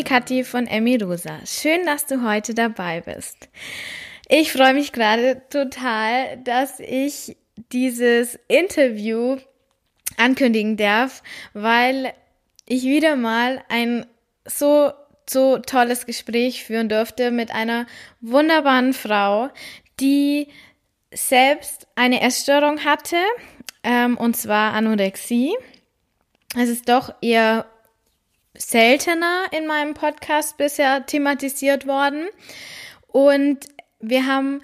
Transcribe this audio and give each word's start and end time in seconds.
die 0.00 0.04
Kathi 0.04 0.44
von 0.44 0.66
Emmy 0.66 0.96
Rosa. 0.96 1.40
Schön, 1.44 1.84
dass 1.84 2.06
du 2.06 2.26
heute 2.26 2.54
dabei 2.54 3.02
bist. 3.02 3.50
Ich 4.30 4.50
freue 4.50 4.72
mich 4.72 4.92
gerade 4.92 5.42
total, 5.50 6.38
dass 6.38 6.80
ich 6.80 7.36
dieses 7.70 8.38
Interview 8.48 9.36
ankündigen 10.16 10.78
darf, 10.78 11.22
weil 11.52 12.14
ich 12.64 12.84
wieder 12.84 13.14
mal 13.14 13.62
ein 13.68 14.06
so, 14.46 14.90
so 15.28 15.58
tolles 15.58 16.06
Gespräch 16.06 16.64
führen 16.64 16.88
durfte 16.88 17.30
mit 17.30 17.50
einer 17.50 17.84
wunderbaren 18.22 18.94
Frau, 18.94 19.50
die 20.00 20.48
selbst 21.12 21.86
eine 21.94 22.22
Essstörung 22.22 22.86
hatte, 22.86 23.18
ähm, 23.82 24.16
und 24.16 24.34
zwar 24.34 24.72
Anorexie. 24.72 25.54
Es 26.56 26.70
ist 26.70 26.88
doch 26.88 27.12
eher 27.20 27.66
seltener 28.56 29.44
in 29.56 29.66
meinem 29.66 29.94
Podcast 29.94 30.56
bisher 30.56 31.06
thematisiert 31.06 31.86
worden. 31.86 32.26
Und 33.08 33.66
wir 34.00 34.26
haben 34.26 34.60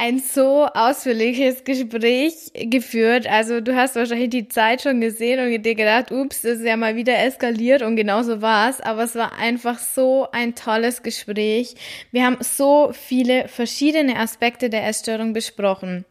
ein 0.00 0.18
so 0.18 0.66
ausführliches 0.66 1.64
Gespräch 1.64 2.52
geführt. 2.54 3.26
Also 3.26 3.60
du 3.60 3.76
hast 3.76 3.96
wahrscheinlich 3.96 4.30
die 4.30 4.48
Zeit 4.48 4.80
schon 4.80 5.00
gesehen 5.00 5.40
und 5.40 5.62
dir 5.62 5.74
gedacht, 5.74 6.10
ups, 6.10 6.40
das 6.40 6.58
ist 6.58 6.64
ja 6.64 6.76
mal 6.78 6.96
wieder 6.96 7.18
eskaliert 7.18 7.82
und 7.82 7.96
genauso 7.96 8.40
war 8.40 8.70
es. 8.70 8.80
Aber 8.80 9.02
es 9.02 9.14
war 9.14 9.36
einfach 9.38 9.78
so 9.78 10.26
ein 10.32 10.54
tolles 10.54 11.02
Gespräch. 11.02 11.74
Wir 12.12 12.24
haben 12.24 12.38
so 12.40 12.92
viele 12.94 13.46
verschiedene 13.48 14.16
Aspekte 14.16 14.70
der 14.70 14.86
Essstörung 14.86 15.34
besprochen. 15.34 16.06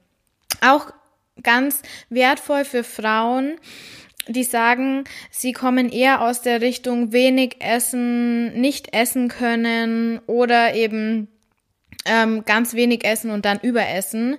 Auch 0.62 0.92
ganz 1.42 1.82
wertvoll 2.10 2.66
für 2.66 2.84
Frauen, 2.84 3.60
die 4.28 4.44
sagen, 4.44 5.06
sie 5.32 5.54
kommen 5.54 5.90
eher 5.90 6.22
aus 6.22 6.42
der 6.42 6.62
Richtung 6.62 7.12
wenig 7.12 7.58
essen, 7.60 8.60
nicht 8.60 8.94
essen 8.94 9.28
können 9.28 10.20
oder 10.28 10.76
eben 10.76 11.28
ähm, 12.06 12.44
ganz 12.46 12.74
wenig 12.74 13.06
essen 13.06 13.32
und 13.32 13.46
dann 13.46 13.60
überessen. 13.60 14.38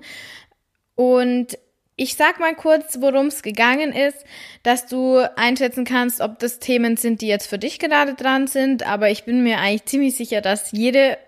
Und 0.94 1.58
ich 1.96 2.14
sag 2.14 2.40
mal 2.40 2.54
kurz, 2.54 2.98
worum 3.00 3.26
es 3.26 3.42
gegangen 3.42 3.92
ist, 3.92 4.24
dass 4.62 4.86
du 4.86 5.18
einschätzen 5.36 5.84
kannst, 5.84 6.20
ob 6.20 6.38
das 6.38 6.58
Themen 6.58 6.96
sind, 6.96 7.20
die 7.20 7.26
jetzt 7.26 7.46
für 7.46 7.58
dich 7.58 7.78
gerade 7.78 8.14
dran 8.14 8.46
sind. 8.46 8.86
Aber 8.86 9.10
ich 9.10 9.24
bin 9.24 9.42
mir 9.42 9.58
eigentlich 9.58 9.84
ziemlich 9.84 10.16
sicher, 10.16 10.40
dass 10.40 10.72
jede 10.72 11.18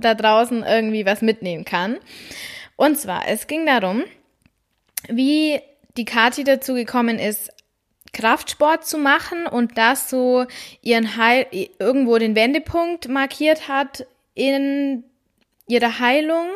da 0.00 0.14
draußen 0.14 0.62
irgendwie 0.62 1.06
was 1.06 1.22
mitnehmen 1.22 1.64
kann. 1.64 1.98
Und 2.76 2.98
zwar, 2.98 3.28
es 3.28 3.46
ging 3.46 3.66
darum, 3.66 4.04
wie 5.08 5.60
die 5.96 6.04
Kati 6.04 6.44
dazu 6.44 6.74
gekommen 6.74 7.18
ist, 7.18 7.50
Kraftsport 8.12 8.86
zu 8.86 8.98
machen 8.98 9.46
und 9.46 9.78
das 9.78 10.10
so 10.10 10.46
ihren 10.82 11.16
Heil 11.16 11.46
irgendwo 11.78 12.18
den 12.18 12.34
Wendepunkt 12.34 13.08
markiert 13.08 13.68
hat 13.68 14.06
in 14.34 15.04
ihrer 15.66 15.98
Heilung. 15.98 16.46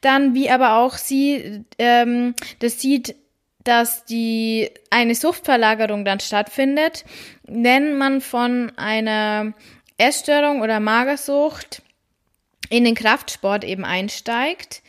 Dann, 0.00 0.34
wie 0.34 0.50
aber 0.50 0.76
auch 0.76 0.94
sie 0.94 1.64
ähm, 1.78 2.34
das 2.58 2.80
sieht, 2.80 3.16
dass 3.64 4.04
die 4.04 4.70
eine 4.90 5.14
Suchtverlagerung 5.14 6.04
dann 6.04 6.20
stattfindet, 6.20 7.04
wenn 7.42 7.98
man 7.98 8.20
von 8.20 8.72
einer 8.76 9.54
Essstörung 9.98 10.62
oder 10.62 10.78
Magersucht 10.78 11.82
in 12.68 12.84
den 12.84 12.94
Kraftsport 12.94 13.64
eben 13.64 13.84
einsteigt. 13.84 14.82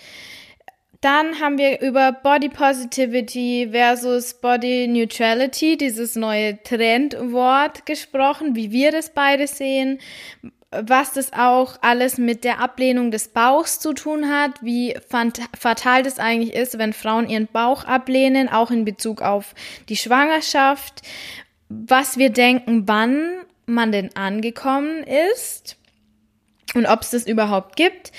Dann 1.02 1.40
haben 1.40 1.58
wir 1.58 1.82
über 1.82 2.12
Body 2.12 2.50
Positivity 2.50 3.70
versus 3.72 4.34
Body 4.34 4.88
Neutrality, 4.88 5.78
dieses 5.78 6.16
neue 6.16 6.62
Trendwort 6.64 7.86
gesprochen, 7.86 8.56
wie 8.56 8.72
wir 8.72 8.92
das 8.92 9.12
beide 9.12 9.46
sehen, 9.48 10.00
was 10.72 11.14
das 11.14 11.34
auch 11.34 11.78
alles 11.82 12.18
mit 12.18 12.44
der 12.44 12.60
Ablehnung 12.60 13.12
des 13.12 13.30
Bauchs 13.30 13.80
zu 13.80 13.94
tun 13.94 14.30
hat, 14.30 14.62
wie 14.62 14.98
fatal 15.08 16.04
das 16.04 16.20
eigentlich 16.20 16.54
ist, 16.54 16.78
wenn 16.78 16.94
Frauen 16.94 17.30
ihren 17.30 17.48
Bauch 17.48 17.86
ablehnen, 17.86 18.50
auch 18.50 18.72
in 18.72 18.84
Bezug 18.84 19.22
auf 19.22 19.54
die 19.88 19.96
Schwangerschaft, 19.96 21.04
was 21.70 22.18
wir 22.18 22.32
denken, 22.32 22.88
wann 22.88 23.46
man 23.66 23.92
denn 23.92 24.16
angekommen 24.16 25.04
ist 25.34 25.78
und 26.74 26.86
ob 26.86 27.02
es 27.02 27.12
das 27.12 27.28
überhaupt 27.28 27.76
gibt. 27.76 28.12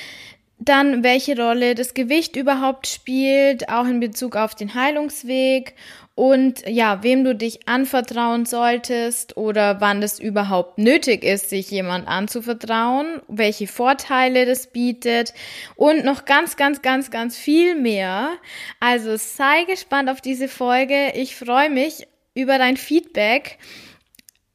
Dann, 0.69 1.03
welche 1.03 1.35
Rolle 1.35 1.75
das 1.75 1.95
Gewicht 1.95 2.37
überhaupt 2.37 2.87
spielt, 2.87 3.71
auch 3.71 3.87
in 3.87 4.01
Bezug 4.01 4.37
auf 4.37 4.55
den 4.55 4.75
Heilungsweg 4.75 5.75
und 6.15 6.69
ja, 6.69 7.03
wem 7.03 7.25
du 7.25 7.35
dich 7.35 7.67
anvertrauen 7.67 8.45
solltest 8.45 9.39
oder 9.39 9.81
wann 9.81 10.03
es 10.03 10.21
überhaupt 10.21 10.77
nötig 10.77 11.25
ist, 11.25 11.49
sich 11.49 11.71
jemand 11.71 12.07
anzuvertrauen, 12.07 13.23
welche 13.29 13.67
Vorteile 13.67 14.45
das 14.45 14.67
bietet 14.67 15.33
und 15.75 16.05
noch 16.05 16.27
ganz, 16.27 16.57
ganz, 16.57 16.83
ganz, 16.83 17.11
ganz 17.11 17.39
viel 17.39 17.75
mehr. 17.75 18.33
Also 18.79 19.17
sei 19.17 19.65
gespannt 19.65 20.11
auf 20.11 20.21
diese 20.21 20.49
Folge. 20.49 21.13
Ich 21.15 21.35
freue 21.35 21.71
mich 21.71 22.07
über 22.35 22.59
dein 22.59 22.77
Feedback. 22.77 23.57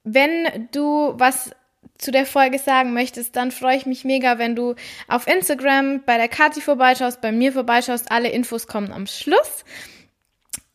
Wenn 0.03 0.67
du 0.71 1.13
was 1.15 1.55
zu 1.97 2.11
der 2.11 2.25
Folge 2.25 2.59
sagen 2.59 2.93
möchtest, 2.93 3.35
dann 3.35 3.51
freue 3.51 3.77
ich 3.77 3.85
mich 3.85 4.03
mega, 4.03 4.37
wenn 4.37 4.55
du 4.55 4.75
auf 5.07 5.27
Instagram 5.27 6.03
bei 6.03 6.17
der 6.17 6.27
Kati 6.27 6.61
vorbeischaust, 6.61 7.21
bei 7.21 7.31
mir 7.31 7.53
vorbeischaust. 7.53 8.11
Alle 8.11 8.29
Infos 8.29 8.67
kommen 8.67 8.91
am 8.91 9.07
Schluss. 9.07 9.63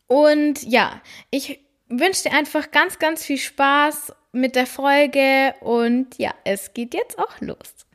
Und 0.07 0.63
ja, 0.63 1.01
ich 1.29 1.59
wünsche 1.87 2.23
dir 2.23 2.33
einfach 2.33 2.71
ganz, 2.71 2.99
ganz 2.99 3.23
viel 3.23 3.37
Spaß 3.37 4.13
mit 4.31 4.55
der 4.55 4.65
Folge 4.65 5.53
und 5.61 6.17
ja, 6.17 6.33
es 6.43 6.73
geht 6.73 6.93
jetzt 6.93 7.17
auch 7.17 7.39
los. 7.41 7.87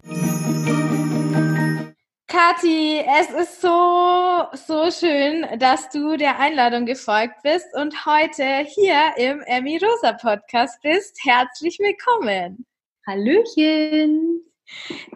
Kathi, 2.26 3.00
es 3.20 3.30
ist 3.30 3.60
so, 3.60 4.44
so 4.66 4.90
schön, 4.90 5.46
dass 5.58 5.88
du 5.90 6.16
der 6.16 6.40
Einladung 6.40 6.84
gefolgt 6.84 7.42
bist 7.44 7.66
und 7.74 8.06
heute 8.06 8.64
hier 8.66 9.12
im 9.16 9.40
Emmy 9.42 9.78
Rosa 9.78 10.14
Podcast 10.14 10.80
bist. 10.82 11.16
Herzlich 11.24 11.78
willkommen. 11.78 12.66
Hallöchen. 13.06 14.40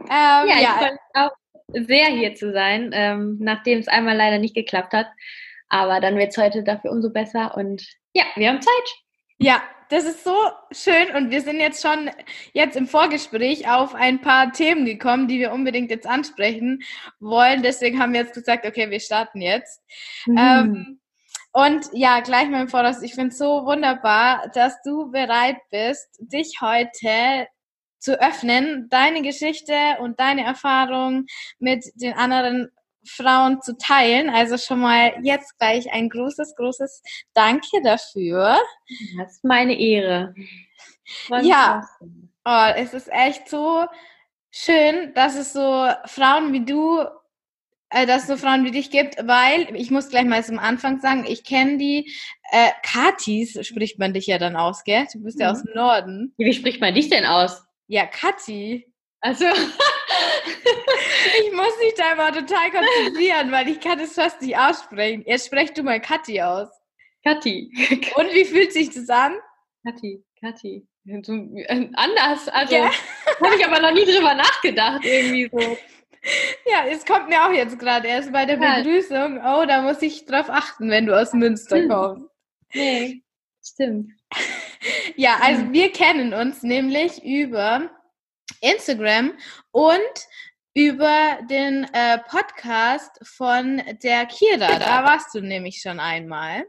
Ähm, 0.00 0.08
ja, 0.10 0.44
ja, 0.46 0.58
ich 0.58 0.68
freue 0.68 0.92
mich 0.92 1.00
auch 1.14 1.30
sehr 1.68 2.06
hier 2.06 2.34
zu 2.34 2.52
sein, 2.52 2.90
ähm, 2.92 3.38
nachdem 3.40 3.78
es 3.78 3.88
einmal 3.88 4.16
leider 4.16 4.38
nicht 4.38 4.54
geklappt 4.54 4.92
hat. 4.92 5.06
Aber 5.68 6.00
dann 6.00 6.16
wird 6.16 6.30
es 6.30 6.38
heute 6.38 6.62
dafür 6.62 6.92
umso 6.92 7.10
besser 7.10 7.56
und 7.56 7.86
ja, 8.14 8.24
wir 8.36 8.48
haben 8.48 8.62
Zeit. 8.62 8.94
Ja, 9.38 9.62
das 9.90 10.04
ist 10.04 10.24
so 10.24 10.34
schön 10.70 11.14
und 11.14 11.30
wir 11.30 11.40
sind 11.40 11.60
jetzt 11.60 11.82
schon 11.82 12.10
jetzt 12.52 12.76
im 12.76 12.86
Vorgespräch 12.86 13.70
auf 13.70 13.94
ein 13.94 14.20
paar 14.20 14.52
Themen 14.52 14.84
gekommen, 14.84 15.28
die 15.28 15.38
wir 15.38 15.52
unbedingt 15.52 15.90
jetzt 15.90 16.06
ansprechen 16.06 16.82
wollen. 17.20 17.62
Deswegen 17.62 17.98
haben 17.98 18.12
wir 18.12 18.20
jetzt 18.20 18.34
gesagt, 18.34 18.66
okay, 18.66 18.90
wir 18.90 19.00
starten 19.00 19.40
jetzt. 19.40 19.82
Mhm. 20.26 20.38
Ähm, 20.38 21.00
und 21.52 21.86
ja, 21.92 22.20
gleich 22.20 22.48
mal 22.48 22.62
im 22.62 22.68
Voraus, 22.68 23.02
ich 23.02 23.14
finde 23.14 23.30
es 23.30 23.38
so 23.38 23.64
wunderbar, 23.64 24.50
dass 24.54 24.80
du 24.82 25.10
bereit 25.10 25.56
bist, 25.70 26.08
dich 26.18 26.58
heute 26.60 27.48
zu 27.98 28.20
öffnen, 28.20 28.88
deine 28.90 29.22
Geschichte 29.22 29.74
und 30.00 30.20
deine 30.20 30.44
Erfahrung 30.44 31.26
mit 31.58 31.84
den 31.94 32.14
anderen 32.14 32.70
Frauen 33.08 33.60
zu 33.62 33.76
teilen. 33.76 34.30
Also 34.30 34.58
schon 34.58 34.80
mal 34.80 35.14
jetzt 35.22 35.58
gleich 35.58 35.92
ein 35.92 36.08
großes, 36.08 36.54
großes 36.56 37.02
Danke 37.34 37.82
dafür. 37.82 38.58
Das 39.18 39.32
ist 39.32 39.44
meine 39.44 39.78
Ehre. 39.78 40.34
ja, 41.42 41.82
oh, 42.44 42.72
es 42.76 42.94
ist 42.94 43.10
echt 43.10 43.48
so 43.48 43.86
schön, 44.50 45.12
dass 45.14 45.36
es 45.36 45.52
so 45.52 45.88
Frauen 46.06 46.52
wie 46.52 46.64
du, 46.64 47.04
äh, 47.90 48.06
dass 48.06 48.22
es 48.22 48.28
so 48.28 48.36
Frauen 48.36 48.64
wie 48.64 48.70
dich 48.70 48.90
gibt, 48.90 49.16
weil 49.26 49.74
ich 49.74 49.90
muss 49.90 50.10
gleich 50.10 50.24
mal 50.24 50.44
zum 50.44 50.58
Anfang 50.58 51.00
sagen, 51.00 51.24
ich 51.26 51.44
kenne 51.44 51.78
die 51.78 52.12
äh, 52.50 52.70
Katis, 52.82 53.58
spricht 53.66 53.98
man 53.98 54.12
dich 54.12 54.26
ja 54.26 54.38
dann 54.38 54.56
aus, 54.56 54.84
gell? 54.84 55.06
Du 55.12 55.22
bist 55.22 55.40
ja, 55.40 55.46
ja 55.46 55.52
aus 55.52 55.62
dem 55.62 55.74
Norden. 55.74 56.34
Wie 56.36 56.52
spricht 56.52 56.80
man 56.80 56.94
dich 56.94 57.08
denn 57.08 57.24
aus? 57.24 57.67
Ja, 57.88 58.06
Kathi. 58.06 58.86
Also, 59.20 59.44
ich 61.44 61.52
muss 61.52 61.76
mich 61.80 61.94
da 61.96 62.12
immer 62.12 62.32
total 62.32 62.70
konzentrieren, 62.70 63.50
weil 63.50 63.68
ich 63.68 63.80
kann 63.80 63.98
es 63.98 64.12
fast 64.12 64.40
nicht 64.42 64.56
aussprechen. 64.56 65.24
Jetzt 65.26 65.46
sprech 65.46 65.72
du 65.72 65.82
mal 65.82 66.00
Kathi 66.00 66.40
aus. 66.40 66.68
Kathi. 67.24 67.72
Und 68.16 68.32
wie 68.32 68.44
fühlt 68.44 68.72
sich 68.72 68.90
das 68.90 69.08
an? 69.08 69.34
Kathi, 69.84 70.22
Kathi. 70.40 70.86
So, 71.22 71.32
äh, 71.32 71.88
anders, 71.94 72.48
also 72.48 72.74
ja. 72.74 72.90
habe 73.42 73.56
ich 73.56 73.66
aber 73.66 73.80
noch 73.80 73.92
nie 73.92 74.04
drüber 74.04 74.34
nachgedacht, 74.34 75.04
irgendwie 75.04 75.48
so. 75.50 75.76
Ja, 76.66 76.84
es 76.84 77.06
kommt 77.06 77.28
mir 77.28 77.46
auch 77.46 77.52
jetzt 77.52 77.78
gerade 77.78 78.08
erst 78.08 78.32
bei 78.32 78.44
der 78.44 78.56
Begrüßung. 78.56 79.38
Oh, 79.38 79.64
da 79.66 79.82
muss 79.82 80.02
ich 80.02 80.26
drauf 80.26 80.50
achten, 80.50 80.90
wenn 80.90 81.06
du 81.06 81.18
aus 81.18 81.32
Münster 81.32 81.86
kommst. 81.86 82.28
Nee, 82.74 83.22
stimmt. 83.64 84.10
Ja, 85.16 85.38
also 85.42 85.72
wir 85.72 85.92
kennen 85.92 86.32
uns 86.34 86.62
nämlich 86.62 87.22
über 87.24 87.90
Instagram 88.60 89.32
und 89.72 90.00
über 90.74 91.38
den 91.50 91.84
äh, 91.92 92.18
Podcast 92.28 93.18
von 93.22 93.82
der 94.02 94.26
Kira. 94.26 94.68
Da 94.78 95.04
warst 95.04 95.34
du 95.34 95.40
nämlich 95.40 95.80
schon 95.80 95.98
einmal. 95.98 96.64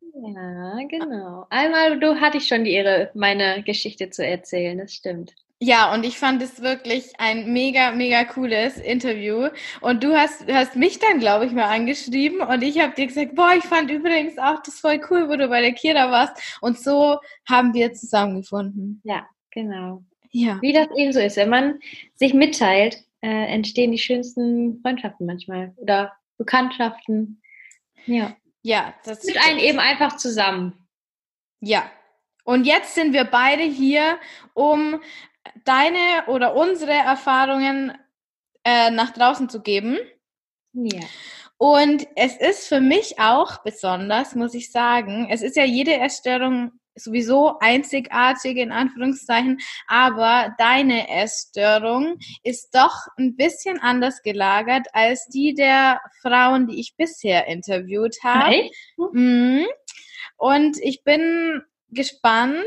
Ja, 0.00 0.78
genau. 0.88 1.46
Einmal 1.50 1.98
du 1.98 2.20
hatte 2.20 2.36
ich 2.38 2.46
schon 2.46 2.64
die 2.64 2.72
Ehre, 2.72 3.10
meine 3.14 3.62
Geschichte 3.62 4.10
zu 4.10 4.24
erzählen, 4.24 4.78
das 4.78 4.92
stimmt. 4.92 5.34
Ja, 5.64 5.94
und 5.94 6.04
ich 6.04 6.18
fand 6.18 6.42
es 6.42 6.60
wirklich 6.60 7.12
ein 7.18 7.52
mega, 7.52 7.92
mega 7.92 8.24
cooles 8.24 8.78
Interview. 8.78 9.48
Und 9.80 10.02
du 10.02 10.12
hast, 10.12 10.44
hast 10.52 10.74
mich 10.74 10.98
dann, 10.98 11.20
glaube 11.20 11.46
ich, 11.46 11.52
mal 11.52 11.66
angeschrieben 11.66 12.40
und 12.40 12.62
ich 12.62 12.80
habe 12.80 12.96
dir 12.96 13.06
gesagt, 13.06 13.36
boah, 13.36 13.52
ich 13.56 13.62
fand 13.62 13.88
übrigens 13.88 14.38
auch 14.38 14.60
das 14.64 14.80
voll 14.80 15.00
cool, 15.08 15.28
wo 15.28 15.36
du 15.36 15.46
bei 15.46 15.60
der 15.60 15.72
Kira 15.72 16.10
warst. 16.10 16.58
Und 16.60 16.80
so 16.80 17.20
haben 17.48 17.74
wir 17.74 17.92
zusammengefunden. 17.92 19.00
Ja, 19.04 19.28
genau. 19.52 20.02
Ja. 20.32 20.60
Wie 20.62 20.72
das 20.72 20.88
eben 20.96 21.12
so 21.12 21.20
ist, 21.20 21.36
wenn 21.36 21.50
man 21.50 21.78
sich 22.16 22.34
mitteilt, 22.34 23.04
äh, 23.20 23.28
entstehen 23.28 23.92
die 23.92 23.98
schönsten 23.98 24.80
Freundschaften 24.82 25.26
manchmal 25.26 25.74
oder 25.76 26.12
Bekanntschaften. 26.38 27.40
Ja. 28.06 28.36
Ja, 28.62 28.94
das 29.04 29.22
mit 29.22 29.36
einen 29.46 29.60
eben 29.60 29.78
einfach 29.78 30.16
zusammen. 30.16 30.72
Ja. 31.60 31.88
Und 32.44 32.64
jetzt 32.64 32.96
sind 32.96 33.12
wir 33.12 33.22
beide 33.22 33.62
hier, 33.62 34.18
um 34.54 35.00
deine 35.64 36.26
oder 36.26 36.54
unsere 36.54 36.92
Erfahrungen 36.92 37.92
äh, 38.64 38.90
nach 38.90 39.10
draußen 39.10 39.48
zu 39.48 39.60
geben. 39.60 39.98
Ja. 40.72 41.00
Und 41.58 42.08
es 42.16 42.36
ist 42.36 42.66
für 42.66 42.80
mich 42.80 43.20
auch 43.20 43.62
besonders, 43.62 44.34
muss 44.34 44.54
ich 44.54 44.72
sagen, 44.72 45.28
es 45.30 45.42
ist 45.42 45.56
ja 45.56 45.64
jede 45.64 45.94
Essstörung 45.94 46.72
sowieso 46.94 47.58
einzigartig 47.60 48.56
in 48.56 48.72
Anführungszeichen, 48.72 49.60
aber 49.86 50.54
deine 50.58 51.08
Essstörung 51.08 52.18
ist 52.42 52.74
doch 52.74 53.06
ein 53.16 53.36
bisschen 53.36 53.78
anders 53.80 54.22
gelagert 54.22 54.88
als 54.92 55.26
die 55.28 55.54
der 55.54 56.00
Frauen, 56.20 56.66
die 56.66 56.80
ich 56.80 56.96
bisher 56.96 57.46
interviewt 57.46 58.16
habe. 58.22 58.68
Mhm. 59.12 59.66
Und 60.36 60.78
ich 60.82 61.04
bin 61.04 61.62
gespannt, 61.88 62.62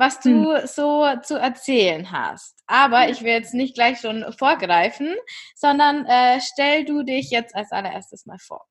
was 0.00 0.18
du 0.18 0.56
hm. 0.56 0.66
so 0.66 1.06
zu 1.22 1.36
erzählen 1.36 2.10
hast. 2.10 2.58
Aber 2.66 3.10
ich 3.10 3.22
will 3.22 3.32
jetzt 3.32 3.52
nicht 3.52 3.74
gleich 3.74 4.00
schon 4.00 4.24
vorgreifen, 4.36 5.14
sondern 5.54 6.06
äh, 6.06 6.40
stell 6.40 6.84
du 6.86 7.02
dich 7.02 7.30
jetzt 7.30 7.54
als 7.54 7.70
allererstes 7.70 8.24
mal 8.24 8.38
vor. 8.38 8.64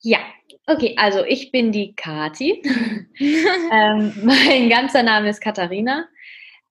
Ja, 0.00 0.18
okay, 0.66 0.94
also 0.98 1.24
ich 1.24 1.50
bin 1.50 1.72
die 1.72 1.94
Kati. 1.96 2.62
ähm, 3.18 4.12
mein 4.22 4.68
ganzer 4.68 5.02
Name 5.02 5.30
ist 5.30 5.40
Katharina. 5.40 6.06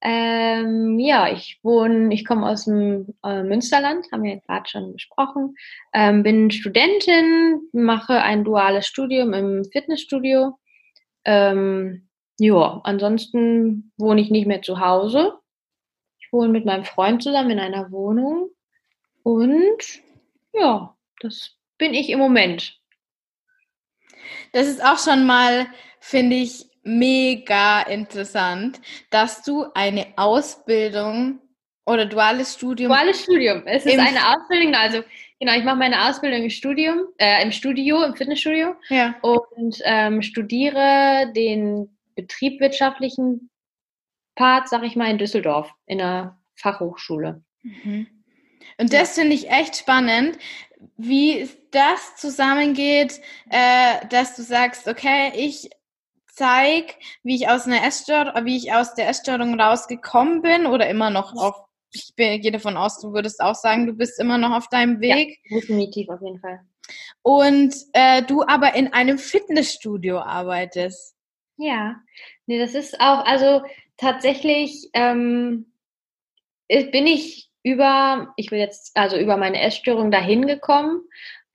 Ähm, 0.00 1.00
ja, 1.00 1.32
ich 1.32 1.58
wohne, 1.64 2.14
ich 2.14 2.24
komme 2.24 2.48
aus 2.48 2.66
dem 2.66 3.14
äh, 3.24 3.42
Münsterland, 3.42 4.06
haben 4.12 4.22
wir 4.22 4.36
gerade 4.36 4.68
schon 4.68 4.92
besprochen. 4.92 5.56
Ähm, 5.92 6.22
bin 6.22 6.52
Studentin, 6.52 7.62
mache 7.72 8.22
ein 8.22 8.44
duales 8.44 8.86
Studium 8.86 9.32
im 9.32 9.64
Fitnessstudio. 9.64 10.56
Ähm, 11.24 12.05
ja, 12.38 12.80
ansonsten 12.84 13.92
wohne 13.96 14.20
ich 14.20 14.30
nicht 14.30 14.46
mehr 14.46 14.62
zu 14.62 14.80
Hause. 14.80 15.38
Ich 16.18 16.32
wohne 16.32 16.48
mit 16.48 16.64
meinem 16.64 16.84
Freund 16.84 17.22
zusammen 17.22 17.50
in 17.50 17.58
einer 17.58 17.90
Wohnung. 17.90 18.50
Und 19.22 19.78
ja, 20.52 20.96
das 21.20 21.56
bin 21.78 21.94
ich 21.94 22.10
im 22.10 22.18
Moment. 22.18 22.78
Das 24.52 24.66
ist 24.66 24.84
auch 24.84 24.98
schon 24.98 25.26
mal, 25.26 25.66
finde 26.00 26.36
ich, 26.36 26.66
mega 26.82 27.82
interessant, 27.82 28.80
dass 29.10 29.42
du 29.42 29.66
eine 29.74 30.06
Ausbildung 30.16 31.40
oder 31.84 32.06
duales 32.06 32.54
Studium. 32.54 32.90
Duales 32.90 33.22
Studium. 33.22 33.62
Es 33.66 33.86
ist 33.86 33.98
eine 33.98 34.28
Ausbildung, 34.28 34.74
also 34.74 35.02
genau, 35.40 35.56
ich 35.56 35.64
mache 35.64 35.76
meine 35.76 36.08
Ausbildung 36.08 36.42
im 36.42 36.50
Studium, 36.50 37.06
äh, 37.18 37.42
im 37.42 37.50
Studio, 37.50 38.02
im 38.02 38.14
Fitnessstudio. 38.14 38.76
Ja. 38.88 39.16
Und 39.22 39.80
ähm, 39.84 40.22
studiere 40.22 41.32
den 41.34 41.95
betriebswirtschaftlichen 42.16 43.50
Part, 44.34 44.68
sag 44.68 44.82
ich 44.82 44.96
mal, 44.96 45.10
in 45.10 45.18
Düsseldorf, 45.18 45.70
in 45.86 45.98
der 45.98 46.38
Fachhochschule. 46.56 47.44
Mhm. 47.62 48.08
Und 48.78 48.92
das 48.92 49.16
ja. 49.16 49.22
finde 49.22 49.36
ich 49.36 49.50
echt 49.50 49.76
spannend, 49.76 50.38
wie 50.96 51.48
das 51.70 52.16
zusammengeht, 52.16 53.20
äh, 53.50 54.06
dass 54.08 54.36
du 54.36 54.42
sagst, 54.42 54.88
okay, 54.88 55.32
ich 55.34 55.70
zeige, 56.26 56.92
wie 57.22 57.36
ich 57.36 57.48
aus 57.48 57.66
einer 57.66 57.84
Essstörung, 57.84 58.44
wie 58.44 58.56
ich 58.56 58.72
aus 58.72 58.94
der 58.94 59.08
Essstörung 59.08 59.58
rausgekommen 59.58 60.42
bin 60.42 60.66
oder 60.66 60.88
immer 60.88 61.10
noch 61.10 61.34
auf, 61.34 61.54
ich 61.92 62.14
gehe 62.16 62.52
davon 62.52 62.76
aus, 62.76 63.00
du 63.00 63.12
würdest 63.12 63.40
auch 63.40 63.54
sagen, 63.54 63.86
du 63.86 63.94
bist 63.94 64.20
immer 64.20 64.36
noch 64.36 64.52
auf 64.52 64.68
deinem 64.68 65.00
Weg. 65.00 65.38
Ja, 65.44 65.58
definitiv, 65.58 66.08
auf 66.10 66.20
jeden 66.20 66.40
Fall. 66.40 66.60
Und 67.22 67.74
äh, 67.94 68.22
du 68.22 68.42
aber 68.42 68.74
in 68.74 68.92
einem 68.92 69.18
Fitnessstudio 69.18 70.18
arbeitest. 70.18 71.15
Ja, 71.58 71.96
nee, 72.46 72.58
das 72.58 72.74
ist 72.74 73.00
auch, 73.00 73.24
also 73.24 73.62
tatsächlich 73.96 74.90
ähm, 74.92 75.72
bin 76.68 77.06
ich 77.06 77.48
über, 77.62 78.32
ich 78.36 78.50
will 78.50 78.58
jetzt, 78.58 78.96
also 78.96 79.16
über 79.16 79.36
meine 79.36 79.60
Essstörung 79.60 80.10
dahin 80.10 80.46
gekommen. 80.46 81.02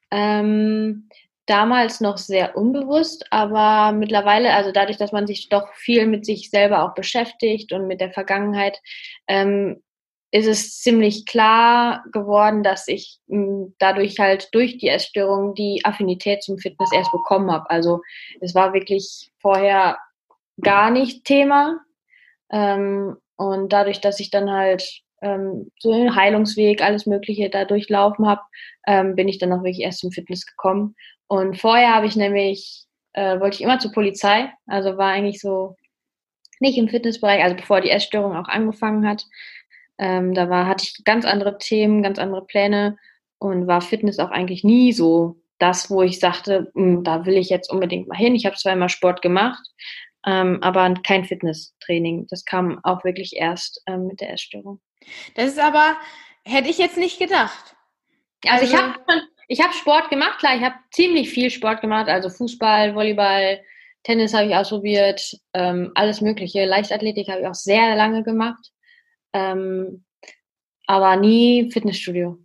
Ähm, 0.09 1.07
damals 1.45 2.01
noch 2.01 2.17
sehr 2.17 2.55
unbewusst, 2.55 3.25
aber 3.31 3.91
mittlerweile, 3.91 4.53
also 4.53 4.71
dadurch, 4.71 4.97
dass 4.97 5.11
man 5.11 5.27
sich 5.27 5.49
doch 5.49 5.73
viel 5.73 6.05
mit 6.07 6.25
sich 6.25 6.49
selber 6.49 6.83
auch 6.83 6.93
beschäftigt 6.93 7.73
und 7.73 7.87
mit 7.87 7.99
der 8.01 8.11
Vergangenheit, 8.11 8.79
ähm, 9.27 9.81
ist 10.31 10.47
es 10.47 10.79
ziemlich 10.79 11.25
klar 11.25 12.03
geworden, 12.11 12.63
dass 12.63 12.87
ich 12.87 13.19
hm, 13.27 13.75
dadurch 13.79 14.17
halt 14.17 14.49
durch 14.53 14.77
die 14.77 14.87
Essstörung 14.87 15.53
die 15.53 15.81
Affinität 15.83 16.41
zum 16.41 16.57
Fitness 16.57 16.91
erst 16.93 17.11
bekommen 17.11 17.51
habe. 17.51 17.69
Also 17.69 18.01
es 18.39 18.55
war 18.55 18.73
wirklich 18.73 19.31
vorher 19.39 19.97
gar 20.61 20.89
nicht 20.89 21.25
Thema. 21.25 21.81
Ähm, 22.49 23.17
und 23.35 23.73
dadurch, 23.73 23.99
dass 23.99 24.19
ich 24.19 24.29
dann 24.29 24.49
halt 24.49 25.01
ähm, 25.21 25.71
so 25.79 25.91
einen 25.91 26.15
Heilungsweg, 26.15 26.81
alles 26.81 27.05
Mögliche 27.05 27.49
da 27.49 27.65
durchlaufen 27.65 28.27
habe, 28.27 28.41
ähm, 28.87 29.15
bin 29.15 29.27
ich 29.27 29.37
dann 29.37 29.51
auch 29.51 29.63
wirklich 29.63 29.81
erst 29.81 29.99
zum 29.99 30.11
Fitness 30.11 30.45
gekommen. 30.45 30.95
Und 31.27 31.59
vorher 31.59 31.93
habe 31.93 32.07
ich 32.07 32.15
nämlich, 32.15 32.85
äh, 33.13 33.39
wollte 33.39 33.55
ich 33.55 33.61
immer 33.61 33.79
zur 33.79 33.91
Polizei, 33.91 34.51
also 34.65 34.97
war 34.97 35.11
eigentlich 35.11 35.41
so 35.41 35.75
nicht 36.59 36.77
im 36.77 36.87
Fitnessbereich, 36.87 37.43
also 37.43 37.55
bevor 37.55 37.81
die 37.81 37.89
Essstörung 37.89 38.35
auch 38.35 38.47
angefangen 38.47 39.07
hat. 39.07 39.25
Ähm, 40.01 40.33
da 40.33 40.49
war, 40.49 40.65
hatte 40.65 40.83
ich 40.83 41.03
ganz 41.05 41.25
andere 41.25 41.59
Themen, 41.59 42.01
ganz 42.01 42.17
andere 42.17 42.43
Pläne 42.43 42.97
und 43.37 43.67
war 43.67 43.81
Fitness 43.81 44.17
auch 44.17 44.31
eigentlich 44.31 44.63
nie 44.63 44.91
so 44.93 45.37
das, 45.59 45.91
wo 45.91 46.01
ich 46.01 46.19
sagte, 46.19 46.71
hm, 46.73 47.03
da 47.03 47.27
will 47.27 47.37
ich 47.37 47.49
jetzt 47.49 47.71
unbedingt 47.71 48.07
mal 48.07 48.17
hin. 48.17 48.33
Ich 48.33 48.47
habe 48.47 48.55
zwar 48.55 48.73
immer 48.73 48.89
Sport 48.89 49.21
gemacht, 49.21 49.61
ähm, 50.25 50.57
aber 50.63 50.91
kein 51.05 51.23
Fitnesstraining. 51.23 52.25
Das 52.31 52.45
kam 52.45 52.79
auch 52.83 53.03
wirklich 53.03 53.35
erst 53.35 53.83
ähm, 53.85 54.07
mit 54.07 54.21
der 54.21 54.33
Essstörung. 54.33 54.81
Das 55.35 55.49
ist 55.49 55.59
aber, 55.59 55.97
hätte 56.45 56.69
ich 56.69 56.79
jetzt 56.79 56.97
nicht 56.97 57.19
gedacht. 57.19 57.75
Also, 58.47 58.65
also 58.65 58.73
ich 58.73 58.81
habe 58.81 58.99
ich 59.47 59.61
hab 59.61 59.73
Sport 59.75 60.09
gemacht, 60.09 60.39
klar, 60.39 60.55
ich 60.55 60.63
habe 60.63 60.75
ziemlich 60.91 61.29
viel 61.29 61.51
Sport 61.51 61.81
gemacht, 61.81 62.09
also 62.09 62.29
Fußball, 62.29 62.95
Volleyball, 62.95 63.61
Tennis 64.01 64.33
habe 64.33 64.47
ich 64.47 64.55
ausprobiert, 64.55 65.37
ähm, 65.53 65.91
alles 65.93 66.21
Mögliche. 66.21 66.65
Leichtathletik 66.65 67.27
habe 67.29 67.41
ich 67.41 67.47
auch 67.47 67.53
sehr 67.53 67.95
lange 67.95 68.23
gemacht. 68.23 68.71
Ähm, 69.33 70.05
aber 70.87 71.15
nie 71.15 71.71
Fitnessstudio. 71.71 72.37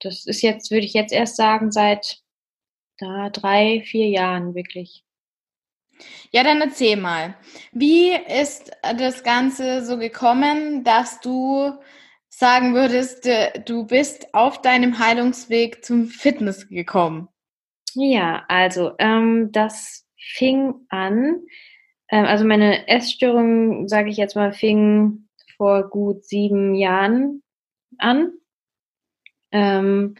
Das 0.00 0.26
ist 0.26 0.42
jetzt, 0.42 0.70
würde 0.70 0.86
ich 0.86 0.94
jetzt 0.94 1.12
erst 1.12 1.36
sagen, 1.36 1.70
seit 1.70 2.20
da 2.98 3.30
drei, 3.30 3.82
vier 3.86 4.08
Jahren 4.08 4.54
wirklich. 4.54 5.04
Ja, 6.30 6.42
dann 6.42 6.60
erzähl 6.60 6.96
mal. 6.96 7.36
Wie 7.72 8.10
ist 8.10 8.70
das 8.82 9.22
Ganze 9.22 9.84
so 9.84 9.98
gekommen, 9.98 10.84
dass 10.84 11.20
du 11.20 11.72
sagen 12.28 12.74
würdest, 12.74 13.28
du 13.64 13.86
bist 13.86 14.34
auf 14.34 14.60
deinem 14.60 14.98
Heilungsweg 14.98 15.84
zum 15.84 16.06
Fitness 16.08 16.68
gekommen? 16.68 17.28
Ja, 17.94 18.44
also 18.48 18.92
ähm, 18.98 19.50
das 19.52 20.06
fing 20.18 20.74
an, 20.90 21.46
ähm, 22.10 22.24
also 22.26 22.44
meine 22.44 22.88
Essstörung, 22.88 23.88
sage 23.88 24.10
ich 24.10 24.18
jetzt 24.18 24.36
mal, 24.36 24.52
fing 24.52 25.25
vor 25.56 25.88
gut 25.88 26.24
sieben 26.24 26.74
Jahren 26.74 27.42
an. 27.98 28.32
Ähm, 29.52 30.16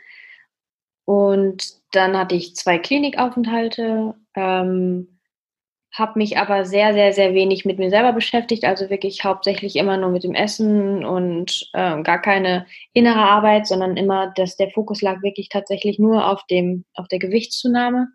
und 1.05 1.64
dann 1.93 2.16
hatte 2.16 2.35
ich 2.35 2.57
zwei 2.57 2.78
Klinikaufenthalte, 2.78 4.14
ähm, 4.35 5.21
habe 5.93 6.19
mich 6.19 6.37
aber 6.37 6.66
sehr, 6.66 6.93
sehr, 6.93 7.12
sehr 7.12 7.33
wenig 7.33 7.64
mit 7.64 7.78
mir 7.78 7.88
selber 7.90 8.12
beschäftigt, 8.12 8.64
also 8.64 8.90
wirklich 8.90 9.25
hauptsächlich 9.25 9.76
immer 9.76 9.97
nur 9.97 10.11
mit 10.11 10.25
dem 10.25 10.35
Essen 10.35 11.05
und 11.05 11.71
äh, 11.73 12.02
gar 12.02 12.21
keine 12.21 12.66
innere 12.93 13.21
Arbeit, 13.21 13.66
sondern 13.66 13.97
immer, 13.97 14.33
dass 14.37 14.57
der 14.57 14.71
Fokus 14.71 15.00
lag 15.00 15.23
wirklich 15.23 15.49
tatsächlich 15.49 15.99
nur 15.99 16.26
auf 16.31 16.45
dem, 16.50 16.85
auf 16.95 17.09
der 17.09 17.19
Gewichtszunahme. 17.19 18.09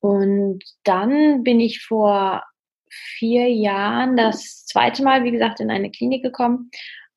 Und 0.00 0.64
dann 0.82 1.44
bin 1.44 1.60
ich 1.60 1.82
vor 1.82 2.42
vier 3.18 3.48
Jahren 3.50 4.16
das 4.16 4.66
zweite 4.66 5.02
Mal, 5.02 5.24
wie 5.24 5.30
gesagt, 5.30 5.60
in 5.60 5.70
eine 5.70 5.90
Klinik 5.90 6.22
gekommen. 6.22 6.70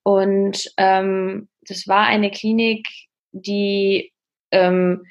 Und 0.04 0.72
ähm, 0.78 1.50
das 1.62 1.88
war 1.88 2.08
eine 2.08 2.32
Klinik, 2.32 2.88
die 3.32 4.12
ähm, 4.52 5.06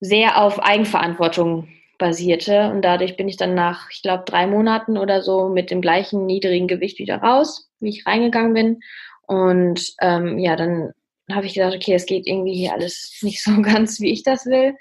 sehr 0.00 0.42
auf 0.42 0.60
Eigenverantwortung 0.60 1.68
basierte. 1.98 2.70
Und 2.70 2.82
dadurch 2.82 3.16
bin 3.16 3.28
ich 3.28 3.36
dann 3.36 3.54
nach, 3.54 3.88
ich 3.90 4.02
glaube, 4.02 4.24
drei 4.26 4.46
Monaten 4.46 4.98
oder 4.98 5.22
so 5.22 5.48
mit 5.48 5.70
dem 5.70 5.80
gleichen 5.80 6.26
niedrigen 6.26 6.66
Gewicht 6.66 6.98
wieder 6.98 7.18
raus, 7.18 7.70
wie 7.80 7.90
ich 7.90 8.06
reingegangen 8.06 8.54
bin. 8.54 8.80
Und 9.26 9.94
ähm, 10.00 10.38
ja, 10.38 10.56
dann 10.56 10.92
habe 11.30 11.46
ich 11.46 11.54
gedacht, 11.54 11.74
okay, 11.74 11.94
es 11.94 12.06
geht 12.06 12.26
irgendwie 12.26 12.54
hier 12.54 12.72
alles 12.72 13.18
nicht 13.22 13.42
so 13.42 13.52
ganz, 13.62 14.00
wie 14.00 14.12
ich 14.12 14.22
das 14.22 14.46
will. 14.46 14.74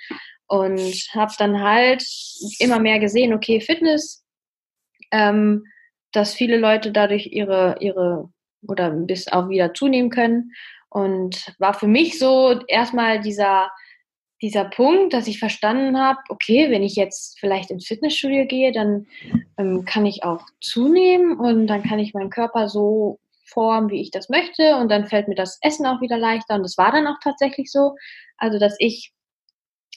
Und 0.48 1.08
habe 1.14 1.32
dann 1.38 1.62
halt 1.62 2.04
immer 2.60 2.80
mehr 2.80 3.00
gesehen, 3.00 3.34
okay, 3.34 3.62
Fitness, 3.62 4.21
ähm, 5.12 5.66
dass 6.12 6.34
viele 6.34 6.58
Leute 6.58 6.92
dadurch 6.92 7.28
ihre, 7.28 7.78
ihre 7.80 8.30
oder 8.68 8.92
bis 8.92 9.28
auch 9.28 9.50
wieder 9.50 9.74
zunehmen 9.74 10.10
können. 10.10 10.52
Und 10.90 11.56
war 11.58 11.74
für 11.74 11.88
mich 11.88 12.20
so 12.20 12.60
erstmal 12.68 13.22
dieser, 13.22 13.72
dieser 14.42 14.66
Punkt, 14.66 15.14
dass 15.14 15.28
ich 15.28 15.40
verstanden 15.40 15.98
habe, 15.98 16.20
okay, 16.30 16.70
wenn 16.70 16.84
ich 16.84 16.96
jetzt 16.96 17.40
vielleicht 17.40 17.72
ins 17.72 17.88
Fitnessstudio 17.88 18.46
gehe, 18.46 18.72
dann 18.72 19.08
ähm, 19.58 19.86
kann 19.86 20.06
ich 20.06 20.24
auch 20.24 20.46
zunehmen 20.60 21.40
und 21.40 21.68
dann 21.68 21.84
kann 21.84 22.00
ich 22.00 22.14
meinen 22.14 22.30
Körper 22.30 22.68
so 22.68 23.20
formen, 23.46 23.90
wie 23.90 24.02
ich 24.02 24.12
das 24.12 24.30
möchte 24.30 24.76
und 24.78 24.90
dann 24.90 25.08
fällt 25.08 25.28
mir 25.28 25.36
das 25.36 25.60
Essen 25.62 25.86
auch 25.86 26.02
wieder 26.02 26.18
leichter 26.18 26.56
und 26.56 26.64
das 26.64 26.78
war 26.78 26.92
dann 26.92 27.08
auch 27.08 27.18
tatsächlich 27.24 27.72
so. 27.72 27.96
Also, 28.38 28.60
dass 28.60 28.76
ich 28.80 29.14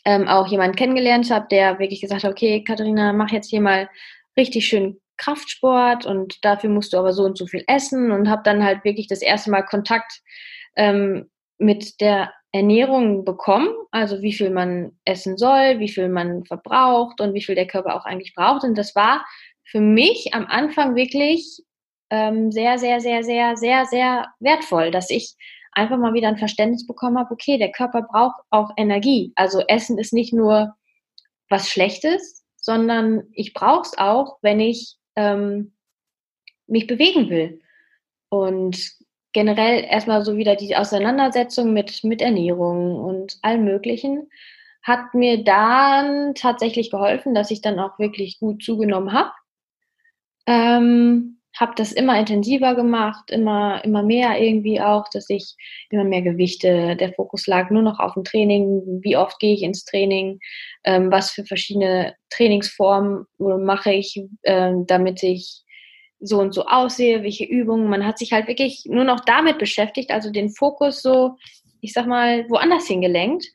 ähm, 0.04 0.28
auch 0.28 0.46
jemanden 0.46 0.76
kennengelernt 0.76 1.30
habe, 1.30 1.46
der 1.50 1.78
wirklich 1.78 2.00
gesagt 2.00 2.24
hat, 2.24 2.30
okay, 2.30 2.62
Katharina, 2.62 3.12
mach 3.12 3.30
jetzt 3.30 3.50
hier 3.50 3.60
mal 3.60 3.88
richtig 4.36 4.66
schön 4.66 5.00
Kraftsport 5.16 6.06
und 6.06 6.44
dafür 6.44 6.70
musst 6.70 6.92
du 6.92 6.98
aber 6.98 7.12
so 7.12 7.24
und 7.24 7.38
so 7.38 7.46
viel 7.46 7.64
essen 7.66 8.10
und 8.10 8.28
habe 8.28 8.42
dann 8.44 8.64
halt 8.64 8.84
wirklich 8.84 9.08
das 9.08 9.22
erste 9.22 9.50
Mal 9.50 9.62
Kontakt 9.62 10.20
ähm, 10.76 11.30
mit 11.58 12.00
der 12.00 12.32
Ernährung 12.52 13.24
bekommen, 13.24 13.68
also 13.90 14.22
wie 14.22 14.32
viel 14.32 14.50
man 14.50 14.92
essen 15.04 15.36
soll, 15.36 15.80
wie 15.80 15.88
viel 15.88 16.08
man 16.08 16.44
verbraucht 16.44 17.20
und 17.20 17.34
wie 17.34 17.42
viel 17.42 17.56
der 17.56 17.66
Körper 17.66 17.96
auch 17.96 18.04
eigentlich 18.04 18.34
braucht. 18.34 18.64
Und 18.64 18.78
das 18.78 18.94
war 18.94 19.24
für 19.64 19.80
mich 19.80 20.34
am 20.34 20.46
Anfang 20.46 20.94
wirklich 20.94 21.62
ähm, 22.10 22.52
sehr, 22.52 22.78
sehr, 22.78 23.00
sehr, 23.00 23.24
sehr, 23.24 23.56
sehr, 23.56 23.86
sehr 23.86 24.28
wertvoll, 24.38 24.90
dass 24.90 25.10
ich 25.10 25.34
einfach 25.72 25.98
mal 25.98 26.14
wieder 26.14 26.28
ein 26.28 26.38
Verständnis 26.38 26.86
bekommen 26.86 27.18
habe, 27.18 27.32
okay, 27.32 27.58
der 27.58 27.72
Körper 27.72 28.02
braucht 28.02 28.40
auch 28.50 28.70
Energie. 28.76 29.32
Also 29.34 29.60
Essen 29.66 29.98
ist 29.98 30.12
nicht 30.12 30.32
nur 30.32 30.74
was 31.48 31.68
Schlechtes, 31.68 32.44
sondern 32.56 33.24
ich 33.32 33.52
brauche 33.52 33.82
es 33.82 33.98
auch, 33.98 34.38
wenn 34.42 34.60
ich 34.60 34.96
ähm, 35.16 35.72
mich 36.66 36.86
bewegen 36.86 37.30
will. 37.30 37.60
Und 38.28 38.92
generell 39.32 39.84
erstmal 39.84 40.24
so 40.24 40.36
wieder 40.36 40.56
die 40.56 40.76
Auseinandersetzung 40.76 41.72
mit, 41.72 42.04
mit 42.04 42.22
Ernährung 42.22 42.96
und 42.96 43.38
allem 43.42 43.64
Möglichen 43.64 44.28
hat 44.82 45.14
mir 45.14 45.42
dann 45.42 46.34
tatsächlich 46.34 46.90
geholfen, 46.90 47.34
dass 47.34 47.50
ich 47.50 47.62
dann 47.62 47.78
auch 47.78 47.98
wirklich 47.98 48.38
gut 48.38 48.62
zugenommen 48.62 49.12
habe. 49.12 49.32
Ähm, 50.46 51.33
habe 51.54 51.72
das 51.76 51.92
immer 51.92 52.18
intensiver 52.18 52.74
gemacht, 52.74 53.30
immer, 53.30 53.84
immer 53.84 54.02
mehr 54.02 54.40
irgendwie 54.40 54.80
auch, 54.80 55.04
dass 55.12 55.30
ich 55.30 55.54
immer 55.90 56.04
mehr 56.04 56.22
Gewichte, 56.22 56.96
der 56.96 57.12
Fokus 57.12 57.46
lag 57.46 57.70
nur 57.70 57.82
noch 57.82 58.00
auf 58.00 58.14
dem 58.14 58.24
Training, 58.24 59.00
wie 59.02 59.16
oft 59.16 59.38
gehe 59.38 59.54
ich 59.54 59.62
ins 59.62 59.84
Training, 59.84 60.40
ähm, 60.84 61.12
was 61.12 61.30
für 61.30 61.44
verschiedene 61.44 62.14
Trainingsformen 62.30 63.26
mache 63.38 63.92
ich, 63.92 64.20
ähm, 64.42 64.84
damit 64.86 65.22
ich 65.22 65.62
so 66.20 66.40
und 66.40 66.54
so 66.54 66.66
aussehe, 66.66 67.22
welche 67.22 67.44
Übungen. 67.44 67.88
Man 67.88 68.04
hat 68.04 68.18
sich 68.18 68.32
halt 68.32 68.48
wirklich 68.48 68.84
nur 68.86 69.04
noch 69.04 69.20
damit 69.20 69.58
beschäftigt, 69.58 70.10
also 70.10 70.30
den 70.30 70.50
Fokus 70.50 71.02
so, 71.02 71.36
ich 71.80 71.92
sag 71.92 72.06
mal, 72.06 72.48
woanders 72.48 72.86
hingelenkt. 72.86 73.46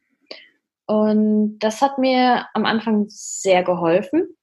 Und 0.86 1.60
das 1.60 1.82
hat 1.82 1.98
mir 1.98 2.48
am 2.54 2.66
Anfang 2.66 3.06
sehr 3.10 3.64
geholfen. 3.64 4.36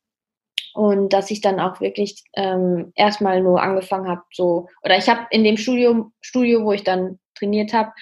Und 0.76 1.14
dass 1.14 1.30
ich 1.30 1.40
dann 1.40 1.58
auch 1.58 1.80
wirklich 1.80 2.22
ähm, 2.34 2.92
erstmal 2.96 3.40
nur 3.40 3.62
angefangen 3.62 4.08
habe, 4.08 4.20
so, 4.30 4.68
oder 4.82 4.98
ich 4.98 5.08
habe 5.08 5.22
in 5.30 5.42
dem 5.42 5.56
Studio, 5.56 6.12
Studio, 6.20 6.64
wo 6.64 6.72
ich 6.72 6.84
dann 6.84 7.18
trainiert 7.34 7.72
habe, 7.72 7.92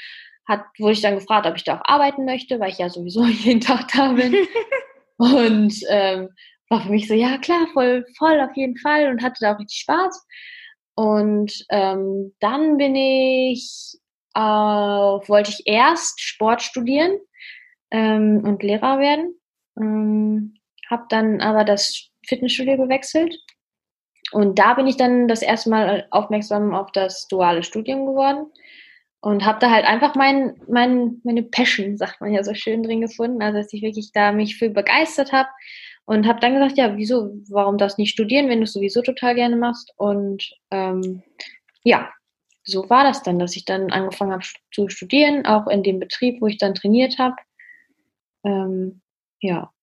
hat, 0.48 0.64
wurde 0.80 0.94
ich 0.94 1.00
dann 1.00 1.14
gefragt, 1.14 1.46
ob 1.46 1.54
ich 1.54 1.62
da 1.62 1.78
auch 1.78 1.84
arbeiten 1.84 2.24
möchte, 2.24 2.58
weil 2.58 2.70
ich 2.70 2.78
ja 2.78 2.88
sowieso 2.88 3.24
jeden 3.26 3.60
Tag 3.60 3.92
da 3.94 4.10
bin. 4.10 4.34
und 5.18 5.72
ähm, 5.88 6.30
war 6.68 6.80
für 6.80 6.90
mich 6.90 7.06
so, 7.06 7.14
ja 7.14 7.38
klar, 7.38 7.68
voll, 7.72 8.04
voll 8.18 8.40
auf 8.40 8.56
jeden 8.56 8.76
Fall 8.78 9.08
und 9.08 9.22
hatte 9.22 9.38
da 9.40 9.54
auch 9.54 9.60
richtig 9.60 9.78
Spaß. 9.78 10.26
Und 10.96 11.52
ähm, 11.70 12.34
dann 12.40 12.76
bin 12.76 12.96
ich, 12.96 13.96
äh, 14.34 14.40
wollte 14.40 15.50
ich 15.50 15.62
erst 15.66 16.20
Sport 16.20 16.60
studieren 16.60 17.18
ähm, 17.92 18.42
und 18.44 18.64
Lehrer 18.64 18.98
werden. 18.98 19.40
Ähm, 19.80 20.54
habe 20.90 21.04
dann 21.08 21.40
aber 21.40 21.62
das 21.62 22.10
Fitnessstudio 22.26 22.76
gewechselt. 22.76 23.36
Und 24.32 24.58
da 24.58 24.74
bin 24.74 24.86
ich 24.86 24.96
dann 24.96 25.28
das 25.28 25.42
erste 25.42 25.70
Mal 25.70 26.06
aufmerksam 26.10 26.74
auf 26.74 26.90
das 26.92 27.28
duale 27.28 27.62
Studium 27.62 28.06
geworden 28.06 28.46
und 29.20 29.44
habe 29.44 29.58
da 29.58 29.70
halt 29.70 29.84
einfach 29.84 30.14
mein, 30.14 30.60
mein, 30.68 31.20
meine 31.24 31.42
Passion, 31.42 31.96
sagt 31.96 32.20
man 32.20 32.32
ja 32.32 32.42
so 32.42 32.54
schön 32.54 32.82
drin 32.82 33.00
gefunden, 33.00 33.42
also 33.42 33.58
dass 33.58 33.72
ich 33.72 33.82
wirklich 33.82 34.12
da 34.12 34.32
mich 34.32 34.56
für 34.56 34.70
begeistert 34.70 35.32
habe 35.32 35.48
und 36.06 36.26
habe 36.26 36.40
dann 36.40 36.54
gesagt, 36.54 36.76
ja, 36.76 36.96
wieso, 36.96 37.34
warum 37.48 37.78
das 37.78 37.96
nicht 37.96 38.10
studieren, 38.10 38.48
wenn 38.48 38.58
du 38.58 38.64
es 38.64 38.72
sowieso 38.72 39.02
total 39.02 39.34
gerne 39.34 39.56
machst? 39.56 39.92
Und 39.96 40.44
ähm, 40.70 41.22
ja, 41.84 42.10
so 42.64 42.88
war 42.90 43.04
das 43.04 43.22
dann, 43.22 43.38
dass 43.38 43.56
ich 43.56 43.64
dann 43.64 43.90
angefangen 43.92 44.32
habe 44.32 44.44
zu 44.72 44.88
studieren, 44.88 45.46
auch 45.46 45.66
in 45.68 45.82
dem 45.82 46.00
Betrieb, 46.00 46.40
wo 46.40 46.46
ich 46.46 46.58
dann 46.58 46.74
trainiert 46.74 47.18
habe. 47.18 47.36
Ähm, 48.44 49.00
ja. 49.40 49.73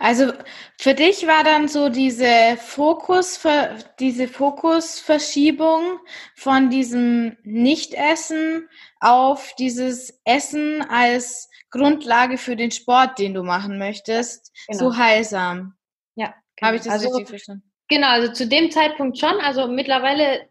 Also 0.00 0.32
für 0.78 0.94
dich 0.94 1.26
war 1.26 1.44
dann 1.44 1.68
so 1.68 1.90
diese 1.90 2.56
Fokus, 2.56 3.38
diese 3.98 4.28
Fokusverschiebung 4.28 5.98
von 6.34 6.70
diesem 6.70 7.36
Nichtessen 7.42 8.66
auf 8.98 9.54
dieses 9.58 10.18
Essen 10.24 10.80
als 10.88 11.50
Grundlage 11.70 12.38
für 12.38 12.56
den 12.56 12.70
Sport, 12.70 13.18
den 13.18 13.34
du 13.34 13.42
machen 13.42 13.78
möchtest, 13.78 14.52
genau. 14.66 14.78
so 14.78 14.96
heilsam. 14.96 15.74
Ja. 16.14 16.34
Genau. 16.56 16.66
Habe 16.66 16.76
ich 16.78 16.82
das 16.82 16.92
also, 16.94 17.08
richtig 17.08 17.28
verstanden? 17.28 17.70
Genau, 17.88 18.08
also 18.08 18.32
zu 18.32 18.48
dem 18.48 18.70
Zeitpunkt 18.70 19.18
schon. 19.18 19.38
Also 19.40 19.68
mittlerweile 19.68 20.48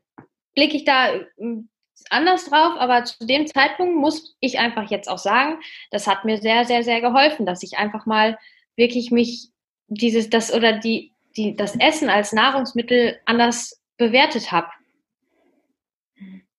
blicke 0.54 0.78
ich 0.78 0.86
da 0.86 1.12
hm, 1.38 1.70
anders 2.12 2.46
drauf, 2.46 2.76
aber 2.78 3.04
zu 3.04 3.26
dem 3.26 3.48
Zeitpunkt 3.48 3.96
muss 3.96 4.36
ich 4.42 4.60
einfach 4.60 4.92
jetzt 4.92 5.10
auch 5.10 5.18
sagen, 5.18 5.60
das 5.90 6.06
hat 6.06 6.24
mir 6.24 6.38
sehr, 6.38 6.66
sehr, 6.66 6.84
sehr 6.84 7.02
geholfen, 7.02 7.48
dass 7.48 7.64
ich 7.64 7.80
einfach 7.80 8.06
mal 8.06 8.38
wirklich 8.80 9.12
mich 9.12 9.50
dieses, 9.88 10.30
das 10.32 10.52
oder 10.52 10.80
die, 10.80 11.14
die, 11.38 11.56
das 11.56 11.76
Essen 11.76 12.10
als 12.10 12.34
Nahrungsmittel 12.34 13.20
anders 13.26 13.80
bewertet 13.98 14.52
habe. 14.52 14.70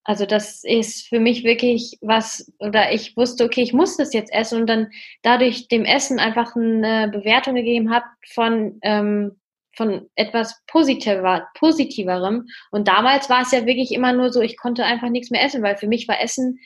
Also 0.04 0.26
das 0.26 0.64
ist 0.64 1.08
für 1.08 1.20
mich 1.20 1.44
wirklich 1.44 1.98
was, 2.00 2.52
oder 2.58 2.92
ich 2.92 3.16
wusste, 3.16 3.44
okay, 3.44 3.62
ich 3.62 3.72
muss 3.72 3.96
das 3.96 4.12
jetzt 4.12 4.32
essen 4.32 4.60
und 4.60 4.66
dann 4.66 4.90
dadurch 5.22 5.68
dem 5.68 5.84
Essen 5.84 6.18
einfach 6.18 6.56
eine 6.56 7.08
Bewertung 7.12 7.54
gegeben 7.54 7.92
habe 7.92 8.06
von, 8.32 8.78
ähm, 8.82 9.40
von 9.76 10.08
etwas 10.16 10.60
positiver, 10.66 11.48
positiverem. 11.54 12.46
Und 12.70 12.88
damals 12.88 13.30
war 13.30 13.42
es 13.42 13.52
ja 13.52 13.66
wirklich 13.66 13.92
immer 13.92 14.12
nur 14.12 14.32
so, 14.32 14.40
ich 14.40 14.56
konnte 14.56 14.84
einfach 14.84 15.10
nichts 15.10 15.30
mehr 15.30 15.44
essen, 15.44 15.62
weil 15.62 15.76
für 15.76 15.86
mich 15.86 16.08
war 16.08 16.20
Essen 16.20 16.58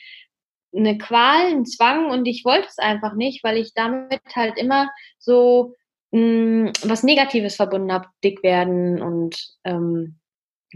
eine 0.75 0.97
Qual, 0.97 1.47
ein 1.47 1.65
Zwang 1.65 2.09
und 2.09 2.25
ich 2.25 2.43
wollte 2.45 2.67
es 2.67 2.77
einfach 2.77 3.13
nicht, 3.13 3.43
weil 3.43 3.57
ich 3.57 3.73
damit 3.73 4.21
halt 4.35 4.57
immer 4.57 4.89
so 5.19 5.73
mh, 6.11 6.19
mm, 6.19 6.73
was 6.83 7.03
Negatives 7.03 7.55
verbunden 7.55 7.91
habe, 7.91 8.07
dick 8.23 8.43
werden 8.43 9.01
und 9.01 9.37
ähm, 9.63 10.19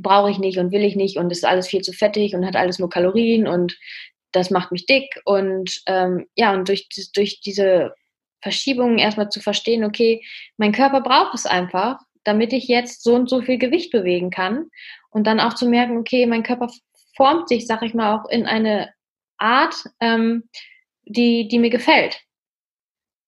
brauche 0.01 0.31
ich 0.31 0.39
nicht 0.39 0.57
und 0.57 0.71
will 0.71 0.83
ich 0.83 0.95
nicht 0.95 1.17
und 1.17 1.31
ist 1.31 1.45
alles 1.45 1.67
viel 1.67 1.81
zu 1.81 1.93
fettig 1.93 2.35
und 2.35 2.45
hat 2.45 2.55
alles 2.55 2.79
nur 2.79 2.89
Kalorien 2.89 3.47
und 3.47 3.77
das 4.31 4.51
macht 4.51 4.71
mich 4.71 4.85
dick 4.85 5.19
und 5.25 5.81
ähm, 5.87 6.27
ja 6.35 6.53
und 6.53 6.67
durch, 6.67 6.87
durch 7.13 7.41
diese 7.41 7.93
Verschiebungen 8.41 8.99
erstmal 8.99 9.29
zu 9.29 9.41
verstehen, 9.41 9.83
okay, 9.83 10.23
mein 10.57 10.71
Körper 10.71 11.01
braucht 11.01 11.33
es 11.33 11.45
einfach, 11.45 11.99
damit 12.23 12.53
ich 12.53 12.67
jetzt 12.67 13.03
so 13.03 13.15
und 13.15 13.29
so 13.29 13.41
viel 13.41 13.57
Gewicht 13.57 13.91
bewegen 13.91 14.29
kann 14.29 14.69
und 15.09 15.27
dann 15.27 15.39
auch 15.39 15.55
zu 15.55 15.67
merken, 15.67 15.97
okay, 15.97 16.25
mein 16.25 16.43
Körper 16.43 16.69
formt 17.15 17.49
sich, 17.49 17.67
sag 17.67 17.81
ich 17.81 17.93
mal, 17.93 18.15
auch 18.15 18.29
in 18.29 18.45
eine 18.45 18.89
Art, 19.39 19.75
ähm, 19.99 20.49
die, 21.03 21.47
die 21.47 21.59
mir 21.59 21.69
gefällt. 21.69 22.21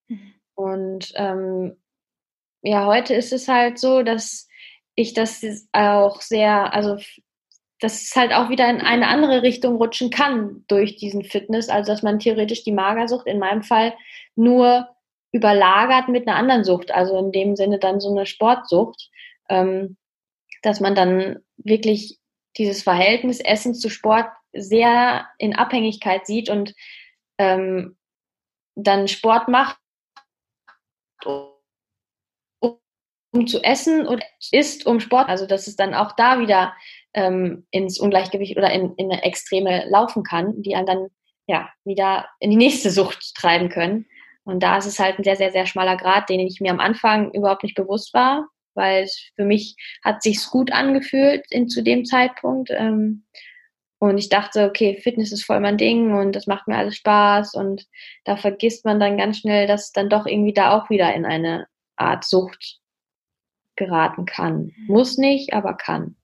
Mhm. 0.08 0.34
Und 0.56 1.12
ähm, 1.15 1.77
ja, 2.62 2.86
heute 2.86 3.15
ist 3.15 3.34
es 3.34 3.48
halt 3.48 3.80
so, 3.80 4.03
dass 4.03 4.48
ich 4.96 5.13
das 5.13 5.44
auch 5.72 6.22
sehr, 6.22 6.74
also 6.74 6.98
dass 7.80 8.03
es 8.03 8.15
halt 8.15 8.32
auch 8.32 8.50
wieder 8.50 8.70
in 8.70 8.82
eine 8.82 9.08
andere 9.08 9.41
Richtung 9.41 9.77
rutschen 9.77 10.12
kann 10.12 10.63
durch 10.68 10.98
diesen 10.98 11.24
Fitness, 11.24 11.68
also 11.70 11.91
dass 11.91 12.03
man 12.03 12.20
theoretisch 12.20 12.63
die 12.63 12.72
Magersucht 12.72 13.25
in 13.25 13.39
meinem 13.39 13.63
Fall 13.63 13.94
nur 14.36 14.88
überlagert 15.32 16.08
mit 16.10 16.27
einer 16.27 16.38
anderen 16.38 16.63
Sucht, 16.63 16.91
also 16.91 17.18
in 17.18 17.32
dem 17.32 17.56
Sinne 17.56 17.80
dann 17.80 18.00
so 18.00 18.12
eine 18.12 18.27
Sportsucht, 18.27 19.10
ähm, 19.50 19.98
dass 20.62 20.80
man 20.80 20.94
dann 20.94 21.39
wirklich 21.58 22.20
dieses 22.58 22.84
Verhältnis 22.84 23.39
Essen 23.39 23.74
zu 23.74 23.89
Sport 23.89 24.27
sehr 24.53 25.27
in 25.38 25.55
Abhängigkeit 25.55 26.25
sieht 26.25 26.50
und 26.50 26.74
ähm, 27.38 27.98
dann 28.75 29.08
Sport 29.08 29.48
macht, 29.48 29.77
um 33.34 33.48
zu 33.48 33.63
essen 33.63 34.08
oder 34.08 34.24
isst 34.51 34.86
um 34.86 35.00
Sport. 35.00 35.29
Also 35.29 35.46
dass 35.46 35.67
es 35.67 35.75
dann 35.75 35.93
auch 35.93 36.13
da 36.13 36.39
wieder 36.39 36.74
ähm, 37.13 37.65
ins 37.72 38.00
Ungleichgewicht 38.00 38.58
oder 38.58 38.72
in, 38.72 38.93
in 38.96 39.12
eine 39.12 39.24
Extreme 39.24 39.86
laufen 39.89 40.24
kann, 40.24 40.62
die 40.62 40.75
einen 40.75 40.86
dann 40.86 41.08
ja 41.48 41.70
wieder 41.84 42.27
in 42.39 42.50
die 42.50 42.58
nächste 42.58 42.91
Sucht 42.91 43.36
treiben 43.36 43.70
können. 43.70 44.05
Und 44.43 44.62
da 44.63 44.77
ist 44.77 44.86
es 44.86 45.00
halt 45.00 45.20
ein 45.20 45.24
sehr, 45.24 45.36
sehr, 45.36 45.51
sehr 45.51 45.65
schmaler 45.65 45.98
Grad, 45.98 46.29
den 46.29 46.39
ich 46.39 46.62
mir 46.62 46.72
am 46.72 46.79
Anfang 46.79 47.31
überhaupt 47.31 47.63
nicht 47.63 47.75
bewusst 47.75 48.13
war, 48.13 48.48
weil 48.74 49.08
für 49.36 49.46
mich 49.46 49.75
hat 50.03 50.24
sich's 50.24 50.50
gut 50.50 50.72
angefühlt 50.72 51.46
in, 51.50 51.67
zu 51.67 51.84
dem 51.84 52.05
Zeitpunkt. 52.05 52.70
Ähm, 52.72 53.25
und 54.01 54.17
ich 54.17 54.29
dachte, 54.29 54.65
okay, 54.65 55.00
Fitness 55.00 55.31
ist 55.31 55.46
voll 55.46 55.60
mein 55.60 55.77
Ding 55.77 56.15
und 56.15 56.36
das 56.36 56.48
macht 56.48 56.67
mir 56.67 56.75
alles 56.75 56.96
Spaß. 56.96 57.53
Und 57.53 57.86
da 58.24 58.36
vergisst 58.36 58.84
man 58.84 59.00
dann 59.00 59.15
ganz 59.15 59.38
schnell, 59.38 59.67
dass 59.67 59.91
dann 59.91 60.10
doch 60.10 60.25
irgendwie 60.25 60.55
da 60.55 60.75
auch 60.75 60.89
wieder 60.89 61.13
in 61.13 61.24
eine 61.24 61.67
Art 61.98 62.24
Sucht 62.24 62.79
geraten 63.75 64.25
kann. 64.25 64.72
Muss 64.88 65.20
nicht, 65.20 65.53
aber 65.53 65.75
kann. 65.75 66.15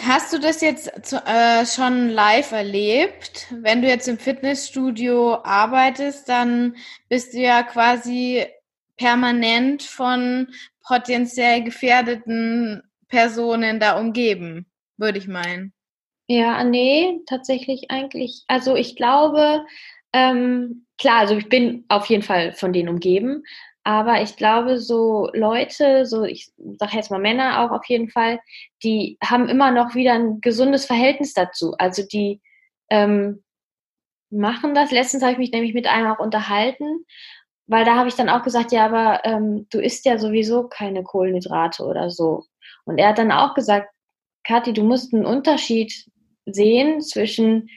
Hast 0.00 0.32
du 0.32 0.38
das 0.38 0.62
jetzt 0.62 0.90
äh, 1.12 1.66
schon 1.66 2.08
live 2.08 2.52
erlebt? 2.52 3.48
Wenn 3.50 3.82
du 3.82 3.88
jetzt 3.88 4.08
im 4.08 4.18
Fitnessstudio 4.18 5.44
arbeitest, 5.44 6.30
dann 6.30 6.76
bist 7.10 7.34
du 7.34 7.40
ja 7.40 7.62
quasi 7.62 8.46
permanent 8.96 9.82
von 9.82 10.48
potenziell 10.82 11.62
gefährdeten 11.62 12.84
Personen 13.08 13.80
da 13.80 13.98
umgeben, 13.98 14.64
würde 14.96 15.18
ich 15.18 15.28
meinen. 15.28 15.74
Ja, 16.30 16.62
nee, 16.62 17.22
tatsächlich 17.26 17.90
eigentlich. 17.90 18.44
Also 18.46 18.76
ich 18.76 18.94
glaube, 18.94 19.66
ähm, 20.12 20.86
klar, 20.96 21.18
also 21.18 21.34
ich 21.36 21.48
bin 21.48 21.84
auf 21.88 22.06
jeden 22.06 22.22
Fall 22.22 22.52
von 22.52 22.72
denen 22.72 22.88
umgeben, 22.88 23.42
aber 23.82 24.22
ich 24.22 24.36
glaube, 24.36 24.78
so 24.78 25.28
Leute, 25.32 26.06
so 26.06 26.22
ich 26.22 26.52
sage 26.78 26.94
jetzt 26.94 27.10
mal 27.10 27.18
Männer 27.18 27.64
auch 27.64 27.72
auf 27.72 27.84
jeden 27.86 28.10
Fall, 28.10 28.38
die 28.84 29.18
haben 29.20 29.48
immer 29.48 29.72
noch 29.72 29.96
wieder 29.96 30.12
ein 30.12 30.40
gesundes 30.40 30.86
Verhältnis 30.86 31.34
dazu. 31.34 31.74
Also 31.78 32.04
die 32.06 32.40
ähm, 32.90 33.42
machen 34.30 34.72
das. 34.72 34.92
Letztens 34.92 35.24
habe 35.24 35.32
ich 35.32 35.38
mich 35.38 35.50
nämlich 35.50 35.74
mit 35.74 35.88
einem 35.88 36.12
auch 36.12 36.20
unterhalten, 36.20 37.06
weil 37.66 37.84
da 37.84 37.96
habe 37.96 38.08
ich 38.08 38.14
dann 38.14 38.28
auch 38.28 38.44
gesagt, 38.44 38.70
ja, 38.70 38.86
aber 38.86 39.24
ähm, 39.24 39.66
du 39.72 39.80
isst 39.80 40.06
ja 40.06 40.16
sowieso 40.16 40.68
keine 40.68 41.02
Kohlenhydrate 41.02 41.84
oder 41.84 42.08
so. 42.08 42.44
Und 42.84 42.98
er 42.98 43.08
hat 43.08 43.18
dann 43.18 43.32
auch 43.32 43.54
gesagt, 43.54 43.88
Kathi, 44.44 44.72
du 44.72 44.84
musst 44.84 45.12
einen 45.12 45.26
Unterschied 45.26 45.92
sehen 46.52 47.00
zwischen 47.00 47.68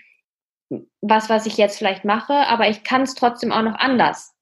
was, 1.01 1.29
was 1.29 1.45
ich 1.45 1.57
jetzt 1.57 1.77
vielleicht 1.77 2.05
mache, 2.05 2.33
aber 2.33 2.69
ich 2.69 2.83
kann 2.83 3.03
es 3.03 3.15
trotzdem 3.15 3.51
auch 3.51 3.61
noch 3.61 3.75
anders. 3.75 4.33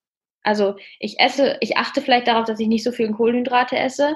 Also 0.43 0.75
ich 0.99 1.19
esse, 1.19 1.57
ich 1.59 1.77
achte 1.77 2.01
vielleicht 2.01 2.27
darauf, 2.27 2.45
dass 2.45 2.59
ich 2.59 2.67
nicht 2.67 2.83
so 2.83 2.91
viel 2.91 3.11
Kohlenhydrate 3.11 3.77
esse, 3.77 4.15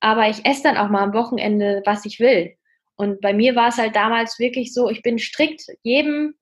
aber 0.00 0.28
ich 0.28 0.44
esse 0.44 0.62
dann 0.62 0.76
auch 0.76 0.88
mal 0.88 1.02
am 1.02 1.14
Wochenende, 1.14 1.82
was 1.84 2.04
ich 2.04 2.20
will. 2.20 2.54
Und 2.96 3.20
bei 3.20 3.34
mir 3.34 3.54
war 3.54 3.68
es 3.68 3.78
halt 3.78 3.94
damals 3.94 4.38
wirklich 4.38 4.72
so, 4.72 4.88
ich 4.88 5.02
bin 5.02 5.18
strikt 5.18 5.66
jedem, 5.82 6.34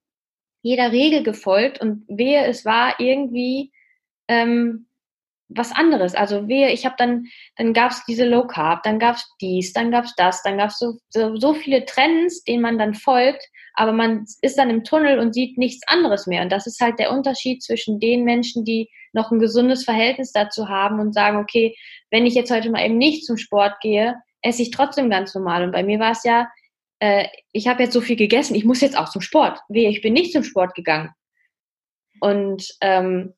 jeder 0.63 0.93
Regel 0.93 1.23
gefolgt 1.23 1.81
und 1.81 2.05
wehe, 2.09 2.45
es 2.47 2.65
war 2.65 2.99
irgendwie 3.01 3.73
ähm, 4.29 4.87
was 5.49 5.73
anderes. 5.73 6.15
Also 6.15 6.49
wehe, 6.49 6.71
ich 6.71 6.85
habe 6.85 6.95
dann, 6.99 7.27
dann 7.57 7.73
gab 7.73 7.91
es 7.91 8.05
diese 8.07 8.25
Low 8.25 8.47
Carb, 8.47 8.83
dann 8.83 8.99
gab 8.99 9.17
es 9.17 9.29
dies, 9.41 9.73
dann 9.73 9.91
gab 9.91 10.05
es 10.05 10.15
das, 10.17 10.43
dann 10.43 10.59
gab 10.59 10.71
es 10.71 10.79
so, 10.79 10.95
so, 11.11 11.37
so 11.37 11.55
viele 11.55 11.85
Trends, 11.85 12.45
denen 12.45 12.63
man 12.63 12.79
dann 12.79 12.95
folgt, 12.95 13.47
aber 13.75 13.93
man 13.93 14.25
ist 14.41 14.59
dann 14.59 14.71
im 14.71 14.85
Tunnel 14.85 15.19
und 15.19 15.35
sieht 15.35 15.59
nichts 15.59 15.87
anderes 15.87 16.27
mehr. 16.27 16.43
Und 16.43 16.51
das 16.51 16.67
ist 16.67 16.81
halt 16.81 16.99
der 16.99 17.13
Unterschied 17.13 17.63
zwischen 17.63 18.01
den 18.01 18.25
Menschen, 18.25 18.65
die 18.65 18.89
noch 19.13 19.31
ein 19.31 19.39
gesundes 19.39 19.85
Verhältnis 19.85 20.33
dazu 20.33 20.69
haben 20.69 21.01
und 21.01 21.13
sagen, 21.13 21.39
okay, 21.39 21.77
wenn 22.11 22.27
ich 22.27 22.35
jetzt 22.35 22.51
heute 22.51 22.71
mal 22.71 22.85
eben 22.85 22.99
nicht 22.99 23.27
zum 23.27 23.37
Sport 23.37 23.81
gehe, 23.81 24.15
esse 24.43 24.63
ich 24.63 24.71
trotzdem 24.71 25.11
ganz 25.11 25.35
normal. 25.35 25.65
Und 25.65 25.73
bei 25.73 25.83
mir 25.83 25.99
war 25.99 26.13
es 26.13 26.25
ja, 26.25 26.49
äh, 27.01 27.27
ich 27.53 27.69
habe 27.69 27.83
jetzt 27.83 27.93
so 27.93 28.01
viel 28.01 28.17
gegessen, 28.17 28.55
ich 28.55 28.65
muss 28.65 28.81
jetzt 28.81 28.97
auch 28.97 29.09
zum 29.09 29.23
Sport. 29.23 29.61
Wehe, 29.69 29.89
ich 29.89 30.03
bin 30.03 30.13
nicht 30.13 30.33
zum 30.33 30.45
Sport 30.45 30.75
gegangen. 30.75 31.11
Und 32.21 32.69
ähm, 32.81 33.35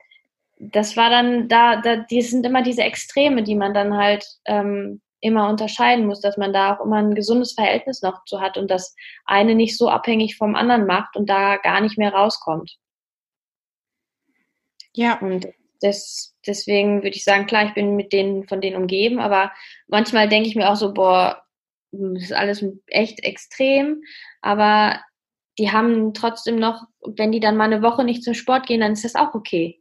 das 0.58 0.96
war 0.96 1.10
dann 1.10 1.48
da, 1.48 1.80
da, 1.80 1.96
die 1.96 2.22
sind 2.22 2.46
immer 2.46 2.62
diese 2.62 2.82
Extreme, 2.82 3.42
die 3.42 3.54
man 3.54 3.74
dann 3.74 3.96
halt 3.96 4.26
ähm, 4.46 5.00
immer 5.20 5.48
unterscheiden 5.48 6.06
muss, 6.06 6.20
dass 6.20 6.36
man 6.36 6.52
da 6.52 6.74
auch 6.74 6.84
immer 6.84 6.96
ein 6.96 7.14
gesundes 7.14 7.52
Verhältnis 7.52 8.02
noch 8.02 8.24
zu 8.24 8.40
hat 8.40 8.56
und 8.56 8.70
das 8.70 8.94
eine 9.24 9.54
nicht 9.54 9.76
so 9.76 9.88
abhängig 9.88 10.36
vom 10.36 10.54
anderen 10.54 10.86
macht 10.86 11.16
und 11.16 11.28
da 11.28 11.56
gar 11.56 11.80
nicht 11.80 11.98
mehr 11.98 12.12
rauskommt. 12.12 12.76
Ja. 14.94 15.18
Und 15.20 15.48
das, 15.80 16.34
deswegen 16.46 17.02
würde 17.02 17.16
ich 17.16 17.24
sagen, 17.24 17.46
klar, 17.46 17.66
ich 17.66 17.74
bin 17.74 17.96
mit 17.96 18.12
denen, 18.12 18.48
von 18.48 18.60
denen 18.60 18.76
umgeben, 18.76 19.18
aber 19.18 19.52
manchmal 19.88 20.28
denke 20.28 20.48
ich 20.48 20.56
mir 20.56 20.70
auch 20.70 20.76
so, 20.76 20.94
boah, 20.94 21.42
das 21.92 22.24
ist 22.24 22.32
alles 22.32 22.64
echt 22.86 23.22
extrem, 23.24 24.02
aber 24.40 25.00
die 25.58 25.72
haben 25.72 26.14
trotzdem 26.14 26.56
noch, 26.56 26.82
wenn 27.04 27.32
die 27.32 27.40
dann 27.40 27.56
mal 27.56 27.64
eine 27.64 27.82
Woche 27.82 28.04
nicht 28.04 28.22
zum 28.22 28.34
Sport 28.34 28.66
gehen, 28.66 28.80
dann 28.80 28.92
ist 28.92 29.04
das 29.04 29.14
auch 29.14 29.34
okay. 29.34 29.80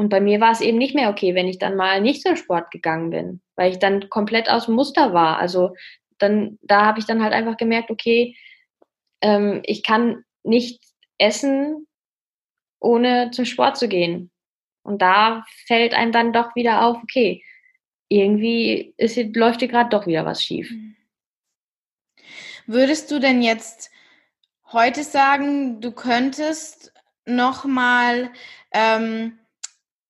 Und 0.00 0.08
bei 0.08 0.22
mir 0.22 0.40
war 0.40 0.50
es 0.50 0.62
eben 0.62 0.78
nicht 0.78 0.94
mehr 0.94 1.10
okay, 1.10 1.34
wenn 1.34 1.46
ich 1.46 1.58
dann 1.58 1.76
mal 1.76 2.00
nicht 2.00 2.22
zum 2.22 2.34
Sport 2.34 2.70
gegangen 2.70 3.10
bin, 3.10 3.42
weil 3.54 3.70
ich 3.70 3.78
dann 3.78 4.08
komplett 4.08 4.48
aus 4.48 4.64
dem 4.64 4.74
Muster 4.74 5.12
war. 5.12 5.36
Also 5.36 5.74
dann, 6.16 6.58
da 6.62 6.86
habe 6.86 6.98
ich 6.98 7.04
dann 7.04 7.22
halt 7.22 7.34
einfach 7.34 7.58
gemerkt, 7.58 7.90
okay, 7.90 8.34
ähm, 9.20 9.60
ich 9.62 9.82
kann 9.82 10.24
nicht 10.42 10.82
essen, 11.18 11.86
ohne 12.80 13.30
zum 13.32 13.44
Sport 13.44 13.76
zu 13.76 13.88
gehen. 13.88 14.30
Und 14.82 15.02
da 15.02 15.44
fällt 15.66 15.92
einem 15.92 16.12
dann 16.12 16.32
doch 16.32 16.56
wieder 16.56 16.82
auf, 16.86 16.96
okay, 17.02 17.44
irgendwie 18.08 18.94
ist, 18.96 19.18
läuft 19.36 19.60
dir 19.60 19.68
gerade 19.68 19.90
doch 19.90 20.06
wieder 20.06 20.24
was 20.24 20.42
schief. 20.42 20.70
Mhm. 20.70 20.96
Würdest 22.64 23.10
du 23.10 23.18
denn 23.18 23.42
jetzt 23.42 23.90
heute 24.72 25.04
sagen, 25.04 25.82
du 25.82 25.92
könntest 25.92 26.94
nochmal 27.26 28.30
ähm, 28.72 29.36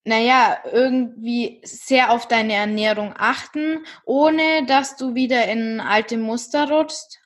naja, 0.03 0.57
irgendwie 0.71 1.61
sehr 1.63 2.11
auf 2.11 2.27
deine 2.27 2.53
Ernährung 2.53 3.13
achten, 3.17 3.85
ohne 4.05 4.65
dass 4.65 4.95
du 4.95 5.13
wieder 5.13 5.47
in 5.47 5.79
alte 5.79 6.17
Muster 6.17 6.69
rutschst? 6.69 7.19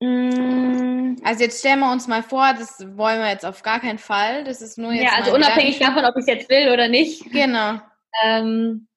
Mm. 0.00 1.16
Also 1.22 1.42
jetzt 1.42 1.58
stellen 1.58 1.80
wir 1.80 1.92
uns 1.92 2.06
mal 2.06 2.22
vor, 2.22 2.54
das 2.54 2.78
wollen 2.96 3.20
wir 3.20 3.28
jetzt 3.28 3.44
auf 3.44 3.62
gar 3.62 3.80
keinen 3.80 3.98
Fall. 3.98 4.44
Das 4.44 4.62
ist 4.62 4.78
nur 4.78 4.92
jetzt. 4.92 5.04
Ja, 5.04 5.18
also 5.18 5.34
unabhängig 5.34 5.78
davon, 5.78 6.04
ob 6.04 6.16
ich 6.16 6.22
es 6.22 6.26
jetzt 6.26 6.48
will 6.48 6.70
oder 6.72 6.88
nicht. 6.88 7.30
Genau. 7.32 7.80
Ähm, 8.24 8.88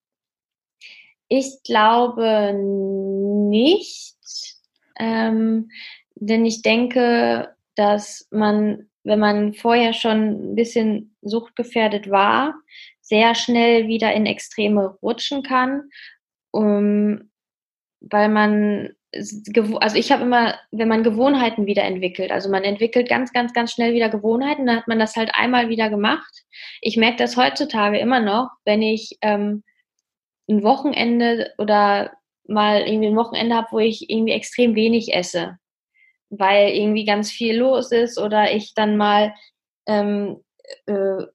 ich 1.28 1.64
glaube 1.64 2.54
nicht, 2.54 4.16
ähm, 5.00 5.70
denn 6.16 6.46
ich 6.46 6.62
denke, 6.62 7.56
dass 7.76 8.28
man 8.32 8.90
wenn 9.04 9.20
man 9.20 9.54
vorher 9.54 9.94
schon 9.94 10.52
ein 10.52 10.56
bisschen 10.56 11.16
suchtgefährdet 11.22 12.10
war, 12.10 12.56
sehr 13.02 13.36
schnell 13.36 13.88
wieder 13.88 14.14
in 14.14 14.26
Extreme 14.26 14.98
rutschen 15.02 15.44
kann, 15.44 15.90
um, 16.52 17.30
weil 18.00 18.30
man, 18.30 18.94
also 19.12 19.98
ich 19.98 20.12
habe 20.12 20.24
immer, 20.24 20.56
wenn 20.72 20.88
man 20.88 21.04
Gewohnheiten 21.04 21.66
wieder 21.66 21.84
entwickelt, 21.84 22.32
also 22.32 22.50
man 22.50 22.64
entwickelt 22.64 23.10
ganz, 23.10 23.34
ganz, 23.34 23.54
ganz 23.54 23.72
schnell 23.72 23.94
wieder 23.94 24.10
Gewohnheiten, 24.10 24.66
dann 24.66 24.78
hat 24.78 24.88
man 24.88 25.00
das 25.00 25.16
halt 25.16 25.32
einmal 25.34 25.70
wieder 25.70 25.90
gemacht. 25.90 26.44
Ich 26.82 26.98
merke 26.98 27.18
das 27.18 27.38
heutzutage 27.38 28.00
immer 28.00 28.20
noch, 28.20 28.50
wenn 28.66 28.82
ich 28.82 29.18
ähm, 29.22 29.64
ein 30.50 30.64
Wochenende 30.64 31.54
oder 31.58 32.14
mal 32.48 32.82
irgendwie 32.82 33.08
ein 33.08 33.16
Wochenende 33.16 33.56
habe, 33.56 33.68
wo 33.72 33.80
ich 33.80 34.10
irgendwie 34.10 34.34
extrem 34.34 34.76
wenig 34.76 35.14
esse 35.14 35.58
weil 36.40 36.70
irgendwie 36.70 37.06
ganz 37.06 37.32
viel 37.32 37.58
los 37.58 37.92
ist 37.92 38.18
oder 38.18 38.54
ich 38.54 38.74
dann 38.74 38.98
mal 38.98 39.34
ähm, 39.88 40.44
äh, 40.86 41.26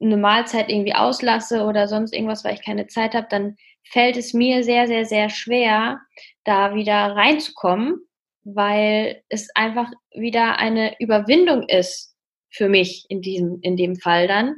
eine 0.00 0.16
Mahlzeit 0.16 0.68
irgendwie 0.70 0.94
auslasse 0.94 1.64
oder 1.64 1.88
sonst 1.88 2.14
irgendwas, 2.14 2.44
weil 2.44 2.54
ich 2.54 2.64
keine 2.64 2.86
Zeit 2.86 3.14
habe, 3.14 3.26
dann 3.28 3.56
fällt 3.84 4.16
es 4.16 4.32
mir 4.32 4.62
sehr, 4.62 4.86
sehr, 4.86 5.04
sehr 5.04 5.28
schwer, 5.28 6.00
da 6.44 6.74
wieder 6.74 7.16
reinzukommen, 7.16 8.06
weil 8.44 9.22
es 9.28 9.48
einfach 9.54 9.90
wieder 10.14 10.58
eine 10.58 10.98
Überwindung 11.00 11.68
ist 11.68 12.14
für 12.50 12.68
mich 12.68 13.06
in 13.08 13.20
diesem, 13.22 13.58
in 13.62 13.76
dem 13.76 13.96
Fall 13.96 14.28
dann 14.28 14.56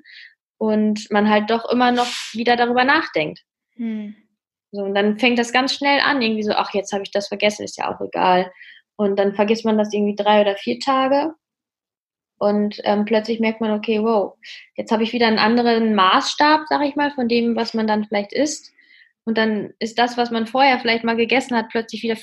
und 0.58 1.10
man 1.10 1.30
halt 1.30 1.50
doch 1.50 1.68
immer 1.70 1.90
noch 1.90 2.08
wieder 2.32 2.56
darüber 2.56 2.84
nachdenkt. 2.84 3.40
Hm. 3.76 4.14
So, 4.72 4.82
und 4.82 4.94
dann 4.94 5.18
fängt 5.18 5.38
das 5.38 5.52
ganz 5.52 5.74
schnell 5.74 6.00
an, 6.00 6.22
irgendwie 6.22 6.44
so, 6.44 6.52
ach, 6.52 6.72
jetzt 6.74 6.92
habe 6.92 7.02
ich 7.02 7.10
das 7.10 7.28
vergessen, 7.28 7.64
ist 7.64 7.78
ja 7.78 7.92
auch 7.92 8.00
egal. 8.00 8.52
Und 9.00 9.16
dann 9.16 9.34
vergisst 9.34 9.64
man 9.64 9.78
das 9.78 9.94
irgendwie 9.94 10.14
drei 10.14 10.42
oder 10.42 10.56
vier 10.56 10.78
Tage. 10.78 11.32
Und 12.38 12.82
ähm, 12.84 13.06
plötzlich 13.06 13.40
merkt 13.40 13.62
man, 13.62 13.70
okay, 13.70 14.02
wow, 14.02 14.36
jetzt 14.76 14.92
habe 14.92 15.04
ich 15.04 15.14
wieder 15.14 15.26
einen 15.26 15.38
anderen 15.38 15.94
Maßstab, 15.94 16.66
sag 16.68 16.82
ich 16.82 16.96
mal, 16.96 17.10
von 17.12 17.26
dem, 17.26 17.56
was 17.56 17.72
man 17.72 17.86
dann 17.86 18.04
vielleicht 18.04 18.34
isst. 18.34 18.70
Und 19.24 19.38
dann 19.38 19.72
ist 19.78 19.98
das, 19.98 20.18
was 20.18 20.30
man 20.30 20.46
vorher 20.46 20.78
vielleicht 20.80 21.02
mal 21.02 21.16
gegessen 21.16 21.56
hat, 21.56 21.70
plötzlich 21.70 22.02
wieder, 22.02 22.18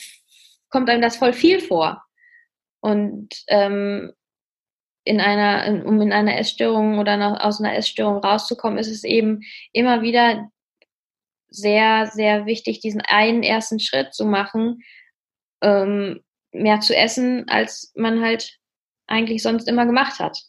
kommt 0.69 0.87
einem 0.91 1.01
das 1.01 1.15
voll 1.15 1.33
viel 1.33 1.61
vor. 1.61 2.03
Und 2.79 3.29
ähm, 3.47 4.13
in 5.03 5.19
einer, 5.19 5.65
in, 5.65 5.81
um 5.81 5.99
in 5.99 6.13
einer 6.13 6.37
Essstörung 6.37 6.99
oder 6.99 7.43
aus 7.43 7.59
einer 7.59 7.75
Essstörung 7.75 8.17
rauszukommen, 8.17 8.77
ist 8.77 8.91
es 8.91 9.03
eben 9.03 9.41
immer 9.73 10.03
wieder 10.03 10.47
sehr, 11.49 12.05
sehr 12.05 12.45
wichtig, 12.45 12.81
diesen 12.81 13.01
einen 13.01 13.41
ersten 13.41 13.79
Schritt 13.79 14.13
zu 14.13 14.25
machen, 14.25 14.83
ähm, 15.63 16.21
mehr 16.57 16.79
zu 16.79 16.95
essen, 16.95 17.47
als 17.49 17.91
man 17.95 18.21
halt 18.21 18.57
eigentlich 19.07 19.41
sonst 19.41 19.67
immer 19.67 19.85
gemacht 19.85 20.19
hat. 20.19 20.43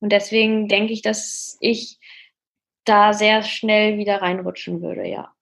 Und 0.00 0.12
deswegen 0.12 0.68
denke 0.68 0.92
ich, 0.92 1.02
dass 1.02 1.56
ich 1.60 1.98
da 2.84 3.12
sehr 3.12 3.42
schnell 3.42 3.98
wieder 3.98 4.22
reinrutschen 4.22 4.82
würde, 4.82 5.06
ja. 5.06 5.32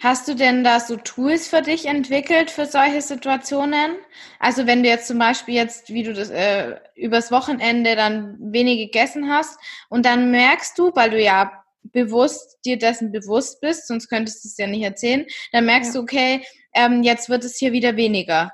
Hast 0.00 0.28
du 0.28 0.34
denn 0.34 0.62
da 0.62 0.78
so 0.78 0.96
Tools 0.96 1.48
für 1.48 1.60
dich 1.60 1.86
entwickelt 1.86 2.52
für 2.52 2.66
solche 2.66 3.02
Situationen? 3.02 3.96
Also 4.38 4.64
wenn 4.66 4.84
du 4.84 4.88
jetzt 4.88 5.08
zum 5.08 5.18
Beispiel 5.18 5.56
jetzt, 5.56 5.92
wie 5.92 6.04
du 6.04 6.14
das 6.14 6.30
äh, 6.30 6.76
übers 6.94 7.32
Wochenende 7.32 7.96
dann 7.96 8.36
wenig 8.40 8.78
gegessen 8.78 9.28
hast 9.28 9.58
und 9.88 10.06
dann 10.06 10.30
merkst 10.30 10.78
du, 10.78 10.92
weil 10.94 11.10
du 11.10 11.20
ja 11.20 11.64
bewusst 11.82 12.58
dir 12.64 12.78
dessen 12.78 13.10
bewusst 13.10 13.60
bist, 13.60 13.88
sonst 13.88 14.08
könntest 14.08 14.44
du 14.44 14.48
es 14.48 14.56
ja 14.56 14.68
nicht 14.68 14.82
erzählen, 14.82 15.26
dann 15.50 15.66
merkst 15.66 15.94
ja. 15.94 16.00
du, 16.00 16.04
okay, 16.04 16.44
ähm, 16.74 17.02
jetzt 17.02 17.28
wird 17.28 17.42
es 17.44 17.58
hier 17.58 17.72
wieder 17.72 17.96
weniger. 17.96 18.52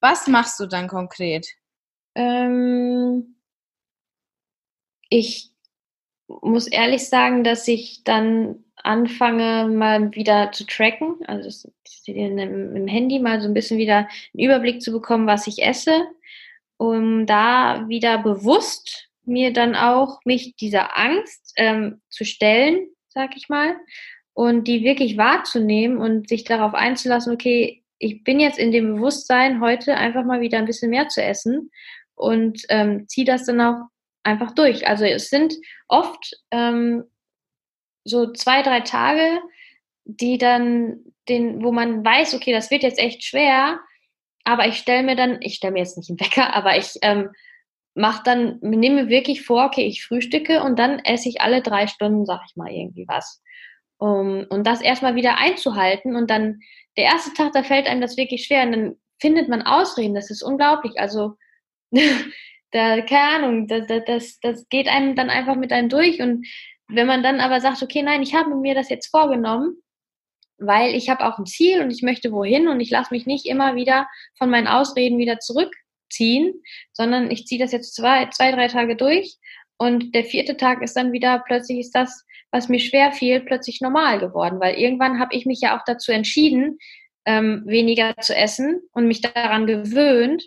Was 0.00 0.26
machst 0.26 0.60
du 0.60 0.66
dann 0.66 0.88
konkret? 0.88 1.46
Ähm, 2.14 3.36
ich 5.08 5.50
muss 6.28 6.66
ehrlich 6.66 7.08
sagen, 7.08 7.44
dass 7.44 7.66
ich 7.68 8.02
dann 8.04 8.64
anfange, 8.76 9.68
mal 9.68 10.14
wieder 10.14 10.52
zu 10.52 10.64
tracken, 10.64 11.16
also 11.26 11.68
im 12.06 12.86
Handy 12.86 13.18
mal 13.18 13.40
so 13.40 13.48
ein 13.48 13.54
bisschen 13.54 13.78
wieder 13.78 13.98
einen 13.98 14.44
Überblick 14.44 14.82
zu 14.82 14.92
bekommen, 14.92 15.26
was 15.26 15.46
ich 15.46 15.62
esse, 15.62 16.06
um 16.76 17.26
da 17.26 17.88
wieder 17.88 18.18
bewusst 18.18 19.08
mir 19.24 19.52
dann 19.52 19.74
auch 19.74 20.20
mich 20.24 20.54
dieser 20.56 20.96
Angst 20.96 21.52
ähm, 21.56 22.00
zu 22.08 22.24
stellen, 22.24 22.88
sag 23.08 23.36
ich 23.36 23.48
mal, 23.48 23.76
und 24.34 24.68
die 24.68 24.84
wirklich 24.84 25.16
wahrzunehmen 25.16 25.98
und 25.98 26.28
sich 26.28 26.44
darauf 26.44 26.74
einzulassen, 26.74 27.32
okay, 27.32 27.82
ich 27.98 28.24
bin 28.24 28.40
jetzt 28.40 28.58
in 28.58 28.72
dem 28.72 28.96
Bewusstsein, 28.96 29.60
heute 29.60 29.96
einfach 29.96 30.24
mal 30.24 30.40
wieder 30.40 30.58
ein 30.58 30.66
bisschen 30.66 30.90
mehr 30.90 31.08
zu 31.08 31.22
essen 31.22 31.70
und 32.14 32.62
ähm, 32.68 33.06
ziehe 33.08 33.26
das 33.26 33.46
dann 33.46 33.60
auch 33.60 33.86
einfach 34.22 34.52
durch. 34.52 34.86
Also 34.88 35.04
es 35.04 35.30
sind 35.30 35.54
oft 35.88 36.32
ähm, 36.50 37.04
so 38.04 38.32
zwei, 38.32 38.62
drei 38.62 38.80
Tage, 38.80 39.40
die 40.04 40.38
dann 40.38 40.98
den, 41.28 41.62
wo 41.62 41.72
man 41.72 42.04
weiß, 42.04 42.34
okay, 42.34 42.52
das 42.52 42.70
wird 42.70 42.82
jetzt 42.82 42.98
echt 42.98 43.24
schwer, 43.24 43.80
aber 44.44 44.68
ich 44.68 44.76
stelle 44.76 45.02
mir 45.02 45.16
dann, 45.16 45.38
ich 45.40 45.56
stelle 45.56 45.72
mir 45.72 45.80
jetzt 45.80 45.96
nicht 45.96 46.10
einen 46.10 46.20
Wecker, 46.20 46.54
aber 46.54 46.76
ich 46.76 46.94
ähm, 47.02 47.30
mache 47.94 48.22
dann, 48.24 48.58
nehme 48.60 49.08
wirklich 49.08 49.44
vor, 49.44 49.64
okay, 49.64 49.86
ich 49.86 50.04
frühstücke 50.04 50.62
und 50.62 50.78
dann 50.78 51.00
esse 51.00 51.28
ich 51.28 51.40
alle 51.40 51.62
drei 51.62 51.86
Stunden, 51.86 52.26
sag 52.26 52.42
ich 52.48 52.54
mal, 52.54 52.70
irgendwie 52.70 53.06
was. 53.08 53.42
Um, 53.98 54.44
und 54.50 54.66
das 54.66 54.82
erstmal 54.82 55.14
wieder 55.14 55.38
einzuhalten. 55.38 56.16
Und 56.16 56.28
dann 56.30 56.60
der 56.96 57.04
erste 57.04 57.32
Tag, 57.32 57.52
da 57.52 57.62
fällt 57.62 57.86
einem 57.86 58.00
das 58.00 58.16
wirklich 58.16 58.44
schwer. 58.44 58.64
Und 58.64 58.72
dann 58.72 58.96
findet 59.20 59.48
man 59.48 59.62
Ausreden, 59.62 60.14
das 60.14 60.30
ist 60.30 60.42
unglaublich. 60.42 60.98
Also 60.98 61.36
da, 62.72 63.00
keine 63.00 63.36
Ahnung, 63.36 63.68
das, 63.68 63.86
das, 64.06 64.38
das 64.40 64.68
geht 64.68 64.88
einem 64.88 65.16
dann 65.16 65.30
einfach 65.30 65.56
mit 65.56 65.72
einem 65.72 65.88
durch. 65.88 66.20
Und 66.20 66.46
wenn 66.88 67.06
man 67.06 67.22
dann 67.22 67.40
aber 67.40 67.60
sagt, 67.60 67.82
okay, 67.82 68.02
nein, 68.02 68.22
ich 68.22 68.34
habe 68.34 68.54
mir 68.54 68.74
das 68.74 68.90
jetzt 68.90 69.08
vorgenommen, 69.08 69.76
weil 70.58 70.94
ich 70.94 71.08
habe 71.08 71.24
auch 71.26 71.38
ein 71.38 71.46
Ziel 71.46 71.82
und 71.82 71.90
ich 71.90 72.02
möchte 72.02 72.32
wohin 72.32 72.68
und 72.68 72.80
ich 72.80 72.90
lasse 72.90 73.12
mich 73.12 73.26
nicht 73.26 73.46
immer 73.46 73.76
wieder 73.76 74.06
von 74.38 74.50
meinen 74.50 74.68
Ausreden 74.68 75.18
wieder 75.18 75.38
zurückziehen, 75.38 76.62
sondern 76.92 77.30
ich 77.30 77.46
ziehe 77.46 77.60
das 77.60 77.72
jetzt 77.72 77.94
zwei, 77.94 78.26
zwei, 78.30 78.52
drei 78.52 78.68
Tage 78.68 78.96
durch. 78.96 79.36
Und 79.78 80.14
der 80.14 80.24
vierte 80.24 80.56
Tag 80.56 80.82
ist 80.82 80.96
dann 80.96 81.12
wieder, 81.12 81.42
plötzlich 81.46 81.80
ist 81.80 81.94
das, 81.94 82.24
was 82.56 82.68
mir 82.68 82.80
schwer 82.80 83.12
fiel, 83.12 83.40
plötzlich 83.40 83.80
normal 83.80 84.18
geworden, 84.18 84.58
weil 84.60 84.76
irgendwann 84.76 85.20
habe 85.20 85.34
ich 85.34 85.44
mich 85.44 85.60
ja 85.60 85.76
auch 85.76 85.82
dazu 85.84 86.10
entschieden, 86.10 86.78
ähm, 87.26 87.62
weniger 87.66 88.16
zu 88.16 88.34
essen 88.34 88.80
und 88.92 89.06
mich 89.06 89.20
daran 89.20 89.66
gewöhnt. 89.66 90.42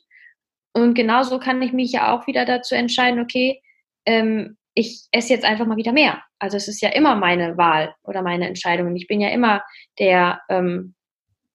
Und 0.74 0.95
genauso 0.95 1.39
kann 1.39 1.62
ich 1.62 1.72
mich 1.72 1.91
ja 1.91 2.12
auch 2.12 2.26
wieder 2.26 2.45
dazu 2.45 2.74
entscheiden, 2.74 3.19
okay, 3.19 3.62
ähm, 4.06 4.58
ich 4.74 5.08
esse 5.12 5.34
jetzt 5.34 5.45
einfach 5.45 5.67
mal 5.67 5.78
wieder 5.78 5.91
mehr. 5.91 6.24
Also 6.39 6.58
es 6.58 6.67
ist 6.67 6.82
ja 6.82 6.89
immer 6.89 7.15
meine 7.15 7.58
Wahl 7.58 7.93
oder 8.04 8.22
meine 8.22 8.48
Entscheidung. 8.48 8.88
Und 8.88 8.95
ich 8.95 9.08
bin 9.08 9.19
ja 9.19 9.30
immer 9.30 9.62
der 10.00 10.41
ähm, 10.50 10.95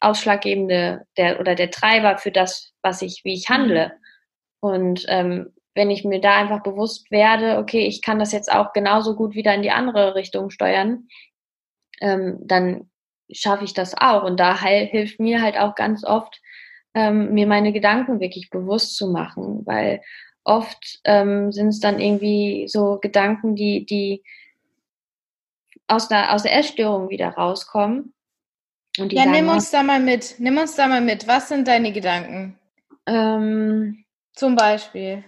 ausschlaggebende 0.01 1.05
der, 1.17 1.41
oder 1.41 1.55
der 1.55 1.71
Treiber 1.71 2.19
für 2.19 2.31
das, 2.31 2.73
was 2.83 3.03
ich, 3.03 3.23
wie 3.25 3.35
ich 3.35 3.49
handle. 3.49 3.93
Und 4.61 5.07
ähm, 5.09 5.53
wenn 5.75 5.91
ich 5.91 6.05
mir 6.05 6.21
da 6.21 6.37
einfach 6.37 6.63
bewusst 6.63 7.11
werde, 7.11 7.59
okay, 7.59 7.87
ich 7.87 8.03
kann 8.03 8.19
das 8.19 8.33
jetzt 8.33 8.51
auch 8.51 8.73
genauso 8.73 9.17
gut 9.17 9.35
wieder 9.35 9.55
in 9.55 9.63
die 9.63 9.71
andere 9.71 10.15
Richtung 10.15 10.51
steuern, 10.51 11.09
ähm, 12.01 12.39
dann 12.43 12.91
schaffe 13.31 13.65
ich 13.65 13.75
das 13.75 13.95
auch. 13.97 14.23
Und 14.23 14.39
da 14.39 14.61
hilft 14.61 15.21
mir 15.21 15.43
halt 15.43 15.59
auch 15.59 15.75
ganz 15.75 16.05
oft, 16.05 16.41
ähm, 16.95 17.35
mir 17.35 17.47
meine 17.47 17.73
Gedanken 17.73 18.21
wirklich 18.21 18.51
bewusst 18.51 18.97
zu 18.97 19.11
machen, 19.11 19.63
weil 19.67 20.01
oft 20.45 21.01
ähm, 21.05 21.51
sind 21.51 21.69
es 21.69 21.81
dann 21.81 21.99
irgendwie 21.99 22.67
so 22.69 22.99
Gedanken, 23.01 23.57
die, 23.57 23.85
die 23.85 24.23
aus 25.89 26.09
der, 26.09 26.33
aus 26.33 26.45
der 26.45 26.57
Essstörung 26.57 27.09
wieder 27.09 27.31
rauskommen. 27.31 28.15
Und 28.99 29.11
die 29.11 29.17
ja, 29.17 29.27
nimm 29.27 29.49
uns 29.49 29.71
da 29.71 29.83
mal 29.83 29.99
mit. 29.99 30.37
Nimm 30.39 30.57
uns 30.57 30.77
da 30.77 30.87
mal 30.87 31.01
mit. 31.01 31.27
Was 31.27 31.49
sind 31.49 31.67
deine 31.67 31.93
Gedanken? 31.93 32.59
Ähm, 33.07 34.05
Zum 34.35 34.55
Beispiel. 34.55 35.25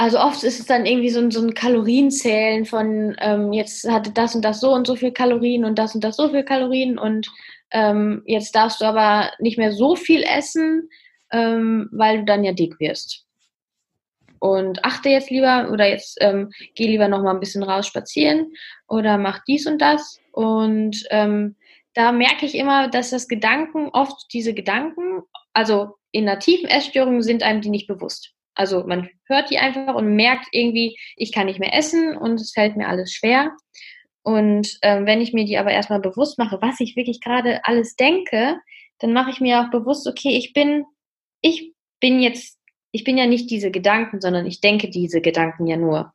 Also 0.00 0.18
oft 0.18 0.42
ist 0.44 0.58
es 0.58 0.64
dann 0.64 0.86
irgendwie 0.86 1.10
so 1.10 1.20
ein, 1.20 1.30
so 1.30 1.42
ein 1.42 1.52
Kalorienzählen 1.52 2.64
von 2.64 3.14
ähm, 3.20 3.52
jetzt 3.52 3.86
hatte 3.86 4.10
das 4.10 4.34
und 4.34 4.42
das 4.42 4.58
so 4.58 4.72
und 4.72 4.86
so 4.86 4.96
viel 4.96 5.12
Kalorien 5.12 5.66
und 5.66 5.78
das 5.78 5.94
und 5.94 6.02
das 6.02 6.16
so 6.16 6.30
viel 6.30 6.42
Kalorien 6.42 6.98
und 6.98 7.30
ähm, 7.70 8.22
jetzt 8.24 8.54
darfst 8.54 8.80
du 8.80 8.86
aber 8.86 9.30
nicht 9.40 9.58
mehr 9.58 9.72
so 9.72 9.96
viel 9.96 10.22
essen, 10.22 10.88
ähm, 11.30 11.90
weil 11.92 12.20
du 12.20 12.24
dann 12.24 12.44
ja 12.44 12.52
dick 12.52 12.80
wirst. 12.80 13.26
Und 14.38 14.86
achte 14.86 15.10
jetzt 15.10 15.28
lieber 15.28 15.68
oder 15.70 15.86
jetzt 15.86 16.16
ähm, 16.22 16.50
geh 16.74 16.86
lieber 16.86 17.08
noch 17.08 17.22
mal 17.22 17.34
ein 17.34 17.40
bisschen 17.40 17.62
raus 17.62 17.86
spazieren 17.86 18.54
oder 18.88 19.18
mach 19.18 19.44
dies 19.46 19.66
und 19.66 19.82
das. 19.82 20.18
Und 20.32 20.96
ähm, 21.10 21.56
da 21.92 22.10
merke 22.12 22.46
ich 22.46 22.54
immer, 22.54 22.88
dass 22.88 23.10
das 23.10 23.28
Gedanken, 23.28 23.90
oft 23.92 24.32
diese 24.32 24.54
Gedanken, 24.54 25.24
also 25.52 25.96
in 26.10 26.26
einer 26.26 26.38
tiefen 26.38 26.70
Essstörung 26.70 27.20
sind 27.20 27.42
einem 27.42 27.60
die 27.60 27.68
nicht 27.68 27.86
bewusst. 27.86 28.32
Also 28.54 28.84
man 28.84 29.08
hört 29.26 29.50
die 29.50 29.58
einfach 29.58 29.94
und 29.94 30.16
merkt 30.16 30.48
irgendwie, 30.52 30.98
ich 31.16 31.32
kann 31.32 31.46
nicht 31.46 31.60
mehr 31.60 31.74
essen 31.74 32.16
und 32.16 32.40
es 32.40 32.52
fällt 32.52 32.76
mir 32.76 32.88
alles 32.88 33.12
schwer. 33.12 33.52
Und 34.22 34.78
ähm, 34.82 35.06
wenn 35.06 35.20
ich 35.20 35.32
mir 35.32 35.44
die 35.44 35.56
aber 35.56 35.70
erstmal 35.70 36.00
bewusst 36.00 36.38
mache, 36.38 36.60
was 36.60 36.80
ich 36.80 36.96
wirklich 36.96 37.20
gerade 37.20 37.64
alles 37.64 37.96
denke, 37.96 38.58
dann 38.98 39.12
mache 39.12 39.30
ich 39.30 39.40
mir 39.40 39.60
auch 39.60 39.70
bewusst, 39.70 40.06
okay, 40.06 40.36
ich 40.36 40.52
bin 40.52 40.84
ich 41.40 41.72
bin 42.00 42.20
jetzt, 42.20 42.58
ich 42.92 43.04
bin 43.04 43.16
ja 43.16 43.26
nicht 43.26 43.50
diese 43.50 43.70
Gedanken, 43.70 44.20
sondern 44.20 44.46
ich 44.46 44.60
denke 44.60 44.90
diese 44.90 45.20
Gedanken 45.20 45.66
ja 45.66 45.76
nur. 45.76 46.12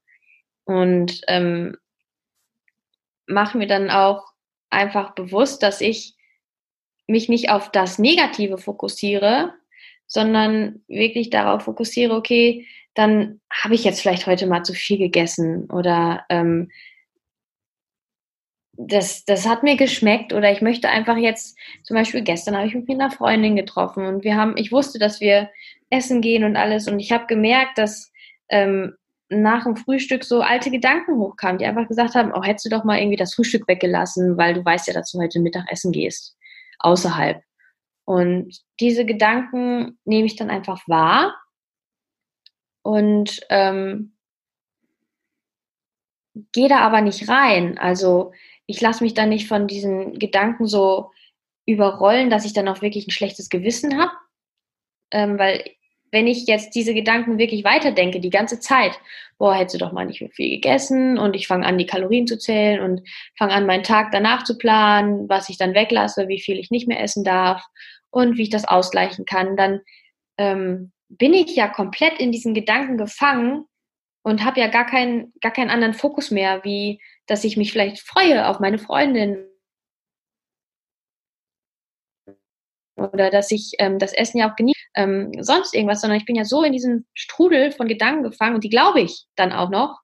Und 0.66 1.22
ähm, 1.28 1.78
mache 3.28 3.58
mir 3.58 3.68
dann 3.68 3.90
auch 3.90 4.24
einfach 4.70 5.14
bewusst, 5.16 5.64
dass 5.64 5.82
ich 5.82 6.16
mich 7.08 7.30
nicht 7.30 7.50
auf 7.50 7.72
das 7.72 8.00
Negative 8.00 8.58
fokussiere, 8.58 9.54
sondern 10.16 10.82
wirklich 10.88 11.30
darauf 11.30 11.64
fokussiere, 11.64 12.16
okay, 12.16 12.66
dann 12.94 13.42
habe 13.52 13.76
ich 13.76 13.84
jetzt 13.84 14.02
vielleicht 14.02 14.26
heute 14.28 14.48
mal 14.48 14.64
zu 14.64 14.74
viel 14.74 14.98
gegessen 14.98 15.70
oder 15.70 16.26
ähm, 16.30 16.72
das, 18.78 19.26
das 19.26 19.46
hat 19.46 19.64
mir 19.64 19.76
geschmeckt 19.76 20.32
oder 20.32 20.54
ich 20.54 20.62
möchte 20.62 20.88
einfach 20.88 21.18
jetzt, 21.18 21.58
zum 21.84 21.96
Beispiel 21.96 22.22
gestern 22.22 22.56
habe 22.56 22.66
ich 22.66 22.74
mich 22.74 22.88
mit 22.88 23.00
einer 23.00 23.12
Freundin 23.12 23.58
getroffen 23.58 24.06
und 24.06 24.24
wir 24.24 24.38
haben, 24.38 24.56
ich 24.56 24.72
wusste, 24.72 25.00
dass 25.00 25.20
wir 25.20 25.50
essen 25.90 26.22
gehen 26.22 26.46
und 26.46 26.56
alles 26.56 26.88
und 26.88 26.98
ich 27.00 27.12
habe 27.12 27.26
gemerkt, 27.28 27.78
dass 27.78 28.14
ähm, 28.48 28.94
nach 29.28 29.66
dem 29.66 29.76
Frühstück 29.76 30.24
so 30.24 30.40
alte 30.40 30.72
Gedanken 30.72 31.18
hochkamen, 31.18 31.58
die 31.58 31.66
einfach 31.66 31.90
gesagt 31.90 32.16
haben, 32.16 32.32
oh, 32.34 32.44
hättest 32.44 32.68
du 32.68 32.70
doch 32.70 32.86
mal 32.86 33.00
irgendwie 33.00 33.18
das 33.18 33.34
Frühstück 33.34 33.68
weggelassen, 33.68 34.38
weil 34.38 34.54
du 34.54 34.64
weißt 34.64 34.88
ja, 34.88 34.94
dass 34.94 35.12
du 35.12 35.20
heute 35.20 35.42
Mittag 35.42 35.66
essen 35.70 35.92
gehst, 35.92 36.38
außerhalb. 36.80 37.42
Und 38.06 38.62
diese 38.80 39.04
Gedanken 39.04 40.00
nehme 40.06 40.28
ich 40.28 40.36
dann 40.36 40.52
einfach 40.52 40.88
wahr 40.88 41.36
und 42.84 43.42
ähm, 43.50 44.16
gehe 46.52 46.70
da 46.70 46.80
aber 46.80 47.02
nicht 47.02 47.28
rein. 47.28 47.80
Also 47.80 48.32
ich 48.68 48.80
lasse 48.80 49.04
mich 49.04 49.16
dann 49.16 49.30
nicht 49.30 49.48
von 49.48 49.68
diesen 49.68 50.20
Gedanken 50.20 50.68
so 50.68 51.12
überrollen, 51.66 52.30
dass 52.30 52.46
ich 52.46 52.54
dann 52.54 52.68
auch 52.68 52.84
wirklich 52.84 53.08
ein 53.08 53.12
schlechtes 53.12 53.50
Gewissen 53.50 54.00
habe. 54.00 54.12
Ähm, 55.12 55.40
weil 55.40 55.64
wenn 56.12 56.28
ich 56.28 56.48
jetzt 56.48 56.76
diese 56.76 56.94
Gedanken 56.94 57.40
wirklich 57.40 57.64
weiterdenke, 57.64 58.20
die 58.20 58.30
ganze 58.30 58.60
Zeit, 58.60 59.00
boah, 59.38 59.56
hättest 59.56 59.76
du 59.76 59.80
doch 59.80 59.92
mal 59.92 60.06
nicht 60.06 60.22
mehr 60.22 60.30
viel 60.30 60.50
gegessen 60.52 61.18
und 61.18 61.36
ich 61.36 61.48
fange 61.48 61.66
an, 61.66 61.78
die 61.78 61.88
Kalorien 61.88 62.28
zu 62.28 62.38
zählen 62.38 62.82
und 62.82 63.02
fange 63.38 63.54
an, 63.54 63.66
meinen 63.66 63.84
Tag 63.84 64.12
danach 64.12 64.44
zu 64.44 64.58
planen, 64.58 65.28
was 65.28 65.50
ich 65.50 65.58
dann 65.58 65.74
weglasse, 65.74 66.28
wie 66.28 66.40
viel 66.40 66.60
ich 66.60 66.72
nicht 66.72 66.88
mehr 66.88 67.02
essen 67.02 67.24
darf 67.24 67.66
und 68.16 68.38
wie 68.38 68.44
ich 68.44 68.50
das 68.50 68.66
ausgleichen 68.66 69.26
kann, 69.26 69.58
dann 69.58 69.82
ähm, 70.38 70.94
bin 71.10 71.34
ich 71.34 71.54
ja 71.54 71.68
komplett 71.68 72.18
in 72.18 72.32
diesen 72.32 72.54
Gedanken 72.54 72.98
gefangen 72.98 73.66
und 74.24 74.46
habe 74.46 74.62
ja 74.62 74.68
gar 74.68 74.86
keinen, 74.86 75.34
gar 75.42 75.52
keinen 75.52 75.70
anderen 75.70 75.94
Fokus 75.94 76.32
mehr, 76.32 76.64
wie 76.64 77.02
dass 77.28 77.44
ich 77.44 77.58
mich 77.58 77.74
vielleicht 77.74 78.00
freue 78.00 78.48
auf 78.48 78.60
meine 78.60 78.78
Freundin 78.78 79.46
oder 82.96 83.30
dass 83.30 83.52
ich 83.52 83.74
ähm, 83.80 84.00
das 84.00 84.14
Essen 84.14 84.38
ja 84.38 84.50
auch 84.50 84.56
genieße, 84.56 84.80
ähm, 84.96 85.32
sonst 85.42 85.76
irgendwas, 85.76 86.00
sondern 86.00 86.18
ich 86.18 86.26
bin 86.26 86.38
ja 86.38 86.46
so 86.46 86.64
in 86.64 86.72
diesem 86.72 87.06
Strudel 87.14 87.74
von 87.74 87.90
Gedanken 87.90 88.24
gefangen 88.24 88.56
und 88.56 88.64
die 88.64 88.70
glaube 88.70 89.02
ich 89.02 89.26
dann 89.36 89.52
auch 89.52 89.70
noch, 89.70 90.00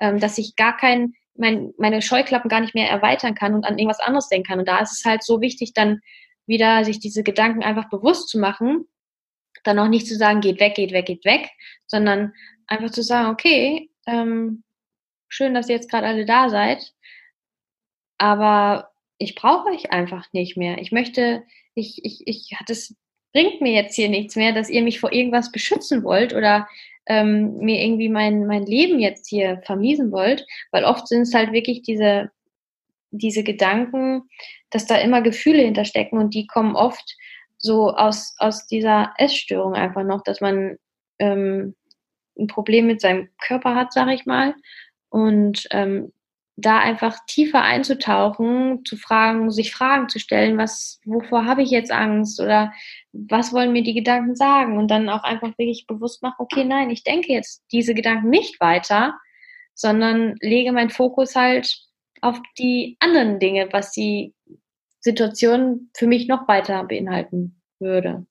ähm, 0.00 0.18
dass 0.18 0.38
ich 0.38 0.56
gar 0.56 0.78
kein, 0.78 1.12
mein, 1.34 1.74
meine 1.76 2.00
Scheuklappen 2.00 2.48
gar 2.48 2.60
nicht 2.60 2.74
mehr 2.74 2.88
erweitern 2.88 3.34
kann 3.34 3.52
und 3.52 3.66
an 3.66 3.78
irgendwas 3.78 4.00
anderes 4.00 4.28
denken 4.28 4.48
kann. 4.48 4.58
Und 4.60 4.68
da 4.68 4.78
ist 4.78 4.92
es 4.92 5.04
halt 5.04 5.22
so 5.22 5.42
wichtig, 5.42 5.74
dann 5.74 6.00
wieder 6.50 6.84
sich 6.84 7.00
diese 7.00 7.22
Gedanken 7.22 7.62
einfach 7.62 7.88
bewusst 7.88 8.28
zu 8.28 8.38
machen, 8.38 8.86
dann 9.64 9.78
auch 9.78 9.88
nicht 9.88 10.06
zu 10.06 10.16
sagen, 10.16 10.42
geht 10.42 10.60
weg, 10.60 10.74
geht 10.74 10.92
weg, 10.92 11.06
geht 11.06 11.24
weg, 11.24 11.48
sondern 11.86 12.34
einfach 12.66 12.90
zu 12.90 13.02
sagen, 13.02 13.30
okay, 13.30 13.90
ähm, 14.06 14.62
schön, 15.28 15.54
dass 15.54 15.68
ihr 15.68 15.76
jetzt 15.76 15.90
gerade 15.90 16.06
alle 16.06 16.26
da 16.26 16.50
seid, 16.50 16.92
aber 18.18 18.90
ich 19.16 19.34
brauche 19.34 19.68
euch 19.70 19.92
einfach 19.92 20.26
nicht 20.32 20.56
mehr. 20.56 20.78
Ich 20.78 20.92
möchte, 20.92 21.42
ich, 21.74 22.04
ich, 22.04 22.26
ich, 22.26 22.56
das 22.66 22.94
bringt 23.32 23.60
mir 23.60 23.72
jetzt 23.72 23.94
hier 23.94 24.08
nichts 24.08 24.36
mehr, 24.36 24.52
dass 24.52 24.70
ihr 24.70 24.82
mich 24.82 25.00
vor 25.00 25.12
irgendwas 25.12 25.52
beschützen 25.52 26.02
wollt 26.02 26.34
oder 26.34 26.68
ähm, 27.06 27.58
mir 27.58 27.82
irgendwie 27.82 28.08
mein, 28.08 28.46
mein 28.46 28.64
Leben 28.66 28.98
jetzt 28.98 29.28
hier 29.28 29.62
vermiesen 29.64 30.12
wollt, 30.12 30.46
weil 30.70 30.84
oft 30.84 31.08
sind 31.08 31.22
es 31.22 31.34
halt 31.34 31.52
wirklich 31.52 31.82
diese, 31.82 32.30
diese 33.10 33.42
Gedanken, 33.42 34.22
dass 34.70 34.86
da 34.86 34.96
immer 34.96 35.22
Gefühle 35.22 35.62
hinterstecken 35.62 36.18
und 36.18 36.34
die 36.34 36.46
kommen 36.46 36.76
oft 36.76 37.16
so 37.58 37.90
aus, 37.90 38.34
aus 38.38 38.66
dieser 38.66 39.12
Essstörung 39.18 39.74
einfach 39.74 40.04
noch, 40.04 40.22
dass 40.22 40.40
man 40.40 40.76
ähm, 41.18 41.74
ein 42.38 42.46
Problem 42.46 42.86
mit 42.86 43.00
seinem 43.00 43.28
Körper 43.38 43.74
hat, 43.74 43.92
sag 43.92 44.08
ich 44.08 44.26
mal, 44.26 44.54
und 45.10 45.66
ähm, 45.70 46.12
da 46.56 46.78
einfach 46.78 47.18
tiefer 47.26 47.62
einzutauchen, 47.62 48.84
zu 48.84 48.96
fragen, 48.96 49.50
sich 49.50 49.72
Fragen 49.72 50.08
zu 50.08 50.18
stellen, 50.18 50.58
was, 50.58 51.00
wovor 51.04 51.46
habe 51.46 51.62
ich 51.62 51.70
jetzt 51.70 51.90
Angst 51.90 52.40
oder 52.40 52.72
was 53.12 53.52
wollen 53.52 53.72
mir 53.72 53.82
die 53.82 53.94
Gedanken 53.94 54.36
sagen? 54.36 54.78
Und 54.78 54.90
dann 54.90 55.08
auch 55.08 55.22
einfach 55.22 55.56
wirklich 55.58 55.86
bewusst 55.86 56.22
machen, 56.22 56.36
okay, 56.38 56.64
nein, 56.64 56.90
ich 56.90 57.02
denke 57.02 57.32
jetzt 57.32 57.64
diese 57.72 57.94
Gedanken 57.94 58.28
nicht 58.28 58.60
weiter, 58.60 59.14
sondern 59.74 60.36
lege 60.40 60.72
meinen 60.72 60.90
Fokus 60.90 61.34
halt 61.34 61.78
auf 62.22 62.40
die 62.58 62.96
anderen 63.00 63.38
Dinge, 63.38 63.68
was 63.72 63.92
die 63.92 64.34
Situation 65.00 65.90
für 65.96 66.06
mich 66.06 66.28
noch 66.28 66.46
weiter 66.48 66.84
beinhalten 66.84 67.60
würde. 67.78 68.26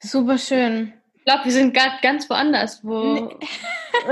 Super 0.00 0.38
schön. 0.38 0.92
Ich 1.14 1.24
glaube, 1.24 1.44
wir 1.44 1.52
sind 1.52 1.72
gerade 1.72 1.94
ganz 2.02 2.28
woanders. 2.28 2.82
Wo 2.82 3.14
nee. 3.14 3.36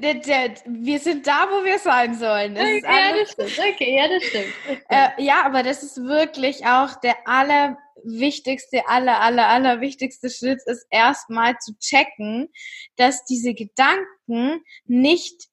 Nein, 0.00 0.22
wir 0.64 0.98
sind 0.98 1.26
da, 1.26 1.46
wo 1.50 1.62
wir 1.62 1.78
sein 1.78 2.14
sollen. 2.14 2.54
Das 2.54 2.64
okay, 2.64 2.80
ja, 2.82 3.12
das 3.18 3.32
stimmt. 3.32 3.74
Okay, 3.74 3.96
ja, 3.96 4.08
das 4.08 4.24
stimmt. 4.24 4.54
Äh, 4.88 5.22
ja, 5.22 5.44
aber 5.44 5.62
das 5.62 5.82
ist 5.82 5.98
wirklich 5.98 6.64
auch 6.64 6.98
der 7.00 7.16
allerwichtigste, 7.26 8.88
aller, 8.88 9.20
aller, 9.20 9.48
allerwichtigste 9.48 10.30
Schritt, 10.30 10.60
ist 10.64 10.86
erstmal 10.88 11.58
zu 11.58 11.76
checken, 11.78 12.48
dass 12.96 13.26
diese 13.26 13.52
Gedanken 13.52 14.64
nicht, 14.86 15.49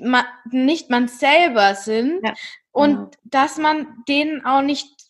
ma, 0.00 0.24
nicht 0.50 0.90
man 0.90 1.08
selber 1.08 1.74
sind 1.74 2.20
ja, 2.24 2.34
und 2.72 2.94
genau. 2.94 3.10
dass 3.24 3.58
man 3.58 4.04
denen 4.08 4.44
auch 4.44 4.62
nicht 4.62 5.00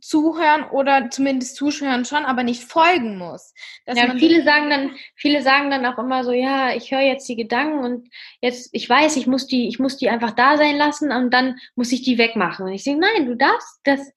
zuhören 0.00 0.64
oder 0.70 1.10
zumindest 1.10 1.56
zuhören 1.56 2.04
schon, 2.04 2.24
aber 2.24 2.42
nicht 2.42 2.62
folgen 2.62 3.18
muss. 3.18 3.52
ja, 3.86 4.14
viele 4.16 4.44
sagen 4.44 4.70
dann, 4.70 4.92
viele 5.16 5.42
sagen 5.42 5.70
dann 5.70 5.86
auch 5.86 5.98
immer 5.98 6.24
so, 6.24 6.32
ja, 6.32 6.74
ich 6.74 6.92
höre 6.92 7.00
jetzt 7.00 7.28
die 7.28 7.36
Gedanken 7.36 7.80
und 7.80 8.08
jetzt, 8.40 8.70
ich 8.72 8.88
weiß, 8.88 9.16
ich 9.16 9.26
muss 9.26 9.46
die, 9.46 9.68
ich 9.68 9.78
muss 9.78 9.96
die 9.96 10.08
einfach 10.08 10.32
da 10.32 10.56
sein 10.56 10.76
lassen 10.76 11.10
und 11.10 11.32
dann 11.32 11.56
muss 11.74 11.92
ich 11.92 12.02
die 12.02 12.18
wegmachen. 12.18 12.66
Und 12.66 12.72
ich 12.72 12.84
sage, 12.84 12.98
nein, 12.98 13.26
du 13.26 13.36
darfst, 13.36 13.80
das, 13.84 14.12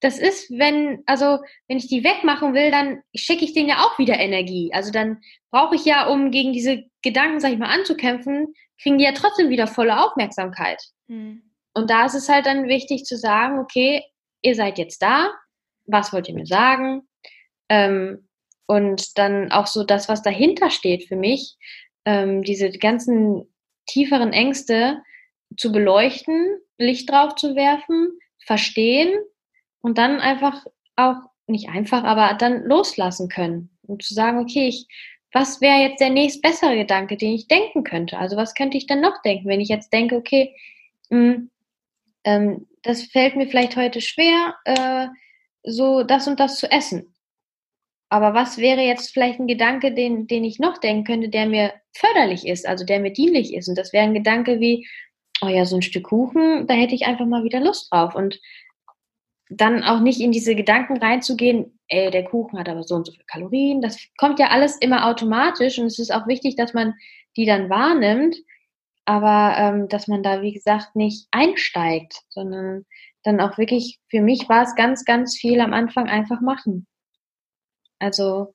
das 0.00 0.18
ist, 0.18 0.50
wenn, 0.50 1.02
also, 1.06 1.38
wenn 1.68 1.78
ich 1.78 1.88
die 1.88 2.04
wegmachen 2.04 2.54
will, 2.54 2.70
dann 2.70 3.02
schicke 3.14 3.44
ich 3.44 3.54
denen 3.54 3.68
ja 3.68 3.84
auch 3.84 3.98
wieder 3.98 4.18
Energie. 4.18 4.70
Also 4.72 4.92
dann 4.92 5.22
brauche 5.50 5.74
ich 5.74 5.84
ja, 5.84 6.06
um 6.06 6.30
gegen 6.30 6.52
diese 6.52 6.84
Gedanken, 7.02 7.40
sag 7.40 7.52
ich 7.52 7.58
mal, 7.58 7.74
anzukämpfen, 7.74 8.54
kriegen 8.80 8.98
die 8.98 9.04
ja 9.04 9.12
trotzdem 9.12 9.48
wieder 9.48 9.66
volle 9.66 10.04
Aufmerksamkeit. 10.04 10.82
Hm. 11.08 11.42
Und 11.74 11.90
da 11.90 12.06
ist 12.06 12.14
es 12.14 12.28
halt 12.28 12.46
dann 12.46 12.68
wichtig 12.68 13.04
zu 13.04 13.16
sagen, 13.16 13.58
okay, 13.58 14.02
ihr 14.42 14.54
seid 14.54 14.78
jetzt 14.78 15.00
da, 15.00 15.30
was 15.86 16.12
wollt 16.12 16.28
ihr 16.28 16.34
mir 16.34 16.46
sagen? 16.46 17.02
Ähm, 17.68 18.28
und 18.66 19.16
dann 19.18 19.50
auch 19.52 19.66
so 19.66 19.84
das, 19.84 20.08
was 20.08 20.22
dahinter 20.22 20.70
steht 20.70 21.08
für 21.08 21.16
mich, 21.16 21.56
ähm, 22.04 22.42
diese 22.42 22.70
ganzen 22.70 23.54
tieferen 23.86 24.32
Ängste 24.32 25.02
zu 25.56 25.72
beleuchten, 25.72 26.58
Licht 26.76 27.10
drauf 27.10 27.36
zu 27.36 27.54
werfen, 27.54 28.18
verstehen 28.44 29.16
und 29.86 29.98
dann 29.98 30.18
einfach 30.18 30.66
auch, 30.96 31.14
nicht 31.46 31.68
einfach, 31.68 32.02
aber 32.02 32.34
dann 32.34 32.64
loslassen 32.64 33.28
können 33.28 33.70
und 33.86 34.02
zu 34.02 34.14
sagen, 34.14 34.40
okay, 34.40 34.66
ich, 34.66 34.88
was 35.32 35.60
wäre 35.60 35.78
jetzt 35.78 36.00
der 36.00 36.10
nächst 36.10 36.42
bessere 36.42 36.74
Gedanke, 36.76 37.16
den 37.16 37.34
ich 37.34 37.46
denken 37.46 37.84
könnte? 37.84 38.18
Also 38.18 38.36
was 38.36 38.54
könnte 38.54 38.76
ich 38.76 38.88
dann 38.88 39.00
noch 39.00 39.22
denken, 39.22 39.48
wenn 39.48 39.60
ich 39.60 39.68
jetzt 39.68 39.92
denke, 39.92 40.16
okay, 40.16 40.56
mh, 41.10 41.34
hm, 41.34 41.50
ähm, 42.24 42.66
das 42.82 43.04
fällt 43.04 43.36
mir 43.36 43.46
vielleicht 43.46 43.76
heute 43.76 44.00
schwer, 44.00 44.56
äh, 44.64 45.06
so 45.62 46.02
das 46.02 46.26
und 46.26 46.40
das 46.40 46.58
zu 46.58 46.68
essen. 46.68 47.14
Aber 48.08 48.34
was 48.34 48.58
wäre 48.58 48.80
jetzt 48.80 49.12
vielleicht 49.12 49.38
ein 49.38 49.46
Gedanke, 49.46 49.94
den, 49.94 50.26
den 50.26 50.42
ich 50.42 50.58
noch 50.58 50.78
denken 50.78 51.04
könnte, 51.04 51.28
der 51.28 51.46
mir 51.46 51.72
förderlich 51.92 52.44
ist, 52.44 52.66
also 52.66 52.84
der 52.84 52.98
mir 52.98 53.12
dienlich 53.12 53.54
ist? 53.54 53.68
Und 53.68 53.78
das 53.78 53.92
wäre 53.92 54.02
ein 54.02 54.14
Gedanke 54.14 54.58
wie, 54.58 54.88
oh 55.42 55.48
ja, 55.48 55.64
so 55.64 55.76
ein 55.76 55.82
Stück 55.82 56.08
Kuchen, 56.08 56.66
da 56.66 56.74
hätte 56.74 56.96
ich 56.96 57.06
einfach 57.06 57.26
mal 57.26 57.44
wieder 57.44 57.60
Lust 57.60 57.92
drauf. 57.92 58.16
Und 58.16 58.40
dann 59.48 59.84
auch 59.84 60.00
nicht 60.00 60.20
in 60.20 60.32
diese 60.32 60.54
Gedanken 60.54 60.96
reinzugehen, 60.96 61.78
ey, 61.88 62.10
der 62.10 62.24
Kuchen 62.24 62.58
hat 62.58 62.68
aber 62.68 62.82
so 62.82 62.96
und 62.96 63.06
so 63.06 63.12
viele 63.12 63.24
Kalorien. 63.26 63.80
Das 63.80 63.98
kommt 64.16 64.38
ja 64.38 64.48
alles 64.48 64.76
immer 64.78 65.06
automatisch 65.06 65.78
und 65.78 65.86
es 65.86 65.98
ist 65.98 66.12
auch 66.12 66.26
wichtig, 66.26 66.56
dass 66.56 66.74
man 66.74 66.94
die 67.36 67.46
dann 67.46 67.70
wahrnimmt 67.70 68.36
aber 69.06 69.56
ähm, 69.56 69.88
dass 69.88 70.08
man 70.08 70.22
da, 70.22 70.42
wie 70.42 70.52
gesagt, 70.52 70.96
nicht 70.96 71.28
einsteigt, 71.30 72.22
sondern 72.28 72.84
dann 73.22 73.40
auch 73.40 73.56
wirklich, 73.56 74.00
für 74.08 74.20
mich 74.20 74.48
war 74.48 74.64
es 74.64 74.74
ganz, 74.74 75.04
ganz 75.04 75.36
viel 75.38 75.60
am 75.60 75.72
Anfang 75.72 76.08
einfach 76.08 76.40
machen. 76.40 76.86
Also 77.98 78.52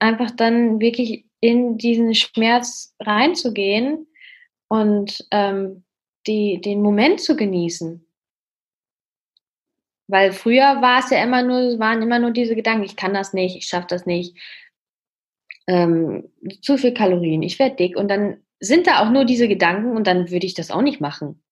einfach 0.00 0.32
dann 0.32 0.80
wirklich 0.80 1.24
in 1.40 1.78
diesen 1.78 2.14
Schmerz 2.14 2.94
reinzugehen 3.00 4.08
und 4.68 5.24
ähm, 5.30 5.84
die, 6.26 6.60
den 6.60 6.82
Moment 6.82 7.20
zu 7.20 7.36
genießen. 7.36 8.04
Weil 10.12 10.32
früher 10.32 10.82
war 10.82 10.98
es 10.98 11.08
ja 11.08 11.24
immer 11.24 11.42
nur, 11.42 11.78
waren 11.78 12.02
immer 12.02 12.18
nur 12.18 12.32
diese 12.32 12.54
Gedanken, 12.54 12.84
ich 12.84 12.96
kann 12.96 13.14
das 13.14 13.32
nicht, 13.32 13.56
ich 13.56 13.64
schaffe 13.64 13.86
das 13.88 14.04
nicht, 14.04 14.36
ähm, 15.66 16.28
zu 16.60 16.76
viel 16.76 16.92
Kalorien, 16.92 17.42
ich 17.42 17.58
werde 17.58 17.76
dick 17.76 17.96
und 17.96 18.08
dann 18.08 18.42
sind 18.60 18.86
da 18.86 19.02
auch 19.02 19.10
nur 19.10 19.24
diese 19.24 19.48
Gedanken 19.48 19.96
und 19.96 20.06
dann 20.06 20.30
würde 20.30 20.44
ich 20.44 20.52
das 20.52 20.70
auch 20.70 20.82
nicht 20.82 21.00
machen. 21.00 21.42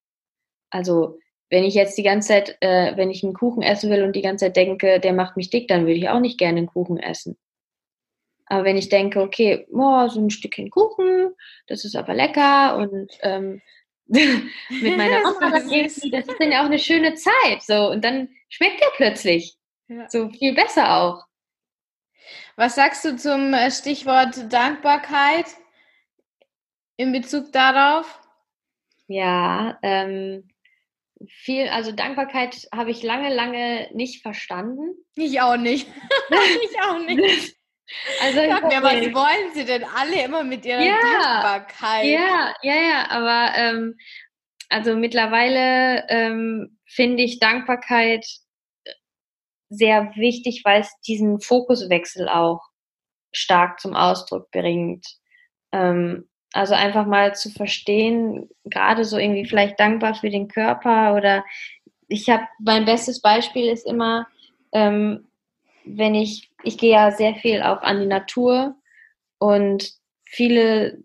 Also 0.69 1.19
wenn 1.49 1.65
ich 1.65 1.73
jetzt 1.73 1.97
die 1.97 2.03
ganze 2.03 2.29
Zeit, 2.29 2.59
äh, 2.61 2.99
wenn 2.99 3.11
ich 3.11 3.25
einen 3.25 3.33
Kuchen 3.33 3.63
essen 3.63 3.91
will 3.91 4.03
und 4.03 4.15
die 4.15 4.21
ganze 4.21 4.45
Zeit 4.45 4.57
denke, 4.57 5.01
der 5.01 5.15
macht 5.15 5.39
mich 5.39 5.49
dick, 5.49 5.67
dann 5.67 5.87
würde 5.87 5.95
ich 5.95 6.11
auch 6.11 6.21
nicht 6.21 6.39
gerne 6.39 6.59
einen 6.59 6.67
Kuchen 6.67 6.99
essen. 6.99 7.39
Aber 8.45 8.65
wenn 8.65 8.77
ich 8.77 8.91
denke, 8.91 9.23
okay, 9.23 9.67
oh, 9.73 10.07
so 10.09 10.21
ein 10.21 10.29
Stückchen 10.29 10.69
Kuchen, 10.69 11.31
das 11.67 11.87
ist 11.87 11.97
aber 11.97 12.13
lecker 12.13 12.77
und 12.77 13.11
ähm, 13.23 13.63
mit 14.81 14.97
meiner 14.97 15.21
Mama 15.23 15.51
das 15.51 15.71
irgendwie, 15.71 16.11
das 16.11 16.27
ist 16.27 16.41
dann 16.41 16.53
ja 16.53 16.61
auch 16.61 16.67
eine 16.67 16.79
schöne 16.79 17.15
Zeit. 17.15 17.63
So, 17.63 17.91
und 17.91 18.05
dann 18.05 18.29
schmeckt 18.49 18.81
der 18.81 18.89
plötzlich. 18.97 19.57
Ja. 19.89 20.09
So 20.09 20.29
viel 20.31 20.55
besser 20.55 20.97
auch. 20.97 21.25
Was 22.57 22.75
sagst 22.75 23.05
du 23.05 23.17
zum 23.17 23.55
äh, 23.55 23.71
Stichwort 23.71 24.53
Dankbarkeit? 24.53 25.47
in 27.01 27.13
Bezug 27.13 27.51
darauf? 27.53 28.21
Ja, 29.09 29.79
ähm, 29.83 30.47
viel, 31.27 31.67
also 31.69 31.93
Dankbarkeit 31.93 32.69
habe 32.75 32.91
ich 32.91 33.03
lange, 33.03 33.35
lange 33.35 33.89
nicht 33.95 34.21
verstanden. 34.21 34.97
Ich 35.15 35.41
auch 35.41 35.57
nicht. 35.57 35.89
ich 36.63 36.83
auch 36.83 36.99
nicht. 36.99 37.57
Also 38.21 38.41
Sag 38.49 38.63
mir, 38.65 38.83
was 38.83 39.15
wollen 39.15 39.55
Sie 39.55 39.65
denn 39.65 39.85
alle 39.85 40.25
immer 40.25 40.45
mit 40.45 40.65
ihrer 40.65 40.81
ja, 40.81 40.95
Dankbarkeit? 41.01 42.05
Ja, 42.07 42.55
ja, 42.63 42.75
ja, 42.75 43.11
aber 43.11 43.53
ähm, 43.57 43.97
also 44.69 44.97
mittlerweile 44.97 46.09
ähm, 46.09 46.79
finde 46.87 47.23
ich 47.23 47.41
Dankbarkeit 47.41 48.25
sehr 49.69 50.13
wichtig, 50.17 50.63
weil 50.65 50.81
es 50.83 50.93
diesen 51.07 51.41
Fokuswechsel 51.41 52.29
auch 52.29 52.61
stark 53.33 53.81
zum 53.81 53.95
Ausdruck 53.95 54.51
bringt. 54.51 55.07
Ähm, 55.73 56.29
also 56.53 56.75
einfach 56.75 57.07
mal 57.07 57.35
zu 57.35 57.51
verstehen, 57.51 58.49
gerade 58.65 59.05
so 59.05 59.19
irgendwie 59.19 59.47
vielleicht 59.47 59.79
dankbar 59.79 60.15
für 60.15 60.31
den 60.31 60.49
Körper 60.49 61.15
oder 61.15 61.45
ich 62.09 62.29
habe, 62.29 62.43
mein 62.59 62.85
bestes 62.85 63.21
Beispiel 63.21 63.69
ist 63.69 63.87
immer, 63.87 64.27
ähm, 64.73 65.30
wenn 65.85 66.15
ich, 66.15 66.51
ich 66.63 66.79
gehe 66.79 66.93
ja 66.93 67.11
sehr 67.11 67.35
viel 67.35 67.63
auch 67.63 67.83
an 67.83 68.01
die 68.01 68.07
Natur 68.07 68.77
und 69.39 69.93
viele 70.25 70.99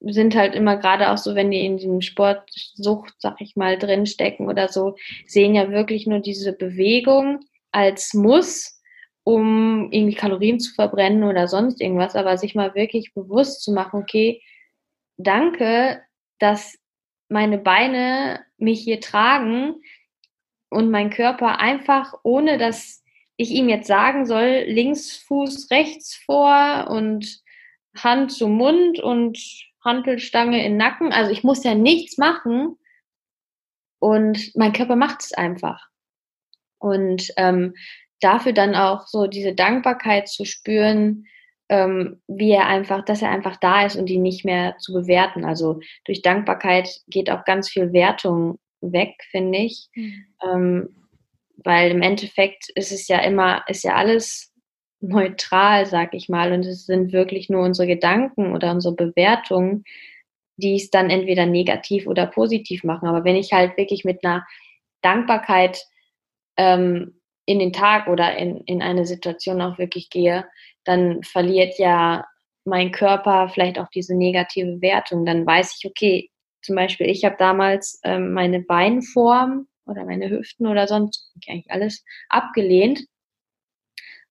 sind 0.00 0.34
halt 0.34 0.54
immer 0.54 0.76
gerade 0.76 1.10
auch 1.10 1.18
so, 1.18 1.34
wenn 1.34 1.50
die 1.50 1.64
in 1.64 1.76
diesem 1.76 2.00
Sportsucht, 2.00 3.14
sag 3.18 3.40
ich 3.40 3.56
mal, 3.56 3.78
drinstecken 3.78 4.48
oder 4.48 4.68
so, 4.68 4.96
sehen 5.26 5.54
ja 5.54 5.70
wirklich 5.70 6.06
nur 6.06 6.18
diese 6.18 6.52
Bewegung 6.52 7.40
als 7.70 8.14
Muss, 8.14 8.80
um 9.24 9.90
irgendwie 9.92 10.14
Kalorien 10.16 10.58
zu 10.58 10.74
verbrennen 10.74 11.24
oder 11.24 11.46
sonst 11.46 11.80
irgendwas, 11.80 12.16
aber 12.16 12.36
sich 12.36 12.54
mal 12.54 12.74
wirklich 12.74 13.14
bewusst 13.14 13.62
zu 13.62 13.72
machen, 13.72 14.00
okay, 14.02 14.42
danke, 15.16 16.02
dass 16.38 16.76
meine 17.28 17.58
Beine 17.58 18.40
mich 18.58 18.80
hier 18.80 19.00
tragen 19.00 19.76
und 20.68 20.90
mein 20.90 21.10
Körper 21.10 21.60
einfach, 21.60 22.14
ohne 22.24 22.58
dass 22.58 23.01
ich 23.42 23.50
ihm 23.50 23.68
jetzt 23.68 23.86
sagen 23.86 24.26
soll, 24.26 24.64
links 24.66 25.16
Fuß 25.16 25.70
rechts 25.70 26.16
vor 26.16 26.88
und 26.90 27.40
Hand 27.96 28.32
zum 28.32 28.56
Mund 28.56 29.00
und 29.00 29.38
Hantelstange 29.84 30.64
in 30.64 30.76
Nacken. 30.76 31.12
Also 31.12 31.30
ich 31.30 31.44
muss 31.44 31.64
ja 31.64 31.74
nichts 31.74 32.18
machen 32.18 32.76
und 33.98 34.56
mein 34.56 34.72
Körper 34.72 34.96
macht 34.96 35.22
es 35.22 35.32
einfach. 35.32 35.88
Und 36.78 37.32
ähm, 37.36 37.74
dafür 38.20 38.52
dann 38.52 38.74
auch 38.74 39.06
so 39.06 39.26
diese 39.26 39.54
Dankbarkeit 39.54 40.28
zu 40.28 40.44
spüren, 40.44 41.26
ähm, 41.68 42.20
wie 42.26 42.50
er 42.50 42.66
einfach, 42.66 43.04
dass 43.04 43.22
er 43.22 43.30
einfach 43.30 43.56
da 43.56 43.86
ist 43.86 43.96
und 43.96 44.06
die 44.06 44.18
nicht 44.18 44.44
mehr 44.44 44.76
zu 44.78 44.92
bewerten. 44.92 45.44
Also 45.44 45.80
durch 46.04 46.22
Dankbarkeit 46.22 47.00
geht 47.08 47.30
auch 47.30 47.44
ganz 47.44 47.68
viel 47.68 47.92
Wertung 47.92 48.58
weg, 48.80 49.14
finde 49.30 49.58
ich. 49.58 49.88
Mhm. 49.94 50.26
Ähm, 50.44 51.01
weil 51.64 51.90
im 51.90 52.02
Endeffekt 52.02 52.68
ist 52.74 52.92
es 52.92 53.08
ja 53.08 53.18
immer, 53.20 53.64
ist 53.68 53.84
ja 53.84 53.94
alles 53.94 54.52
neutral, 55.00 55.86
sag 55.86 56.14
ich 56.14 56.28
mal. 56.28 56.52
Und 56.52 56.64
es 56.64 56.86
sind 56.86 57.12
wirklich 57.12 57.48
nur 57.48 57.62
unsere 57.62 57.88
Gedanken 57.88 58.54
oder 58.54 58.70
unsere 58.70 58.94
Bewertungen, 58.94 59.84
die 60.56 60.76
es 60.76 60.90
dann 60.90 61.10
entweder 61.10 61.46
negativ 61.46 62.06
oder 62.06 62.26
positiv 62.26 62.84
machen. 62.84 63.08
Aber 63.08 63.24
wenn 63.24 63.36
ich 63.36 63.52
halt 63.52 63.76
wirklich 63.76 64.04
mit 64.04 64.24
einer 64.24 64.46
Dankbarkeit 65.02 65.84
ähm, 66.56 67.20
in 67.46 67.58
den 67.58 67.72
Tag 67.72 68.06
oder 68.06 68.36
in, 68.36 68.58
in 68.62 68.82
eine 68.82 69.04
Situation 69.04 69.60
auch 69.60 69.78
wirklich 69.78 70.10
gehe, 70.10 70.46
dann 70.84 71.22
verliert 71.22 71.78
ja 71.78 72.24
mein 72.64 72.92
Körper 72.92 73.48
vielleicht 73.48 73.78
auch 73.78 73.88
diese 73.88 74.16
negative 74.16 74.80
Wertung. 74.80 75.26
Dann 75.26 75.44
weiß 75.44 75.76
ich, 75.78 75.86
okay, 75.90 76.30
zum 76.62 76.76
Beispiel, 76.76 77.08
ich 77.08 77.24
habe 77.24 77.34
damals 77.38 78.00
ähm, 78.04 78.32
meine 78.32 78.60
Beinform 78.60 79.66
oder 79.86 80.04
meine 80.04 80.30
Hüften 80.30 80.66
oder 80.66 80.86
sonst 80.86 81.32
eigentlich 81.48 81.70
alles 81.70 82.04
abgelehnt 82.28 83.04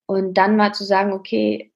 und 0.05 0.33
dann 0.33 0.57
mal 0.57 0.73
zu 0.73 0.83
sagen, 0.83 1.13
okay, 1.13 1.71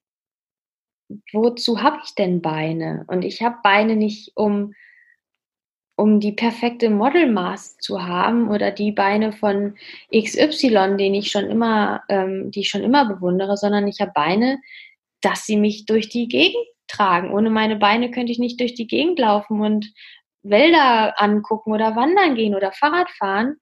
wozu 1.32 1.82
habe 1.82 2.00
ich 2.04 2.16
denn 2.16 2.42
Beine? 2.42 3.06
Und 3.08 3.24
ich 3.24 3.42
habe 3.42 3.58
Beine 3.64 3.96
nicht, 3.96 4.32
um, 4.36 4.74
um 5.96 6.20
die 6.20 6.34
perfekte 6.34 6.90
Modelmaß 6.90 7.78
zu 7.78 8.06
haben 8.06 8.50
oder 8.50 8.72
die 8.72 8.92
Beine 8.92 9.32
von 9.32 9.76
XY, 10.14 10.98
den 10.98 11.14
ich 11.14 11.32
schon 11.32 11.46
immer, 11.46 12.04
ähm, 12.10 12.52
die 12.52 12.62
ich 12.62 12.70
schon 12.70 12.84
immer 12.84 13.06
bewundere, 13.06 13.56
sondern 13.56 13.88
ich 13.88 14.02
habe 14.02 14.12
Beine, 14.14 14.60
dass 15.22 15.46
sie 15.46 15.58
mich 15.58 15.86
durch 15.86 16.10
die 16.10 16.28
Gegend 16.28 16.66
tragen. 16.88 17.32
Ohne 17.32 17.50
meine 17.50 17.78
Beine 17.78 18.12
könnte 18.12 18.32
ich 18.32 18.40
nicht 18.40 18.60
durch 18.60 18.74
die 18.74 18.88
Gegend 18.88 19.18
laufen 19.20 19.62
und 19.62 19.94
Wälder 20.50 21.20
angucken 21.22 21.72
oder 21.72 21.96
wandern 21.96 22.36
gehen 22.36 22.56
oder 22.56 22.72
Fahrrad 22.72 23.10
fahren. 23.12 23.56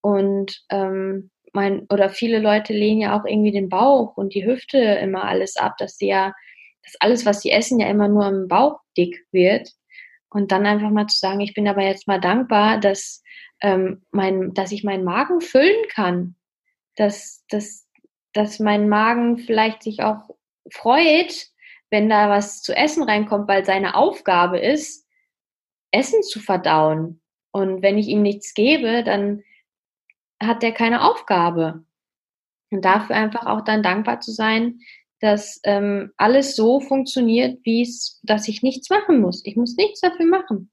Und 0.00 0.62
ähm, 0.70 1.30
mein, 1.52 1.86
oder 1.90 2.10
viele 2.10 2.38
Leute 2.38 2.72
lehnen 2.72 3.00
ja 3.00 3.18
auch 3.18 3.24
irgendwie 3.24 3.52
den 3.52 3.68
Bauch 3.68 4.16
und 4.16 4.34
die 4.34 4.46
Hüfte 4.46 4.78
immer 4.78 5.24
alles 5.24 5.56
ab, 5.56 5.76
dass 5.78 5.96
sie 5.96 6.08
ja, 6.08 6.32
dass 6.84 6.94
alles, 7.00 7.26
was 7.26 7.42
sie 7.42 7.50
essen, 7.50 7.80
ja 7.80 7.88
immer 7.88 8.08
nur 8.08 8.26
im 8.28 8.48
Bauch 8.48 8.80
dick 8.96 9.26
wird. 9.32 9.70
Und 10.30 10.52
dann 10.52 10.64
einfach 10.64 10.90
mal 10.90 11.08
zu 11.08 11.18
sagen, 11.18 11.40
ich 11.40 11.54
bin 11.54 11.66
aber 11.66 11.82
jetzt 11.82 12.06
mal 12.06 12.20
dankbar, 12.20 12.78
dass, 12.78 13.22
ähm, 13.60 14.04
mein, 14.12 14.54
dass 14.54 14.70
ich 14.70 14.84
meinen 14.84 15.04
Magen 15.04 15.40
füllen 15.40 15.88
kann. 15.88 16.36
Dass, 16.96 17.44
dass, 17.48 17.86
dass 18.32 18.60
mein 18.60 18.88
Magen 18.88 19.38
vielleicht 19.38 19.82
sich 19.82 20.02
auch 20.02 20.30
freut, 20.70 21.48
wenn 21.90 22.08
da 22.08 22.30
was 22.30 22.62
zu 22.62 22.76
essen 22.76 23.02
reinkommt, 23.02 23.48
weil 23.48 23.64
seine 23.64 23.96
Aufgabe 23.96 24.60
ist, 24.60 25.06
Essen 25.90 26.22
zu 26.22 26.40
verdauen. 26.40 27.20
Und 27.52 27.82
wenn 27.82 27.98
ich 27.98 28.08
ihm 28.08 28.22
nichts 28.22 28.54
gebe, 28.54 29.02
dann 29.02 29.42
hat 30.40 30.62
der 30.62 30.72
keine 30.72 31.02
Aufgabe. 31.02 31.84
Und 32.70 32.84
dafür 32.84 33.16
einfach 33.16 33.46
auch 33.46 33.62
dann 33.62 33.82
dankbar 33.82 34.20
zu 34.20 34.30
sein, 34.30 34.80
dass 35.20 35.60
ähm, 35.64 36.12
alles 36.16 36.56
so 36.56 36.80
funktioniert, 36.80 37.58
wie 37.64 37.82
es, 37.82 38.20
dass 38.22 38.48
ich 38.48 38.62
nichts 38.62 38.88
machen 38.88 39.20
muss. 39.20 39.44
Ich 39.44 39.56
muss 39.56 39.76
nichts 39.76 40.00
dafür 40.00 40.26
machen. 40.26 40.70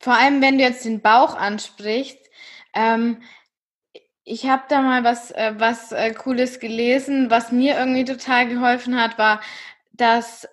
Vor 0.00 0.14
allem, 0.14 0.40
wenn 0.40 0.58
du 0.58 0.64
jetzt 0.64 0.84
den 0.84 1.00
Bauch 1.00 1.36
ansprichst, 1.36 2.18
ähm, 2.74 3.22
ich 4.24 4.46
habe 4.46 4.64
da 4.68 4.82
mal 4.82 5.04
was, 5.04 5.30
äh, 5.30 5.54
was 5.56 5.92
äh, 5.92 6.12
Cooles 6.12 6.60
gelesen, 6.60 7.30
was 7.30 7.52
mir 7.52 7.78
irgendwie 7.78 8.04
total 8.04 8.48
geholfen 8.48 9.00
hat, 9.00 9.18
war, 9.18 9.40
dass 9.92 10.48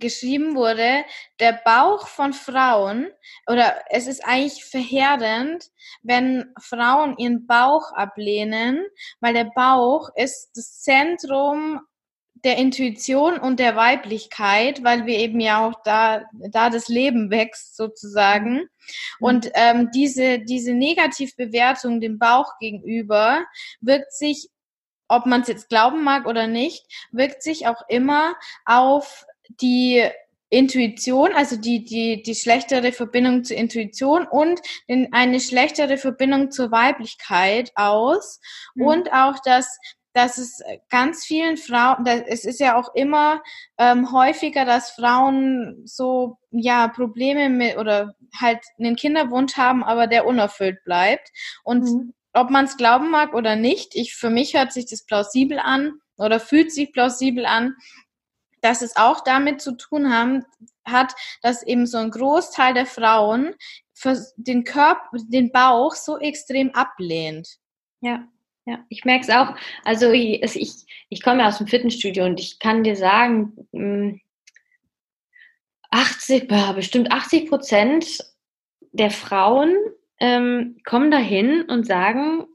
geschrieben 0.00 0.54
wurde, 0.54 1.04
der 1.38 1.60
Bauch 1.64 2.08
von 2.08 2.32
Frauen, 2.32 3.08
oder 3.46 3.76
es 3.90 4.06
ist 4.06 4.24
eigentlich 4.24 4.64
verheerend, 4.64 5.66
wenn 6.02 6.52
Frauen 6.58 7.16
ihren 7.18 7.46
Bauch 7.46 7.92
ablehnen, 7.92 8.84
weil 9.20 9.34
der 9.34 9.50
Bauch 9.54 10.10
ist 10.16 10.50
das 10.54 10.80
Zentrum 10.80 11.80
der 12.44 12.56
Intuition 12.56 13.38
und 13.38 13.60
der 13.60 13.76
Weiblichkeit, 13.76 14.82
weil 14.82 15.04
wir 15.04 15.18
eben 15.18 15.40
ja 15.40 15.66
auch 15.66 15.82
da, 15.84 16.22
da 16.32 16.70
das 16.70 16.88
Leben 16.88 17.30
wächst 17.30 17.76
sozusagen. 17.76 18.54
Mhm. 18.54 18.66
Und 19.20 19.50
ähm, 19.54 19.90
diese, 19.94 20.38
diese 20.38 20.72
Negativbewertung 20.72 22.00
dem 22.00 22.18
Bauch 22.18 22.58
gegenüber 22.58 23.44
wirkt 23.80 24.12
sich 24.12 24.48
ob 25.10 25.26
man 25.26 25.40
es 25.40 25.48
jetzt 25.48 25.68
glauben 25.68 26.04
mag 26.04 26.26
oder 26.26 26.46
nicht, 26.46 26.86
wirkt 27.10 27.42
sich 27.42 27.66
auch 27.66 27.82
immer 27.88 28.36
auf 28.64 29.26
die 29.60 30.04
Intuition, 30.50 31.32
also 31.32 31.56
die, 31.56 31.84
die, 31.84 32.22
die 32.22 32.34
schlechtere 32.34 32.92
Verbindung 32.92 33.44
zur 33.44 33.56
Intuition 33.56 34.26
und 34.26 34.60
den, 34.88 35.12
eine 35.12 35.38
schlechtere 35.38 35.96
Verbindung 35.96 36.50
zur 36.50 36.72
Weiblichkeit 36.72 37.70
aus 37.76 38.40
mhm. 38.74 38.84
und 38.84 39.12
auch 39.12 39.36
das 39.44 39.78
dass 40.12 40.38
es 40.38 40.60
ganz 40.88 41.24
vielen 41.24 41.56
Frauen, 41.56 42.04
es 42.06 42.44
ist 42.44 42.60
ja 42.60 42.76
auch 42.76 42.94
immer 42.94 43.42
ähm, 43.78 44.12
häufiger, 44.12 44.64
dass 44.64 44.90
Frauen 44.90 45.82
so 45.84 46.36
ja 46.50 46.88
Probleme 46.88 47.48
mit 47.48 47.76
oder 47.76 48.14
halt 48.40 48.58
einen 48.78 48.96
Kinderwunsch 48.96 49.56
haben, 49.56 49.84
aber 49.84 50.06
der 50.06 50.26
unerfüllt 50.26 50.82
bleibt. 50.84 51.30
Und 51.62 51.84
mhm. 51.84 52.12
ob 52.32 52.50
man 52.50 52.64
es 52.64 52.76
glauben 52.76 53.10
mag 53.10 53.34
oder 53.34 53.54
nicht, 53.54 53.94
ich 53.94 54.14
für 54.14 54.30
mich 54.30 54.54
hört 54.54 54.72
sich 54.72 54.86
das 54.86 55.04
plausibel 55.04 55.58
an 55.60 55.92
oder 56.16 56.40
fühlt 56.40 56.72
sich 56.72 56.92
plausibel 56.92 57.46
an, 57.46 57.76
dass 58.60 58.82
es 58.82 58.96
auch 58.96 59.22
damit 59.22 59.60
zu 59.60 59.76
tun 59.76 60.12
haben, 60.12 60.44
hat, 60.84 61.14
dass 61.42 61.62
eben 61.62 61.86
so 61.86 61.98
ein 61.98 62.10
Großteil 62.10 62.74
der 62.74 62.86
Frauen 62.86 63.54
den 64.36 64.64
Körper, 64.64 65.08
den 65.12 65.52
Bauch 65.52 65.94
so 65.94 66.18
extrem 66.18 66.70
ablehnt. 66.70 67.58
Ja, 68.00 68.26
ja, 68.66 68.78
ich 68.88 69.04
merke 69.04 69.24
es 69.24 69.30
auch. 69.30 69.54
Also 69.84 70.10
ich, 70.10 70.42
ich, 70.42 70.72
ich 71.08 71.22
komme 71.22 71.46
aus 71.46 71.58
dem 71.58 71.66
Fitnessstudio 71.66 72.24
und 72.24 72.40
ich 72.40 72.58
kann 72.58 72.84
dir 72.84 72.96
sagen, 72.96 74.16
80, 75.90 76.50
hm, 76.50 76.74
bestimmt 76.74 77.12
80 77.12 77.48
Prozent 77.48 78.18
der 78.92 79.10
Frauen 79.10 79.74
ähm, 80.18 80.78
kommen 80.84 81.10
dahin 81.10 81.62
und 81.62 81.86
sagen, 81.86 82.46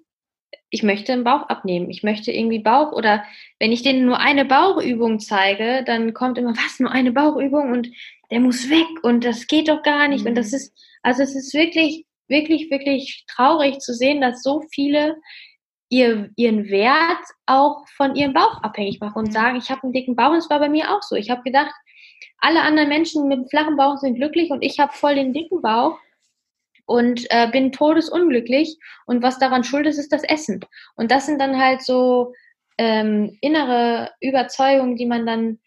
ich 0.70 0.84
möchte 0.84 1.14
einen 1.14 1.24
Bauch 1.24 1.48
abnehmen, 1.48 1.90
ich 1.90 2.04
möchte 2.04 2.32
irgendwie 2.32 2.60
Bauch 2.60 2.92
oder 2.92 3.24
wenn 3.60 3.72
ich 3.72 3.84
denen 3.84 4.06
nur 4.06 4.20
eine 4.20 4.46
Bauchübung 4.46 5.20
zeige, 5.20 5.84
dann 5.86 6.14
kommt 6.14 6.38
immer, 6.38 6.52
was, 6.52 6.80
nur 6.80 6.92
eine 6.92 7.12
Bauchübung 7.12 7.72
und 7.72 7.90
der 8.32 8.40
muss 8.40 8.70
weg 8.70 8.88
und 9.04 9.24
das 9.24 9.48
geht 9.48 9.70
doch 9.70 9.84
gar 9.84 10.08
nicht. 10.08 10.24
Mhm. 10.24 10.30
Und 10.30 10.36
das 10.36 10.52
mhm. 10.52 10.58
ist, 10.58 10.74
also 11.04 11.24
es 11.24 11.36
ist 11.36 11.54
wirklich, 11.54 12.06
wirklich, 12.28 12.70
wirklich 12.72 13.26
traurig 13.28 13.80
zu 13.80 13.94
sehen, 13.94 14.22
dass 14.22 14.42
so 14.42 14.64
viele 14.72 15.16
ihr, 15.90 16.30
ihren 16.36 16.68
Wert 16.68 17.24
auch 17.46 17.88
von 17.96 18.16
ihrem 18.16 18.34
Bauch 18.34 18.62
abhängig 18.64 19.00
machen 19.00 19.20
und 19.20 19.34
sagen, 19.34 19.58
ich 19.58 19.70
habe 19.70 19.84
einen 19.84 19.94
dicken 19.94 20.16
Bauch 20.16 20.32
und 20.32 20.38
es 20.38 20.50
war 20.50 20.60
bei 20.60 20.70
mir 20.70 20.92
auch 20.92 21.04
so. 21.04 21.16
Ich 21.16 21.30
habe 21.30 21.44
gedacht, 21.44 21.74
alle 22.40 22.62
anderen 22.62 22.90
Menschen 22.90 23.28
mit 23.28 23.38
einem 23.38 23.48
flachen 23.48 23.78
Bauch 23.78 23.98
sind 23.98 24.16
glücklich 24.16 24.50
und 24.50 24.64
ich 24.64 24.80
habe 24.80 24.94
voll 24.94 25.16
den 25.16 25.34
dicken 25.34 25.62
Bauch 25.62 25.98
und 26.86 27.26
äh, 27.30 27.50
bin 27.52 27.72
todesunglücklich. 27.72 28.78
Und 29.06 29.24
was 29.24 29.40
daran 29.40 29.64
schuld 29.64 29.86
ist, 29.88 29.98
ist 29.98 30.12
das 30.12 30.24
Essen. 30.24 30.62
Und 30.96 31.12
das 31.12 31.26
sind 31.26 31.40
dann 31.40 31.60
halt 31.60 31.82
so 31.82 32.34
ähm, 32.78 33.38
innere 33.42 34.12
Überzeugungen, 34.22 34.96
die 34.96 35.06
man 35.06 35.26
dann 35.26 35.60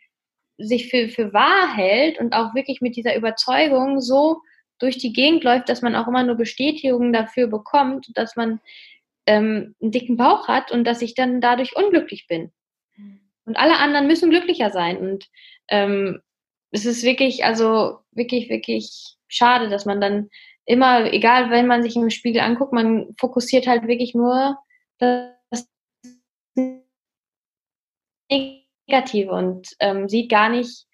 sich 0.58 0.90
für, 0.90 1.08
für 1.08 1.32
wahr 1.32 1.74
hält 1.74 2.18
und 2.18 2.34
auch 2.34 2.54
wirklich 2.54 2.80
mit 2.80 2.96
dieser 2.96 3.16
Überzeugung 3.16 4.00
so 4.00 4.42
durch 4.78 4.98
die 4.98 5.12
Gegend 5.12 5.44
läuft, 5.44 5.68
dass 5.68 5.82
man 5.82 5.94
auch 5.94 6.08
immer 6.08 6.22
nur 6.22 6.36
Bestätigungen 6.36 7.12
dafür 7.12 7.46
bekommt, 7.46 8.06
dass 8.14 8.36
man 8.36 8.60
ähm, 9.26 9.74
einen 9.80 9.92
dicken 9.92 10.16
Bauch 10.16 10.48
hat 10.48 10.72
und 10.72 10.84
dass 10.84 11.02
ich 11.02 11.14
dann 11.14 11.40
dadurch 11.40 11.76
unglücklich 11.76 12.26
bin. 12.28 12.52
Und 13.44 13.56
alle 13.56 13.78
anderen 13.78 14.06
müssen 14.06 14.28
glücklicher 14.28 14.70
sein. 14.70 14.98
Und 14.98 15.26
ähm, 15.68 16.20
es 16.70 16.84
ist 16.84 17.02
wirklich, 17.02 17.44
also 17.44 18.00
wirklich, 18.12 18.50
wirklich 18.50 19.16
schade, 19.26 19.70
dass 19.70 19.86
man 19.86 20.02
dann 20.02 20.28
immer, 20.68 21.10
egal, 21.12 21.50
wenn 21.50 21.66
man 21.66 21.82
sich 21.82 21.96
im 21.96 22.10
Spiegel 22.10 22.42
anguckt, 22.42 22.72
man 22.72 23.14
fokussiert 23.18 23.66
halt 23.66 23.86
wirklich 23.88 24.14
nur 24.14 24.58
das 24.98 25.66
Negative 28.30 29.32
und 29.32 29.68
ähm, 29.80 30.08
sieht 30.08 30.30
gar 30.30 30.50
nicht 30.50 30.86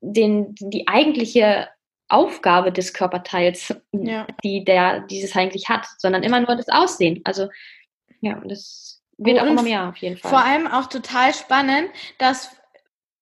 den, 0.00 0.54
die 0.56 0.88
eigentliche 0.88 1.68
Aufgabe 2.08 2.72
des 2.72 2.92
Körperteils, 2.92 3.74
ja. 3.92 4.26
die 4.42 4.64
der 4.64 5.00
dieses 5.00 5.36
eigentlich 5.36 5.68
hat, 5.68 5.86
sondern 5.98 6.24
immer 6.24 6.40
nur 6.40 6.56
das 6.56 6.68
Aussehen. 6.68 7.20
Also 7.24 7.48
ja, 8.20 8.40
das 8.44 9.02
wird 9.18 9.40
und 9.40 9.46
auch 9.46 9.52
immer 9.52 9.62
mehr 9.62 9.88
auf 9.88 9.96
jeden 9.98 10.16
Fall. 10.16 10.30
Vor 10.30 10.44
allem 10.44 10.66
auch 10.66 10.86
total 10.86 11.32
spannend, 11.32 11.90
dass 12.18 12.50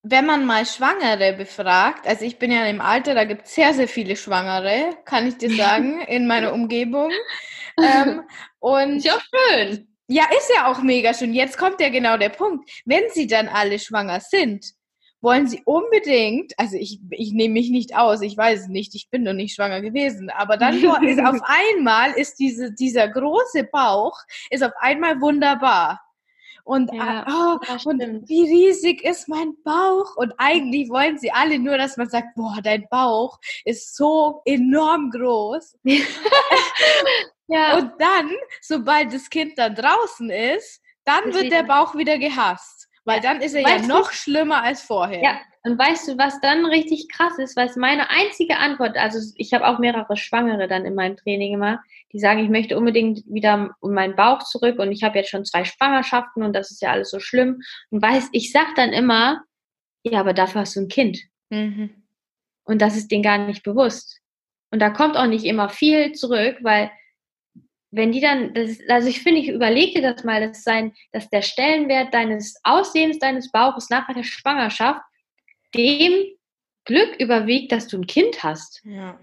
wenn 0.03 0.27
man 0.27 0.47
mal 0.47 0.65
Schwangere 0.65 1.35
befragt, 1.35 2.07
also 2.07 2.25
ich 2.25 2.39
bin 2.39 2.51
ja 2.51 2.65
im 2.67 2.81
Alter, 2.81 3.15
da 3.15 3.25
gibt 3.25 3.47
es 3.47 3.55
sehr, 3.55 3.75
sehr 3.75 3.89
viele 3.89 4.17
Schwangere, 4.17 4.97
kann 5.05 5.27
ich 5.27 5.37
dir 5.37 5.55
sagen, 5.55 6.01
in 6.09 6.27
meiner 6.27 6.53
Umgebung. 6.53 7.11
Ähm, 7.79 8.23
und 8.59 8.97
ist 8.97 9.05
ja 9.05 9.19
schön. 9.21 9.89
Ja, 10.09 10.25
ist 10.37 10.51
ja 10.55 10.71
auch 10.71 10.83
mega 10.83 11.15
schön. 11.15 11.35
Jetzt 11.35 11.57
kommt 11.57 11.81
ja 11.81 11.89
genau 11.89 12.17
der 12.17 12.31
Punkt. 12.31 12.69
Wenn 12.85 13.05
sie 13.13 13.27
dann 13.27 13.49
alle 13.49 13.79
schwanger 13.79 14.21
sind, 14.21 14.73
wollen 15.21 15.47
sie 15.47 15.63
unbedingt, 15.65 16.59
also 16.59 16.77
ich, 16.77 17.01
ich 17.11 17.33
nehme 17.33 17.55
mich 17.55 17.71
nicht 17.71 17.95
aus, 17.95 18.23
ich 18.23 18.37
weiß 18.37 18.63
es 18.63 18.69
nicht, 18.69 18.95
ich 18.95 19.11
bin 19.11 19.23
noch 19.23 19.35
nicht 19.35 19.55
schwanger 19.55 19.83
gewesen, 19.83 20.31
aber 20.31 20.57
dann 20.57 20.77
ist 20.77 21.21
auf 21.21 21.41
einmal 21.77 22.13
ist 22.13 22.39
diese, 22.39 22.73
dieser 22.73 23.07
große 23.09 23.65
Bauch, 23.65 24.19
ist 24.49 24.65
auf 24.65 24.73
einmal 24.81 25.21
wunderbar. 25.21 26.01
Und, 26.65 26.93
ja, 26.93 27.27
oh, 27.29 27.89
und 27.89 28.29
wie 28.29 28.43
riesig 28.43 29.03
ist 29.05 29.29
mein 29.29 29.55
Bauch? 29.65 30.17
Und 30.17 30.33
eigentlich 30.39 30.91
wollen 30.91 31.19
sie 31.19 31.33
alle 31.33 31.59
nur, 31.59 31.79
dass 31.79 31.97
man 31.97 32.09
sagt, 32.09 32.35
boah, 32.35 32.59
dein 32.63 32.87
Bauch 32.91 33.39
ist 33.65 33.97
so 33.97 34.43
enorm 34.45 35.11
groß. 35.11 35.79
ja. 37.49 37.79
Und 37.79 37.93
dann, 37.99 38.31
sobald 38.61 39.13
das 39.13 39.29
Kind 39.31 39.59
dann 39.59 39.75
draußen 39.75 40.31
ist, 40.31 40.81
dann 41.05 41.33
wird 41.35 41.51
der 41.51 41.63
Bauch 41.65 41.95
wieder 41.95 42.19
gehasst. 42.19 42.89
Weil 43.05 43.21
dann 43.21 43.41
ist 43.41 43.55
er 43.55 43.65
weißt 43.65 43.89
ja 43.89 43.95
noch 43.95 44.11
du? 44.11 44.15
schlimmer 44.15 44.63
als 44.63 44.83
vorher. 44.83 45.23
Ja, 45.23 45.41
und 45.63 45.79
weißt 45.79 46.09
du, 46.09 46.19
was 46.19 46.41
dann 46.41 46.65
richtig 46.65 47.09
krass 47.09 47.39
ist? 47.39 47.57
Was 47.57 47.77
meine 47.77 48.09
einzige 48.11 48.57
Antwort, 48.59 48.97
also 48.97 49.19
ich 49.37 49.53
habe 49.53 49.67
auch 49.67 49.79
mehrere 49.79 50.17
Schwangere 50.17 50.69
dann 50.69 50.85
in 50.85 50.95
meinem 50.95 51.17
Training 51.17 51.55
immer, 51.55 51.83
die 52.13 52.19
sagen, 52.19 52.43
ich 52.43 52.51
möchte 52.51 52.77
unbedingt 52.77 53.23
wieder 53.27 53.75
um 53.81 53.95
meinen 53.95 54.17
Bauch 54.17 54.43
zurück 54.43 54.79
und 54.79 54.91
ich 54.91 55.03
habe 55.03 55.19
jetzt 55.19 55.31
schon 55.31 55.45
zwei 55.45 55.65
Schwangerschaften 55.65 56.43
und 56.43 56.55
das 56.55 56.71
ist 56.71 56.83
ja 56.83 56.91
alles 56.91 57.11
so 57.11 57.21
schlimm. 57.21 57.61
Und 57.91 58.03
weiß, 58.03 58.31
ich 58.33 58.53
sag 58.53 58.75
dann 58.75 58.93
immer, 58.93 59.43
ja, 60.03 60.21
aber 60.21 60.33
dafür 60.33 60.63
hast 60.63 60.77
du 60.77 60.81
ein 60.81 60.89
Kind. 60.89 61.19
Mhm. 61.51 61.91
Und 62.65 62.83
das 62.83 62.97
ist 62.97 63.11
denen 63.11 63.23
gar 63.23 63.39
nicht 63.39 63.63
bewusst. 63.63 64.21
Und 64.71 64.81
da 64.81 64.91
kommt 64.91 65.17
auch 65.17 65.27
nicht 65.27 65.45
immer 65.45 65.69
viel 65.69 66.13
zurück, 66.13 66.59
weil 66.63 66.91
wenn 67.91 68.13
die 68.13 68.21
dann, 68.21 68.55
das, 68.55 68.79
also 68.89 69.09
ich 69.09 69.23
finde, 69.23 69.41
ich 69.41 69.49
überlege 69.49 70.01
das 70.01 70.23
mal, 70.23 70.47
dass, 70.47 70.63
sein, 70.63 70.93
dass 71.13 71.29
der 71.29 71.43
Stellenwert 71.43 72.15
deines 72.15 72.55
Aussehens, 72.63 73.19
deines 73.19 73.51
Bauches 73.51 73.91
nach 73.91 74.13
der 74.13 74.23
Schwangerschaft 74.23 75.03
dem 75.75 76.25
Glück 76.85 77.17
überwiegt, 77.19 77.73
dass 77.73 77.89
du 77.89 77.99
ein 77.99 78.07
Kind 78.07 78.43
hast. 78.43 78.81
Ja, 78.85 79.19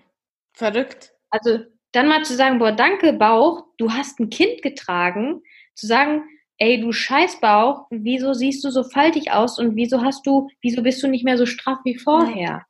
verrückt. 0.53 1.13
Also 1.29 1.59
dann 1.91 2.07
mal 2.07 2.23
zu 2.23 2.35
sagen, 2.35 2.59
boah, 2.59 2.71
danke 2.71 3.13
Bauch, 3.13 3.65
du 3.77 3.91
hast 3.91 4.19
ein 4.19 4.29
Kind 4.29 4.61
getragen, 4.61 5.41
zu 5.75 5.87
sagen, 5.87 6.23
ey, 6.57 6.81
du 6.81 6.91
Scheißbauch, 6.91 7.87
wieso 7.89 8.33
siehst 8.33 8.63
du 8.63 8.71
so 8.71 8.83
faltig 8.83 9.31
aus 9.31 9.59
und 9.59 9.75
wieso 9.75 10.03
hast 10.03 10.25
du, 10.25 10.49
wieso 10.61 10.81
bist 10.81 11.01
du 11.03 11.07
nicht 11.07 11.23
mehr 11.23 11.37
so 11.37 11.45
straff 11.45 11.79
wie 11.83 11.97
vorher? 11.97 12.65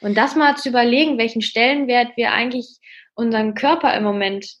Und 0.00 0.16
das 0.16 0.34
mal 0.34 0.56
zu 0.56 0.70
überlegen, 0.70 1.18
welchen 1.18 1.42
Stellenwert 1.42 2.16
wir 2.16 2.32
eigentlich 2.32 2.78
unserem 3.14 3.54
Körper 3.54 3.94
im 3.94 4.02
Moment 4.02 4.56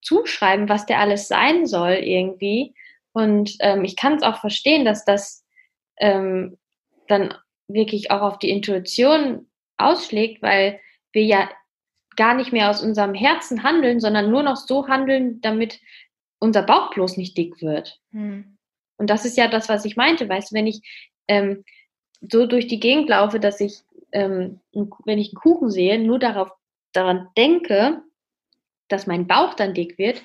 zuschreiben, 0.00 0.68
was 0.68 0.86
der 0.86 1.00
alles 1.00 1.26
sein 1.26 1.66
soll 1.66 1.94
irgendwie. 1.94 2.74
Und 3.12 3.56
ähm, 3.60 3.84
ich 3.84 3.96
kann 3.96 4.14
es 4.14 4.22
auch 4.22 4.40
verstehen, 4.40 4.84
dass 4.84 5.04
das 5.04 5.44
ähm, 5.98 6.56
dann 7.08 7.34
wirklich 7.66 8.12
auch 8.12 8.20
auf 8.20 8.38
die 8.38 8.50
Intuition 8.50 9.50
ausschlägt, 9.76 10.42
weil 10.42 10.80
wir 11.12 11.24
ja 11.24 11.50
gar 12.16 12.34
nicht 12.34 12.52
mehr 12.52 12.70
aus 12.70 12.82
unserem 12.82 13.14
Herzen 13.14 13.62
handeln, 13.62 14.00
sondern 14.00 14.30
nur 14.30 14.42
noch 14.42 14.56
so 14.56 14.88
handeln, 14.88 15.40
damit 15.40 15.80
unser 16.38 16.62
Bauch 16.62 16.90
bloß 16.90 17.16
nicht 17.16 17.36
dick 17.36 17.60
wird. 17.62 18.00
Hm. 18.12 18.56
Und 18.98 19.10
das 19.10 19.24
ist 19.24 19.36
ja 19.36 19.48
das, 19.48 19.68
was 19.68 19.84
ich 19.84 19.96
meinte. 19.96 20.28
Weißt 20.28 20.50
du, 20.50 20.54
wenn 20.54 20.66
ich 20.66 20.80
ähm, 21.28 21.64
so 22.20 22.46
durch 22.46 22.66
die 22.66 22.80
Gegend 22.80 23.08
laufe, 23.08 23.40
dass 23.40 23.60
ich, 23.60 23.80
ähm, 24.12 24.60
wenn 25.04 25.18
ich 25.18 25.28
einen 25.28 25.40
Kuchen 25.40 25.70
sehe, 25.70 25.98
nur 25.98 26.18
darauf 26.18 26.50
daran 26.92 27.28
denke, 27.36 28.02
dass 28.88 29.06
mein 29.06 29.26
Bauch 29.26 29.54
dann 29.54 29.74
dick 29.74 29.98
wird, 29.98 30.22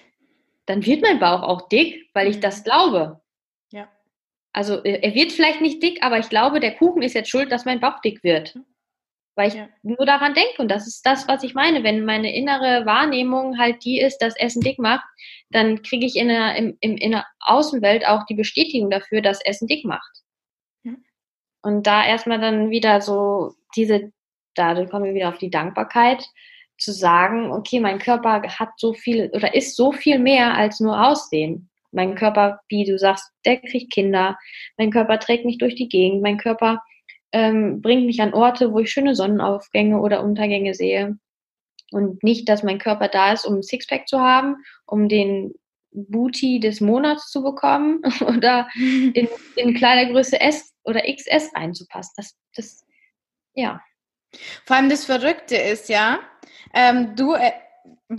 dann 0.66 0.86
wird 0.86 1.02
mein 1.02 1.20
Bauch 1.20 1.42
auch 1.42 1.68
dick, 1.70 2.10
weil 2.14 2.28
ich 2.28 2.38
mhm. 2.38 2.42
das 2.42 2.64
glaube. 2.64 3.22
Ja. 3.72 3.90
Also 4.54 4.84
äh, 4.84 5.00
er 5.02 5.14
wird 5.16 5.32
vielleicht 5.32 5.62
nicht 5.62 5.84
dick, 5.84 6.04
aber 6.04 6.20
ich 6.20 6.30
glaube, 6.30 6.60
der 6.60 6.76
Kuchen 6.76 7.02
ist 7.02 7.14
jetzt 7.14 7.30
schuld, 7.30 7.52
dass 7.52 7.66
mein 7.66 7.80
Bauch 7.80 8.00
dick 8.02 8.24
wird. 8.24 8.58
Weil 9.36 9.48
ich 9.48 9.54
ja. 9.54 9.70
nur 9.82 10.06
daran 10.06 10.34
denke. 10.34 10.62
Und 10.62 10.70
das 10.70 10.88
ist 10.88 11.06
das, 11.06 11.28
was 11.28 11.44
ich 11.44 11.54
meine. 11.54 11.84
Wenn 11.84 12.06
meine 12.06 12.36
innere 12.36 12.86
Wahrnehmung 12.86 13.58
halt 13.58 13.84
die 13.86 14.00
ist, 14.00 14.18
dass 14.18 14.38
Essen 14.38 14.62
dick 14.62 14.78
macht, 14.78 15.06
dann 15.50 15.82
kriege 15.82 16.06
ich 16.06 16.16
in 16.16 16.28
der, 16.28 16.56
im, 16.56 16.78
im, 16.82 16.98
in 16.98 17.12
der 17.12 17.26
Außenwelt 17.40 18.06
auch 18.06 18.26
die 18.26 18.36
Bestätigung 18.36 18.90
dafür, 18.90 19.22
dass 19.22 19.44
Essen 19.44 19.68
dick 19.68 19.86
macht. 19.86 20.12
Ja. 20.84 20.94
Und 21.62 21.88
da 21.88 22.06
erstmal 22.06 22.40
dann 22.40 22.70
wieder 22.72 23.02
so 23.02 23.54
diese, 23.76 24.12
da 24.56 24.86
kommen 24.86 25.06
wir 25.06 25.14
wieder 25.14 25.30
auf 25.30 25.38
die 25.38 25.50
Dankbarkeit, 25.50 26.26
zu 26.78 26.92
sagen, 26.92 27.52
okay, 27.52 27.80
mein 27.80 28.00
Körper 28.00 28.42
hat 28.42 28.72
so 28.78 28.94
viel 28.94 29.30
oder 29.34 29.54
ist 29.54 29.76
so 29.76 29.92
viel 29.92 30.20
mehr 30.20 30.56
als 30.56 30.80
nur 30.80 31.08
Aussehen. 31.08 31.70
Mein 31.92 32.16
Körper, 32.16 32.62
wie 32.70 32.86
du 32.86 32.98
sagst, 32.98 33.32
der 33.46 33.58
kriegt 33.58 33.94
Kinder. 33.94 34.38
Mein 34.78 34.92
Körper 34.92 35.20
trägt 35.20 35.46
mich 35.46 35.58
durch 35.58 35.76
die 35.76 35.90
Gegend. 35.90 36.22
Mein 36.22 36.38
Körper 36.38 36.82
ähm, 37.32 37.82
bringt 37.82 38.06
mich 38.06 38.22
an 38.22 38.34
Orte, 38.34 38.74
wo 38.74 38.80
ich 38.80 38.92
schöne 38.92 39.16
Sonnenaufgänge 39.16 40.00
oder 40.00 40.24
Untergänge 40.24 40.74
sehe. 40.74 41.18
Und 41.92 42.24
nicht, 42.24 42.48
dass 42.48 42.64
mein 42.64 42.80
Körper 42.80 43.08
da 43.08 43.34
ist, 43.34 43.46
um 43.46 43.56
ein 43.56 43.64
Sixpack 43.64 44.08
zu 44.08 44.20
haben, 44.20 44.58
um 44.86 45.10
den 45.10 45.54
Booty 45.92 46.60
des 46.60 46.80
Monats 46.80 47.30
zu 47.30 47.44
bekommen 47.44 48.02
oder 48.22 48.68
in, 48.76 49.28
in 49.56 49.74
Kleidergröße 49.74 50.40
S 50.40 50.74
oder 50.84 51.02
XS 51.02 51.52
reinzupassen. 51.56 52.14
Das, 52.16 52.38
das, 52.56 52.86
ja. 53.54 53.82
Vor 54.66 54.78
allem 54.78 54.90
das 54.90 55.06
Verrückte 55.06 55.58
ist 55.58 55.90
ja, 55.90 56.20
ähm, 56.74 57.16
du 57.16 57.34
äh, 57.34 57.52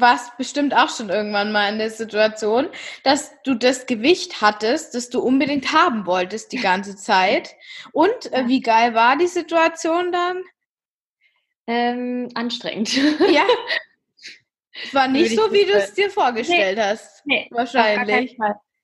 warst 0.00 0.36
bestimmt 0.38 0.74
auch 0.74 0.88
schon 0.88 1.10
irgendwann 1.10 1.52
mal 1.52 1.70
in 1.70 1.78
der 1.78 1.90
Situation, 1.90 2.68
dass 3.04 3.32
du 3.42 3.54
das 3.54 3.86
Gewicht 3.86 4.40
hattest, 4.40 4.94
das 4.94 5.10
du 5.10 5.20
unbedingt 5.20 5.72
haben 5.72 6.06
wolltest 6.06 6.52
die 6.52 6.60
ganze 6.60 6.96
Zeit. 6.96 7.54
Und 7.92 8.32
äh, 8.32 8.48
wie 8.48 8.60
geil 8.60 8.94
war 8.94 9.16
die 9.16 9.26
Situation 9.26 10.10
dann? 10.10 10.42
Ähm, 11.66 12.28
anstrengend. 12.34 12.96
Ja. 13.30 13.44
Es 14.82 14.94
war 14.94 15.08
nicht 15.08 15.36
so, 15.36 15.52
wie 15.52 15.64
du 15.64 15.72
es 15.72 15.92
dir 15.92 16.10
vorgestellt 16.10 16.78
nee. 16.78 16.82
hast. 16.82 17.26
Nee, 17.26 17.48
wahrscheinlich. 17.50 18.36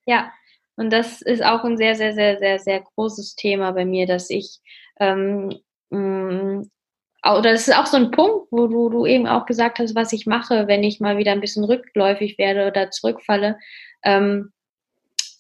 Ja. 0.05 0.33
Und 0.77 0.91
das 0.91 1.23
ist 1.23 1.43
auch 1.43 1.65
ein 1.65 1.77
sehr, 1.77 1.97
sehr, 1.97 2.13
sehr, 2.13 2.39
sehr, 2.39 2.59
sehr 2.59 2.81
großes 2.81 3.35
Thema 3.35 3.73
bei 3.73 3.85
mir, 3.85 4.07
dass 4.07 4.31
ich 4.31 4.61
ähm, 5.01 5.53
mm, 5.91 6.63
oder 7.25 7.53
das 7.53 7.67
ist 7.67 7.77
auch 7.77 7.87
so 7.87 7.97
ein 7.97 8.11
Punkt, 8.11 8.47
wo 8.51 8.69
du, 8.69 8.89
du 8.91 9.07
eben 9.07 9.27
auch 9.27 9.47
gesagt 9.47 9.79
hast, 9.79 9.95
was 9.95 10.13
ich 10.13 10.27
mache, 10.27 10.67
wenn 10.69 10.85
ich 10.85 11.01
mal 11.01 11.19
wieder 11.19 11.33
ein 11.33 11.41
bisschen 11.41 11.65
rückläufig 11.65 12.39
werde 12.39 12.69
oder 12.69 12.91
zurückfalle, 12.91 13.59
ähm, 14.05 14.53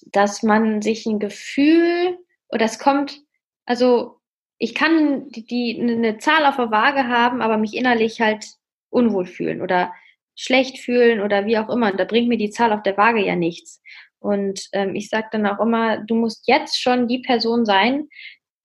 dass 0.06 0.42
man 0.42 0.82
sich 0.82 1.06
ein 1.06 1.20
Gefühl 1.20 2.18
oder 2.48 2.64
es 2.64 2.78
kommt, 2.78 3.20
also 3.64 4.16
ich 4.58 4.74
kann 4.74 5.28
die, 5.28 5.44
die 5.44 5.80
eine 5.80 6.18
Zahl 6.18 6.44
auf 6.46 6.56
der 6.56 6.70
Waage 6.70 7.06
haben, 7.06 7.42
aber 7.42 7.58
mich 7.58 7.74
innerlich 7.74 8.20
halt 8.20 8.44
unwohl 8.90 9.26
fühlen 9.26 9.62
oder 9.62 9.92
schlecht 10.34 10.78
fühlen 10.78 11.20
oder 11.20 11.46
wie 11.46 11.58
auch 11.58 11.68
immer. 11.68 11.92
Da 11.92 12.04
bringt 12.04 12.28
mir 12.28 12.38
die 12.38 12.50
Zahl 12.50 12.72
auf 12.72 12.82
der 12.82 12.96
Waage 12.96 13.24
ja 13.24 13.36
nichts. 13.36 13.82
Und 14.20 14.68
ähm, 14.72 14.96
ich 14.96 15.08
sage 15.08 15.28
dann 15.30 15.46
auch 15.46 15.60
immer, 15.60 15.98
du 15.98 16.16
musst 16.16 16.48
jetzt 16.48 16.80
schon 16.80 17.06
die 17.06 17.20
Person 17.20 17.64
sein 17.64 18.08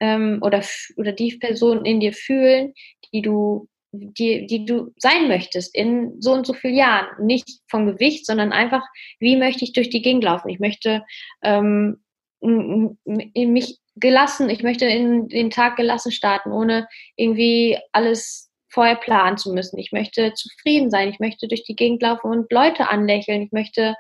ähm, 0.04 0.40
oder, 0.42 0.62
oder 0.98 1.14
die 1.14 1.38
Person 1.38 1.86
in 1.86 2.02
dir 2.02 2.12
fühlen, 2.12 2.74
die 3.14 3.22
du, 3.22 3.70
die, 3.94 4.46
die 4.48 4.66
du 4.66 4.92
sein 4.98 5.30
möchtest 5.30 5.74
in 5.74 6.22
so 6.22 6.34
und 6.34 6.46
so 6.46 6.52
vielen 6.54 6.76
Jahren. 6.76 7.26
Nicht 7.26 7.48
vom 7.70 7.86
Gewicht, 7.86 8.26
sondern 8.26 8.52
einfach, 8.52 8.84
wie 9.20 9.38
möchte 9.38 9.64
ich 9.64 9.72
durch 9.72 9.90
die 9.90 10.02
Gegend 10.02 10.26
laufen? 10.26 10.50
Ich 10.50 10.60
möchte 10.60 11.06
ähm, 11.42 12.04
mich 12.42 13.80
gelassen, 13.96 14.50
ich 14.50 14.62
möchte 14.62 14.86
in 14.86 15.30
den 15.30 15.50
Tag 15.50 15.78
gelassen 15.78 16.12
starten, 16.12 16.52
ohne 16.52 16.90
irgendwie 17.16 17.78
alles 17.94 18.52
vorher 18.68 18.96
planen 18.96 19.38
zu 19.38 19.54
müssen. 19.54 19.78
Ich 19.78 19.94
möchte 19.94 20.34
zufrieden 20.34 20.90
sein, 20.90 21.08
ich 21.08 21.20
möchte 21.20 21.48
durch 21.48 21.64
die 21.64 21.78
Gegend 21.78 22.02
laufen 22.02 22.30
und 22.30 22.52
Leute 22.52 22.90
anlächeln, 22.90 23.44
ich 23.44 23.54
möchte 23.54 23.96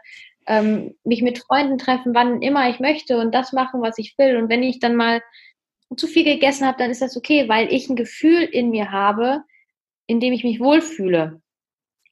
ähm, 0.47 0.95
mich 1.05 1.21
mit 1.21 1.39
Freunden 1.39 1.77
treffen, 1.77 2.13
wann 2.13 2.41
immer 2.41 2.69
ich 2.69 2.81
möchte 2.81 3.19
und 3.19 3.33
das 3.33 3.53
machen, 3.53 3.81
was 3.81 3.97
ich 3.97 4.15
will. 4.17 4.35
Und 4.35 4.49
wenn 4.49 4.63
ich 4.63 4.79
dann 4.79 4.97
mal 4.97 5.21
zu 5.97 6.07
viel 6.07 6.23
gegessen 6.23 6.65
habe, 6.67 6.77
dann 6.77 6.91
ist 6.91 7.01
das 7.01 7.17
okay, 7.17 7.47
weil 7.49 7.71
ich 7.71 7.89
ein 7.89 7.95
Gefühl 7.95 8.43
in 8.43 8.69
mir 8.69 8.91
habe, 8.91 9.43
in 10.07 10.19
dem 10.19 10.33
ich 10.33 10.43
mich 10.43 10.59
wohlfühle. 10.59 11.41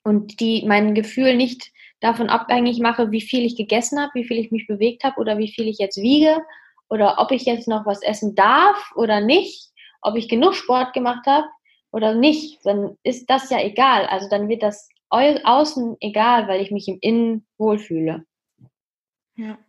Und 0.03 0.39
die 0.39 0.65
mein 0.65 0.95
Gefühl 0.95 1.35
nicht 1.35 1.71
davon 1.99 2.29
abhängig 2.29 2.79
mache, 2.79 3.11
wie 3.11 3.21
viel 3.21 3.45
ich 3.45 3.55
gegessen 3.55 3.99
habe, 3.99 4.11
wie 4.15 4.23
viel 4.23 4.37
ich 4.37 4.51
mich 4.51 4.65
bewegt 4.67 5.03
habe 5.03 5.19
oder 5.19 5.37
wie 5.37 5.51
viel 5.51 5.67
ich 5.67 5.77
jetzt 5.77 6.01
wiege 6.01 6.41
oder 6.89 7.19
ob 7.19 7.31
ich 7.31 7.43
jetzt 7.43 7.67
noch 7.67 7.85
was 7.85 8.01
essen 8.01 8.35
darf 8.35 8.91
oder 8.95 9.21
nicht, 9.21 9.69
ob 10.01 10.15
ich 10.15 10.27
genug 10.27 10.55
Sport 10.55 10.93
gemacht 10.93 11.25
habe 11.27 11.47
oder 11.91 12.15
nicht, 12.15 12.65
dann 12.65 12.97
ist 13.03 13.29
das 13.29 13.49
ja 13.49 13.61
egal. 13.61 14.07
Also 14.07 14.27
dann 14.29 14.49
wird 14.49 14.63
das 14.63 14.89
außen 15.09 15.97
egal, 15.99 16.47
weil 16.47 16.61
ich 16.61 16.71
mich 16.71 16.87
im 16.87 16.97
Innen 17.01 17.45
wohlfühle. 17.57 18.25
Ja. 19.35 19.59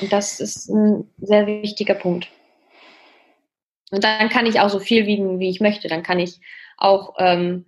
Und 0.00 0.12
das 0.12 0.40
ist 0.40 0.68
ein 0.68 1.10
sehr 1.18 1.46
wichtiger 1.46 1.94
Punkt. 1.94 2.28
Und 3.90 4.04
dann 4.04 4.28
kann 4.28 4.46
ich 4.46 4.60
auch 4.60 4.68
so 4.68 4.80
viel 4.80 5.06
wiegen, 5.06 5.38
wie 5.38 5.50
ich 5.50 5.60
möchte. 5.60 5.88
Dann 5.88 6.02
kann 6.02 6.18
ich 6.18 6.40
auch 6.76 7.14
ähm, 7.18 7.66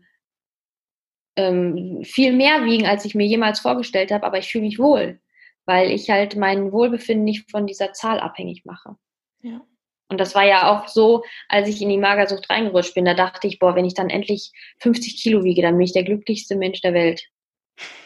ähm, 1.37 2.03
viel 2.05 2.33
mehr 2.33 2.65
wiegen, 2.65 2.87
als 2.87 3.05
ich 3.05 3.15
mir 3.15 3.27
jemals 3.27 3.61
vorgestellt 3.61 4.11
habe, 4.11 4.27
aber 4.27 4.39
ich 4.39 4.51
fühle 4.51 4.65
mich 4.65 4.79
wohl, 4.79 5.21
weil 5.65 5.91
ich 5.91 6.11
halt 6.11 6.37
mein 6.37 6.73
Wohlbefinden 6.73 7.25
nicht 7.25 7.51
von 7.51 7.67
dieser 7.67 7.93
Zahl 7.93 8.19
abhängig 8.19 8.65
mache. 8.65 8.97
Ja. 9.41 9.65
Und 10.11 10.19
das 10.19 10.35
war 10.35 10.45
ja 10.45 10.73
auch 10.73 10.89
so, 10.89 11.23
als 11.49 11.69
ich 11.69 11.81
in 11.81 11.91
die 11.91 11.99
Magersucht 11.99 12.49
reingerutscht 12.51 12.95
bin, 12.95 13.05
da 13.05 13.15
dachte 13.15 13.47
ich, 13.47 13.59
boah, 13.59 13.77
wenn 13.77 13.85
ich 13.85 13.95
dann 13.95 14.11
endlich 14.11 14.53
50 14.81 15.23
Kilo 15.23 15.45
wiege, 15.45 15.63
dann 15.63 15.77
bin 15.77 15.85
ich 15.85 15.93
der 15.93 16.05
glücklichste 16.05 16.57
Mensch 16.57 16.81
der 16.81 16.95
Welt. 16.95 17.23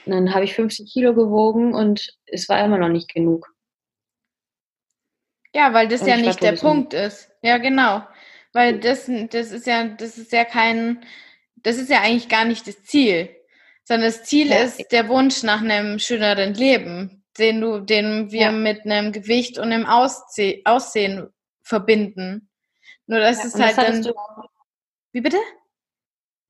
Und 0.05 0.13
dann 0.13 0.35
habe 0.35 0.45
ich 0.45 0.55
50 0.55 0.93
Kilo 0.93 1.15
gewogen 1.15 1.75
und 1.75 2.15
es 2.27 2.49
war 2.49 2.63
immer 2.63 2.77
noch 2.77 2.89
nicht 2.89 3.13
genug. 3.15 3.55
Ja, 5.55 5.73
weil 5.73 5.89
das 5.89 6.03
und 6.03 6.09
ja 6.09 6.17
nicht 6.17 6.43
der 6.43 6.53
Punkt 6.53 6.93
ist. 6.93 7.32
Ja, 7.43 7.59
genau. 7.59 8.03
Weil 8.53 8.79
das, 8.79 9.11
das 9.31 9.51
ist 9.51 9.67
ja, 9.67 9.85
das 9.85 10.19
ist 10.19 10.33
ja 10.33 10.45
kein, 10.45 11.05
das 11.57 11.77
ist 11.77 11.91
ja 11.91 12.01
eigentlich 12.01 12.29
gar 12.29 12.45
nicht 12.45 12.67
das 12.67 12.83
Ziel. 12.85 13.29
Sondern 13.85 14.09
das 14.09 14.25
Ziel 14.25 14.49
ja. 14.49 14.59
ist 14.59 14.93
der 14.93 15.09
Wunsch 15.09 15.43
nach 15.43 15.61
einem 15.61 15.99
schöneren 15.99 16.55
Leben, 16.55 17.25
den 17.39 17.61
du, 17.61 17.81
den 17.81 18.31
wir 18.31 18.41
ja. 18.41 18.53
mit 18.53 18.85
einem 18.85 19.13
Gewicht 19.13 19.59
und 19.59 19.73
einem 19.73 19.87
Aussehen 19.87 21.29
verbinden. 21.63 22.49
Nur 23.07 23.19
das 23.19 23.39
ja, 23.39 23.45
ist 23.45 23.61
halt 23.61 23.79
das 23.79 24.03
dann. 24.03 24.15
Wie 25.13 25.21
bitte? 25.21 25.39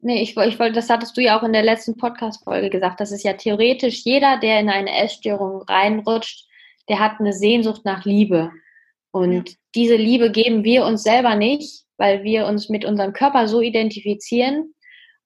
Nee, 0.01 0.21
ich, 0.21 0.37
ich 0.37 0.59
wollte, 0.59 0.75
das 0.75 0.91
hattest 0.91 1.17
du 1.17 1.21
ja 1.21 1.39
auch 1.39 1.45
in 1.45 1.53
der 1.53 1.63
letzten 1.63 1.97
Podcast-Folge 1.97 2.71
gesagt. 2.71 3.01
Das 3.01 3.13
ist 3.13 3.23
ja 3.23 3.35
theoretisch 3.35 4.05
jeder, 4.05 4.37
der 4.39 4.61
in 4.61 4.69
eine 4.69 4.95
Essstörung 4.99 5.63
reinrutscht, 5.63 6.49
der 6.89 6.99
hat 6.99 7.21
eine 7.21 7.33
Sehnsucht 7.33 7.85
nach 7.85 8.05
Liebe. 8.05 8.51
Und 9.13 9.49
ja. 9.49 9.55
diese 9.75 9.97
Liebe 9.97 10.31
geben 10.31 10.65
wir 10.65 10.85
uns 10.85 11.03
selber 11.03 11.37
nicht, 11.37 11.85
weil 11.99 12.25
wir 12.25 12.47
uns 12.47 12.69
mit 12.69 12.85
unserem 12.85 13.13
Körper 13.13 13.47
so 13.47 13.61
identifizieren 13.61 14.75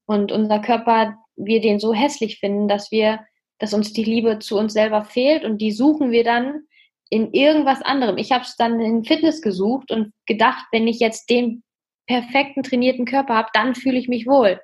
und 0.07 0.33
unser 0.33 0.59
Körper, 0.59 1.17
wir 1.37 1.61
den 1.61 1.79
so 1.79 1.95
hässlich 1.95 2.39
finden, 2.39 2.69
dass 2.69 2.91
wir, 2.91 3.21
dass 3.59 3.73
uns 3.73 3.93
die 3.93 4.05
Liebe 4.05 4.39
zu 4.41 4.59
uns 4.59 4.73
selber 4.73 5.05
fehlt 5.05 5.45
und 5.45 5.59
die 5.59 5.73
suchen 5.73 6.11
wir 6.11 6.25
dann 6.25 6.63
in 7.09 7.33
irgendwas 7.33 7.83
anderem. 7.83 8.19
Ich 8.19 8.33
habe 8.33 8.45
es 8.45 8.57
dann 8.57 8.81
in 8.81 9.05
Fitness 9.05 9.41
gesucht 9.41 9.91
und 9.91 10.13
gedacht, 10.27 10.67
wenn 10.73 10.89
ich 10.89 10.99
jetzt 10.99 11.31
den 11.31 11.63
perfekten 12.07 12.63
trainierten 12.63 13.05
Körper 13.05 13.35
habe, 13.35 13.49
dann 13.53 13.75
fühle 13.75 13.99
ich 13.99 14.09
mich 14.09 14.27
wohl. 14.27 14.61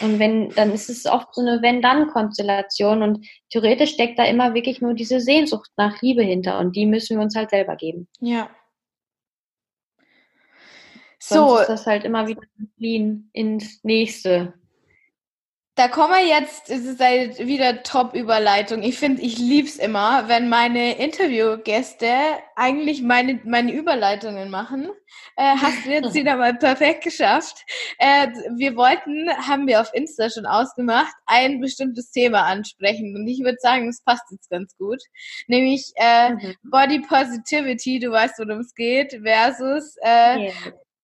Und 0.00 0.18
wenn, 0.18 0.50
dann 0.50 0.72
ist 0.72 0.88
es 0.88 1.06
oft 1.06 1.34
so 1.34 1.40
eine 1.40 1.62
Wenn-Dann-Konstellation 1.62 3.02
und 3.02 3.26
theoretisch 3.50 3.90
steckt 3.90 4.18
da 4.18 4.24
immer 4.24 4.54
wirklich 4.54 4.80
nur 4.80 4.94
diese 4.94 5.20
Sehnsucht 5.20 5.70
nach 5.76 6.00
Liebe 6.00 6.22
hinter 6.22 6.58
und 6.58 6.76
die 6.76 6.86
müssen 6.86 7.16
wir 7.16 7.22
uns 7.22 7.34
halt 7.34 7.50
selber 7.50 7.76
geben. 7.76 8.08
Ja. 8.20 8.48
Sonst 11.18 11.50
so. 11.50 11.58
ist 11.58 11.68
das 11.68 11.86
halt 11.86 12.04
immer 12.04 12.28
wieder 12.28 12.42
fliehen 12.76 13.30
ins 13.32 13.84
nächste. 13.84 14.54
Da 15.80 15.88
kommen 15.88 16.12
wir 16.12 16.26
jetzt, 16.26 16.68
es 16.68 16.84
ist 16.84 17.00
halt 17.00 17.38
wieder 17.38 17.82
Top-Überleitung. 17.82 18.82
Ich 18.82 18.98
finde, 18.98 19.22
ich 19.22 19.38
lieb's 19.38 19.76
immer, 19.76 20.28
wenn 20.28 20.50
meine 20.50 20.98
Interviewgäste 20.98 22.06
eigentlich 22.54 23.00
meine, 23.00 23.40
meine 23.46 23.72
Überleitungen 23.72 24.50
machen. 24.50 24.90
Äh, 25.36 25.56
hast 25.56 25.86
du 25.86 25.90
jetzt 25.90 26.12
wieder 26.14 26.36
mal 26.36 26.52
perfekt 26.52 27.04
geschafft. 27.04 27.64
Äh, 27.96 28.28
wir 28.58 28.76
wollten, 28.76 29.30
haben 29.30 29.66
wir 29.66 29.80
auf 29.80 29.90
Insta 29.94 30.28
schon 30.28 30.44
ausgemacht, 30.44 31.14
ein 31.24 31.62
bestimmtes 31.62 32.10
Thema 32.10 32.42
ansprechen. 32.42 33.16
Und 33.16 33.26
ich 33.26 33.40
würde 33.40 33.56
sagen, 33.60 33.86
das 33.86 34.02
passt 34.02 34.30
jetzt 34.30 34.50
ganz 34.50 34.76
gut. 34.76 35.00
Nämlich 35.46 35.92
äh, 35.96 36.34
mhm. 36.34 36.56
Body 36.64 37.00
Positivity, 37.00 38.00
du 38.00 38.10
weißt, 38.10 38.38
worum 38.38 38.60
es 38.60 38.74
geht, 38.74 39.18
versus 39.24 39.96
äh, 40.02 40.40
yeah. 40.40 40.52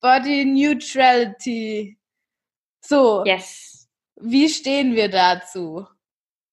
Body 0.02 0.44
Neutrality. 0.44 1.96
So. 2.82 3.24
Yes 3.24 3.75
wie 4.16 4.48
stehen 4.48 4.94
wir 4.94 5.08
dazu? 5.08 5.86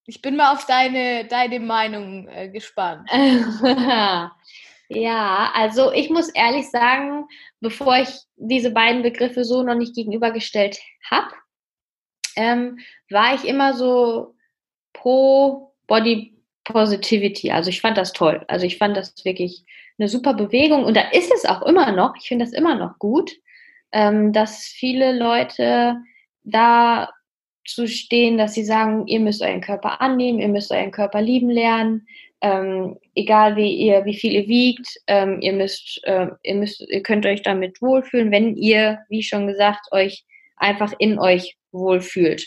Ich 0.06 0.22
bin 0.22 0.36
mal 0.36 0.54
auf 0.54 0.66
deine, 0.66 1.26
deine 1.26 1.60
Meinung 1.60 2.28
äh, 2.28 2.50
gespannt. 2.50 3.10
ja, 4.90 5.52
also 5.56 5.92
ich 5.94 6.10
muss 6.10 6.30
ehrlich 6.30 6.70
sagen, 6.70 7.26
bevor 7.62 7.98
ich 7.98 8.10
diese 8.36 8.72
beiden 8.72 9.02
Begriffe 9.02 9.46
so 9.46 9.64
noch 9.64 9.76
nicht 9.76 9.96
gegenübergestellt 9.96 10.78
habe, 11.10 11.32
ähm, 12.36 12.80
war 13.10 13.36
ich 13.36 13.46
immer 13.46 13.74
so 13.74 14.36
pro 14.92 15.74
Body 15.88 16.34
Positivity. 16.66 17.52
Also 17.52 17.70
ich 17.70 17.82
fand 17.82 17.98
das 17.98 18.14
toll. 18.14 18.44
Also 18.48 18.66
ich 18.66 18.78
fand 18.78 18.98
das 18.98 19.14
wirklich 19.24 19.66
eine 19.98 20.08
super 20.08 20.34
Bewegung 20.34 20.86
und 20.86 20.96
da 20.96 21.10
ist 21.12 21.32
es 21.34 21.46
auch 21.46 21.62
immer 21.64 21.92
noch. 21.92 22.16
Ich 22.18 22.28
finde 22.28 22.46
das 22.46 22.54
immer 22.54 22.76
noch 22.76 23.00
gut, 23.00 23.32
ähm, 23.92 24.34
dass 24.34 24.66
viele 24.66 25.18
Leute 25.18 25.98
da 26.44 27.10
zu 27.66 27.88
stehen, 27.88 28.38
dass 28.38 28.54
sie 28.54 28.64
sagen, 28.64 29.08
ihr 29.08 29.20
müsst 29.20 29.42
euren 29.42 29.62
Körper 29.62 30.02
annehmen, 30.02 30.40
ihr 30.40 30.48
müsst 30.48 30.72
euren 30.72 30.92
Körper 30.92 31.22
lieben 31.22 31.50
lernen, 31.50 32.08
ähm, 32.42 32.98
egal 33.16 33.56
wie 33.56 33.74
ihr, 33.74 34.04
wie 34.06 34.16
viel 34.16 34.34
ihr 34.34 34.48
wiegt, 34.48 35.00
ähm, 35.08 35.40
ihr 35.42 35.54
müsst, 35.54 36.02
äh, 36.04 36.28
ihr 36.44 36.56
müsst, 36.56 36.82
ihr 36.82 37.02
könnt 37.02 37.26
euch 37.26 37.42
damit 37.42 37.82
wohlfühlen, 37.82 38.32
wenn 38.32 38.56
ihr, 38.56 39.00
wie 39.08 39.24
schon 39.24 39.48
gesagt, 39.48 39.92
euch 39.92 40.26
einfach 40.58 40.94
in 41.00 41.20
euch 41.20 41.56
wohlfühlt. 41.72 42.46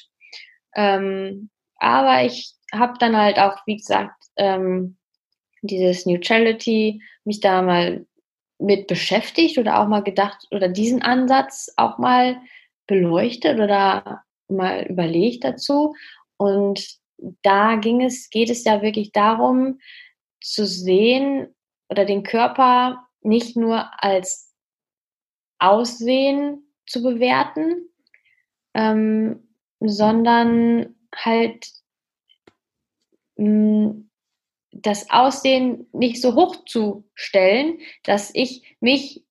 Ähm, 0.74 1.48
aber 1.78 2.24
ich 2.24 2.52
habe 2.72 2.94
dann 2.98 3.16
halt 3.16 3.38
auch, 3.38 3.58
wie 3.66 3.76
gesagt, 3.76 4.22
ähm, 4.36 4.96
dieses 5.62 6.04
Neutrality, 6.04 7.00
mich 7.24 7.40
da 7.40 7.62
mal 7.62 8.06
mit 8.58 8.86
beschäftigt 8.86 9.58
oder 9.58 9.80
auch 9.80 9.88
mal 9.88 10.02
gedacht 10.02 10.46
oder 10.50 10.68
diesen 10.68 11.02
Ansatz 11.02 11.72
auch 11.76 11.98
mal 11.98 12.36
beleuchtet 12.86 13.58
oder 13.58 14.22
mal 14.48 14.86
überlegt 14.86 15.44
dazu. 15.44 15.94
Und 16.36 16.98
da 17.42 17.76
ging 17.76 18.02
es, 18.02 18.30
geht 18.30 18.50
es 18.50 18.64
ja 18.64 18.82
wirklich 18.82 19.12
darum, 19.12 19.78
zu 20.40 20.66
sehen 20.66 21.54
oder 21.88 22.04
den 22.04 22.22
Körper 22.22 23.06
nicht 23.22 23.56
nur 23.56 23.90
als 24.02 24.54
Aussehen 25.58 26.72
zu 26.86 27.02
bewerten, 27.02 27.88
ähm, 28.74 29.48
sondern 29.80 30.94
halt 31.14 31.68
mh, 33.36 33.44
hm, 33.44 34.10
das 34.72 35.10
Aussehen 35.10 35.88
nicht 35.92 36.20
so 36.20 36.34
hoch 36.34 36.64
zu 36.66 37.08
stellen, 37.14 37.78
dass 38.04 38.30
ich 38.34 38.76
mich, 38.80 39.24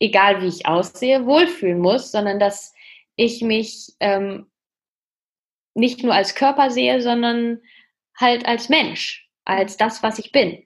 egal 0.00 0.42
wie 0.42 0.48
ich 0.48 0.66
aussehe, 0.66 1.26
wohlfühlen 1.26 1.78
muss, 1.78 2.10
sondern 2.10 2.40
dass 2.40 2.73
ich 3.16 3.42
mich 3.42 3.92
ähm, 4.00 4.46
nicht 5.74 6.02
nur 6.02 6.14
als 6.14 6.34
Körper 6.34 6.70
sehe, 6.70 7.02
sondern 7.02 7.60
halt 8.16 8.46
als 8.46 8.68
Mensch, 8.68 9.28
als 9.44 9.76
das, 9.76 10.02
was 10.02 10.18
ich 10.18 10.32
bin. 10.32 10.64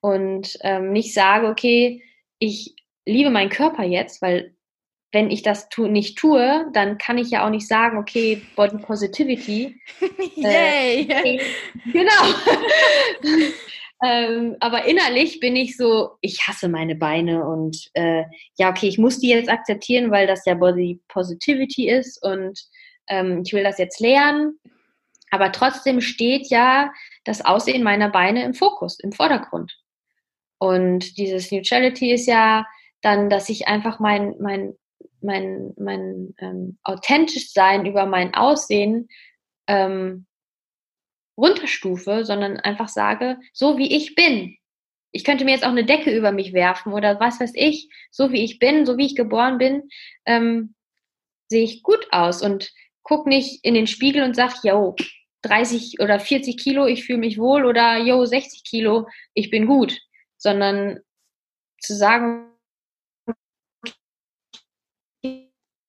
Und 0.00 0.58
ähm, 0.62 0.92
nicht 0.92 1.12
sage, 1.12 1.48
okay, 1.48 2.02
ich 2.38 2.74
liebe 3.04 3.30
meinen 3.30 3.50
Körper 3.50 3.84
jetzt, 3.84 4.22
weil 4.22 4.54
wenn 5.12 5.30
ich 5.30 5.42
das 5.42 5.68
tu 5.70 5.86
nicht 5.86 6.18
tue, 6.18 6.66
dann 6.74 6.98
kann 6.98 7.16
ich 7.16 7.30
ja 7.30 7.46
auch 7.46 7.50
nicht 7.50 7.66
sagen, 7.66 7.96
okay, 7.98 8.42
Body 8.56 8.78
Positivity. 8.78 9.80
Yay! 10.36 11.08
Äh, 11.08 11.40
genau. 11.92 12.34
Ähm, 14.04 14.56
aber 14.60 14.84
innerlich 14.84 15.40
bin 15.40 15.56
ich 15.56 15.76
so, 15.76 16.18
ich 16.20 16.46
hasse 16.46 16.68
meine 16.68 16.94
Beine 16.94 17.44
und 17.44 17.90
äh, 17.94 18.24
ja, 18.56 18.70
okay, 18.70 18.86
ich 18.86 18.98
muss 18.98 19.18
die 19.18 19.30
jetzt 19.30 19.48
akzeptieren, 19.48 20.10
weil 20.10 20.26
das 20.26 20.44
ja 20.46 20.54
Body 20.54 21.00
Positivity 21.08 21.88
ist 21.88 22.22
und 22.22 22.60
ähm, 23.08 23.42
ich 23.44 23.52
will 23.52 23.64
das 23.64 23.78
jetzt 23.78 23.98
lernen. 24.00 24.58
Aber 25.30 25.52
trotzdem 25.52 26.00
steht 26.00 26.48
ja 26.48 26.92
das 27.24 27.44
Aussehen 27.44 27.82
meiner 27.82 28.08
Beine 28.08 28.44
im 28.44 28.54
Fokus, 28.54 28.98
im 29.00 29.12
Vordergrund. 29.12 29.76
Und 30.58 31.18
dieses 31.18 31.50
Neutrality 31.50 32.12
ist 32.12 32.26
ja 32.26 32.66
dann, 33.02 33.30
dass 33.30 33.48
ich 33.48 33.68
einfach 33.68 34.00
mein, 34.00 34.34
mein, 34.40 34.74
mein, 35.20 35.74
mein 35.76 36.34
ähm, 36.38 36.78
authentisch 36.82 37.52
sein 37.52 37.84
über 37.84 38.06
mein 38.06 38.34
Aussehen 38.34 39.08
ähm, 39.66 40.26
runterstufe, 41.38 42.24
sondern 42.24 42.58
einfach 42.58 42.88
sage, 42.88 43.38
so 43.52 43.78
wie 43.78 43.96
ich 43.96 44.14
bin, 44.14 44.56
ich 45.12 45.24
könnte 45.24 45.44
mir 45.44 45.52
jetzt 45.52 45.64
auch 45.64 45.70
eine 45.70 45.84
Decke 45.84 46.14
über 46.14 46.32
mich 46.32 46.52
werfen 46.52 46.92
oder 46.92 47.18
was 47.20 47.40
weiß 47.40 47.52
ich, 47.54 47.88
so 48.10 48.30
wie 48.32 48.44
ich 48.44 48.58
bin, 48.58 48.84
so 48.84 48.98
wie 48.98 49.06
ich 49.06 49.16
geboren 49.16 49.58
bin, 49.58 49.88
ähm, 50.26 50.74
sehe 51.48 51.64
ich 51.64 51.82
gut 51.82 52.06
aus 52.10 52.42
und 52.42 52.72
guck 53.02 53.26
nicht 53.26 53.64
in 53.64 53.74
den 53.74 53.86
Spiegel 53.86 54.22
und 54.22 54.36
sag, 54.36 54.62
yo, 54.62 54.94
30 55.42 56.00
oder 56.00 56.20
40 56.20 56.58
Kilo, 56.58 56.86
ich 56.86 57.04
fühle 57.04 57.18
mich 57.18 57.38
wohl 57.38 57.64
oder 57.64 57.96
yo, 57.98 58.24
60 58.26 58.64
Kilo, 58.64 59.08
ich 59.32 59.50
bin 59.50 59.66
gut, 59.66 59.98
sondern 60.36 61.00
zu 61.80 61.94
sagen, 61.96 62.52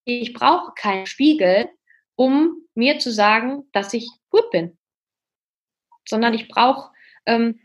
ich 0.06 0.34
brauche 0.34 0.72
keinen 0.76 1.06
Spiegel, 1.06 1.70
um 2.16 2.68
mir 2.74 3.00
zu 3.00 3.12
sagen, 3.12 3.68
dass 3.74 3.94
ich 3.94 4.10
gut 4.30 4.50
bin, 4.52 4.79
sondern 6.10 6.34
ich 6.34 6.48
brauche 6.48 6.92
ähm, 7.26 7.60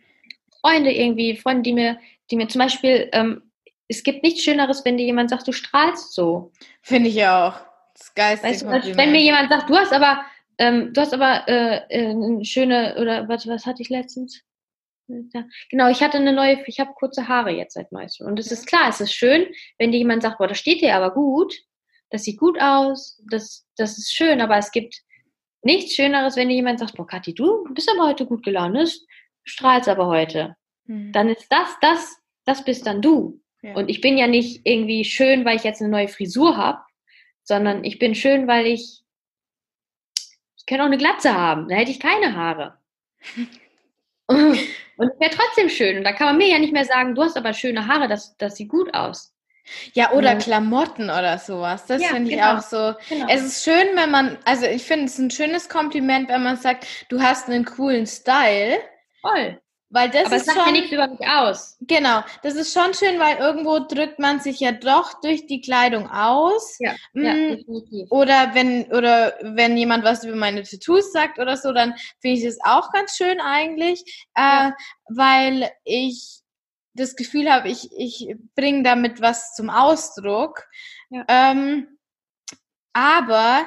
Freunde 0.61 0.93
irgendwie, 0.93 1.37
Freunde, 1.37 1.63
die 1.63 1.73
mir, 1.73 1.99
die 2.31 2.37
mir 2.37 2.49
zum 2.49 2.61
Beispiel, 2.61 3.09
ähm, 3.13 3.43
es 3.89 4.03
gibt 4.03 4.23
nichts 4.23 4.43
Schöneres, 4.43 4.85
wenn 4.85 4.97
dir 4.97 5.05
jemand 5.05 5.31
sagt, 5.31 5.47
du 5.47 5.53
strahlst 5.53 6.15
so. 6.15 6.53
Finde 6.83 7.11
ich 7.11 7.25
auch. 7.27 7.55
Das 7.95 8.15
geilste 8.15 8.47
weißt 8.47 8.63
du, 8.63 8.97
wenn 8.97 9.13
mir 9.13 9.21
jemand 9.21 9.51
sagt, 9.51 9.69
du 9.69 9.77
hast 9.77 9.93
aber, 9.93 10.25
ähm, 10.59 10.93
du 10.93 11.01
hast 11.01 11.15
aber 11.15 11.47
äh, 11.49 11.83
äh, 11.89 12.11
eine 12.11 12.45
schöne, 12.45 12.97
oder 12.99 13.29
was, 13.29 13.47
was 13.47 13.67
hatte 13.67 13.83
ich 13.83 13.89
letztens? 13.89 14.43
Ja, 15.07 15.45
genau, 15.71 15.91
ich 15.91 16.03
hatte 16.03 16.17
eine 16.17 16.33
neue, 16.33 16.65
ich 16.67 16.81
habe 16.81 16.95
kurze 16.95 17.29
Haare 17.29 17.51
jetzt 17.51 17.75
seit 17.75 17.93
neuestem. 17.93 18.27
Und 18.27 18.39
es 18.39 18.51
ist 18.51 18.67
klar, 18.67 18.89
es 18.89 19.01
ist 19.01 19.13
schön, 19.13 19.47
wenn 19.79 19.93
dir 19.93 19.99
jemand 19.99 20.23
sagt, 20.23 20.39
boah, 20.39 20.49
das 20.49 20.59
steht 20.59 20.81
dir 20.81 20.97
aber 20.97 21.13
gut, 21.13 21.55
das 22.11 22.25
sieht 22.25 22.39
gut 22.39 22.59
aus, 22.61 23.21
das, 23.31 23.67
das 23.77 23.99
ist 23.99 24.15
schön, 24.15 24.41
aber 24.41 24.57
es 24.57 24.71
gibt 24.71 25.03
nichts 25.65 25.95
Schöneres, 25.95 26.37
wenn 26.37 26.49
dir 26.49 26.55
jemand 26.55 26.79
sagt, 26.79 26.97
boah, 26.97 27.07
Kathi, 27.07 27.35
du 27.35 27.65
bist 27.73 27.91
aber 27.91 28.09
heute 28.09 28.27
gut 28.27 28.43
gelaunt, 28.43 28.77
du 28.77 28.87
strahlst 29.45 29.89
aber 29.89 30.07
heute. 30.07 30.57
Mhm. 30.87 31.13
Dann 31.13 31.29
ist 31.29 31.47
das, 31.51 31.69
das, 31.81 32.17
das 32.45 32.65
bist 32.65 32.87
dann 32.87 33.03
du. 33.03 33.41
Ja. 33.63 33.75
Und 33.75 33.89
ich 33.89 34.01
bin 34.01 34.19
ja 34.19 34.27
nicht 34.27 34.61
irgendwie 34.65 35.05
schön, 35.05 35.45
weil 35.45 35.57
ich 35.57 35.65
jetzt 35.65 35.81
eine 35.81 35.91
neue 35.91 36.09
Frisur 36.09 36.57
habe, 36.57 36.81
sondern 37.43 37.85
ich 37.85 37.99
bin 37.99 38.15
schön, 38.15 38.47
weil 38.47 38.67
ich, 38.67 39.03
ich 40.57 40.67
kann 40.67 40.81
auch 40.81 40.87
eine 40.87 40.99
Glatze 40.99 41.35
haben, 41.35 41.69
da 41.69 41.77
hätte 41.77 41.91
ich 41.91 42.01
keine 42.01 42.37
Haare. 42.37 42.79
und 44.27 44.55
ich 44.55 45.21
wäre 45.21 45.31
trotzdem 45.31 45.69
schön. 45.69 45.99
Und 45.99 46.05
da 46.05 46.13
kann 46.13 46.29
man 46.29 46.39
mir 46.39 46.49
ja 46.49 46.59
nicht 46.59 46.73
mehr 46.73 46.85
sagen, 46.85 47.15
du 47.15 47.23
hast 47.23 47.37
aber 47.37 47.53
schöne 47.53 47.87
Haare, 47.87 48.09
das, 48.09 48.37
das 48.37 48.57
sieht 48.57 48.69
gut 48.69 48.93
aus. 48.95 49.34
Ja, 49.93 50.13
oder 50.13 50.35
mhm. 50.35 50.39
Klamotten 50.39 51.05
oder 51.05 51.39
sowas. 51.39 51.87
Das 51.87 52.03
ja, 52.03 52.09
finde 52.09 52.31
ich 52.31 52.37
genau. 52.37 52.57
auch 52.57 52.63
so. 52.63 52.95
Genau. 53.09 53.27
Es 53.29 53.43
ist 53.43 53.65
schön, 53.65 53.89
wenn 53.95 54.11
man, 54.11 54.39
also 54.45 54.67
ich 54.67 54.83
finde 54.85 55.07
es 55.07 55.19
ein 55.19 55.31
schönes 55.31 55.69
Kompliment, 55.69 56.29
wenn 56.29 56.43
man 56.43 56.57
sagt, 56.57 56.87
du 57.09 57.21
hast 57.21 57.49
einen 57.49 57.65
coolen 57.65 58.07
Style. 58.07 58.79
Voll. 59.21 59.61
Weil 59.95 60.11
das 60.11 60.27
Aber 60.27 60.37
ist 60.37 60.47
sagt 60.47 60.59
schon, 60.59 60.67
ja 60.67 60.73
nichts 60.73 60.93
über 60.93 61.07
mich 61.07 61.21
aus. 61.25 61.77
Genau, 61.83 62.23
das 62.43 62.57
ist 62.57 62.73
schon 62.75 62.95
schön, 62.95 63.21
weil 63.21 63.37
irgendwo 63.37 63.79
drückt 63.79 64.19
man 64.19 64.41
sich 64.41 64.59
ja 64.59 64.73
doch 64.73 65.21
durch 65.21 65.47
die 65.47 65.61
Kleidung 65.61 66.11
aus. 66.11 66.79
Ja, 66.81 66.95
ja 67.15 67.33
mm, 67.33 67.57
definitiv. 67.59 68.11
Oder 68.11 68.51
wenn, 68.55 68.87
oder 68.87 69.35
wenn 69.43 69.77
jemand 69.77 70.03
was 70.03 70.25
über 70.25 70.35
meine 70.35 70.65
Tattoos 70.65 71.13
sagt 71.13 71.39
oder 71.39 71.57
so, 71.57 71.73
dann 71.73 71.95
finde 72.21 72.39
ich 72.39 72.45
das 72.45 72.59
auch 72.65 72.91
ganz 72.91 73.17
schön 73.17 73.41
eigentlich, 73.41 74.27
äh, 74.35 74.41
ja. 74.41 74.77
weil 75.11 75.71
ich 75.85 76.41
das 76.95 77.17
Gefühl 77.17 77.51
habe, 77.51 77.69
ich, 77.69 77.91
ich 77.97 78.35
bringe 78.55 78.83
damit 78.83 79.21
was 79.21 79.55
zum 79.55 79.71
Ausdruck. 79.71 80.67
Ja. 81.11 81.25
Ähm, 81.29 81.89
aber 82.93 83.67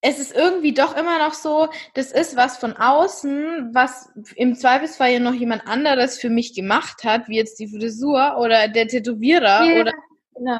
es 0.00 0.18
ist 0.18 0.34
irgendwie 0.34 0.74
doch 0.74 0.96
immer 0.96 1.18
noch 1.18 1.32
so, 1.32 1.70
das 1.94 2.12
ist 2.12 2.36
was 2.36 2.58
von 2.58 2.76
außen, 2.76 3.70
was 3.72 4.10
im 4.36 4.54
Zweifelsfall 4.54 5.12
ja 5.12 5.18
noch 5.18 5.32
jemand 5.32 5.66
anderes 5.66 6.18
für 6.18 6.28
mich 6.28 6.54
gemacht 6.54 7.04
hat, 7.04 7.28
wie 7.28 7.36
jetzt 7.36 7.58
die 7.58 7.68
Frisur 7.68 8.36
oder 8.38 8.68
der 8.68 8.86
Tätowierer 8.86 9.64
ja, 9.64 9.80
oder 9.80 9.92
genau. 10.34 10.58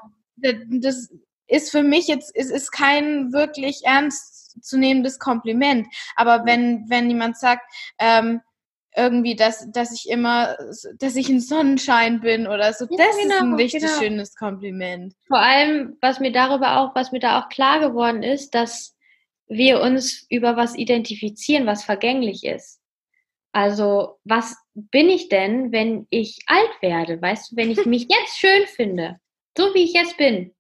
das 0.81 1.11
ist 1.47 1.71
für 1.71 1.83
mich 1.83 2.07
jetzt, 2.07 2.35
es 2.35 2.51
ist 2.51 2.71
kein 2.71 3.35
wirklich 3.35 3.83
ernst 3.85 4.65
zu 4.65 4.79
nehmendes 4.79 5.19
Kompliment. 5.19 5.89
Aber 6.17 6.47
wenn, 6.47 6.89
wenn 6.89 7.11
jemand 7.11 7.37
sagt, 7.37 7.63
ähm, 7.99 8.41
irgendwie, 8.97 9.35
dass, 9.35 9.71
dass 9.73 9.93
ich 9.93 10.09
immer, 10.09 10.57
dass 10.99 11.17
ich 11.17 11.29
ein 11.29 11.41
Sonnenschein 11.41 12.21
bin 12.21 12.47
oder 12.47 12.73
so. 12.73 12.87
Ja, 12.91 12.99
das 12.99 13.17
genau, 13.17 13.35
ist 13.35 13.41
ein 13.41 13.55
richtig 13.55 13.83
genau. 13.83 13.99
schönes 13.99 14.35
Kompliment. 14.37 15.15
Vor 15.27 15.39
allem, 15.39 15.97
was 16.01 16.21
mir 16.21 16.33
darüber 16.33 16.79
auch, 16.79 16.95
was 16.95 17.11
mir 17.11 17.21
da 17.21 17.41
auch 17.41 17.49
klar 17.49 17.81
geworden 17.81 18.23
ist, 18.23 18.55
dass 18.55 18.97
wir 19.49 19.81
uns 19.81 20.27
über 20.31 20.57
was 20.57 20.77
identifizieren, 20.77 21.67
was 21.67 21.85
vergänglich 21.85 22.45
ist. 22.45 22.81
Also, 23.53 24.19
was 24.25 24.57
bin 24.75 25.09
ich 25.09 25.29
denn, 25.29 25.71
wenn 25.71 26.07
ich 26.11 26.41
alt 26.47 26.71
werde? 26.81 27.21
Weißt 27.21 27.53
du, 27.53 27.57
wenn 27.57 27.71
ich 27.71 27.87
mich 27.87 28.07
jetzt 28.09 28.39
schön 28.39 28.67
finde, 28.67 29.17
so 29.57 29.75
wie 29.75 29.85
ich 29.85 29.93
jetzt 29.93 30.17
bin, 30.17 30.53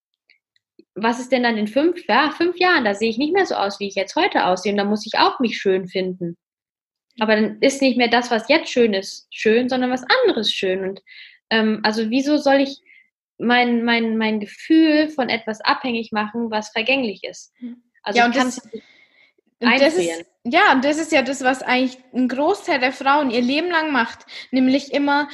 was 0.94 1.18
ist 1.18 1.32
denn 1.32 1.42
dann 1.42 1.56
in 1.56 1.66
fünf, 1.66 2.06
ja, 2.08 2.30
fünf 2.30 2.56
Jahren? 2.56 2.84
Da 2.84 2.94
sehe 2.94 3.10
ich 3.10 3.18
nicht 3.18 3.32
mehr 3.32 3.46
so 3.46 3.56
aus, 3.56 3.80
wie 3.80 3.88
ich 3.88 3.96
jetzt 3.96 4.14
heute 4.14 4.46
aussehe. 4.46 4.72
Und 4.72 4.78
da 4.78 4.84
muss 4.84 5.06
ich 5.06 5.18
auch 5.18 5.40
mich 5.40 5.58
schön 5.58 5.88
finden. 5.88 6.36
Aber 7.20 7.36
dann 7.36 7.58
ist 7.60 7.80
nicht 7.80 7.96
mehr 7.96 8.08
das, 8.08 8.30
was 8.30 8.48
jetzt 8.48 8.70
schön 8.70 8.92
ist, 8.92 9.26
schön, 9.30 9.68
sondern 9.68 9.90
was 9.90 10.04
anderes 10.24 10.52
schön. 10.52 10.82
Und 10.82 11.00
ähm, 11.50 11.80
also 11.82 12.10
wieso 12.10 12.36
soll 12.36 12.60
ich 12.60 12.80
mein, 13.38 13.84
mein, 13.84 14.16
mein 14.16 14.40
Gefühl 14.40 15.08
von 15.08 15.28
etwas 15.28 15.60
abhängig 15.60 16.12
machen, 16.12 16.50
was 16.50 16.70
vergänglich 16.70 17.22
ist? 17.24 17.52
Also 18.02 18.18
ja, 18.18 18.26
und 18.26 18.36
das, 18.36 18.58
und 19.60 19.80
das 19.80 19.94
ist, 19.94 20.24
ja, 20.44 20.72
und 20.72 20.84
das 20.84 20.98
ist 20.98 21.12
ja 21.12 21.22
das, 21.22 21.42
was 21.42 21.62
eigentlich 21.62 21.98
ein 22.12 22.28
Großteil 22.28 22.78
der 22.78 22.92
Frauen 22.92 23.30
ihr 23.30 23.40
Leben 23.40 23.70
lang 23.70 23.92
macht, 23.92 24.26
nämlich 24.50 24.92
immer 24.92 25.28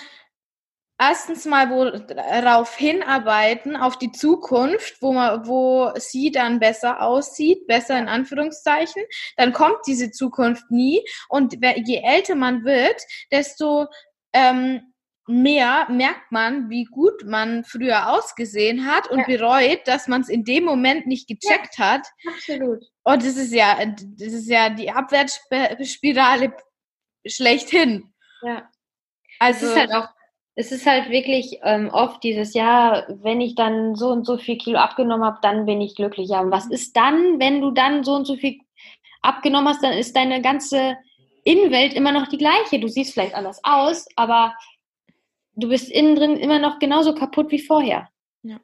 erstens 1.01 1.47
mal 1.47 1.71
worauf 1.71 2.77
hinarbeiten, 2.77 3.75
auf 3.75 3.99
die 3.99 4.13
Zukunft, 4.13 5.01
wo 5.01 5.15
man, 5.15 5.47
wo 5.47 5.91
sie 5.97 6.31
dann 6.31 6.61
besser 6.61 7.01
aussieht, 7.01 7.67
besser 7.67 7.99
in 7.99 8.07
Anführungszeichen, 8.07 9.03
dann 9.37 9.55
kommt 9.55 9.79
diese 9.87 10.11
Zukunft 10.11 10.71
nie. 10.71 11.03
Und 11.31 11.55
je 11.55 12.03
älter 12.05 12.35
man 12.35 12.65
wird, 12.65 13.01
desto 13.33 13.87
ähm, 14.35 14.93
mehr 15.27 15.87
merkt 15.91 16.33
man, 16.33 16.69
wie 16.69 16.85
gut 16.85 17.25
man 17.25 17.65
früher 17.65 18.11
ausgesehen 18.13 18.85
hat 18.87 19.09
und 19.11 19.21
ja. 19.21 19.25
bereut, 19.27 19.81
dass 19.87 20.07
man 20.07 20.21
es 20.21 20.29
in 20.29 20.45
dem 20.45 20.65
Moment 20.65 21.07
nicht 21.07 21.29
gecheckt 21.29 21.79
ja, 21.79 21.93
hat. 21.93 22.07
Absolut. 22.29 22.85
Und 23.05 23.25
das 23.25 23.37
ist 23.37 23.55
ja, 23.55 23.79
das 23.87 24.33
ist 24.33 24.51
ja 24.51 24.69
die 24.69 24.91
Abwärtsspirale 24.91 26.53
schlechthin. 27.27 28.13
Ja. 28.43 28.69
Also, 29.39 29.65
es 29.65 29.73
ist 29.73 29.79
halt 29.79 29.93
auch 29.93 30.09
es 30.55 30.73
ist 30.73 30.87
halt 30.87 31.11
wirklich 31.11 31.59
ähm, 31.63 31.91
oft 31.91 32.23
dieses, 32.23 32.55
ja, 32.55 33.07
wenn 33.09 33.41
ich 33.41 33.55
dann 33.55 33.95
so 33.95 34.09
und 34.09 34.27
so 34.27 34.37
viel 34.37 34.59
Kilo 34.59 34.79
abgenommen 34.79 35.25
habe, 35.25 35.39
dann 35.43 35.67
bin 35.67 35.81
ich 35.81 35.95
glücklich. 35.95 36.29
Ja, 36.29 36.41
und 36.41 36.51
was 36.51 36.67
ist 36.67 36.97
dann, 36.97 37.39
wenn 37.39 37.61
du 37.61 37.71
dann 37.71 38.05
so 38.05 38.15
und 38.15 38.27
so 38.27 38.37
viel 38.37 38.59
abgenommen 39.23 39.69
hast, 39.69 39.83
dann 39.83 39.93
ist 39.93 40.17
deine 40.17 40.43
ganze 40.43 40.97
Innenwelt 41.45 41.95
immer 41.95 42.13
noch 42.13 42.29
die 42.29 42.39
gleiche. 42.39 42.81
Du 42.81 42.89
siehst 42.89 43.13
vielleicht 43.13 43.35
anders 43.35 43.61
aus, 43.63 44.07
aber 44.17 44.55
du 45.55 45.69
bist 45.69 45.91
innen 45.91 46.17
drin 46.17 46.37
immer 46.37 46.59
noch 46.59 46.79
genauso 46.79 47.15
kaputt 47.15 47.51
wie 47.51 47.61
vorher. 47.61 48.09
Ja. 48.43 48.61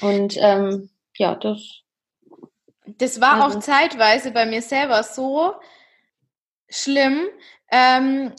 Und 0.00 0.36
ähm, 0.38 0.90
ja, 1.16 1.34
das. 1.34 1.82
Das 2.86 3.20
war 3.20 3.42
also. 3.42 3.58
auch 3.58 3.62
zeitweise 3.62 4.30
bei 4.30 4.46
mir 4.46 4.62
selber 4.62 5.02
so 5.02 5.54
schlimm, 6.70 7.26
ähm, 7.70 8.32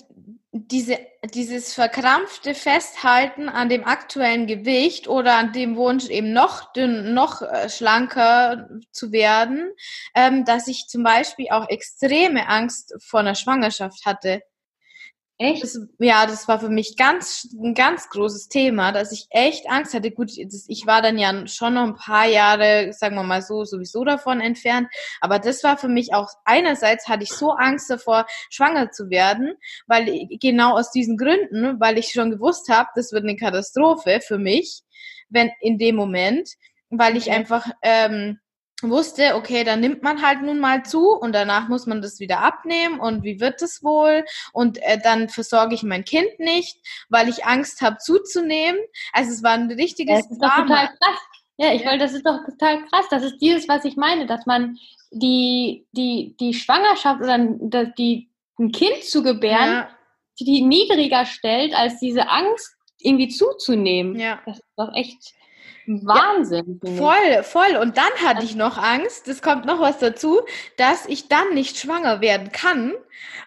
diese, 0.52 0.98
dieses 1.34 1.74
verkrampfte 1.74 2.56
Festhalten 2.56 3.50
an 3.50 3.70
dem 3.70 3.86
aktuellen 3.86 4.48
Gewicht 4.48 5.08
oder 5.08 5.36
an 5.36 5.54
dem 5.54 5.76
Wunsch, 5.76 6.10
eben 6.10 6.34
noch 6.34 6.74
dünn, 6.74 7.14
noch 7.14 7.44
äh, 7.44 7.70
schlanker 7.70 8.68
zu 8.92 9.12
werden, 9.12 9.72
ähm, 10.16 10.46
dass 10.46 10.68
ich 10.68 10.88
zum 10.88 11.04
Beispiel 11.04 11.50
auch 11.52 11.70
extreme 11.70 12.48
Angst 12.48 12.96
vor 13.00 13.20
einer 13.20 13.36
Schwangerschaft 13.36 14.06
hatte. 14.06 14.42
Echt? 15.42 15.64
Das, 15.64 15.80
ja, 16.00 16.26
das 16.26 16.50
war 16.50 16.60
für 16.60 16.68
mich 16.68 16.98
ganz, 16.98 17.48
ein 17.54 17.74
ganz 17.74 18.10
großes 18.10 18.50
Thema, 18.50 18.92
dass 18.92 19.14
ich 19.14 19.26
echt 19.30 19.70
Angst 19.70 19.94
hatte. 19.94 20.12
Gut, 20.12 20.32
das, 20.38 20.66
ich 20.68 20.86
war 20.86 21.02
dann 21.02 21.18
ja 21.18 21.48
schon 21.48 21.76
noch 21.76 21.86
ein 21.86 21.96
paar 21.96 22.26
Jahre, 22.26 22.92
sagen 22.92 23.16
wir 23.16 23.24
mal 23.24 23.42
so, 23.42 23.64
sowieso 23.64 24.04
davon 24.04 24.42
entfernt. 24.42 24.90
Aber 25.22 25.40
das 25.40 25.64
war 25.64 25.78
für 25.78 25.88
mich 25.88 26.14
auch, 26.14 26.28
einerseits 26.44 27.08
hatte 27.08 27.24
ich 27.24 27.32
so 27.32 27.52
Angst 27.52 27.90
davor, 27.90 28.26
schwanger 28.50 28.92
zu 28.92 29.10
werden, 29.10 29.54
weil 29.88 30.28
genau 30.42 30.78
aus 30.78 30.92
diesen 30.92 31.16
Gründen, 31.16 31.80
weil 31.80 31.98
ich 31.98 32.12
schon 32.12 32.32
gewusst 32.32 32.68
habe, 32.68 32.90
das 32.96 33.14
wird 33.14 33.24
eine 33.24 33.38
Katastrophe 33.38 34.20
für 34.20 34.40
mich, 34.40 34.82
wenn 35.30 35.52
in 35.62 35.78
dem 35.78 35.96
Moment, 35.96 36.50
weil 36.90 37.16
ich 37.16 37.32
einfach, 37.32 37.66
ähm, 37.82 38.40
wusste, 38.84 39.36
okay, 39.36 39.64
dann 39.64 39.82
nimmt 39.82 40.04
man 40.04 40.22
halt 40.22 40.42
nun 40.42 40.60
mal 40.60 40.84
zu 40.84 41.12
und 41.12 41.34
danach 41.34 41.68
muss 41.68 41.86
man 41.86 42.02
das 42.02 42.20
wieder 42.20 42.40
abnehmen 42.40 43.00
und 43.00 43.24
wie 43.24 43.40
wird 43.40 43.62
es 43.62 43.84
wohl 43.84 44.26
und 44.54 44.82
äh, 44.84 45.00
dann 45.02 45.30
versorge 45.30 45.76
ich 45.76 45.84
mein 45.84 46.06
Kind 46.06 46.40
nicht, 46.40 46.78
weil 47.10 47.28
ich 47.28 47.46
Angst 47.46 47.82
habe 47.82 47.98
zuzunehmen. 47.98 48.80
Also 49.12 49.32
es 49.32 49.44
war 49.44 49.52
ein 49.52 49.72
richtiges 49.72 50.22
das 50.22 50.32
ist 50.32 50.42
Drama. 50.42 50.56
Doch 50.56 50.68
total 50.68 50.88
krass. 50.88 51.20
Ja, 51.58 51.74
ich 51.74 51.82
ja. 51.82 51.88
wollte, 51.88 52.06
das 52.06 52.14
ist 52.14 52.26
doch 52.26 52.40
total 52.46 52.86
krass. 52.86 53.06
Das 53.10 53.24
ist 53.24 53.38
dieses, 53.40 53.68
was 53.68 53.84
ich 53.84 53.98
meine, 53.98 54.26
dass 54.26 54.46
man 54.46 54.78
die 55.12 55.88
die 55.92 56.36
die 56.40 56.54
Schwangerschaft 56.54 57.22
oder 57.22 57.86
die 57.86 58.30
ein 58.60 58.72
Kind 58.72 59.04
zu 59.04 59.24
gebären 59.24 59.70
ja. 59.70 59.90
viel 60.38 60.66
niedriger 60.66 61.26
stellt, 61.26 61.74
als 61.74 62.00
diese 62.00 62.30
Angst 62.30 62.76
irgendwie 63.00 63.30
zuzunehmen. 63.30 64.20
Ja. 64.20 64.42
Das 64.46 64.58
ist 64.58 64.66
doch 64.78 64.94
echt 64.94 65.34
Wahnsinn. 65.90 66.80
Ja, 66.84 66.92
voll, 66.92 67.44
voll. 67.44 67.78
Und 67.78 67.98
dann 67.98 68.12
hatte 68.24 68.46
ich 68.46 68.56
noch 68.56 68.78
Angst, 68.78 69.28
das 69.28 69.42
kommt 69.42 69.66
noch 69.66 69.80
was 69.80 69.98
dazu, 70.00 70.42
dass 70.78 71.06
ich 71.08 71.28
dann 71.28 71.54
nicht 71.54 71.78
schwanger 71.78 72.22
werden 72.22 72.52
kann, 72.52 72.94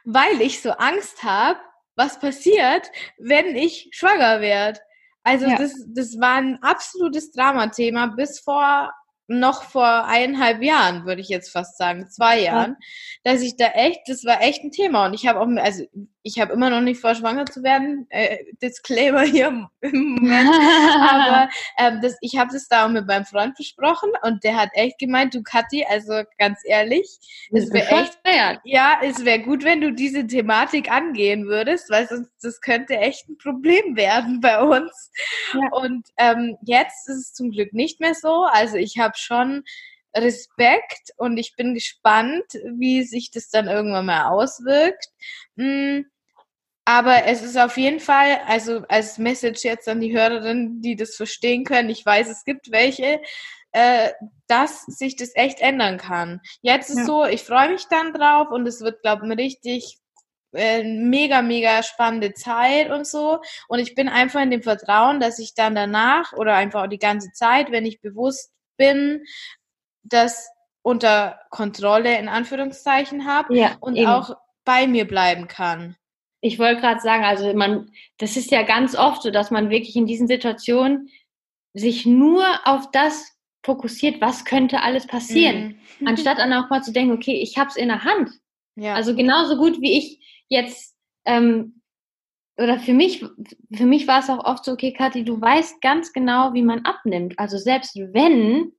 weil 0.05 0.41
ich 0.41 0.61
so 0.61 0.71
Angst 0.73 1.23
habe, 1.23 1.61
was 1.95 2.19
passiert, 2.19 2.91
wenn 3.19 3.55
ich 3.55 3.91
schwanger 3.93 4.41
werde. 4.41 4.81
Also 5.23 5.47
ja. 5.47 5.57
das, 5.57 5.73
das 5.89 6.19
war 6.19 6.37
ein 6.37 6.59
absolutes 6.63 7.31
Dramathema 7.33 8.07
bis 8.07 8.41
vor 8.41 8.93
noch 9.29 9.63
vor 9.63 10.05
eineinhalb 10.05 10.63
Jahren, 10.63 11.07
würde 11.07 11.21
ich 11.21 11.29
jetzt 11.29 11.51
fast 11.51 11.79
sagen, 11.79 12.11
zwei 12.11 12.41
Jahren, 12.41 12.77
ja. 13.25 13.33
dass 13.33 13.41
ich 13.41 13.57
da 13.57 13.67
echt, 13.67 14.01
das 14.07 14.25
war 14.25 14.43
echt 14.43 14.63
ein 14.65 14.73
Thema. 14.73 15.07
Und 15.07 15.15
ich 15.15 15.27
habe 15.27 15.41
auch, 15.41 15.49
also 15.63 15.85
ich 16.23 16.41
habe 16.41 16.53
immer 16.53 16.71
noch 16.71 16.81
nicht 16.81 17.01
vor, 17.01 17.15
schwanger 17.15 17.47
zu 17.47 17.63
werden. 17.63 18.07
Äh, 18.11 18.39
Disclaimer 18.63 19.23
hier 19.23 19.49
im 19.81 20.15
Moment. 20.15 20.49
Aber 21.11 21.49
ähm, 21.79 22.01
das, 22.01 22.17
ich 22.21 22.37
habe 22.37 22.53
das 22.53 22.69
da 22.69 22.87
auch 22.87 22.91
mit 22.91 23.07
meinem 23.07 23.25
Freund 23.25 23.57
besprochen 23.57 24.11
und 24.23 24.45
der 24.45 24.57
hat 24.57 24.71
echt 24.75 24.99
gemeint, 24.99 25.35
du 25.35 25.43
Kathi, 25.43 25.85
also 25.89 26.23
ganz 26.39 26.61
ehrlich, 26.65 27.19
es 27.51 27.73
wäre 27.73 28.03
echt, 28.03 28.19
ja, 28.65 29.01
es 29.03 29.25
wäre 29.25 29.41
gut, 29.41 29.65
wenn 29.65 29.81
du 29.81 29.93
diese 29.93 30.27
Thematik 30.27 30.91
angehen 30.91 31.47
würdest, 31.47 31.91
weil 31.91 32.09
sonst 32.09 32.31
das 32.41 32.61
könnte 32.61 32.97
echt 32.97 33.29
ein 33.29 33.39
Problem 33.39 33.97
werden 33.97 34.41
bei 34.41 34.61
uns. 34.61 35.11
Ja. 35.55 35.69
Und 35.73 36.07
ähm, 36.19 36.57
jetzt 36.63 37.09
ist 37.09 37.17
es 37.17 37.33
zum 37.35 37.51
Glück 37.51 37.73
nicht 37.73 38.01
mehr 38.01 38.15
so. 38.15 38.45
Also 38.45 38.77
ich 38.77 38.99
habe 38.99 39.15
schon 39.17 39.65
Respekt 40.17 41.13
und 41.17 41.39
ich 41.39 41.55
bin 41.57 41.75
gespannt, 41.75 42.45
wie 42.77 43.03
sich 43.05 43.31
das 43.31 43.49
dann 43.51 43.69
irgendwann 43.69 44.07
mal 44.07 44.27
auswirkt. 44.27 45.09
Hm, 45.57 46.07
aber 46.85 47.27
es 47.27 47.43
ist 47.43 47.57
auf 47.57 47.77
jeden 47.77 48.01
Fall, 48.01 48.41
also 48.47 48.83
als 48.89 49.19
Message 49.19 49.65
jetzt 49.65 49.89
an 49.89 50.01
die 50.01 50.17
Hörerinnen, 50.17 50.83
die 50.83 50.97
das 50.97 51.15
verstehen 51.15 51.65
können, 51.65 51.91
ich 51.91 52.05
weiß, 52.05 52.29
es 52.29 52.45
gibt 52.45 52.73
welche, 52.73 53.21
äh, 53.71 54.11
dass 54.49 54.85
sich 54.87 55.17
das 55.17 55.35
echt 55.35 55.61
ändern 55.61 55.97
kann. 55.97 56.41
Jetzt 56.61 56.91
ist 56.91 56.99
ja. 56.99 57.05
so, 57.05 57.25
ich 57.25 57.43
freue 57.43 57.71
mich 57.71 57.87
dann 57.89 58.13
drauf 58.13 58.49
und 58.51 58.67
es 58.67 58.81
wird, 58.81 59.01
glaube 59.03 59.27
ich, 59.27 59.39
richtig 59.39 59.99
äh, 60.55 60.83
mega, 60.85 61.41
mega 61.41 61.83
spannende 61.83 62.35
Zeit 62.35 62.91
und 62.91 63.07
so. 63.07 63.41
Und 63.69 63.79
ich 63.79 63.95
bin 63.95 64.09
einfach 64.09 64.43
in 64.43 64.51
dem 64.51 64.63
Vertrauen, 64.63 65.21
dass 65.21 65.39
ich 65.39 65.55
dann 65.55 65.75
danach 65.75 66.33
oder 66.35 66.55
einfach 66.55 66.85
auch 66.85 66.89
die 66.89 66.99
ganze 66.99 67.33
Zeit, 67.33 67.71
wenn 67.71 67.87
ich 67.87 68.01
bewusst 68.01 68.53
bin, 68.77 69.25
das 70.03 70.51
unter 70.83 71.41
Kontrolle 71.51 72.19
in 72.19 72.29
Anführungszeichen 72.29 73.27
habe 73.27 73.57
ja, 73.57 73.77
und 73.81 73.97
eben. 73.97 74.07
auch 74.07 74.37
bei 74.65 74.87
mir 74.87 75.07
bleiben 75.07 75.49
kann. 75.49 75.97
Ich 76.41 76.59
wollte 76.59 76.81
gerade 76.81 77.01
sagen, 77.01 77.25
also 77.25 77.53
man, 77.55 77.91
das 78.19 78.37
ist 78.37 78.51
ja 78.51 78.63
ganz 78.63 78.97
oft 78.97 79.23
so, 79.23 79.31
dass 79.31 79.51
man 79.51 79.71
wirklich 79.71 79.95
in 79.95 80.07
diesen 80.07 80.27
Situationen 80.27 81.09
sich 81.73 82.05
nur 82.05 82.45
auf 82.65 82.91
das 82.91 83.33
fokussiert, 83.65 84.21
was 84.21 84.45
könnte 84.45 84.83
alles 84.83 85.07
passieren, 85.07 85.79
mhm. 86.01 86.07
anstatt 86.09 86.39
dann 86.39 86.53
auch 86.53 86.69
mal 86.69 86.83
zu 86.83 86.93
denken, 86.93 87.13
okay, 87.13 87.41
ich 87.41 87.59
habe 87.59 87.71
es 87.71 87.77
in 87.77 87.89
der 87.89 88.05
Hand. 88.05 88.31
Ja. 88.75 88.95
Also 88.95 89.15
genauso 89.15 89.57
gut 89.57 89.81
wie 89.81 89.97
ich 89.97 90.45
jetzt 90.49 90.97
ähm, 91.25 91.83
oder 92.59 92.79
für 92.79 92.93
mich, 92.93 93.25
für 93.73 93.87
mich 93.87 94.07
war 94.07 94.21
es 94.21 94.29
auch 94.29 94.45
oft 94.45 94.65
so, 94.65 94.73
okay, 94.73 94.93
Kathi, 94.93 95.25
du 95.25 95.41
weißt 95.41 95.81
ganz 95.81 96.13
genau, 96.13 96.53
wie 96.53 96.63
man 96.63 96.85
abnimmt. 96.85 97.39
Also 97.39 97.57
selbst 97.57 97.97
wenn 97.97 98.73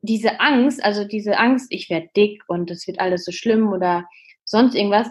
diese 0.00 0.40
Angst, 0.40 0.82
also 0.82 1.04
diese 1.04 1.38
Angst, 1.38 1.66
ich 1.70 1.90
werde 1.90 2.08
dick 2.16 2.42
und 2.48 2.70
es 2.70 2.86
wird 2.86 3.00
alles 3.00 3.24
so 3.24 3.32
schlimm 3.32 3.68
oder 3.72 4.06
sonst 4.44 4.74
irgendwas, 4.74 5.08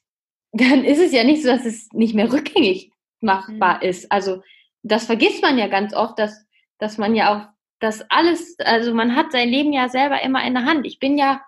dann 0.52 0.84
ist 0.84 1.00
es 1.00 1.12
ja 1.12 1.24
nicht 1.24 1.42
so, 1.42 1.48
dass 1.48 1.64
es 1.64 1.88
nicht 1.92 2.14
mehr 2.14 2.32
rückgängig 2.32 2.90
machbar 3.20 3.76
mhm. 3.76 3.88
ist. 3.88 4.10
Also 4.10 4.42
das 4.82 5.04
vergisst 5.06 5.42
man 5.42 5.58
ja 5.58 5.66
ganz 5.66 5.94
oft, 5.94 6.18
dass, 6.18 6.46
dass 6.78 6.98
man 6.98 7.14
ja 7.14 7.34
auch 7.34 7.48
das 7.80 8.04
alles, 8.10 8.56
also 8.60 8.94
man 8.94 9.14
hat 9.14 9.32
sein 9.32 9.48
Leben 9.48 9.72
ja 9.72 9.88
selber 9.88 10.22
immer 10.22 10.44
in 10.44 10.54
der 10.54 10.64
Hand. 10.64 10.86
Ich 10.86 10.98
bin 10.98 11.18
ja 11.18 11.42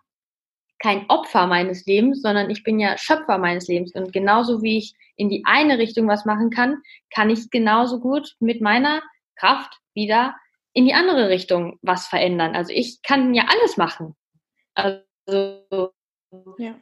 kein 0.79 1.09
Opfer 1.09 1.47
meines 1.47 1.87
Lebens, 1.87 2.23
sondern 2.23 2.51
ich 2.51 2.63
bin 2.63 2.79
ja 2.79 2.97
Schöpfer 2.97 3.39
meines 3.39 3.69
Lebens. 3.69 3.95
Und 3.95 4.13
genauso 4.13 4.63
wie 4.63 4.79
ich 4.79 4.95
in 5.17 5.29
die 5.29 5.43
eine 5.45 5.79
Richtung 5.79 6.09
was 6.09 6.25
machen 6.25 6.51
kann, 6.51 6.83
kann 7.15 7.31
ich 7.31 7.51
genauso 7.51 8.01
gut 8.01 8.37
mit 8.41 8.61
meiner 8.61 9.03
Kraft 9.37 9.79
wieder 9.95 10.35
in 10.81 10.87
die 10.87 10.95
andere 10.95 11.29
Richtung 11.29 11.79
was 11.83 12.07
verändern. 12.07 12.57
Also 12.57 12.73
ich 12.73 13.03
kann 13.03 13.35
ja 13.35 13.45
alles 13.49 13.77
machen. 13.77 14.17
Also 14.75 15.93
ja 16.59 16.75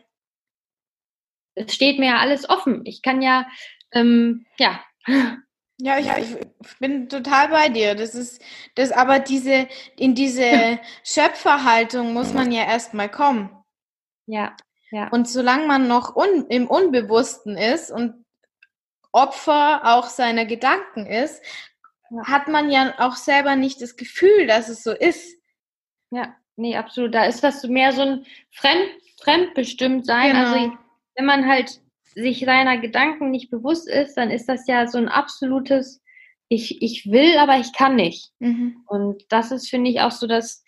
es 1.59 1.74
steht 1.74 1.99
mir 1.99 2.07
ja 2.07 2.18
alles 2.18 2.49
offen. 2.49 2.82
Ich 2.84 3.03
kann 3.03 3.22
ja, 3.22 3.46
ähm, 3.92 4.46
ja. 4.59 4.80
Ja, 5.80 5.99
ich, 5.99 6.09
ich, 6.09 6.78
bin 6.78 7.09
total 7.09 7.49
bei 7.49 7.68
dir. 7.68 7.94
Das 7.94 8.14
ist, 8.14 8.42
das, 8.74 8.90
aber 8.90 9.20
diese, 9.20 9.68
in 9.96 10.14
diese 10.14 10.78
Schöpferhaltung 11.05 12.12
muss 12.12 12.32
man 12.32 12.53
ja 12.53 12.64
erstmal 12.64 13.11
kommen. 13.11 13.51
Ja, 14.26 14.57
ja. 14.90 15.09
Und 15.09 15.28
solange 15.28 15.66
man 15.66 15.86
noch 15.88 16.16
un, 16.16 16.46
im 16.49 16.66
Unbewussten 16.66 17.57
ist 17.57 17.90
und 17.90 18.24
Opfer 19.12 19.82
auch 19.84 20.09
seiner 20.09 20.44
Gedanken 20.44 21.07
ist, 21.07 21.42
ja. 22.11 22.25
hat 22.25 22.49
man 22.49 22.71
ja 22.71 22.95
auch 22.99 23.17
selber 23.17 23.57
nicht 23.57 23.81
das 23.81 23.97
Gefühl, 23.97 24.47
dass 24.47 24.69
es 24.69 24.83
so 24.83 24.93
ist. 24.93 25.37
Ja, 26.11 26.35
nee, 26.57 26.77
absolut. 26.77 27.15
Da 27.15 27.25
ist 27.25 27.43
das 27.43 27.65
mehr 27.65 27.93
so 27.93 28.03
ein 28.03 28.27
Fremd, 28.51 28.89
fremdbestimmt 29.23 30.07
sein. 30.07 30.35
Also 30.37 30.55
genau. 30.55 30.65
Also 30.67 30.79
wenn 31.17 31.27
man 31.27 31.47
halt 31.47 31.81
sich 32.15 32.41
seiner 32.41 32.79
Gedanken 32.79 33.31
nicht 33.31 33.51
bewusst 33.51 33.89
ist, 33.89 34.15
dann 34.15 34.31
ist 34.31 34.49
das 34.49 34.67
ja 34.67 34.87
so 34.87 34.99
ein 34.99 35.09
absolutes, 35.09 36.03
ich, 36.49 36.83
ich 36.83 37.11
will, 37.11 37.37
aber 37.39 37.59
ich 37.59 37.73
kann 37.73 37.97
nicht. 37.97 38.33
Mhm. 38.39 38.85
Und 38.87 39.25
das 39.29 39.51
ist, 39.53 39.69
finde 39.69 39.91
ich, 39.91 40.01
auch 40.01 40.11
so 40.11 40.27
das 40.27 40.65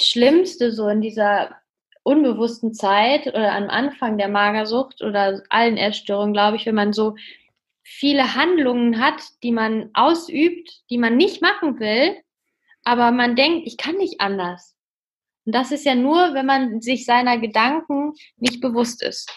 Schlimmste 0.00 0.72
so 0.72 0.88
in 0.88 1.00
dieser 1.00 1.56
unbewussten 2.02 2.72
Zeit 2.72 3.26
oder 3.26 3.52
am 3.52 3.68
Anfang 3.68 4.16
der 4.16 4.28
Magersucht 4.28 5.02
oder 5.02 5.42
allen 5.50 5.76
Essstörungen, 5.76 6.32
glaube 6.32 6.56
ich, 6.56 6.64
wenn 6.64 6.74
man 6.74 6.92
so 6.92 7.16
viele 7.90 8.34
Handlungen 8.34 9.00
hat, 9.00 9.22
die 9.42 9.50
man 9.50 9.90
ausübt, 9.94 10.70
die 10.90 10.98
man 10.98 11.16
nicht 11.16 11.40
machen 11.40 11.80
will, 11.80 12.16
aber 12.84 13.10
man 13.10 13.34
denkt, 13.34 13.66
ich 13.66 13.76
kann 13.76 13.96
nicht 13.96 14.20
anders. 14.20 14.76
Und 15.46 15.54
das 15.54 15.72
ist 15.72 15.86
ja 15.86 15.94
nur, 15.94 16.34
wenn 16.34 16.46
man 16.46 16.80
sich 16.82 17.06
seiner 17.06 17.38
Gedanken 17.38 18.12
nicht 18.36 18.60
bewusst 18.60 19.02
ist. 19.02 19.30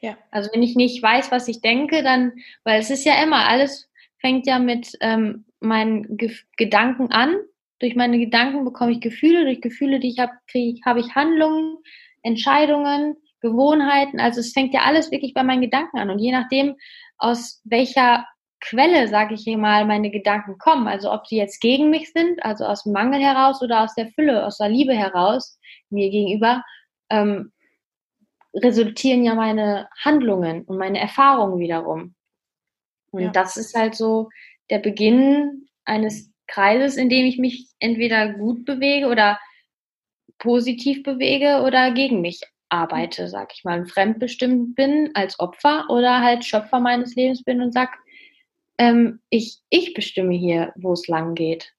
Ja. 0.00 0.18
Also 0.30 0.50
wenn 0.52 0.62
ich 0.62 0.74
nicht 0.74 1.02
weiß, 1.02 1.30
was 1.30 1.48
ich 1.48 1.60
denke, 1.60 2.02
dann, 2.02 2.32
weil 2.64 2.80
es 2.80 2.90
ist 2.90 3.04
ja 3.04 3.22
immer, 3.22 3.48
alles 3.48 3.88
fängt 4.18 4.46
ja 4.46 4.58
mit 4.58 4.92
ähm, 5.00 5.46
meinen 5.60 6.16
Ge 6.16 6.34
Gedanken 6.56 7.10
an. 7.10 7.36
Durch 7.78 7.96
meine 7.96 8.18
Gedanken 8.18 8.64
bekomme 8.64 8.92
ich 8.92 9.00
Gefühle, 9.00 9.44
durch 9.44 9.60
Gefühle, 9.60 10.00
die 10.00 10.08
ich 10.08 10.18
habe, 10.18 10.32
habe 10.84 11.00
ich 11.00 11.14
Handlungen, 11.14 11.78
Entscheidungen, 12.22 13.16
Gewohnheiten. 13.44 14.20
Also 14.20 14.40
es 14.40 14.52
fängt 14.52 14.72
ja 14.72 14.80
alles 14.82 15.10
wirklich 15.12 15.34
bei 15.34 15.42
meinen 15.42 15.60
Gedanken 15.60 15.98
an. 15.98 16.10
Und 16.10 16.18
je 16.18 16.32
nachdem, 16.32 16.76
aus 17.18 17.60
welcher 17.64 18.26
Quelle, 18.60 19.08
sage 19.08 19.34
ich 19.34 19.42
hier 19.42 19.58
mal, 19.58 19.84
meine 19.84 20.10
Gedanken 20.10 20.56
kommen. 20.56 20.88
Also 20.88 21.12
ob 21.12 21.26
sie 21.26 21.36
jetzt 21.36 21.60
gegen 21.60 21.90
mich 21.90 22.12
sind, 22.12 22.42
also 22.42 22.64
aus 22.64 22.84
dem 22.84 22.92
Mangel 22.92 23.20
heraus 23.20 23.60
oder 23.60 23.82
aus 23.82 23.94
der 23.94 24.08
Fülle, 24.12 24.46
aus 24.46 24.56
der 24.56 24.70
Liebe 24.70 24.94
heraus 24.94 25.58
mir 25.90 26.10
gegenüber, 26.10 26.64
ähm, 27.10 27.52
resultieren 28.54 29.22
ja 29.22 29.34
meine 29.34 29.88
Handlungen 30.02 30.62
und 30.62 30.78
meine 30.78 30.98
Erfahrungen 30.98 31.58
wiederum. 31.58 32.14
Und 33.10 33.22
ja. 33.22 33.30
das 33.30 33.58
ist 33.58 33.76
halt 33.76 33.94
so 33.94 34.30
der 34.70 34.78
Beginn 34.78 35.68
eines 35.84 36.32
Kreises, 36.46 36.96
in 36.96 37.10
dem 37.10 37.26
ich 37.26 37.38
mich 37.38 37.68
entweder 37.78 38.32
gut 38.32 38.64
bewege 38.64 39.08
oder 39.08 39.38
positiv 40.38 41.02
bewege 41.02 41.62
oder 41.66 41.92
gegen 41.92 42.22
mich 42.22 42.40
arbeite, 42.74 43.28
sag 43.28 43.52
ich 43.54 43.64
mal, 43.64 43.86
fremdbestimmt 43.86 44.74
bin 44.74 45.10
als 45.14 45.38
Opfer 45.38 45.88
oder 45.88 46.20
halt 46.20 46.44
Schöpfer 46.44 46.80
meines 46.80 47.14
Lebens 47.14 47.44
bin 47.44 47.62
und 47.62 47.72
sag, 47.72 47.96
ähm, 48.78 49.20
ich, 49.30 49.60
ich 49.70 49.94
bestimme 49.94 50.34
hier, 50.34 50.72
wo 50.76 50.92
es 50.92 51.06
lang 51.06 51.34
geht. 51.34 51.72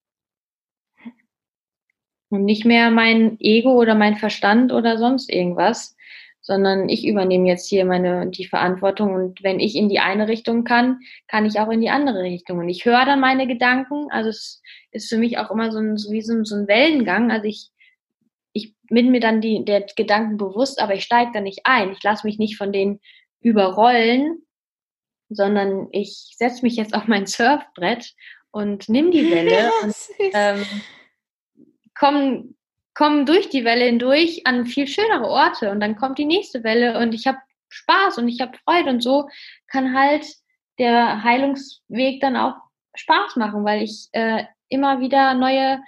Und 2.30 2.46
nicht 2.46 2.66
mehr 2.66 2.90
mein 2.92 3.38
Ego 3.40 3.74
oder 3.74 3.94
mein 3.94 4.18
Verstand 4.18 4.72
oder 4.72 4.98
sonst 4.98 5.30
irgendwas, 5.30 5.96
sondern 6.42 6.90
ich 6.90 7.06
übernehme 7.06 7.48
jetzt 7.48 7.68
hier 7.68 7.86
meine, 7.86 8.28
die 8.30 8.46
Verantwortung 8.46 9.14
und 9.14 9.44
wenn 9.44 9.60
ich 9.60 9.76
in 9.76 9.90
die 9.90 10.00
eine 10.00 10.28
Richtung 10.28 10.64
kann, 10.64 11.00
kann 11.28 11.46
ich 11.46 11.60
auch 11.60 11.70
in 11.70 11.82
die 11.82 11.90
andere 11.90 12.22
Richtung. 12.22 12.60
Und 12.60 12.70
ich 12.70 12.86
höre 12.86 13.06
dann 13.06 13.20
meine 13.20 13.48
Gedanken, 13.48 14.12
also 14.12 14.30
es 14.30 14.62
ist 14.92 15.10
für 15.10 15.18
mich 15.18 15.38
auch 15.38 15.52
immer 15.52 15.72
so 15.72 15.80
ein, 15.80 15.98
so 15.98 16.12
wie 16.12 16.22
so, 16.22 16.34
ein 16.34 16.68
Wellengang, 16.68 17.32
also 17.32 17.48
ich 17.48 17.72
bin 18.88 19.12
mir 19.12 19.20
dann 19.20 19.42
die, 19.42 19.66
der 19.66 19.82
Gedanken 19.96 20.38
bewusst, 20.38 20.82
aber 20.82 20.94
ich 20.94 21.04
steige 21.04 21.32
da 21.34 21.42
nicht 21.42 21.62
ein. 21.64 21.92
Ich 21.92 22.04
lasse 22.04 22.26
mich 22.26 22.38
nicht 22.38 22.58
von 22.58 22.72
denen 22.72 23.00
überrollen, 23.42 24.44
sondern 25.30 25.88
ich 25.92 26.34
setze 26.38 26.62
mich 26.64 26.76
jetzt 26.76 26.94
auf 26.94 27.08
mein 27.08 27.26
Surfbrett 27.26 28.14
und 28.52 28.90
nimm 28.90 29.12
die 29.12 29.30
Welle 29.32 29.72
und 29.84 29.96
ähm, 30.34 30.66
komm, 31.98 32.56
komm 32.94 33.26
durch 33.26 33.50
die 33.50 33.66
Welle 33.66 33.86
hindurch 33.86 34.46
an 34.46 34.66
viel 34.66 34.88
schönere 34.88 35.28
Orte 35.28 35.72
und 35.72 35.80
dann 35.80 35.96
kommt 35.96 36.18
die 36.18 36.26
nächste 36.26 36.64
Welle 36.64 36.98
und 37.00 37.14
ich 37.14 37.28
habe 37.28 37.38
Spaß 37.70 38.18
und 38.18 38.28
ich 38.28 38.42
habe 38.42 38.58
Freude 38.64 38.90
und 38.90 39.02
so 39.02 39.28
kann 39.68 39.98
halt 39.98 40.26
der 40.80 41.24
Heilungsweg 41.24 42.22
dann 42.22 42.38
auch 42.38 42.56
Spaß 42.96 43.36
machen, 43.36 43.66
weil 43.66 43.84
ich 43.84 44.08
äh, 44.14 44.44
immer 44.70 45.00
wieder 45.00 45.34
neue 45.34 45.82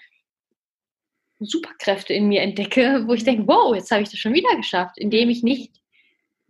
Superkräfte 1.40 2.14
in 2.14 2.28
mir 2.28 2.42
entdecke, 2.42 3.04
wo 3.08 3.14
ich 3.14 3.24
denke, 3.24 3.48
wow, 3.48 3.76
jetzt 3.76 3.92
habe 3.92 4.02
ich 4.02 4.10
das 4.10 4.20
schon 4.20 4.34
wieder 4.34 4.56
geschafft, 4.56 4.98
indem 4.98 5.30
ich 5.30 5.44
nicht, 5.44 5.82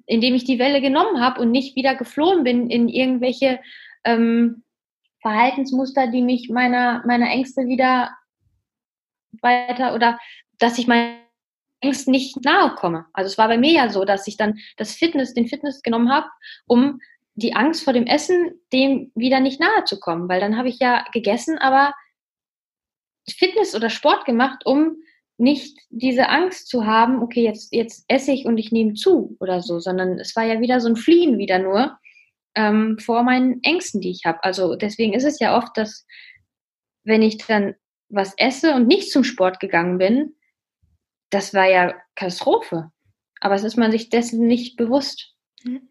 indem 0.06 0.36
ich 0.36 0.46
die 0.46 0.60
Welle 0.60 0.82
genommen 0.82 1.22
habe 1.22 1.42
und 1.42 1.52
nicht 1.52 1.76
wieder 1.76 1.96
geflohen 1.96 2.44
bin 2.44 2.70
in 2.70 2.88
irgendwelche 2.88 3.60
ähm, 4.04 4.64
Verhaltensmuster, 5.22 6.08
die 6.08 6.22
mich 6.22 6.50
meiner, 6.50 7.04
meiner 7.06 7.30
Ängste 7.30 7.68
wieder 7.68 8.12
weiter 9.42 9.94
oder 9.94 10.20
dass 10.60 10.78
ich 10.78 10.88
meinen 10.88 11.18
Ängsten 11.82 12.12
nicht 12.12 12.44
nahe 12.44 12.74
komme. 12.76 13.06
Also 13.14 13.28
es 13.28 13.38
war 13.38 13.48
bei 13.48 13.58
mir 13.58 13.72
ja 13.72 13.90
so, 13.90 14.06
dass 14.06 14.28
ich 14.28 14.38
dann 14.38 14.58
das 14.78 14.94
Fitness, 14.94 15.34
den 15.34 15.48
Fitness 15.48 15.82
genommen 15.82 16.10
habe, 16.10 16.28
um 16.66 17.00
die 17.36 17.56
Angst 17.56 17.84
vor 17.84 17.94
dem 17.94 18.08
Essen 18.08 18.60
dem 18.74 19.12
wieder 19.14 19.40
nicht 19.40 19.60
nahe 19.60 19.84
zu 19.86 20.00
kommen, 20.00 20.28
weil 20.28 20.40
dann 20.40 20.58
habe 20.58 20.70
ich 20.70 20.80
ja 20.80 21.06
gegessen, 21.12 21.58
aber 21.58 21.94
Fitness 23.30 23.76
oder 23.76 23.90
Sport 23.90 24.26
gemacht, 24.26 24.66
um 24.66 24.98
nicht 25.38 25.78
diese 25.90 26.30
Angst 26.30 26.68
zu 26.68 26.86
haben, 26.86 27.22
okay, 27.22 27.44
jetzt, 27.44 27.74
jetzt 27.74 28.06
esse 28.08 28.32
ich 28.32 28.46
und 28.46 28.58
ich 28.58 28.72
nehme 28.72 28.94
zu 28.94 29.38
oder 29.40 29.62
so, 29.62 29.80
sondern 29.80 30.20
es 30.20 30.36
war 30.36 30.44
ja 30.44 30.60
wieder 30.60 30.80
so 30.80 30.90
ein 30.90 30.96
Fliehen 30.96 31.38
wieder 31.38 31.60
nur 31.60 31.98
ähm, 32.56 32.98
vor 32.98 33.24
meinen 33.24 33.62
Ängsten, 33.64 34.02
die 34.02 34.10
ich 34.10 34.26
habe. 34.26 34.44
Also 34.44 34.76
deswegen 34.76 35.14
ist 35.14 35.26
es 35.26 35.40
ja 35.40 35.56
oft, 35.56 35.78
dass 35.78 36.06
wenn 37.04 37.22
ich 37.22 37.38
dann 37.38 37.76
was 38.10 38.34
esse 38.38 38.74
und 38.74 38.88
nicht 38.88 39.12
zum 39.12 39.24
Sport 39.24 39.60
gegangen 39.60 39.98
bin, 39.98 40.36
das 41.30 41.54
war 41.54 41.70
ja 41.70 41.94
Katastrophe. 42.16 42.92
Aber 43.40 43.56
es 43.56 43.64
ist 43.64 43.78
man 43.78 43.92
sich 43.92 44.10
dessen 44.10 44.48
nicht 44.48 44.76
bewusst. 44.76 45.36
Mhm. 45.64 45.90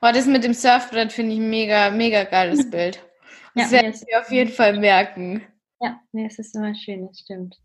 Oh, 0.00 0.10
das 0.12 0.26
mit 0.26 0.44
dem 0.44 0.54
Surfbrett 0.54 1.12
finde 1.12 1.34
ich 1.34 1.40
mega, 1.40 1.90
mega 1.90 2.24
geiles 2.24 2.70
Bild. 2.70 3.02
Das 3.54 3.72
ja, 3.72 3.82
werde 3.82 3.96
ich 3.96 4.04
mir 4.06 4.20
auf 4.20 4.30
jeden 4.30 4.52
Fall 4.52 4.78
merken. 4.78 5.44
Ja, 5.80 6.00
nee, 6.12 6.26
es 6.26 6.38
ist 6.38 6.54
immer 6.54 6.74
schön, 6.74 7.06
das 7.06 7.20
stimmt. 7.20 7.60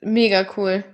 Mega 0.00 0.46
cool. 0.56 0.84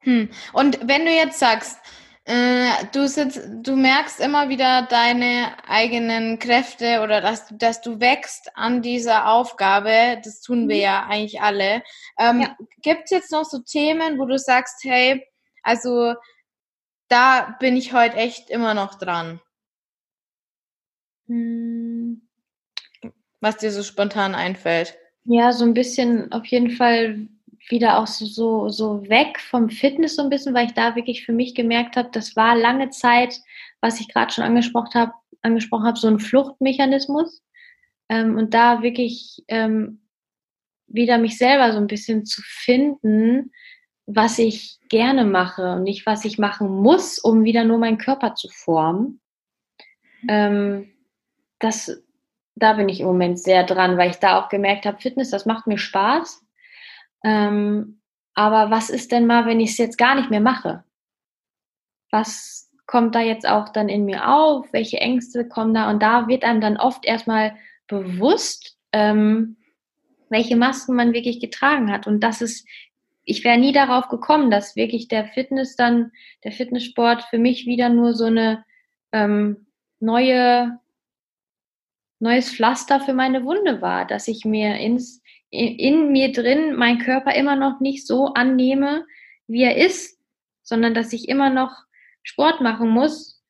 Hm. 0.00 0.30
Und 0.52 0.86
wenn 0.86 1.04
du 1.04 1.12
jetzt 1.12 1.38
sagst, 1.38 1.78
äh, 2.24 2.86
du, 2.92 3.08
sitzt, 3.08 3.40
du 3.50 3.76
merkst 3.76 4.20
immer 4.20 4.48
wieder 4.48 4.82
deine 4.82 5.56
eigenen 5.66 6.38
Kräfte 6.38 7.00
oder 7.02 7.20
dass, 7.20 7.46
dass 7.50 7.80
du 7.80 8.00
wächst 8.00 8.56
an 8.56 8.82
dieser 8.82 9.28
Aufgabe, 9.28 10.20
das 10.22 10.40
tun 10.40 10.68
wir 10.68 10.76
mhm. 10.76 10.82
ja 10.82 11.06
eigentlich 11.06 11.40
alle. 11.40 11.82
Ähm, 12.18 12.42
ja. 12.42 12.56
Gibt 12.82 13.04
es 13.04 13.10
jetzt 13.10 13.32
noch 13.32 13.44
so 13.44 13.58
Themen, 13.60 14.18
wo 14.18 14.26
du 14.26 14.38
sagst, 14.38 14.84
hey, 14.84 15.26
also 15.62 16.14
da 17.08 17.56
bin 17.58 17.76
ich 17.76 17.92
heute 17.92 18.16
echt 18.16 18.48
immer 18.50 18.74
noch 18.74 18.96
dran? 18.96 19.40
Hm. 21.26 22.28
Was 23.40 23.56
dir 23.56 23.72
so 23.72 23.82
spontan 23.82 24.34
einfällt? 24.34 24.99
Ja, 25.24 25.52
so 25.52 25.64
ein 25.64 25.74
bisschen 25.74 26.32
auf 26.32 26.46
jeden 26.46 26.70
Fall 26.70 27.28
wieder 27.68 27.98
auch 27.98 28.06
so, 28.06 28.68
so 28.68 29.08
weg 29.08 29.38
vom 29.38 29.70
Fitness 29.70 30.16
so 30.16 30.22
ein 30.22 30.30
bisschen, 30.30 30.54
weil 30.54 30.66
ich 30.66 30.74
da 30.74 30.96
wirklich 30.96 31.24
für 31.24 31.32
mich 31.32 31.54
gemerkt 31.54 31.96
habe, 31.96 32.08
das 32.12 32.34
war 32.36 32.56
lange 32.56 32.90
Zeit, 32.90 33.38
was 33.80 34.00
ich 34.00 34.08
gerade 34.08 34.32
schon 34.32 34.44
angesprochen 34.44 34.94
habe, 34.94 35.12
angesprochen 35.42 35.84
habe, 35.84 35.98
so 35.98 36.08
ein 36.08 36.18
Fluchtmechanismus. 36.20 37.42
Ähm, 38.08 38.36
und 38.36 38.54
da 38.54 38.82
wirklich 38.82 39.44
ähm, 39.48 40.00
wieder 40.88 41.18
mich 41.18 41.38
selber 41.38 41.72
so 41.72 41.78
ein 41.78 41.86
bisschen 41.86 42.26
zu 42.26 42.42
finden, 42.44 43.52
was 44.06 44.38
ich 44.38 44.78
gerne 44.88 45.24
mache 45.24 45.74
und 45.74 45.84
nicht, 45.84 46.06
was 46.06 46.24
ich 46.24 46.38
machen 46.38 46.68
muss, 46.68 47.18
um 47.18 47.44
wieder 47.44 47.64
nur 47.64 47.78
meinen 47.78 47.98
Körper 47.98 48.34
zu 48.34 48.48
formen. 48.48 49.20
Ähm, 50.28 50.90
das, 51.60 52.02
da 52.62 52.74
bin 52.74 52.88
ich 52.88 53.00
im 53.00 53.06
Moment 53.06 53.38
sehr 53.38 53.64
dran, 53.64 53.98
weil 53.98 54.10
ich 54.10 54.16
da 54.16 54.40
auch 54.40 54.48
gemerkt 54.48 54.86
habe, 54.86 55.00
Fitness, 55.00 55.30
das 55.30 55.46
macht 55.46 55.66
mir 55.66 55.78
Spaß. 55.78 56.44
Ähm, 57.24 58.00
aber 58.34 58.70
was 58.70 58.90
ist 58.90 59.12
denn 59.12 59.26
mal, 59.26 59.46
wenn 59.46 59.60
ich 59.60 59.70
es 59.70 59.78
jetzt 59.78 59.98
gar 59.98 60.14
nicht 60.14 60.30
mehr 60.30 60.40
mache? 60.40 60.84
Was 62.10 62.70
kommt 62.86 63.14
da 63.14 63.20
jetzt 63.20 63.46
auch 63.46 63.68
dann 63.68 63.88
in 63.88 64.04
mir 64.04 64.28
auf? 64.28 64.72
Welche 64.72 64.98
Ängste 64.98 65.48
kommen 65.48 65.74
da? 65.74 65.90
Und 65.90 66.02
da 66.02 66.26
wird 66.28 66.44
einem 66.44 66.60
dann 66.60 66.76
oft 66.76 67.04
erstmal 67.04 67.56
bewusst, 67.86 68.76
ähm, 68.92 69.56
welche 70.28 70.56
Masken 70.56 70.96
man 70.96 71.12
wirklich 71.12 71.40
getragen 71.40 71.92
hat. 71.92 72.06
Und 72.06 72.20
das 72.20 72.40
ist, 72.40 72.66
ich 73.24 73.44
wäre 73.44 73.58
nie 73.58 73.72
darauf 73.72 74.08
gekommen, 74.08 74.50
dass 74.50 74.76
wirklich 74.76 75.08
der 75.08 75.26
Fitness 75.26 75.76
dann, 75.76 76.12
der 76.44 76.52
Fitnesssport 76.52 77.22
für 77.24 77.38
mich 77.38 77.66
wieder 77.66 77.88
nur 77.90 78.14
so 78.14 78.24
eine 78.24 78.64
ähm, 79.12 79.66
neue, 80.00 80.79
neues 82.20 82.54
Pflaster 82.54 83.00
für 83.00 83.14
meine 83.14 83.44
Wunde 83.44 83.80
war, 83.82 84.06
dass 84.06 84.28
ich 84.28 84.44
mir 84.44 84.76
ins 84.76 85.20
in 85.50 86.12
mir 86.12 86.30
drin 86.30 86.76
meinen 86.76 87.00
Körper 87.00 87.34
immer 87.34 87.56
noch 87.56 87.80
nicht 87.80 88.06
so 88.06 88.26
annehme, 88.34 89.04
wie 89.48 89.62
er 89.62 89.76
ist, 89.76 90.20
sondern 90.62 90.94
dass 90.94 91.12
ich 91.12 91.28
immer 91.28 91.50
noch 91.50 91.72
Sport 92.22 92.60
machen 92.60 92.88
muss, 92.88 93.42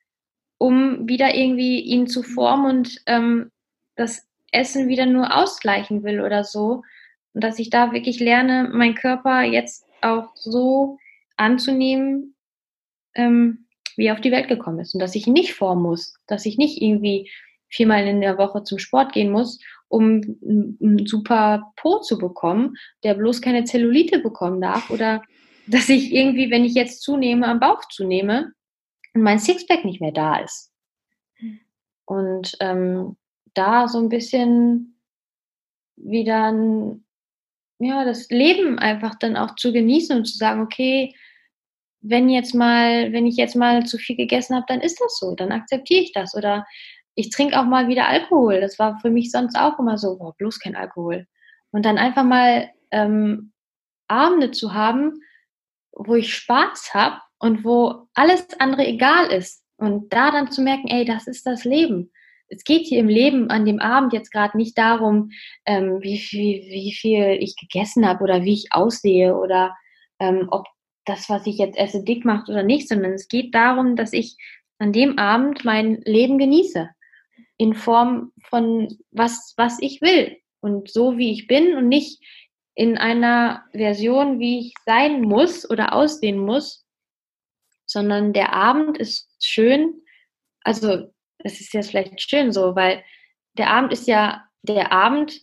um 0.56 1.06
wieder 1.06 1.34
irgendwie 1.34 1.80
ihn 1.80 2.06
zu 2.06 2.22
formen 2.22 2.78
und 2.78 3.02
ähm, 3.04 3.50
das 3.96 4.26
Essen 4.50 4.88
wieder 4.88 5.04
nur 5.04 5.36
ausgleichen 5.36 6.02
will 6.02 6.22
oder 6.22 6.44
so. 6.44 6.82
Und 7.34 7.44
dass 7.44 7.58
ich 7.58 7.68
da 7.68 7.92
wirklich 7.92 8.18
lerne, 8.18 8.70
meinen 8.72 8.94
Körper 8.94 9.42
jetzt 9.42 9.84
auch 10.00 10.34
so 10.34 10.98
anzunehmen, 11.36 12.34
ähm, 13.14 13.66
wie 13.96 14.06
er 14.06 14.14
auf 14.14 14.20
die 14.22 14.32
Welt 14.32 14.48
gekommen 14.48 14.80
ist. 14.80 14.94
Und 14.94 15.00
dass 15.00 15.14
ich 15.14 15.26
ihn 15.26 15.34
nicht 15.34 15.52
formen 15.52 15.82
muss, 15.82 16.14
dass 16.26 16.46
ich 16.46 16.56
nicht 16.56 16.80
irgendwie 16.80 17.30
viermal 17.70 18.06
in 18.06 18.20
der 18.20 18.36
Woche 18.38 18.62
zum 18.64 18.78
Sport 18.78 19.12
gehen 19.12 19.30
muss 19.30 19.58
um 19.90 20.22
einen 20.40 21.06
super 21.06 21.72
Po 21.76 21.98
zu 21.98 22.16
bekommen, 22.16 22.76
der 23.02 23.14
bloß 23.14 23.42
keine 23.42 23.64
Zellulite 23.64 24.20
bekommen 24.20 24.60
darf 24.60 24.88
oder 24.88 25.22
dass 25.66 25.88
ich 25.88 26.12
irgendwie, 26.12 26.50
wenn 26.50 26.64
ich 26.64 26.74
jetzt 26.74 27.02
zunehme, 27.02 27.46
am 27.46 27.58
Bauch 27.58 27.84
zunehme 27.88 28.52
und 29.14 29.22
mein 29.22 29.40
Sixpack 29.40 29.84
nicht 29.84 30.00
mehr 30.00 30.12
da 30.12 30.38
ist. 30.38 30.72
Und 32.04 32.56
ähm, 32.60 33.16
da 33.54 33.88
so 33.88 33.98
ein 33.98 34.08
bisschen 34.08 35.00
wieder 35.96 36.52
ein, 36.52 37.04
ja, 37.80 38.04
das 38.04 38.30
Leben 38.30 38.78
einfach 38.78 39.16
dann 39.16 39.36
auch 39.36 39.56
zu 39.56 39.72
genießen 39.72 40.16
und 40.16 40.24
zu 40.24 40.36
sagen, 40.36 40.60
okay, 40.60 41.14
wenn 42.00 42.28
jetzt 42.28 42.54
mal, 42.54 43.12
wenn 43.12 43.26
ich 43.26 43.36
jetzt 43.36 43.56
mal 43.56 43.84
zu 43.86 43.98
viel 43.98 44.16
gegessen 44.16 44.54
habe, 44.54 44.66
dann 44.68 44.80
ist 44.80 45.00
das 45.00 45.18
so, 45.18 45.34
dann 45.34 45.50
akzeptiere 45.50 46.02
ich 46.02 46.12
das. 46.12 46.36
Oder 46.36 46.64
ich 47.20 47.30
trinke 47.30 47.58
auch 47.58 47.64
mal 47.64 47.88
wieder 47.88 48.08
Alkohol. 48.08 48.60
Das 48.60 48.78
war 48.78 48.98
für 49.00 49.10
mich 49.10 49.30
sonst 49.30 49.56
auch 49.56 49.78
immer 49.78 49.98
so, 49.98 50.18
boah, 50.18 50.34
bloß 50.36 50.58
kein 50.58 50.74
Alkohol. 50.74 51.26
Und 51.70 51.84
dann 51.84 51.98
einfach 51.98 52.24
mal 52.24 52.70
ähm, 52.90 53.52
Abende 54.08 54.50
zu 54.50 54.74
haben, 54.74 55.20
wo 55.92 56.14
ich 56.14 56.34
Spaß 56.34 56.94
habe 56.94 57.20
und 57.38 57.64
wo 57.64 58.08
alles 58.14 58.48
andere 58.58 58.86
egal 58.86 59.26
ist. 59.30 59.62
Und 59.76 60.12
da 60.12 60.30
dann 60.30 60.50
zu 60.50 60.62
merken, 60.62 60.88
ey, 60.88 61.04
das 61.04 61.26
ist 61.26 61.46
das 61.46 61.64
Leben. 61.64 62.10
Es 62.48 62.64
geht 62.64 62.86
hier 62.86 62.98
im 62.98 63.08
Leben 63.08 63.48
an 63.50 63.64
dem 63.64 63.78
Abend 63.78 64.12
jetzt 64.12 64.32
gerade 64.32 64.56
nicht 64.56 64.76
darum, 64.76 65.30
ähm, 65.66 65.98
wie, 66.00 66.18
viel, 66.18 66.62
wie 66.62 66.92
viel 66.92 67.38
ich 67.40 67.54
gegessen 67.56 68.06
habe 68.06 68.24
oder 68.24 68.42
wie 68.42 68.54
ich 68.54 68.72
aussehe 68.72 69.36
oder 69.36 69.76
ähm, 70.18 70.48
ob 70.50 70.66
das, 71.04 71.28
was 71.28 71.46
ich 71.46 71.58
jetzt 71.58 71.78
esse, 71.78 72.02
dick 72.02 72.24
macht 72.24 72.48
oder 72.48 72.62
nicht, 72.62 72.88
sondern 72.88 73.12
es 73.12 73.28
geht 73.28 73.54
darum, 73.54 73.94
dass 73.94 74.12
ich 74.12 74.36
an 74.78 74.92
dem 74.92 75.18
Abend 75.18 75.64
mein 75.64 76.00
Leben 76.04 76.38
genieße 76.38 76.90
in 77.60 77.74
Form 77.74 78.32
von 78.48 78.88
was, 79.10 79.52
was 79.58 79.76
ich 79.82 80.00
will 80.00 80.38
und 80.60 80.90
so 80.90 81.18
wie 81.18 81.30
ich 81.30 81.46
bin 81.46 81.76
und 81.76 81.88
nicht 81.88 82.18
in 82.74 82.96
einer 82.96 83.64
Version, 83.72 84.40
wie 84.40 84.60
ich 84.60 84.74
sein 84.86 85.20
muss 85.20 85.68
oder 85.68 85.92
aussehen 85.92 86.38
muss, 86.38 86.86
sondern 87.84 88.32
der 88.32 88.54
Abend 88.54 88.96
ist 88.96 89.28
schön. 89.44 89.92
Also 90.64 91.12
es 91.36 91.60
ist 91.60 91.74
jetzt 91.74 91.90
vielleicht 91.90 92.18
schön 92.22 92.50
so, 92.50 92.74
weil 92.76 93.04
der 93.58 93.68
Abend 93.68 93.92
ist 93.92 94.08
ja 94.08 94.42
der 94.62 94.90
Abend, 94.90 95.38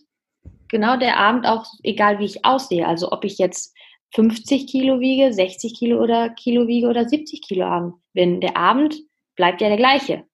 genau 0.66 0.96
der 0.96 1.18
Abend 1.18 1.46
auch, 1.46 1.66
egal 1.84 2.18
wie 2.18 2.24
ich 2.24 2.44
aussehe. 2.44 2.84
Also 2.84 3.12
ob 3.12 3.24
ich 3.24 3.38
jetzt 3.38 3.76
50 4.16 4.66
Kilo 4.66 4.98
wiege, 4.98 5.32
60 5.32 5.78
Kilo 5.78 6.02
oder 6.02 6.30
Kilo 6.30 6.66
wiege 6.66 6.88
oder 6.88 7.08
70 7.08 7.42
Kilo 7.42 8.00
bin. 8.12 8.40
Der 8.40 8.56
Abend 8.56 8.96
bleibt 9.36 9.60
ja 9.60 9.68
der 9.68 9.76
gleiche. 9.76 10.27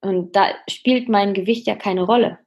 Und 0.00 0.34
da 0.34 0.54
spielt 0.68 1.08
mein 1.08 1.34
Gewicht 1.34 1.66
ja 1.66 1.76
keine 1.76 2.02
Rolle. 2.02 2.38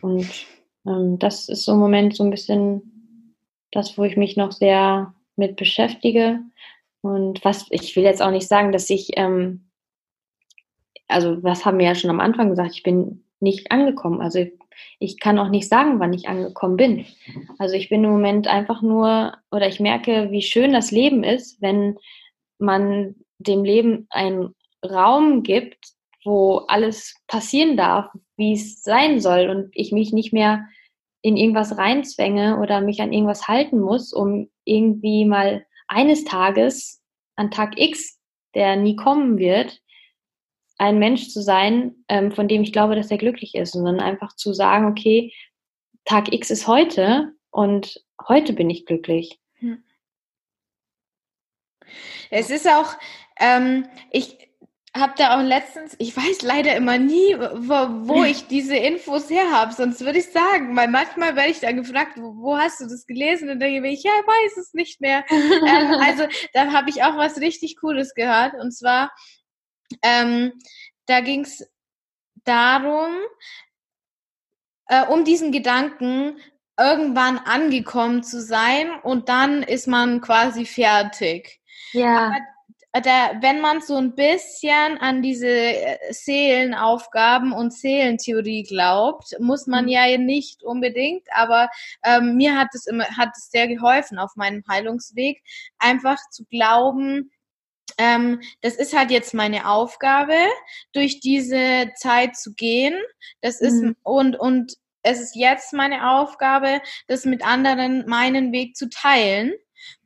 Und 0.00 0.46
ähm, 0.86 1.18
das 1.18 1.48
ist 1.48 1.64
so 1.64 1.72
im 1.72 1.78
Moment 1.78 2.14
so 2.14 2.24
ein 2.24 2.30
bisschen 2.30 3.32
das, 3.70 3.96
wo 3.98 4.04
ich 4.04 4.16
mich 4.16 4.36
noch 4.36 4.52
sehr 4.52 5.14
mit 5.36 5.56
beschäftige. 5.56 6.40
Und 7.00 7.44
was, 7.44 7.66
ich 7.70 7.96
will 7.96 8.04
jetzt 8.04 8.22
auch 8.22 8.30
nicht 8.30 8.46
sagen, 8.46 8.70
dass 8.70 8.90
ich, 8.90 9.10
ähm, 9.16 9.68
also 11.08 11.42
was 11.42 11.64
haben 11.64 11.78
wir 11.78 11.86
ja 11.86 11.94
schon 11.94 12.10
am 12.10 12.20
Anfang 12.20 12.50
gesagt, 12.50 12.74
ich 12.74 12.82
bin 12.82 13.24
nicht 13.40 13.72
angekommen. 13.72 14.20
Also 14.20 14.46
ich 14.98 15.18
kann 15.18 15.38
auch 15.38 15.48
nicht 15.48 15.68
sagen, 15.68 15.98
wann 15.98 16.12
ich 16.12 16.28
angekommen 16.28 16.76
bin. 16.76 17.06
Also 17.58 17.74
ich 17.74 17.88
bin 17.88 18.04
im 18.04 18.10
Moment 18.10 18.46
einfach 18.46 18.82
nur, 18.82 19.34
oder 19.50 19.68
ich 19.68 19.80
merke, 19.80 20.30
wie 20.30 20.42
schön 20.42 20.72
das 20.72 20.90
Leben 20.90 21.24
ist, 21.24 21.60
wenn 21.60 21.98
man 22.58 23.16
dem 23.38 23.64
Leben 23.64 24.06
einen 24.10 24.54
Raum 24.84 25.42
gibt, 25.42 25.92
wo 26.24 26.58
alles 26.68 27.16
passieren 27.26 27.76
darf, 27.76 28.10
wie 28.36 28.54
es 28.54 28.82
sein 28.82 29.20
soll 29.20 29.48
und 29.48 29.70
ich 29.72 29.92
mich 29.92 30.12
nicht 30.12 30.32
mehr 30.32 30.66
in 31.20 31.36
irgendwas 31.36 31.78
reinzwänge 31.78 32.58
oder 32.58 32.80
mich 32.80 33.00
an 33.00 33.12
irgendwas 33.12 33.48
halten 33.48 33.80
muss, 33.80 34.12
um 34.12 34.50
irgendwie 34.64 35.24
mal 35.24 35.64
eines 35.88 36.24
Tages, 36.24 37.00
an 37.36 37.50
Tag 37.50 37.78
X, 37.78 38.18
der 38.54 38.76
nie 38.76 38.96
kommen 38.96 39.38
wird, 39.38 39.80
ein 40.78 40.98
Mensch 40.98 41.28
zu 41.28 41.42
sein, 41.42 42.04
ähm, 42.08 42.32
von 42.32 42.48
dem 42.48 42.62
ich 42.62 42.72
glaube, 42.72 42.96
dass 42.96 43.10
er 43.10 43.18
glücklich 43.18 43.54
ist, 43.54 43.72
sondern 43.72 44.00
einfach 44.00 44.34
zu 44.34 44.52
sagen, 44.52 44.86
okay, 44.86 45.32
Tag 46.04 46.32
X 46.32 46.50
ist 46.50 46.66
heute 46.66 47.32
und 47.50 48.04
heute 48.26 48.52
bin 48.52 48.68
ich 48.68 48.84
glücklich. 48.84 49.38
Hm. 49.54 49.84
Es 52.30 52.50
ist 52.50 52.66
auch, 52.66 52.94
ähm, 53.38 53.86
ich, 54.10 54.38
habe 54.94 55.14
da 55.16 55.38
auch 55.38 55.42
letztens, 55.42 55.96
ich 55.98 56.14
weiß 56.14 56.42
leider 56.42 56.76
immer 56.76 56.98
nie, 56.98 57.34
wo, 57.38 58.08
wo 58.08 58.24
ich 58.24 58.46
diese 58.46 58.76
Infos 58.76 59.30
her 59.30 59.50
habe, 59.50 59.72
sonst 59.72 60.00
würde 60.04 60.18
ich 60.18 60.30
sagen, 60.30 60.76
weil 60.76 60.88
manchmal 60.88 61.34
werde 61.34 61.50
ich 61.50 61.60
dann 61.60 61.76
gefragt, 61.76 62.12
wo, 62.16 62.34
wo, 62.36 62.58
hast 62.58 62.80
du 62.80 62.84
das 62.84 63.06
gelesen? 63.06 63.48
Und 63.48 63.60
dann 63.60 63.72
denke 63.72 63.88
ich, 63.88 64.02
ja, 64.02 64.10
ich 64.20 64.26
weiß 64.26 64.56
es 64.58 64.74
nicht 64.74 65.00
mehr. 65.00 65.24
ähm, 65.30 65.40
also 66.00 66.24
da 66.52 66.72
habe 66.72 66.90
ich 66.90 67.02
auch 67.02 67.16
was 67.16 67.40
richtig 67.40 67.76
Cooles 67.80 68.14
gehört. 68.14 68.54
Und 68.54 68.72
zwar, 68.72 69.10
ähm, 70.02 70.52
da 71.06 71.20
ging 71.20 71.40
es 71.40 71.66
darum, 72.44 73.14
äh, 74.88 75.06
um 75.06 75.24
diesen 75.24 75.52
Gedanken, 75.52 76.38
irgendwann 76.78 77.38
angekommen 77.38 78.22
zu 78.22 78.40
sein 78.40 78.90
und 79.02 79.28
dann 79.28 79.62
ist 79.62 79.86
man 79.86 80.20
quasi 80.20 80.64
fertig. 80.66 81.60
Ja. 81.92 82.26
Aber 82.26 82.36
da, 83.00 83.32
wenn 83.40 83.60
man 83.60 83.80
so 83.80 83.96
ein 83.96 84.14
bisschen 84.14 84.98
an 84.98 85.22
diese 85.22 85.48
äh, 85.48 86.12
Seelenaufgaben 86.12 87.52
und 87.52 87.72
Seelentheorie 87.72 88.64
glaubt, 88.64 89.34
muss 89.40 89.66
man 89.66 89.84
mhm. 89.84 89.90
ja 89.90 90.18
nicht 90.18 90.62
unbedingt, 90.62 91.26
aber 91.32 91.70
ähm, 92.04 92.36
mir 92.36 92.56
hat 92.56 92.68
es 92.74 92.86
immer, 92.86 93.04
hat 93.16 93.30
es 93.34 93.50
sehr 93.50 93.66
geholfen 93.66 94.18
auf 94.18 94.36
meinem 94.36 94.62
Heilungsweg, 94.68 95.42
einfach 95.78 96.18
zu 96.30 96.44
glauben, 96.44 97.30
ähm, 97.98 98.40
das 98.60 98.74
ist 98.76 98.96
halt 98.96 99.10
jetzt 99.10 99.34
meine 99.34 99.68
Aufgabe, 99.68 100.36
durch 100.92 101.20
diese 101.20 101.90
Zeit 101.96 102.36
zu 102.36 102.54
gehen. 102.54 102.94
Das 103.40 103.60
ist 103.60 103.82
mhm. 103.82 103.96
und 104.02 104.38
und 104.38 104.74
es 105.02 105.20
ist 105.20 105.34
jetzt 105.34 105.72
meine 105.72 106.10
Aufgabe, 106.10 106.80
das 107.08 107.24
mit 107.24 107.44
anderen 107.44 108.06
meinen 108.06 108.52
Weg 108.52 108.76
zu 108.76 108.88
teilen. 108.88 109.52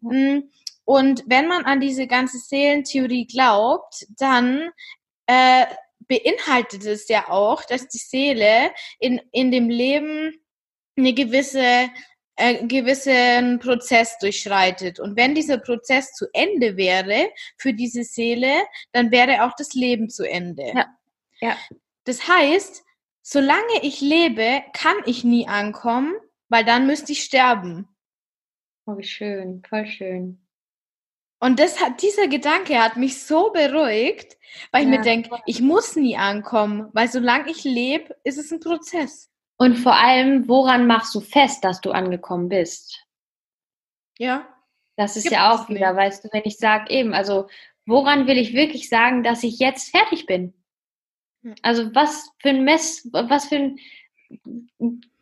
Mhm. 0.01 0.51
Und 0.87 1.24
wenn 1.26 1.49
man 1.49 1.64
an 1.64 1.80
diese 1.80 2.07
ganze 2.07 2.39
Seelentheorie 2.39 3.26
glaubt, 3.26 4.07
dann 4.18 4.70
äh, 5.26 5.66
beinhaltet 6.07 6.84
es 6.87 7.09
ja 7.09 7.28
auch, 7.28 7.64
dass 7.64 7.89
die 7.89 7.99
Seele 7.99 8.70
in, 9.01 9.20
in 9.32 9.51
dem 9.51 9.68
Leben 9.68 10.32
eine 10.97 11.12
gewisse 11.12 11.91
äh, 12.37 12.66
gewissen 12.66 13.59
Prozess 13.59 14.18
durchschreitet. 14.18 15.01
Und 15.01 15.16
wenn 15.16 15.34
dieser 15.34 15.59
Prozess 15.59 16.12
zu 16.12 16.26
Ende 16.32 16.76
wäre 16.76 17.30
für 17.57 17.72
diese 17.72 18.05
Seele, 18.05 18.53
dann 18.93 19.11
wäre 19.11 19.45
auch 19.45 19.55
das 19.57 19.74
Leben 19.74 20.09
zu 20.09 20.22
Ende. 20.22 20.70
Ja. 20.74 20.87
ja. 21.41 21.57
Das 22.05 22.28
heißt, 22.28 22.84
solange 23.22 23.82
ich 23.82 24.01
lebe, 24.01 24.62
kann 24.72 24.97
ich 25.07 25.24
nie 25.24 25.49
ankommen, 25.49 26.14
weil 26.49 26.64
dann 26.64 26.87
müsste 26.87 27.12
ich 27.12 27.24
sterben. 27.24 27.89
Oh, 28.84 28.97
wie 28.99 29.05
schön, 29.05 29.62
voll 29.68 29.87
schön. 29.87 30.45
Und 31.39 31.61
das 31.61 31.80
hat, 31.80 32.03
dieser 32.03 32.28
Gedanke 32.28 32.82
hat 32.82 32.97
mich 32.97 33.22
so 33.22 33.53
beruhigt, 33.53 34.37
weil 34.72 34.84
ich 34.84 34.89
mir 34.89 35.03
denke, 35.03 35.30
ich 35.45 35.61
muss 35.61 35.97
nie 35.97 36.16
ankommen, 36.16 36.89
weil 36.93 37.09
solange 37.09 37.51
ich 37.51 37.64
lebe, 37.64 38.16
ist 38.24 38.39
es 38.39 38.51
ein 38.51 38.61
Prozess. 38.61 39.30
Und 39.59 39.76
vor 39.76 39.95
allem, 39.95 40.49
woran 40.49 40.87
machst 40.87 41.14
du 41.14 41.20
fest, 41.20 41.64
dass 41.64 41.80
du 41.80 41.91
angekommen 41.91 42.49
bist? 42.49 43.05
Ja. 44.18 44.47
Das 44.97 45.16
ist 45.16 45.24
Gibt 45.24 45.34
ja 45.34 45.53
auch 45.53 45.68
wieder, 45.68 45.93
nicht. 45.93 45.97
weißt 45.97 46.24
du, 46.24 46.28
wenn 46.32 46.43
ich 46.45 46.57
sage 46.57 46.91
eben, 46.91 47.12
also 47.12 47.49
woran 47.84 48.26
will 48.26 48.39
ich 48.39 48.55
wirklich 48.55 48.89
sagen, 48.89 49.22
dass 49.22 49.43
ich 49.43 49.59
jetzt 49.59 49.91
fertig 49.91 50.24
bin? 50.26 50.55
Hm. 51.43 51.55
Also 51.62 51.95
was 51.95 52.30
für 52.41 52.51
ein 52.51 52.64
Mess, 52.64 53.07
was 53.12 53.47
für 53.47 53.57
ein, 53.57 53.80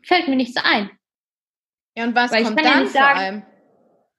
fällt 0.04 0.28
mir 0.28 0.36
nichts 0.36 0.56
ein. 0.62 0.90
Ja, 1.96 2.04
und 2.04 2.14
was 2.14 2.32
Weil 2.32 2.44
kommt 2.44 2.60
dann 2.60 2.84
ja 2.84 2.90
vor 2.90 3.06
allem? 3.06 3.42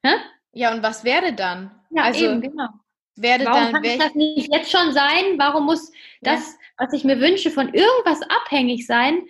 Hä? 0.03 0.13
Ja, 0.53 0.73
und 0.73 0.83
was 0.83 1.03
wäre 1.03 1.33
dann? 1.33 1.84
Ja, 1.95 2.03
also, 2.03 2.25
eben, 2.25 2.41
genau. 2.41 2.67
Werde 3.15 3.45
Warum 3.45 3.71
dann 3.71 3.83
kann 3.83 3.99
das 3.99 4.15
nicht 4.15 4.53
jetzt 4.53 4.69
schon 4.69 4.91
sein? 4.91 5.37
Warum 5.37 5.65
muss 5.65 5.91
das, 6.21 6.45
ja. 6.45 6.85
was 6.85 6.93
ich 6.93 7.05
mir 7.05 7.19
wünsche, 7.19 7.49
von 7.49 7.73
irgendwas 7.73 8.21
abhängig 8.23 8.85
sein, 8.85 9.25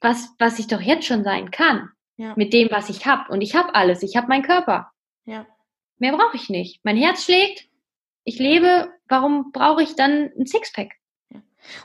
was, 0.00 0.34
was 0.38 0.58
ich 0.58 0.66
doch 0.66 0.80
jetzt 0.80 1.06
schon 1.06 1.22
sein 1.22 1.50
kann? 1.52 1.90
Ja. 2.16 2.34
Mit 2.36 2.52
dem, 2.52 2.68
was 2.70 2.90
ich 2.90 3.06
habe. 3.06 3.30
Und 3.32 3.40
ich 3.40 3.54
habe 3.54 3.74
alles. 3.74 4.02
Ich 4.02 4.16
habe 4.16 4.26
meinen 4.26 4.42
Körper. 4.42 4.90
Ja. 5.24 5.46
Mehr 5.98 6.16
brauche 6.16 6.36
ich 6.36 6.48
nicht. 6.50 6.80
Mein 6.84 6.96
Herz 6.96 7.24
schlägt. 7.24 7.68
Ich 8.24 8.38
lebe. 8.38 8.92
Warum 9.08 9.52
brauche 9.52 9.82
ich 9.82 9.94
dann 9.94 10.32
ein 10.36 10.46
Sixpack? 10.46 10.90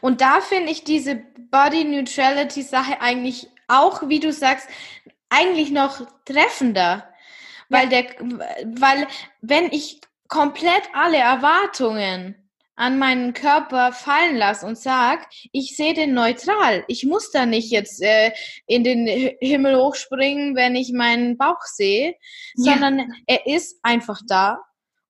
Und 0.02 0.22
da 0.22 0.42
finde 0.42 0.72
ich 0.72 0.84
diese 0.84 1.24
Body 1.52 1.84
Neutrality 1.84 2.64
Sache 2.64 3.00
eigentlich 3.02 3.48
auch, 3.68 4.10
wie 4.10 4.20
du 4.20 4.32
sagst, 4.34 4.68
eigentlich 5.30 5.72
noch 5.72 6.02
treffender. 6.26 7.08
Weil 7.70 7.90
der, 7.90 8.06
weil 8.66 9.08
wenn 9.42 9.72
ich 9.72 10.02
komplett 10.28 10.84
alle 10.94 11.18
Erwartungen 11.18 12.48
an 12.78 13.00
meinen 13.00 13.34
Körper 13.34 13.92
fallen 13.92 14.38
lasse 14.38 14.66
und 14.66 14.78
sag, 14.78 15.28
ich 15.52 15.76
sehe 15.76 15.96
den 15.96 16.14
neutral. 16.14 16.86
Ich 16.88 17.06
muss 17.06 17.32
da 17.32 17.48
nicht 17.48 17.72
jetzt 17.72 18.02
äh, 18.04 18.32
in 18.68 18.84
den 18.84 19.08
Himmel 19.42 19.78
hochspringen, 19.78 20.56
wenn 20.56 20.76
ich 20.76 20.94
meinen 20.94 21.38
Bauch 21.38 21.64
sehe, 21.64 22.16
ja. 22.56 22.74
sondern 22.74 23.12
er 23.26 23.48
ist 23.48 23.80
einfach 23.82 24.22
da 24.28 24.60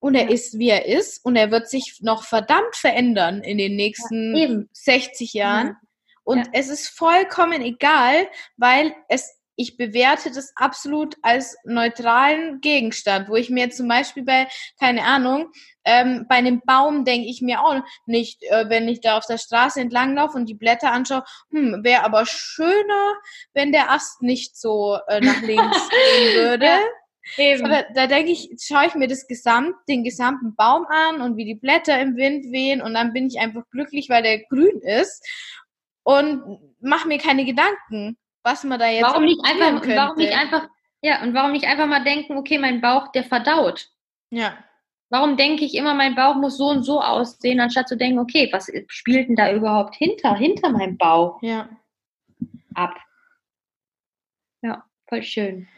und 0.00 0.14
er 0.14 0.24
ja. 0.24 0.30
ist, 0.30 0.58
wie 0.58 0.70
er 0.70 0.86
ist 0.86 1.22
und 1.24 1.36
er 1.36 1.50
wird 1.50 1.68
sich 1.68 1.98
noch 2.00 2.22
verdammt 2.24 2.74
verändern 2.74 3.42
in 3.42 3.58
den 3.58 3.76
nächsten 3.76 4.34
ja, 4.34 4.48
60 4.72 5.34
Jahren. 5.34 5.76
Und 6.24 6.48
es 6.52 6.68
ist 6.68 6.88
vollkommen 6.88 7.62
egal, 7.62 8.28
weil 8.56 8.94
es 9.08 9.37
ich 9.58 9.76
bewerte 9.76 10.30
das 10.30 10.52
absolut 10.54 11.16
als 11.20 11.56
neutralen 11.64 12.60
Gegenstand, 12.60 13.28
wo 13.28 13.34
ich 13.34 13.50
mir 13.50 13.70
zum 13.70 13.88
Beispiel 13.88 14.22
bei, 14.22 14.46
keine 14.78 15.02
Ahnung, 15.02 15.50
ähm, 15.84 16.26
bei 16.28 16.36
einem 16.36 16.62
Baum 16.64 17.04
denke 17.04 17.28
ich 17.28 17.42
mir 17.42 17.60
auch 17.60 17.82
nicht, 18.06 18.44
äh, 18.44 18.68
wenn 18.68 18.88
ich 18.88 19.00
da 19.00 19.18
auf 19.18 19.26
der 19.26 19.36
Straße 19.36 19.80
entlang 19.80 20.14
laufe 20.14 20.36
und 20.36 20.48
die 20.48 20.54
Blätter 20.54 20.92
anschaue, 20.92 21.24
hm, 21.50 21.82
wäre 21.82 22.04
aber 22.04 22.24
schöner, 22.24 23.14
wenn 23.52 23.72
der 23.72 23.90
Ast 23.90 24.22
nicht 24.22 24.56
so 24.56 24.96
äh, 25.08 25.20
nach 25.20 25.42
links 25.42 25.88
gehen 25.90 26.34
würde. 26.36 26.66
Ja. 26.66 26.78
Eben. 27.36 27.66
Aber 27.66 27.84
da 27.94 28.06
denke 28.06 28.30
ich, 28.30 28.48
schaue 28.60 28.86
ich 28.86 28.94
mir 28.94 29.08
das 29.08 29.26
Gesamt, 29.26 29.74
den 29.88 30.04
gesamten 30.04 30.54
Baum 30.54 30.86
an 30.86 31.20
und 31.20 31.36
wie 31.36 31.44
die 31.44 31.56
Blätter 31.56 32.00
im 32.00 32.16
Wind 32.16 32.52
wehen 32.52 32.80
und 32.80 32.94
dann 32.94 33.12
bin 33.12 33.26
ich 33.26 33.40
einfach 33.40 33.64
glücklich, 33.70 34.08
weil 34.08 34.22
der 34.22 34.38
grün 34.44 34.80
ist 34.80 35.26
und 36.04 36.60
mache 36.80 37.08
mir 37.08 37.18
keine 37.18 37.44
Gedanken 37.44 38.16
was 38.48 38.64
man 38.64 38.78
da 38.78 38.88
jetzt 38.88 39.04
warum 39.04 39.24
nicht 39.24 39.40
einfach, 39.44 39.82
könnte. 39.82 39.96
Warum 39.96 40.16
nicht 40.16 40.32
einfach, 40.32 40.68
ja, 41.02 41.22
und 41.22 41.34
warum 41.34 41.52
nicht 41.52 41.66
einfach 41.66 41.86
mal 41.86 42.02
denken, 42.02 42.36
okay, 42.36 42.58
mein 42.58 42.80
Bauch, 42.80 43.12
der 43.12 43.24
verdaut. 43.24 43.90
Ja. 44.30 44.56
Warum 45.10 45.36
denke 45.36 45.64
ich 45.64 45.74
immer, 45.74 45.94
mein 45.94 46.14
Bauch 46.14 46.34
muss 46.34 46.56
so 46.56 46.68
und 46.68 46.82
so 46.82 47.00
aussehen, 47.00 47.60
anstatt 47.60 47.88
zu 47.88 47.96
denken, 47.96 48.18
okay, 48.18 48.48
was 48.52 48.70
spielt 48.88 49.28
denn 49.28 49.36
da 49.36 49.52
überhaupt 49.52 49.96
hinter, 49.96 50.34
hinter 50.34 50.70
meinem 50.70 50.96
Bauch? 50.96 51.40
Ja. 51.42 51.68
Ab. 52.74 52.94
Ja, 54.62 54.84
voll 55.08 55.22
schön. 55.22 55.68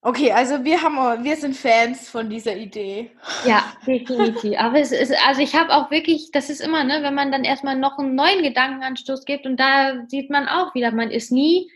Okay, 0.00 0.30
also 0.30 0.64
wir 0.64 0.80
haben, 0.80 1.24
wir 1.24 1.36
sind 1.36 1.56
Fans 1.56 2.08
von 2.08 2.30
dieser 2.30 2.56
Idee. 2.56 3.10
Ja, 3.44 3.64
definitiv. 3.84 4.56
Aber 4.56 4.78
es 4.78 4.92
ist, 4.92 5.12
also 5.26 5.40
ich 5.40 5.56
habe 5.56 5.74
auch 5.74 5.90
wirklich, 5.90 6.30
das 6.32 6.50
ist 6.50 6.60
immer, 6.60 6.84
ne, 6.84 7.02
wenn 7.02 7.14
man 7.14 7.32
dann 7.32 7.42
erstmal 7.42 7.76
noch 7.76 7.98
einen 7.98 8.14
neuen 8.14 8.42
Gedankenanstoß 8.44 9.24
gibt 9.24 9.44
und 9.44 9.58
da 9.58 10.06
sieht 10.06 10.30
man 10.30 10.46
auch 10.46 10.72
wieder, 10.74 10.92
man 10.92 11.10
ist 11.10 11.32
nie, 11.32 11.68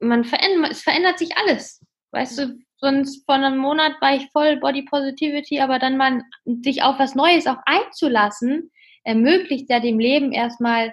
man 0.00 0.24
verändert, 0.24 0.72
es 0.72 0.82
verändert 0.82 1.20
sich 1.20 1.36
alles. 1.36 1.80
Weißt 2.10 2.38
du, 2.38 2.58
sonst 2.78 3.24
vor 3.24 3.36
einem 3.36 3.58
Monat 3.58 3.92
war 4.00 4.16
ich 4.16 4.28
voll 4.32 4.56
Body 4.56 4.82
Positivity, 4.82 5.60
aber 5.60 5.78
dann 5.78 5.96
mal 5.96 6.22
sich 6.64 6.82
auf 6.82 6.98
was 6.98 7.14
Neues 7.14 7.46
auch 7.46 7.58
einzulassen, 7.66 8.72
ermöglicht 9.04 9.70
ja 9.70 9.78
dem 9.78 10.00
Leben 10.00 10.32
erstmal 10.32 10.92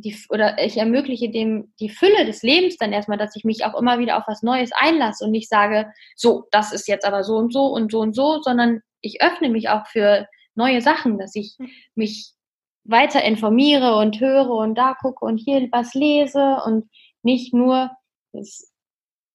die, 0.00 0.16
oder 0.28 0.58
ich 0.58 0.76
ermögliche 0.76 1.30
dem 1.30 1.72
die 1.80 1.88
Fülle 1.88 2.24
des 2.24 2.42
Lebens 2.42 2.76
dann 2.76 2.92
erstmal, 2.92 3.18
dass 3.18 3.36
ich 3.36 3.44
mich 3.44 3.64
auch 3.64 3.78
immer 3.78 3.98
wieder 3.98 4.16
auf 4.16 4.24
was 4.26 4.42
Neues 4.42 4.70
einlasse 4.72 5.24
und 5.24 5.30
nicht 5.30 5.48
sage, 5.48 5.92
so, 6.16 6.46
das 6.50 6.72
ist 6.72 6.88
jetzt 6.88 7.04
aber 7.04 7.24
so 7.24 7.36
und 7.36 7.52
so 7.52 7.66
und 7.66 7.92
so 7.92 8.00
und 8.00 8.14
so, 8.14 8.40
sondern 8.42 8.80
ich 9.00 9.22
öffne 9.22 9.48
mich 9.48 9.68
auch 9.68 9.86
für 9.86 10.26
neue 10.54 10.80
Sachen, 10.80 11.18
dass 11.18 11.34
ich 11.34 11.54
hm. 11.58 11.70
mich 11.94 12.32
weiter 12.84 13.22
informiere 13.22 13.96
und 13.96 14.20
höre 14.20 14.50
und 14.50 14.76
da 14.76 14.94
gucke 14.94 15.24
und 15.24 15.38
hier 15.38 15.68
was 15.70 15.94
lese 15.94 16.58
und 16.64 16.88
nicht 17.22 17.52
nur 17.52 17.90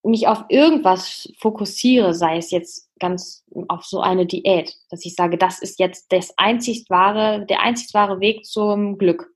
mich 0.03 0.27
auf 0.27 0.45
irgendwas 0.49 1.31
fokussiere, 1.39 2.13
sei 2.13 2.37
es 2.37 2.51
jetzt 2.51 2.89
ganz 2.99 3.43
auf 3.67 3.83
so 3.83 4.01
eine 4.01 4.25
Diät, 4.25 4.75
dass 4.89 5.05
ich 5.05 5.15
sage, 5.15 5.37
das 5.37 5.59
ist 5.59 5.79
jetzt 5.79 6.11
das 6.11 6.33
einzig 6.37 6.85
wahre, 6.89 7.45
der 7.45 7.61
einzig 7.61 7.93
wahre 7.93 8.19
Weg 8.19 8.45
zum 8.45 8.97
Glück, 8.97 9.31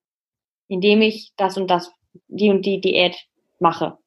indem 0.70 1.02
ich 1.02 1.34
das 1.36 1.58
und 1.58 1.68
das, 1.68 1.92
die 2.28 2.50
und 2.50 2.66
die 2.66 2.80
Diät 2.80 3.18
mache. 3.60 3.98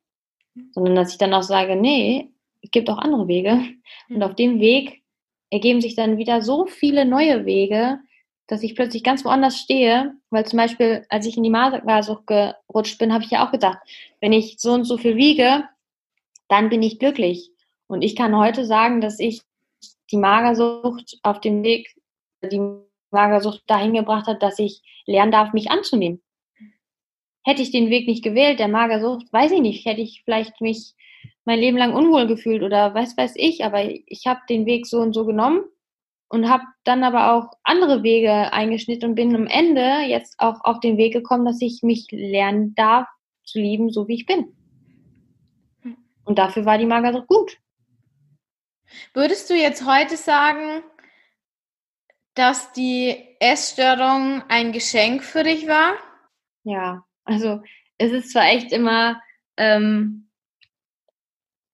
Sondern 0.70 0.94
dass 0.94 1.12
ich 1.12 1.18
dann 1.18 1.34
auch 1.34 1.42
sage, 1.42 1.76
nee, 1.76 2.30
es 2.62 2.70
gibt 2.70 2.88
auch 2.88 2.98
andere 2.98 3.28
Wege. 3.28 3.62
Und 4.08 4.16
mhm. 4.16 4.22
auf 4.22 4.34
dem 4.34 4.60
Weg 4.60 5.02
ergeben 5.50 5.82
sich 5.82 5.94
dann 5.94 6.16
wieder 6.16 6.40
so 6.40 6.64
viele 6.64 7.04
neue 7.04 7.44
Wege, 7.44 7.98
dass 8.46 8.62
ich 8.62 8.74
plötzlich 8.74 9.04
ganz 9.04 9.24
woanders 9.24 9.58
stehe, 9.58 10.14
weil 10.30 10.46
zum 10.46 10.58
Beispiel, 10.58 11.04
als 11.08 11.26
ich 11.26 11.36
in 11.36 11.42
die 11.42 11.50
Magersucht 11.50 12.26
gerutscht 12.26 12.98
bin, 12.98 13.12
habe 13.12 13.24
ich 13.24 13.30
ja 13.30 13.46
auch 13.46 13.52
gedacht, 13.52 13.78
wenn 14.20 14.32
ich 14.32 14.56
so 14.58 14.72
und 14.72 14.84
so 14.84 14.96
viel 14.98 15.16
wiege, 15.16 15.64
dann 16.48 16.68
bin 16.68 16.82
ich 16.82 16.98
glücklich. 16.98 17.50
Und 17.86 18.02
ich 18.02 18.16
kann 18.16 18.36
heute 18.36 18.64
sagen, 18.64 19.00
dass 19.00 19.18
ich 19.18 19.42
die 20.10 20.16
Magersucht 20.16 21.18
auf 21.22 21.40
dem 21.40 21.62
Weg, 21.62 21.96
die 22.42 22.60
Magersucht 23.10 23.62
dahin 23.66 23.94
gebracht 23.94 24.26
hat, 24.26 24.42
dass 24.42 24.58
ich 24.58 24.82
lernen 25.06 25.32
darf, 25.32 25.52
mich 25.52 25.70
anzunehmen. 25.70 26.22
Hätte 27.44 27.62
ich 27.62 27.70
den 27.70 27.90
Weg 27.90 28.06
nicht 28.06 28.22
gewählt, 28.22 28.58
der 28.58 28.68
Magersucht, 28.68 29.32
weiß 29.32 29.52
ich 29.52 29.60
nicht, 29.60 29.84
hätte 29.84 30.00
ich 30.00 30.22
vielleicht 30.24 30.60
mich 30.60 30.94
mein 31.44 31.58
Leben 31.58 31.76
lang 31.76 31.92
unwohl 31.92 32.26
gefühlt 32.26 32.62
oder 32.62 32.94
was 32.94 33.16
weiß 33.16 33.32
ich, 33.36 33.64
aber 33.64 33.84
ich 33.84 34.26
habe 34.26 34.40
den 34.48 34.66
Weg 34.66 34.86
so 34.86 35.00
und 35.00 35.12
so 35.12 35.24
genommen 35.24 35.64
und 36.28 36.48
habe 36.48 36.64
dann 36.84 37.04
aber 37.04 37.32
auch 37.32 37.50
andere 37.64 38.02
Wege 38.02 38.52
eingeschnitten 38.52 39.10
und 39.10 39.14
bin 39.16 39.34
am 39.34 39.46
Ende 39.46 40.02
jetzt 40.06 40.36
auch 40.38 40.64
auf 40.64 40.80
den 40.80 40.96
Weg 40.96 41.12
gekommen, 41.12 41.44
dass 41.44 41.60
ich 41.60 41.82
mich 41.82 42.06
lernen 42.10 42.74
darf 42.74 43.08
zu 43.44 43.58
lieben, 43.58 43.90
so 43.90 44.08
wie 44.08 44.14
ich 44.14 44.26
bin. 44.26 44.54
Und 46.24 46.38
dafür 46.38 46.64
war 46.64 46.78
die 46.78 46.86
Magersucht 46.86 47.26
gut. 47.26 47.58
Würdest 49.14 49.50
du 49.50 49.54
jetzt 49.54 49.84
heute 49.84 50.16
sagen, 50.16 50.82
dass 52.34 52.72
die 52.72 53.16
Essstörung 53.40 54.42
ein 54.48 54.72
Geschenk 54.72 55.24
für 55.24 55.42
dich 55.42 55.66
war? 55.66 55.94
Ja, 56.64 57.04
also 57.24 57.62
es 57.98 58.12
ist 58.12 58.32
zwar 58.32 58.46
echt 58.46 58.72
immer 58.72 59.20
ähm, 59.56 60.28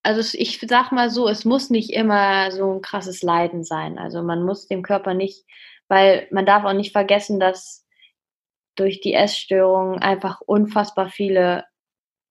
also 0.03 0.37
ich 0.37 0.59
sag 0.67 0.91
mal 0.91 1.09
so, 1.09 1.27
es 1.27 1.45
muss 1.45 1.69
nicht 1.69 1.91
immer 1.91 2.51
so 2.51 2.73
ein 2.73 2.81
krasses 2.81 3.21
Leiden 3.21 3.63
sein. 3.63 3.97
Also 3.97 4.23
man 4.23 4.43
muss 4.43 4.67
dem 4.67 4.81
Körper 4.81 5.13
nicht, 5.13 5.45
weil 5.87 6.27
man 6.31 6.45
darf 6.45 6.63
auch 6.63 6.73
nicht 6.73 6.93
vergessen, 6.93 7.39
dass 7.39 7.85
durch 8.75 9.01
die 9.01 9.13
Essstörung 9.13 9.99
einfach 9.99 10.41
unfassbar 10.41 11.09
viele 11.09 11.65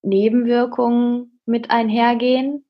Nebenwirkungen 0.03 1.41
mit 1.45 1.71
einhergehen. 1.71 2.65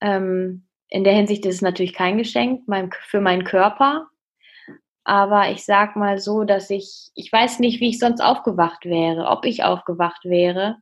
Ähm, 0.00 0.66
in 0.88 1.04
der 1.04 1.14
Hinsicht 1.14 1.46
ist 1.46 1.56
es 1.56 1.62
natürlich 1.62 1.92
kein 1.92 2.18
Geschenk 2.18 2.64
für 3.06 3.20
meinen 3.20 3.44
Körper. 3.44 4.08
Aber 5.08 5.50
ich 5.50 5.64
sag 5.64 5.96
mal 5.96 6.18
so, 6.18 6.44
dass 6.44 6.68
ich, 6.68 7.08
ich 7.14 7.32
weiß 7.32 7.60
nicht, 7.60 7.80
wie 7.80 7.88
ich 7.88 7.98
sonst 7.98 8.20
aufgewacht 8.20 8.84
wäre, 8.84 9.28
ob 9.28 9.46
ich 9.46 9.64
aufgewacht 9.64 10.26
wäre, 10.26 10.76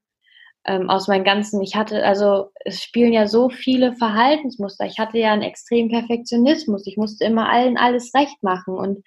ähm, 0.64 0.90
aus 0.90 1.06
meinen 1.06 1.22
ganzen, 1.22 1.62
ich 1.62 1.76
hatte, 1.76 2.04
also 2.04 2.50
es 2.64 2.82
spielen 2.82 3.12
ja 3.12 3.28
so 3.28 3.50
viele 3.50 3.94
Verhaltensmuster. 3.94 4.84
Ich 4.84 4.98
hatte 4.98 5.16
ja 5.18 5.32
einen 5.32 5.42
extremen 5.42 5.90
Perfektionismus. 5.90 6.88
Ich 6.88 6.96
musste 6.96 7.24
immer 7.24 7.48
allen 7.48 7.76
alles 7.78 8.12
recht 8.14 8.42
machen 8.42 8.74
und 8.74 9.04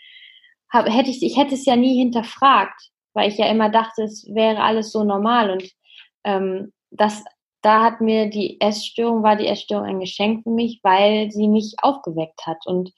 hab, 0.69 0.87
hätte 0.87 1.09
ich, 1.09 1.21
ich 1.21 1.35
hätte 1.35 1.55
es 1.55 1.65
ja 1.65 1.75
nie 1.75 1.99
hinterfragt, 1.99 2.81
weil 3.13 3.27
ich 3.29 3.37
ja 3.37 3.47
immer 3.47 3.69
dachte, 3.69 4.03
es 4.03 4.25
wäre 4.33 4.63
alles 4.63 4.93
so 4.93 5.03
normal 5.03 5.51
und 5.51 5.69
ähm, 6.23 6.71
das, 6.91 7.25
da 7.61 7.83
hat 7.83 7.99
mir 7.99 8.29
die 8.29 8.61
Essstörung, 8.61 9.21
war 9.21 9.35
die 9.35 9.47
Essstörung 9.47 9.85
ein 9.85 9.99
Geschenk 9.99 10.43
für 10.43 10.51
mich, 10.51 10.79
weil 10.81 11.29
sie 11.29 11.49
mich 11.49 11.75
aufgeweckt 11.81 12.47
hat 12.47 12.65
und 12.65 12.93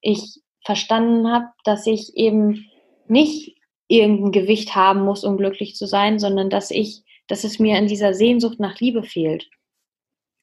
ich 0.00 0.43
verstanden 0.64 1.30
habe, 1.30 1.46
dass 1.64 1.86
ich 1.86 2.16
eben 2.16 2.66
nicht 3.06 3.56
irgendein 3.88 4.32
Gewicht 4.32 4.74
haben 4.74 5.04
muss, 5.04 5.24
um 5.24 5.36
glücklich 5.36 5.76
zu 5.76 5.86
sein, 5.86 6.18
sondern 6.18 6.50
dass 6.50 6.70
ich 6.70 7.04
dass 7.28 7.44
es 7.44 7.58
mir 7.58 7.78
in 7.78 7.86
dieser 7.86 8.14
Sehnsucht 8.14 8.60
nach 8.60 8.78
Liebe 8.80 9.02
fehlt, 9.02 9.48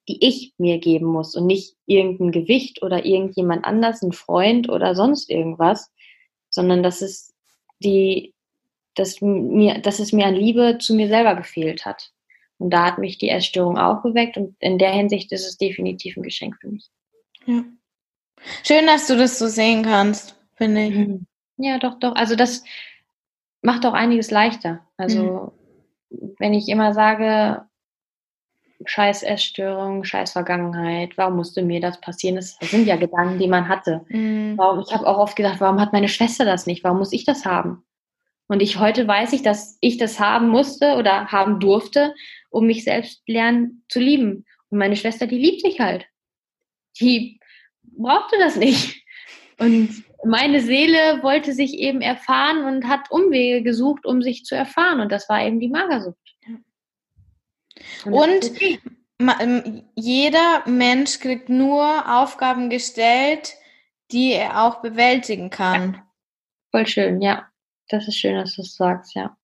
die 0.07 0.25
ich 0.25 0.53
mir 0.57 0.79
geben 0.79 1.05
muss 1.05 1.35
und 1.35 1.45
nicht 1.45 1.75
irgendein 1.85 2.31
Gewicht 2.31 2.81
oder 2.81 3.05
irgendjemand 3.05 3.65
anders, 3.65 4.01
ein 4.01 4.13
Freund 4.13 4.69
oder 4.69 4.95
sonst 4.95 5.29
irgendwas, 5.29 5.91
sondern 6.49 6.81
dass 6.83 7.01
es 7.01 7.33
die, 7.79 8.33
dass 8.95 9.21
mir, 9.21 9.79
dass 9.79 9.99
es 9.99 10.11
mir 10.11 10.25
an 10.25 10.35
Liebe 10.35 10.77
zu 10.79 10.95
mir 10.95 11.07
selber 11.07 11.35
gefehlt 11.35 11.85
hat. 11.85 12.11
Und 12.57 12.71
da 12.71 12.85
hat 12.85 12.97
mich 12.97 13.17
die 13.17 13.29
Essstörung 13.29 13.77
auch 13.77 14.03
geweckt 14.03 14.37
und 14.37 14.55
in 14.59 14.77
der 14.77 14.91
Hinsicht 14.91 15.31
ist 15.31 15.47
es 15.47 15.57
definitiv 15.57 16.17
ein 16.17 16.23
Geschenk 16.23 16.57
für 16.59 16.69
mich. 16.69 16.89
Ja. 17.45 17.63
Schön, 18.63 18.87
dass 18.87 19.07
du 19.07 19.17
das 19.17 19.39
so 19.39 19.47
sehen 19.47 19.83
kannst, 19.83 20.35
finde 20.55 20.81
ich. 20.83 20.95
Mhm. 20.95 21.25
Ja, 21.57 21.77
doch, 21.77 21.99
doch. 21.99 22.15
Also 22.15 22.35
das 22.35 22.63
macht 23.61 23.85
auch 23.85 23.93
einiges 23.93 24.31
leichter. 24.31 24.79
Also 24.97 25.23
mhm 25.23 25.61
wenn 26.39 26.53
ich 26.53 26.67
immer 26.69 26.93
sage, 26.93 27.65
scheiß 28.85 29.23
Essstörung, 29.23 30.03
scheiß 30.03 30.31
Vergangenheit, 30.31 31.17
warum 31.17 31.35
musste 31.35 31.61
mir 31.61 31.79
das 31.79 32.01
passieren? 32.01 32.35
Das 32.35 32.57
sind 32.59 32.87
ja 32.87 32.95
Gedanken, 32.95 33.39
die 33.39 33.47
man 33.47 33.67
hatte. 33.67 34.05
Mhm. 34.09 34.57
Warum, 34.57 34.79
ich 34.79 34.93
habe 34.93 35.07
auch 35.07 35.17
oft 35.17 35.35
gedacht, 35.35 35.59
warum 35.59 35.79
hat 35.79 35.93
meine 35.93 36.09
Schwester 36.09 36.45
das 36.45 36.65
nicht? 36.65 36.83
Warum 36.83 36.97
muss 36.97 37.13
ich 37.13 37.25
das 37.25 37.45
haben? 37.45 37.83
Und 38.47 38.61
ich 38.61 38.79
heute 38.79 39.07
weiß 39.07 39.33
ich, 39.33 39.43
dass 39.43 39.77
ich 39.81 39.97
das 39.97 40.19
haben 40.19 40.49
musste 40.49 40.95
oder 40.95 41.27
haben 41.27 41.59
durfte, 41.59 42.13
um 42.49 42.65
mich 42.65 42.83
selbst 42.83 43.21
lernen 43.27 43.83
zu 43.87 43.99
lieben. 43.99 44.45
Und 44.69 44.79
meine 44.79 44.97
Schwester, 44.97 45.27
die 45.27 45.37
liebt 45.37 45.61
sich 45.61 45.79
halt. 45.79 46.05
Die 46.99 47.39
brauchte 47.91 48.37
das 48.39 48.55
nicht. 48.55 49.05
Und 49.57 50.03
meine 50.23 50.61
Seele 50.61 51.21
wollte 51.21 51.53
sich 51.53 51.75
eben 51.75 52.01
erfahren 52.01 52.65
und 52.65 52.87
hat 52.87 53.11
Umwege 53.11 53.63
gesucht, 53.63 54.05
um 54.05 54.21
sich 54.21 54.43
zu 54.43 54.55
erfahren. 54.55 54.99
Und 54.99 55.11
das 55.11 55.29
war 55.29 55.43
eben 55.45 55.59
die 55.59 55.69
Magersucht. 55.69 56.17
Und, 58.05 58.13
und 58.13 58.51
ähm, 59.39 59.83
jeder 59.95 60.63
Mensch 60.67 61.19
kriegt 61.19 61.49
nur 61.49 62.19
Aufgaben 62.19 62.69
gestellt, 62.69 63.53
die 64.11 64.33
er 64.33 64.63
auch 64.63 64.81
bewältigen 64.81 65.49
kann. 65.49 65.93
Ja. 65.93 66.07
Voll 66.71 66.87
schön, 66.87 67.21
ja. 67.21 67.47
Das 67.89 68.07
ist 68.07 68.17
schön, 68.17 68.35
dass 68.35 68.55
du 68.55 68.61
es 68.61 68.75
sagst, 68.75 69.15
ja. 69.15 69.37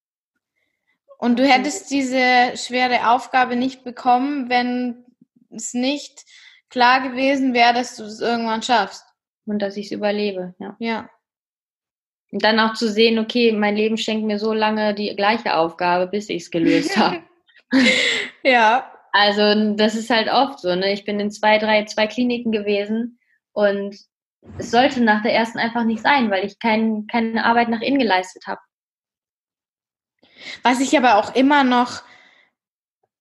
Und 1.17 1.39
du 1.39 1.47
hättest 1.47 1.89
diese 1.89 2.55
schwere 2.55 3.09
Aufgabe 3.09 3.55
nicht 3.55 3.83
bekommen, 3.83 4.49
wenn 4.49 5.05
es 5.49 5.73
nicht 5.73 6.25
klar 6.69 7.01
gewesen 7.07 7.53
wäre, 7.53 7.73
dass 7.73 7.95
du 7.95 8.03
es 8.03 8.19
irgendwann 8.19 8.61
schaffst 8.61 9.05
und 9.45 9.59
dass 9.59 9.77
ich 9.77 9.87
es 9.87 9.91
überlebe. 9.91 10.55
Ja. 10.59 10.75
ja. 10.79 11.09
Und 12.31 12.43
dann 12.43 12.59
auch 12.59 12.73
zu 12.73 12.89
sehen, 12.89 13.19
okay, 13.19 13.51
mein 13.51 13.75
Leben 13.75 13.97
schenkt 13.97 14.25
mir 14.25 14.37
so 14.39 14.53
lange 14.53 14.93
die 14.93 15.15
gleiche 15.15 15.55
Aufgabe, 15.55 16.07
bis 16.07 16.29
ich 16.29 16.43
es 16.43 16.51
gelöst 16.51 16.97
habe. 16.97 17.23
ja. 18.43 18.91
Also 19.13 19.73
das 19.75 19.95
ist 19.95 20.09
halt 20.09 20.29
oft 20.29 20.59
so. 20.59 20.75
Ne? 20.75 20.93
Ich 20.93 21.05
bin 21.05 21.19
in 21.19 21.31
zwei, 21.31 21.57
drei, 21.57 21.85
zwei 21.85 22.07
Kliniken 22.07 22.51
gewesen 22.51 23.19
und 23.53 23.97
es 24.57 24.71
sollte 24.71 25.01
nach 25.01 25.23
der 25.23 25.33
ersten 25.33 25.57
einfach 25.57 25.83
nicht 25.83 26.01
sein, 26.01 26.29
weil 26.29 26.45
ich 26.45 26.59
kein, 26.59 27.07
keine 27.07 27.43
Arbeit 27.43 27.69
nach 27.69 27.81
innen 27.81 27.99
geleistet 27.99 28.45
habe. 28.45 28.59
Was 30.61 30.79
ich 30.79 30.95
aber 30.97 31.15
auch 31.15 31.33
immer 31.35 31.63
noch 31.63 32.03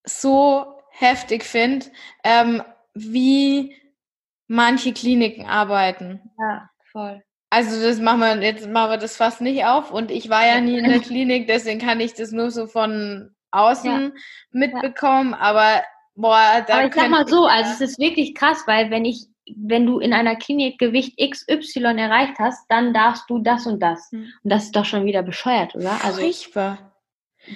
so 0.05 0.67
heftig 0.91 1.45
finde, 1.45 1.87
ähm, 2.25 2.63
wie 2.97 3.77
manche 4.49 4.93
Kliniken 4.93 5.47
arbeiten. 5.47 6.21
Ja, 6.39 6.71
voll. 6.91 7.23
Also 7.51 7.81
das 7.81 8.01
machen 8.01 8.21
wir 8.21 8.43
jetzt 8.43 8.69
machen 8.69 8.91
wir 8.91 8.99
das 8.99 9.17
fast 9.17 9.41
nicht 9.41 9.65
auf 9.65 9.93
und 9.93 10.11
ich 10.11 10.29
war 10.29 10.47
ja 10.47 10.61
nie 10.61 10.79
in 10.79 10.89
der 10.89 10.99
Klinik, 11.01 11.47
deswegen 11.47 11.79
kann 11.79 12.01
ich 12.01 12.15
das 12.15 12.33
nur 12.33 12.51
so 12.51 12.67
von 12.67 13.31
außen 13.53 13.91
ja. 13.91 14.11
mitbekommen, 14.51 15.33
aber 15.33 15.83
boah, 16.17 16.65
da 16.67 16.79
Aber 16.79 16.87
ich 16.89 16.95
sag 16.95 17.09
mal 17.09 17.27
so, 17.29 17.47
also 17.47 17.71
es 17.71 17.81
ist 17.81 17.99
wirklich 18.01 18.35
krass, 18.35 18.65
weil 18.67 18.91
wenn 18.91 19.05
ich 19.05 19.27
wenn 19.55 19.87
du 19.87 20.01
in 20.01 20.13
einer 20.13 20.35
Klinik 20.35 20.79
Gewicht 20.79 21.19
XY 21.19 21.83
erreicht 21.99 22.35
hast, 22.41 22.67
dann 22.69 22.93
darfst 22.93 23.31
du 23.31 23.39
das 23.39 23.65
und 23.67 23.81
das. 23.81 24.11
Hm. 24.11 24.27
Und 24.43 24.51
das 24.53 24.65
ist 24.65 24.77
doch 24.77 24.85
schon 24.85 25.05
wieder 25.05 25.23
bescheuert, 25.23 25.75
oder? 25.77 26.05
Also 26.05 26.21
Furchtbar. 26.21 26.96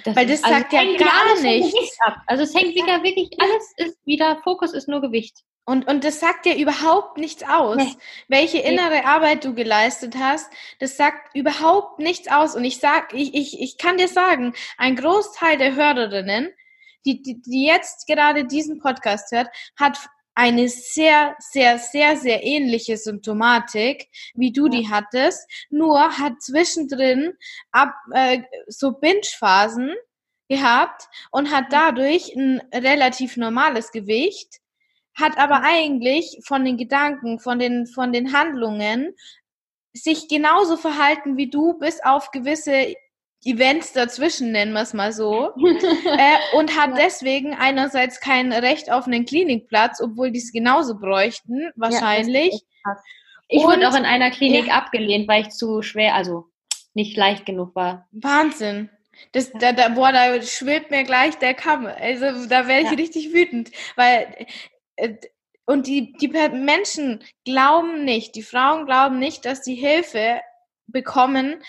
Das 0.03 0.15
Weil 0.15 0.25
das 0.25 0.43
also 0.43 0.57
sagt 0.57 0.73
ja 0.73 0.83
gar 0.97 1.41
nichts. 1.41 1.97
Also 2.27 2.43
es 2.43 2.55
hängt 2.55 2.75
wieder 2.75 3.03
wirklich, 3.03 3.29
alles 3.39 3.73
ist 3.77 3.97
wieder, 4.05 4.39
Fokus 4.43 4.73
ist 4.73 4.87
nur 4.87 5.01
Gewicht. 5.01 5.43
Und, 5.63 5.87
und 5.87 6.03
das 6.03 6.19
sagt 6.19 6.45
dir 6.45 6.55
überhaupt 6.55 7.17
nichts 7.17 7.43
aus. 7.43 7.77
Nee. 7.77 7.95
Welche 8.27 8.59
innere 8.59 8.89
nee. 8.89 9.05
Arbeit 9.05 9.45
du 9.45 9.53
geleistet 9.53 10.15
hast, 10.17 10.51
das 10.79 10.97
sagt 10.97 11.35
überhaupt 11.35 11.99
nichts 11.99 12.29
aus. 12.29 12.55
Und 12.55 12.65
ich 12.65 12.79
sag, 12.79 13.13
ich, 13.13 13.33
ich, 13.35 13.61
ich 13.61 13.77
kann 13.77 13.97
dir 13.97 14.07
sagen, 14.07 14.53
ein 14.77 14.95
Großteil 14.95 15.57
der 15.57 15.75
Hörerinnen, 15.75 16.49
die, 17.05 17.21
die, 17.21 17.41
die 17.41 17.65
jetzt 17.65 18.07
gerade 18.07 18.45
diesen 18.45 18.79
Podcast 18.79 19.31
hört, 19.31 19.49
hat 19.79 19.97
eine 20.33 20.69
sehr, 20.69 21.35
sehr, 21.39 21.77
sehr, 21.77 22.15
sehr 22.17 22.43
ähnliche 22.43 22.97
Symptomatik, 22.97 24.07
wie 24.33 24.51
du 24.51 24.69
die 24.69 24.89
hattest, 24.89 25.49
nur 25.69 26.17
hat 26.17 26.41
zwischendrin 26.41 27.33
ab, 27.71 27.93
äh, 28.13 28.41
so 28.67 28.91
Binge-Phasen 28.93 29.93
gehabt 30.47 31.07
und 31.31 31.51
hat 31.51 31.65
dadurch 31.71 32.35
ein 32.35 32.61
relativ 32.73 33.37
normales 33.37 33.91
Gewicht 33.91 34.61
hat 35.13 35.37
aber 35.37 35.61
eigentlich 35.63 36.39
von 36.45 36.63
den 36.65 36.77
Gedanken, 36.77 37.39
von 37.39 37.59
den, 37.59 37.85
von 37.85 38.13
den 38.13 38.33
Handlungen 38.33 39.15
sich 39.93 40.27
genauso 40.27 40.77
verhalten 40.77 41.37
wie 41.37 41.49
du, 41.49 41.77
bis 41.77 42.01
auf 42.03 42.31
gewisse 42.31 42.95
Events 43.43 43.93
dazwischen, 43.93 44.51
nennen 44.51 44.73
wir 44.73 44.81
es 44.81 44.93
mal 44.93 45.11
so, 45.11 45.51
äh, 45.55 46.57
und 46.57 46.77
hat 46.77 46.91
ja. 46.91 46.95
deswegen 47.05 47.53
einerseits 47.53 48.19
kein 48.19 48.53
Recht 48.53 48.91
auf 48.91 49.07
einen 49.07 49.25
Klinikplatz, 49.25 49.99
obwohl 50.01 50.31
die 50.31 50.39
es 50.39 50.51
genauso 50.51 50.99
bräuchten, 50.99 51.71
wahrscheinlich. 51.75 52.53
Ja, 52.85 52.97
ich 53.47 53.63
wurde 53.63 53.89
auch 53.89 53.95
in 53.95 54.05
einer 54.05 54.31
Klinik 54.31 54.67
ja. 54.67 54.75
abgelehnt, 54.75 55.27
weil 55.27 55.43
ich 55.43 55.49
zu 55.49 55.81
schwer, 55.81 56.15
also 56.15 56.45
nicht 56.93 57.17
leicht 57.17 57.45
genug 57.45 57.75
war. 57.75 58.07
Wahnsinn. 58.11 58.89
Das, 59.33 59.51
da, 59.51 59.73
da, 59.73 59.89
boah, 59.89 60.11
da 60.11 60.41
schwillt 60.41 60.89
mir 60.89 61.03
gleich 61.03 61.37
der 61.37 61.53
Kamm. 61.53 61.85
Also 61.85 62.47
da 62.47 62.67
werde 62.67 62.87
ich 62.87 62.97
richtig 62.97 63.33
wütend, 63.33 63.71
weil 63.95 64.47
äh, 64.95 65.15
und 65.65 65.87
die, 65.87 66.13
die 66.13 66.27
Menschen 66.27 67.23
glauben 67.45 68.03
nicht, 68.03 68.35
die 68.35 68.43
Frauen 68.43 68.85
glauben 68.85 69.19
nicht, 69.19 69.45
dass 69.45 69.63
sie 69.63 69.75
Hilfe 69.75 70.41
bekommen, 70.87 71.61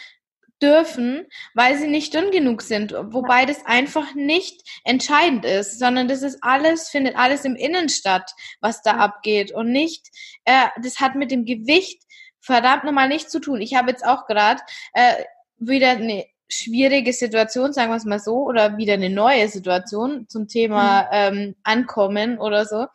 dürfen, 0.62 1.26
weil 1.55 1.76
sie 1.76 1.89
nicht 1.89 2.14
dünn 2.14 2.30
genug 2.30 2.62
sind, 2.62 2.93
wobei 2.93 3.44
das 3.44 3.66
einfach 3.66 4.14
nicht 4.14 4.62
entscheidend 4.84 5.44
ist, 5.44 5.78
sondern 5.78 6.09
das 6.09 6.22
ist 6.22 6.39
alles, 6.43 6.89
findet 6.89 7.16
alles 7.16 7.44
im 7.44 7.56
Innen 7.56 7.89
statt, 7.89 8.30
was 8.60 8.82
da 8.82 8.93
abgeht 8.93 9.52
und 9.52 9.72
nicht, 9.72 10.09
äh, 10.44 10.68
das 10.82 11.01
hat 11.01 11.16
mit 11.16 11.30
dem 11.30 11.44
Gewicht 11.44 12.02
verdammt 12.40 12.84
nochmal 12.84 13.09
nichts 13.09 13.30
zu 13.30 13.40
tun. 13.40 13.60
Ich 13.60 13.74
habe 13.74 13.90
jetzt 13.90 14.05
auch 14.05 14.26
gerade 14.26 14.60
äh, 14.94 15.24
wieder 15.59 15.90
eine 15.90 16.24
schwierige 16.48 17.12
Situation, 17.12 17.72
sagen 17.72 17.90
wir 17.90 17.97
es 17.97 18.05
mal 18.05 18.18
so, 18.18 18.44
oder 18.44 18.76
wieder 18.76 18.94
eine 18.94 19.10
neue 19.10 19.48
Situation 19.48 20.28
zum 20.28 20.48
Thema 20.48 21.02
mhm. 21.02 21.09
ähm, 21.12 21.56
Ankommen 21.62 22.39
oder 22.39 22.66
so. 22.66 22.86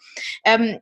Ähm, 0.44 0.80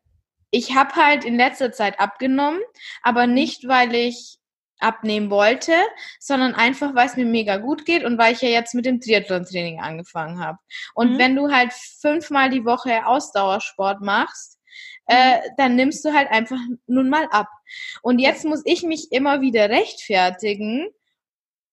ich 0.51 0.75
habe 0.75 0.95
halt 0.95 1.25
in 1.25 1.37
letzter 1.37 1.71
Zeit 1.71 1.99
abgenommen, 1.99 2.61
aber 3.01 3.27
nicht, 3.27 3.67
weil 3.67 3.93
ich 3.93 4.37
abnehmen 4.79 5.29
wollte, 5.29 5.73
sondern 6.19 6.53
einfach, 6.53 6.95
weil 6.95 7.07
es 7.07 7.15
mir 7.15 7.25
mega 7.25 7.57
gut 7.57 7.85
geht 7.85 8.03
und 8.03 8.17
weil 8.17 8.33
ich 8.33 8.41
ja 8.41 8.49
jetzt 8.49 8.75
mit 8.75 8.85
dem 8.85 8.99
Triathlon-Training 8.99 9.79
angefangen 9.79 10.39
habe. 10.39 10.57
Und 10.93 11.13
mhm. 11.13 11.17
wenn 11.19 11.35
du 11.35 11.51
halt 11.51 11.73
fünfmal 11.73 12.49
die 12.49 12.65
Woche 12.65 13.05
Ausdauersport 13.05 14.01
machst, 14.01 14.59
äh, 15.07 15.37
mhm. 15.37 15.41
dann 15.57 15.75
nimmst 15.75 16.03
du 16.05 16.13
halt 16.13 16.29
einfach 16.29 16.59
nun 16.87 17.09
mal 17.09 17.27
ab. 17.31 17.47
Und 18.01 18.19
jetzt 18.19 18.45
muss 18.45 18.61
ich 18.65 18.83
mich 18.83 19.11
immer 19.11 19.41
wieder 19.41 19.69
rechtfertigen, 19.69 20.89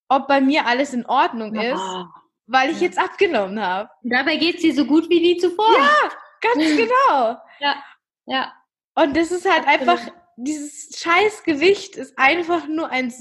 ob 0.09 0.29
bei 0.29 0.41
mir 0.41 0.67
alles 0.67 0.93
in 0.93 1.07
Ordnung 1.07 1.55
ist, 1.55 1.81
oh. 1.81 2.05
weil 2.47 2.71
ich 2.71 2.81
ja. 2.81 2.87
jetzt 2.87 2.99
abgenommen 2.99 3.61
habe. 3.61 3.89
Dabei 4.03 4.37
geht 4.37 4.57
es 4.57 4.63
dir 4.63 4.75
so 4.75 4.85
gut 4.85 5.09
wie 5.09 5.21
nie 5.21 5.37
zuvor. 5.39 5.75
Ja, 5.77 6.11
ganz 6.41 6.57
genau. 6.77 7.37
ja, 7.61 7.83
ja. 8.27 8.53
Und 8.95 9.17
das 9.17 9.31
ist 9.31 9.51
halt 9.51 9.67
Absolut. 9.67 9.89
einfach 9.89 10.22
dieses 10.37 10.99
scheiß 10.99 11.45
Gewicht 11.45 11.97
ist 11.97 12.19
einfach 12.19 12.67
nur 12.69 12.89
ein, 12.91 13.13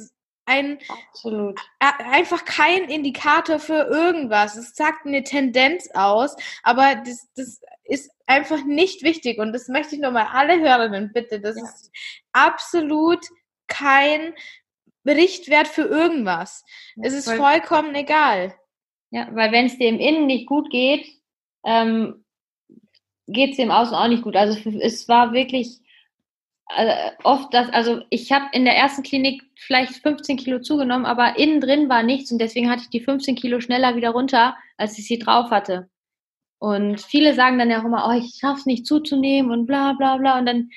ein 0.46 0.80
Absolut. 0.88 1.60
einfach 1.80 2.46
kein 2.46 2.86
Indikator 2.90 3.60
für 3.60 3.88
irgendwas. 3.88 4.56
Es 4.56 4.76
sagt 4.76 5.06
eine 5.06 5.24
Tendenz 5.24 5.90
aus, 5.94 6.36
aber 6.64 6.96
das, 6.96 7.28
das 7.36 7.62
ist 7.84 8.12
einfach 8.26 8.64
nicht 8.64 9.04
wichtig. 9.04 9.40
Und 9.40 9.54
das 9.54 9.68
möchte 9.68 9.96
ich 9.96 10.02
nochmal 10.02 10.28
alle 10.32 10.60
Hörerinnen 10.60 11.12
bitte. 11.14 11.40
Das 11.40 11.58
ja. 11.58 11.64
ist 11.64 11.92
absolut 12.32 13.26
kein 13.68 14.34
Richtwert 15.06 15.68
für 15.68 15.84
irgendwas. 15.84 16.64
Es 17.02 17.14
ist 17.14 17.26
voll. 17.26 17.38
vollkommen 17.38 17.96
egal. 17.96 18.56
Ja, 19.10 19.28
weil 19.34 19.52
wenn 19.52 19.66
es 19.66 19.78
dir 19.78 19.90
im 19.90 20.00
Innen 20.00 20.26
nicht 20.26 20.48
gut 20.48 20.70
geht, 20.70 21.06
ähm, 21.66 22.24
geht 23.28 23.52
es 23.52 23.56
dir 23.58 23.64
im 23.64 23.72
Außen 23.72 23.94
auch 23.94 24.08
nicht 24.08 24.24
gut. 24.24 24.36
Also 24.36 24.58
es 24.80 25.08
war 25.08 25.34
wirklich 25.34 25.80
oft 27.24 27.54
das, 27.54 27.70
also 27.74 28.02
ich 28.10 28.32
habe 28.32 28.46
in 28.54 28.66
der 28.66 28.76
ersten 28.76 29.04
Klinik 29.04 29.44
vielleicht 29.58 29.96
15 29.96 30.38
Kilo 30.38 30.60
zugenommen, 30.60 31.06
aber 31.06 31.38
innen 31.38 31.62
drin 31.62 31.90
war 31.90 32.04
nichts 32.04 32.32
und 32.32 32.40
deswegen 32.40 32.70
hatte 32.70 32.84
ich 32.84 32.90
die 32.90 33.02
15 33.02 33.36
Kilo 33.36 33.60
schneller 33.60 33.96
wieder 33.96 34.12
runter, 34.12 34.56
als 34.78 34.98
ich 34.98 35.08
sie 35.08 35.20
drauf 35.20 35.52
hatte. 35.52 35.90
Und 36.60 37.02
viele 37.02 37.34
sagen 37.34 37.58
dann 37.58 37.72
ja 37.72 37.82
auch 37.82 37.86
immer, 37.86 38.08
oh, 38.08 38.18
ich 38.18 38.38
schaff's 38.40 38.68
nicht 38.68 38.86
zuzunehmen 38.86 39.52
und 39.52 39.66
bla 39.66 39.94
bla 39.94 40.18
bla. 40.18 40.38
Und 40.38 40.46
dann, 40.46 40.70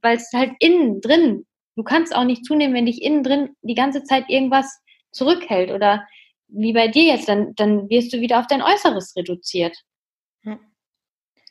weil 0.00 0.16
es 0.16 0.30
halt 0.32 0.52
innen 0.60 1.00
drin, 1.00 1.44
du 1.74 1.82
kannst 1.82 2.14
auch 2.14 2.22
nicht 2.22 2.44
zunehmen, 2.44 2.74
wenn 2.74 2.86
dich 2.86 3.02
innen 3.02 3.24
drin 3.24 3.56
die 3.62 3.74
ganze 3.74 4.04
Zeit 4.04 4.30
irgendwas 4.30 4.80
zurückhält. 5.10 5.72
Oder 5.72 6.06
wie 6.46 6.72
bei 6.72 6.86
dir 6.86 7.02
jetzt, 7.02 7.28
dann, 7.28 7.52
dann 7.56 7.90
wirst 7.90 8.12
du 8.12 8.20
wieder 8.20 8.38
auf 8.38 8.46
dein 8.46 8.62
Äußeres 8.62 9.16
reduziert. 9.16 9.76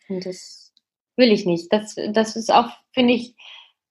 Und 0.07 0.25
das 0.25 0.71
will 1.17 1.33
ich 1.33 1.45
nicht. 1.45 1.71
Das, 1.73 1.95
das 2.13 2.37
ist 2.37 2.53
auch, 2.53 2.69
finde 2.93 3.15
ich, 3.15 3.35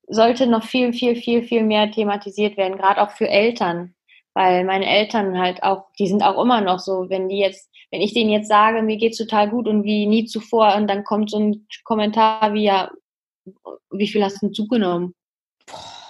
sollte 0.08 0.46
noch 0.46 0.64
viel, 0.64 0.92
viel, 0.92 1.16
viel, 1.16 1.42
viel 1.42 1.62
mehr 1.62 1.90
thematisiert 1.90 2.56
werden, 2.56 2.78
gerade 2.78 3.02
auch 3.02 3.10
für 3.10 3.28
Eltern. 3.28 3.94
Weil 4.34 4.64
meine 4.64 4.86
Eltern 4.86 5.38
halt 5.38 5.62
auch, 5.62 5.86
die 5.98 6.06
sind 6.06 6.22
auch 6.22 6.42
immer 6.42 6.60
noch 6.60 6.78
so, 6.78 7.10
wenn 7.10 7.28
die 7.28 7.38
jetzt, 7.38 7.70
wenn 7.90 8.00
ich 8.00 8.14
denen 8.14 8.30
jetzt 8.30 8.48
sage, 8.48 8.82
mir 8.82 8.96
geht's 8.96 9.18
total 9.18 9.50
gut 9.50 9.68
und 9.68 9.84
wie 9.84 10.06
nie 10.06 10.24
zuvor, 10.24 10.74
und 10.76 10.88
dann 10.88 11.04
kommt 11.04 11.30
so 11.30 11.38
ein 11.38 11.66
Kommentar 11.84 12.54
wie, 12.54 12.64
ja, 12.64 12.90
wie 13.90 14.08
viel 14.08 14.24
hast 14.24 14.36
du 14.36 14.46
denn 14.46 14.54
zugenommen? 14.54 15.14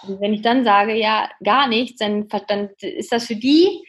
Und 0.06 0.20
wenn 0.20 0.34
ich 0.34 0.42
dann 0.42 0.64
sage, 0.64 0.94
ja, 0.94 1.28
gar 1.42 1.68
nichts, 1.68 1.98
dann, 1.98 2.28
dann 2.48 2.70
ist 2.80 3.12
das 3.12 3.26
für 3.26 3.36
die, 3.36 3.84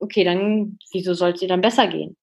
okay, 0.00 0.24
dann, 0.24 0.78
wieso 0.92 1.14
soll 1.14 1.30
es 1.30 1.40
dir 1.40 1.48
dann 1.48 1.60
besser 1.60 1.86
gehen? 1.86 2.16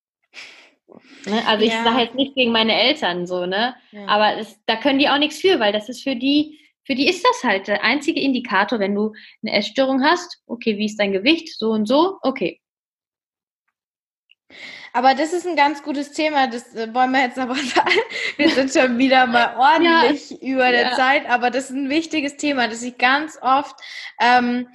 Ne? 1.25 1.45
Also 1.47 1.65
ja. 1.65 1.71
ich 1.71 1.83
sage 1.83 2.01
jetzt 2.03 2.15
nicht 2.15 2.35
gegen 2.35 2.51
meine 2.51 2.73
Eltern 2.73 3.25
so, 3.25 3.45
ne? 3.45 3.75
Ja. 3.91 4.07
Aber 4.07 4.37
es, 4.37 4.59
da 4.65 4.75
können 4.75 4.99
die 4.99 5.09
auch 5.09 5.17
nichts 5.17 5.39
für, 5.39 5.59
weil 5.59 5.73
das 5.73 5.89
ist 5.89 6.03
für 6.03 6.15
die, 6.15 6.59
für 6.85 6.95
die 6.95 7.07
ist 7.07 7.25
das 7.25 7.43
halt 7.43 7.67
der 7.67 7.83
einzige 7.83 8.21
Indikator, 8.21 8.79
wenn 8.79 8.95
du 8.95 9.13
eine 9.43 9.57
Essstörung 9.57 10.03
hast. 10.03 10.41
Okay, 10.45 10.77
wie 10.77 10.85
ist 10.85 10.99
dein 10.99 11.11
Gewicht? 11.11 11.57
So 11.57 11.71
und 11.71 11.87
so. 11.87 12.19
Okay. 12.21 12.61
Aber 14.93 15.13
das 15.13 15.33
ist 15.33 15.45
ein 15.45 15.57
ganz 15.57 15.83
gutes 15.83 16.13
Thema. 16.13 16.47
Das 16.47 16.73
äh, 16.75 16.93
wollen 16.93 17.11
wir 17.11 17.23
jetzt 17.23 17.37
aber 17.37 17.55
Wir 18.37 18.49
sind 18.49 18.71
schon 18.71 18.97
wieder 18.97 19.27
mal 19.27 19.55
ordentlich 19.57 20.29
ja. 20.29 20.37
über 20.37 20.71
der 20.71 20.91
ja. 20.91 20.95
Zeit, 20.95 21.27
aber 21.27 21.51
das 21.51 21.65
ist 21.65 21.75
ein 21.75 21.89
wichtiges 21.89 22.37
Thema, 22.37 22.67
das 22.67 22.81
ich 22.81 22.97
ganz 22.97 23.37
oft 23.41 23.75
ähm, 24.21 24.69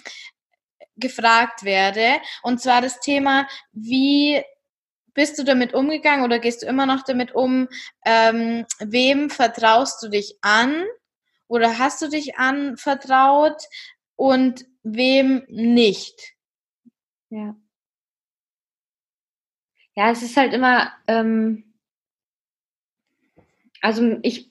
gefragt 0.96 1.64
werde. 1.64 2.20
Und 2.42 2.60
zwar 2.60 2.82
das 2.82 3.00
Thema, 3.00 3.48
wie 3.72 4.42
bist 5.14 5.38
du 5.38 5.44
damit 5.44 5.74
umgegangen 5.74 6.24
oder 6.24 6.38
gehst 6.38 6.62
du 6.62 6.66
immer 6.66 6.86
noch 6.86 7.02
damit 7.04 7.34
um? 7.34 7.68
Ähm, 8.04 8.66
wem 8.78 9.30
vertraust 9.30 10.02
du 10.02 10.08
dich 10.08 10.36
an? 10.42 10.84
Oder 11.50 11.78
hast 11.78 12.00
du 12.00 12.08
dich 12.08 12.38
anvertraut 12.38 13.60
und 14.14 14.64
wem 14.84 15.42
nicht? 15.48 16.36
Ja. 17.28 17.56
Ja, 19.96 20.12
es 20.12 20.22
ist 20.22 20.36
halt 20.36 20.54
immer, 20.54 20.92
ähm, 21.08 21.74
also 23.82 24.18
ich, 24.22 24.48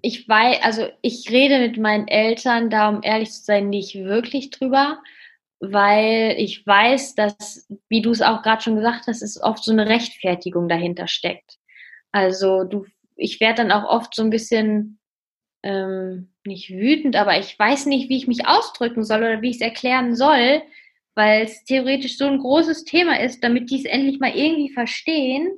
ich 0.00 0.28
weiß, 0.28 0.64
also 0.64 0.88
ich 1.00 1.30
rede 1.30 1.60
mit 1.60 1.78
meinen 1.78 2.08
Eltern 2.08 2.70
da, 2.70 2.88
um 2.88 3.04
ehrlich 3.04 3.30
zu 3.30 3.44
sein, 3.44 3.70
nicht 3.70 3.94
wirklich 3.94 4.50
drüber, 4.50 5.00
weil 5.60 6.34
ich 6.38 6.66
weiß, 6.66 7.14
dass, 7.14 7.68
wie 7.88 8.02
du 8.02 8.10
es 8.10 8.20
auch 8.20 8.42
gerade 8.42 8.62
schon 8.62 8.74
gesagt 8.74 9.06
hast, 9.06 9.22
es 9.22 9.40
oft 9.40 9.62
so 9.62 9.70
eine 9.70 9.88
Rechtfertigung 9.88 10.68
dahinter 10.68 11.06
steckt. 11.06 11.58
Also 12.10 12.64
du, 12.64 12.84
ich 13.14 13.38
werde 13.38 13.62
dann 13.62 13.70
auch 13.70 13.88
oft 13.88 14.12
so 14.16 14.22
ein 14.22 14.30
bisschen 14.30 14.98
ähm, 15.62 16.31
nicht 16.46 16.70
wütend, 16.70 17.16
aber 17.16 17.38
ich 17.38 17.58
weiß 17.58 17.86
nicht, 17.86 18.08
wie 18.08 18.16
ich 18.16 18.28
mich 18.28 18.46
ausdrücken 18.46 19.04
soll 19.04 19.18
oder 19.18 19.42
wie 19.42 19.50
ich 19.50 19.56
es 19.56 19.62
erklären 19.62 20.14
soll, 20.16 20.62
weil 21.14 21.42
es 21.42 21.64
theoretisch 21.64 22.16
so 22.16 22.26
ein 22.26 22.38
großes 22.38 22.84
Thema 22.84 23.20
ist, 23.20 23.42
damit 23.44 23.70
die 23.70 23.78
es 23.78 23.84
endlich 23.84 24.18
mal 24.18 24.34
irgendwie 24.34 24.70
verstehen. 24.70 25.50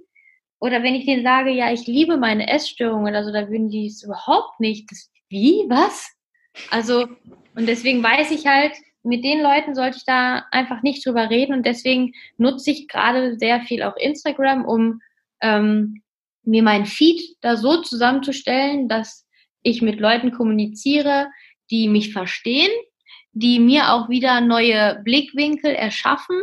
Oder 0.58 0.82
wenn 0.82 0.94
ich 0.94 1.06
denen 1.06 1.22
sage, 1.22 1.50
ja, 1.50 1.72
ich 1.72 1.86
liebe 1.86 2.16
meine 2.16 2.48
Essstörungen 2.48 3.08
oder 3.08 3.24
so, 3.24 3.32
da 3.32 3.48
würden 3.48 3.68
die 3.68 3.86
es 3.86 4.02
überhaupt 4.02 4.60
nicht. 4.60 4.90
Das, 4.90 5.10
wie? 5.28 5.64
Was? 5.68 6.10
Also, 6.70 7.06
und 7.54 7.66
deswegen 7.68 8.02
weiß 8.02 8.30
ich 8.30 8.46
halt, 8.46 8.72
mit 9.02 9.24
den 9.24 9.42
Leuten 9.42 9.74
sollte 9.74 9.98
ich 9.98 10.04
da 10.04 10.46
einfach 10.50 10.82
nicht 10.82 11.04
drüber 11.04 11.28
reden 11.28 11.52
und 11.54 11.66
deswegen 11.66 12.12
nutze 12.38 12.70
ich 12.70 12.88
gerade 12.88 13.38
sehr 13.38 13.60
viel 13.60 13.82
auch 13.82 13.96
Instagram, 13.96 14.64
um 14.64 15.02
ähm, 15.42 16.02
mir 16.42 16.62
mein 16.62 16.86
Feed 16.86 17.36
da 17.42 17.56
so 17.56 17.82
zusammenzustellen, 17.82 18.88
dass 18.88 19.23
ich 19.64 19.82
mit 19.82 19.98
Leuten 19.98 20.30
kommuniziere, 20.30 21.28
die 21.70 21.88
mich 21.88 22.12
verstehen, 22.12 22.70
die 23.32 23.58
mir 23.58 23.92
auch 23.92 24.08
wieder 24.08 24.40
neue 24.40 25.00
Blickwinkel 25.02 25.74
erschaffen 25.74 26.40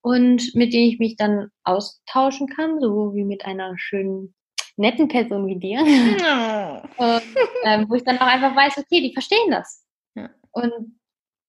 und 0.00 0.54
mit 0.54 0.72
denen 0.72 0.88
ich 0.88 0.98
mich 0.98 1.16
dann 1.16 1.50
austauschen 1.62 2.48
kann, 2.48 2.80
so 2.80 3.14
wie 3.14 3.24
mit 3.24 3.44
einer 3.44 3.74
schönen, 3.76 4.34
netten 4.76 5.06
Person 5.06 5.46
wie 5.46 5.58
dir. 5.58 5.84
Ja. 6.18 6.82
und, 6.96 7.22
ähm, 7.64 7.86
wo 7.88 7.94
ich 7.94 8.04
dann 8.04 8.18
auch 8.18 8.26
einfach 8.26 8.56
weiß, 8.56 8.78
okay, 8.78 9.00
die 9.00 9.12
verstehen 9.12 9.50
das. 9.50 9.86
Ja. 10.16 10.30
Und 10.50 10.98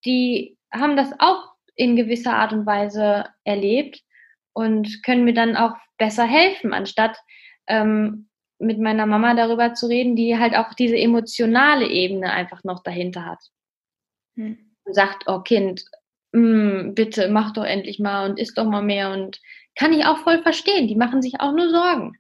die 0.06 0.58
haben 0.72 0.96
das 0.96 1.12
auch 1.20 1.54
in 1.76 1.96
gewisser 1.96 2.36
Art 2.36 2.54
und 2.54 2.66
Weise 2.66 3.26
erlebt 3.44 4.02
und 4.54 5.02
können 5.04 5.24
mir 5.24 5.34
dann 5.34 5.56
auch 5.56 5.74
besser 5.98 6.26
helfen, 6.26 6.74
anstatt 6.74 7.18
ähm, 7.68 8.30
mit 8.64 8.80
meiner 8.80 9.06
Mama 9.06 9.34
darüber 9.34 9.74
zu 9.74 9.88
reden, 9.88 10.16
die 10.16 10.38
halt 10.38 10.56
auch 10.56 10.74
diese 10.74 10.98
emotionale 10.98 11.88
Ebene 11.88 12.32
einfach 12.32 12.64
noch 12.64 12.84
dahinter 12.84 13.26
hat. 13.26 13.40
Hm. 14.36 14.58
Und 14.86 14.94
sagt, 14.94 15.24
oh 15.28 15.40
Kind, 15.40 15.86
mh, 16.32 16.42
mm, 16.42 16.96
bitte 16.96 17.30
mach 17.30 17.54
doch 17.54 17.64
endlich 17.64 18.00
mal 18.00 18.30
und 18.30 18.40
isst 18.40 18.58
doch 18.58 18.66
mal 18.66 18.82
mehr 18.82 19.12
und 19.12 19.40
kann 19.76 19.94
ich 19.94 20.06
auch 20.06 20.18
voll 20.20 20.42
verstehen. 20.42 20.88
Die 20.88 20.96
machen 20.96 21.22
sich 21.22 21.40
auch 21.40 21.54
nur 21.54 21.70
Sorgen. 21.70 22.18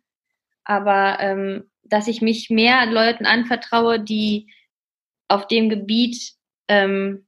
Aber 0.64 1.18
ähm, 1.20 1.70
dass 1.84 2.08
ich 2.08 2.22
mich 2.22 2.50
mehr 2.50 2.86
Leuten 2.86 3.26
anvertraue, 3.26 4.00
die 4.00 4.52
auf 5.28 5.48
dem 5.48 5.70
Gebiet 5.70 6.34
ähm, 6.68 7.26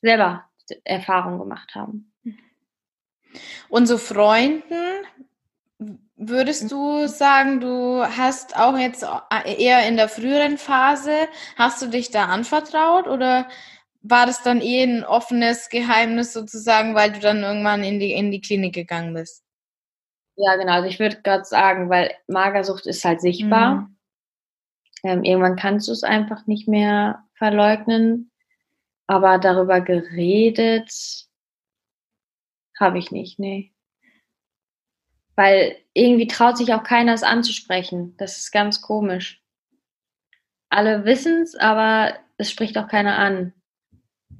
selber 0.00 0.44
Erfahrung 0.84 1.38
gemacht 1.38 1.74
haben. 1.74 2.12
Und 3.68 3.86
so 3.86 3.98
Freunden, 3.98 5.04
würdest 6.20 6.70
du 6.70 7.08
sagen, 7.08 7.60
du 7.60 8.04
hast 8.04 8.56
auch 8.56 8.76
jetzt 8.76 9.04
eher 9.44 9.88
in 9.88 9.96
der 9.96 10.08
früheren 10.08 10.58
Phase, 10.58 11.28
hast 11.56 11.80
du 11.80 11.86
dich 11.86 12.10
da 12.10 12.26
anvertraut 12.26 13.08
oder 13.08 13.48
war 14.02 14.26
das 14.26 14.42
dann 14.42 14.60
eh 14.60 14.82
ein 14.82 15.04
offenes 15.04 15.70
Geheimnis 15.70 16.32
sozusagen, 16.32 16.94
weil 16.94 17.12
du 17.12 17.20
dann 17.20 17.42
irgendwann 17.42 17.82
in 17.82 17.98
die, 17.98 18.12
in 18.12 18.30
die 18.30 18.40
Klinik 18.40 18.74
gegangen 18.74 19.14
bist? 19.14 19.44
Ja, 20.36 20.56
genau. 20.56 20.72
Also 20.72 20.88
ich 20.88 20.98
würde 20.98 21.20
gerade 21.22 21.44
sagen, 21.44 21.90
weil 21.90 22.12
Magersucht 22.26 22.86
ist 22.86 23.04
halt 23.04 23.20
sichtbar. 23.20 23.74
Mhm. 23.74 23.96
Ähm, 25.02 25.24
irgendwann 25.24 25.56
kannst 25.56 25.88
du 25.88 25.92
es 25.92 26.02
einfach 26.02 26.46
nicht 26.46 26.68
mehr 26.68 27.24
verleugnen. 27.34 28.30
Aber 29.06 29.38
darüber 29.38 29.80
geredet 29.80 30.92
habe 32.78 32.98
ich 32.98 33.10
nicht, 33.10 33.38
nee. 33.38 33.69
Weil 35.40 35.78
irgendwie 35.94 36.26
traut 36.26 36.58
sich 36.58 36.74
auch 36.74 36.82
keiner 36.82 37.14
es 37.14 37.22
anzusprechen. 37.22 38.14
Das 38.18 38.36
ist 38.36 38.52
ganz 38.52 38.82
komisch. 38.82 39.42
Alle 40.68 41.06
wissen 41.06 41.40
es, 41.40 41.54
aber 41.54 42.12
es 42.36 42.50
spricht 42.50 42.76
auch 42.76 42.88
keiner 42.88 43.16
an. 43.16 43.54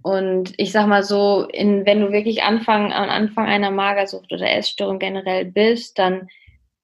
Und 0.02 0.52
ich 0.59 0.72
sag 0.72 0.86
mal 0.89 1.02
so, 1.02 1.48
in, 1.48 1.86
wenn 1.86 2.02
du 2.02 2.12
wirklich 2.12 2.43
Anfang, 2.43 2.93
am 2.93 3.09
Anfang 3.09 3.47
einer 3.47 3.70
Magersucht 3.70 4.31
oder 4.31 4.51
Essstörung 4.51 4.98
generell 4.98 5.47
bist, 5.47 5.98
dann 5.98 6.28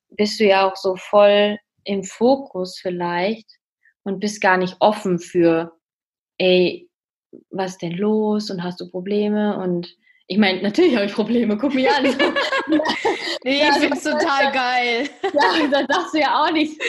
bist 0.09 0.41
du 0.41 0.47
ja 0.47 0.67
auch 0.67 0.77
so 0.77 0.97
voll 0.97 1.59
im 1.85 2.03
Fokus 2.03 2.79
vielleicht 2.79 3.51
und 4.03 4.19
bist 4.19 4.41
gar 4.41 4.57
nicht 4.57 4.77
offen 4.81 5.19
für, 5.19 5.77
ey, 6.39 6.89
was 7.51 7.73
ist 7.73 7.83
denn 7.83 7.93
los 7.93 8.51
und 8.51 8.63
hast 8.63 8.81
du 8.81 8.91
Probleme? 8.91 9.59
Und 9.59 9.95
ich 10.29 10.39
meine, 10.39 10.63
natürlich 10.63 10.97
habe 10.97 11.07
ich 11.07 11.13
Probleme, 11.13 11.57
guck 11.57 11.75
mich 11.75 11.89
an. 11.89 12.05
nee, 13.45 13.61
ja, 13.61 13.71
ich 13.71 13.77
find's 13.77 14.03
total 14.03 14.53
geil. 14.53 15.09
ja, 15.23 15.69
da 15.71 15.95
sagst 15.95 16.15
du 16.15 16.19
ja 16.19 16.43
auch 16.43 16.53
nicht, 16.53 16.81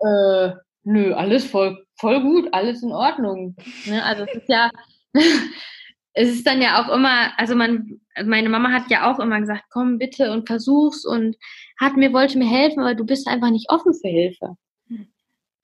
äh, 0.00 0.50
nö, 0.84 1.12
alles 1.14 1.44
voll, 1.44 1.84
voll 1.96 2.20
gut, 2.22 2.48
alles 2.52 2.82
in 2.82 2.92
Ordnung. 2.92 3.56
Ne? 3.84 4.02
Also 4.04 4.24
es 4.24 4.36
ist 4.36 4.48
ja, 4.48 4.70
es 6.12 6.28
ist 6.28 6.46
dann 6.46 6.62
ja 6.62 6.82
auch 6.82 6.94
immer, 6.94 7.32
also 7.36 7.56
man, 7.56 8.00
meine 8.24 8.48
Mama 8.48 8.70
hat 8.70 8.90
ja 8.90 9.10
auch 9.12 9.18
immer 9.18 9.40
gesagt, 9.40 9.64
komm 9.70 9.98
bitte 9.98 10.30
und 10.30 10.46
versuch's 10.46 11.04
und 11.04 11.36
hat 11.80 11.96
mir, 11.96 12.12
wollte 12.12 12.38
mir 12.38 12.48
helfen, 12.48 12.80
aber 12.80 12.94
du 12.94 13.04
bist 13.04 13.26
einfach 13.26 13.50
nicht 13.50 13.70
offen 13.70 13.92
für 13.94 14.08
Hilfe. 14.08 14.56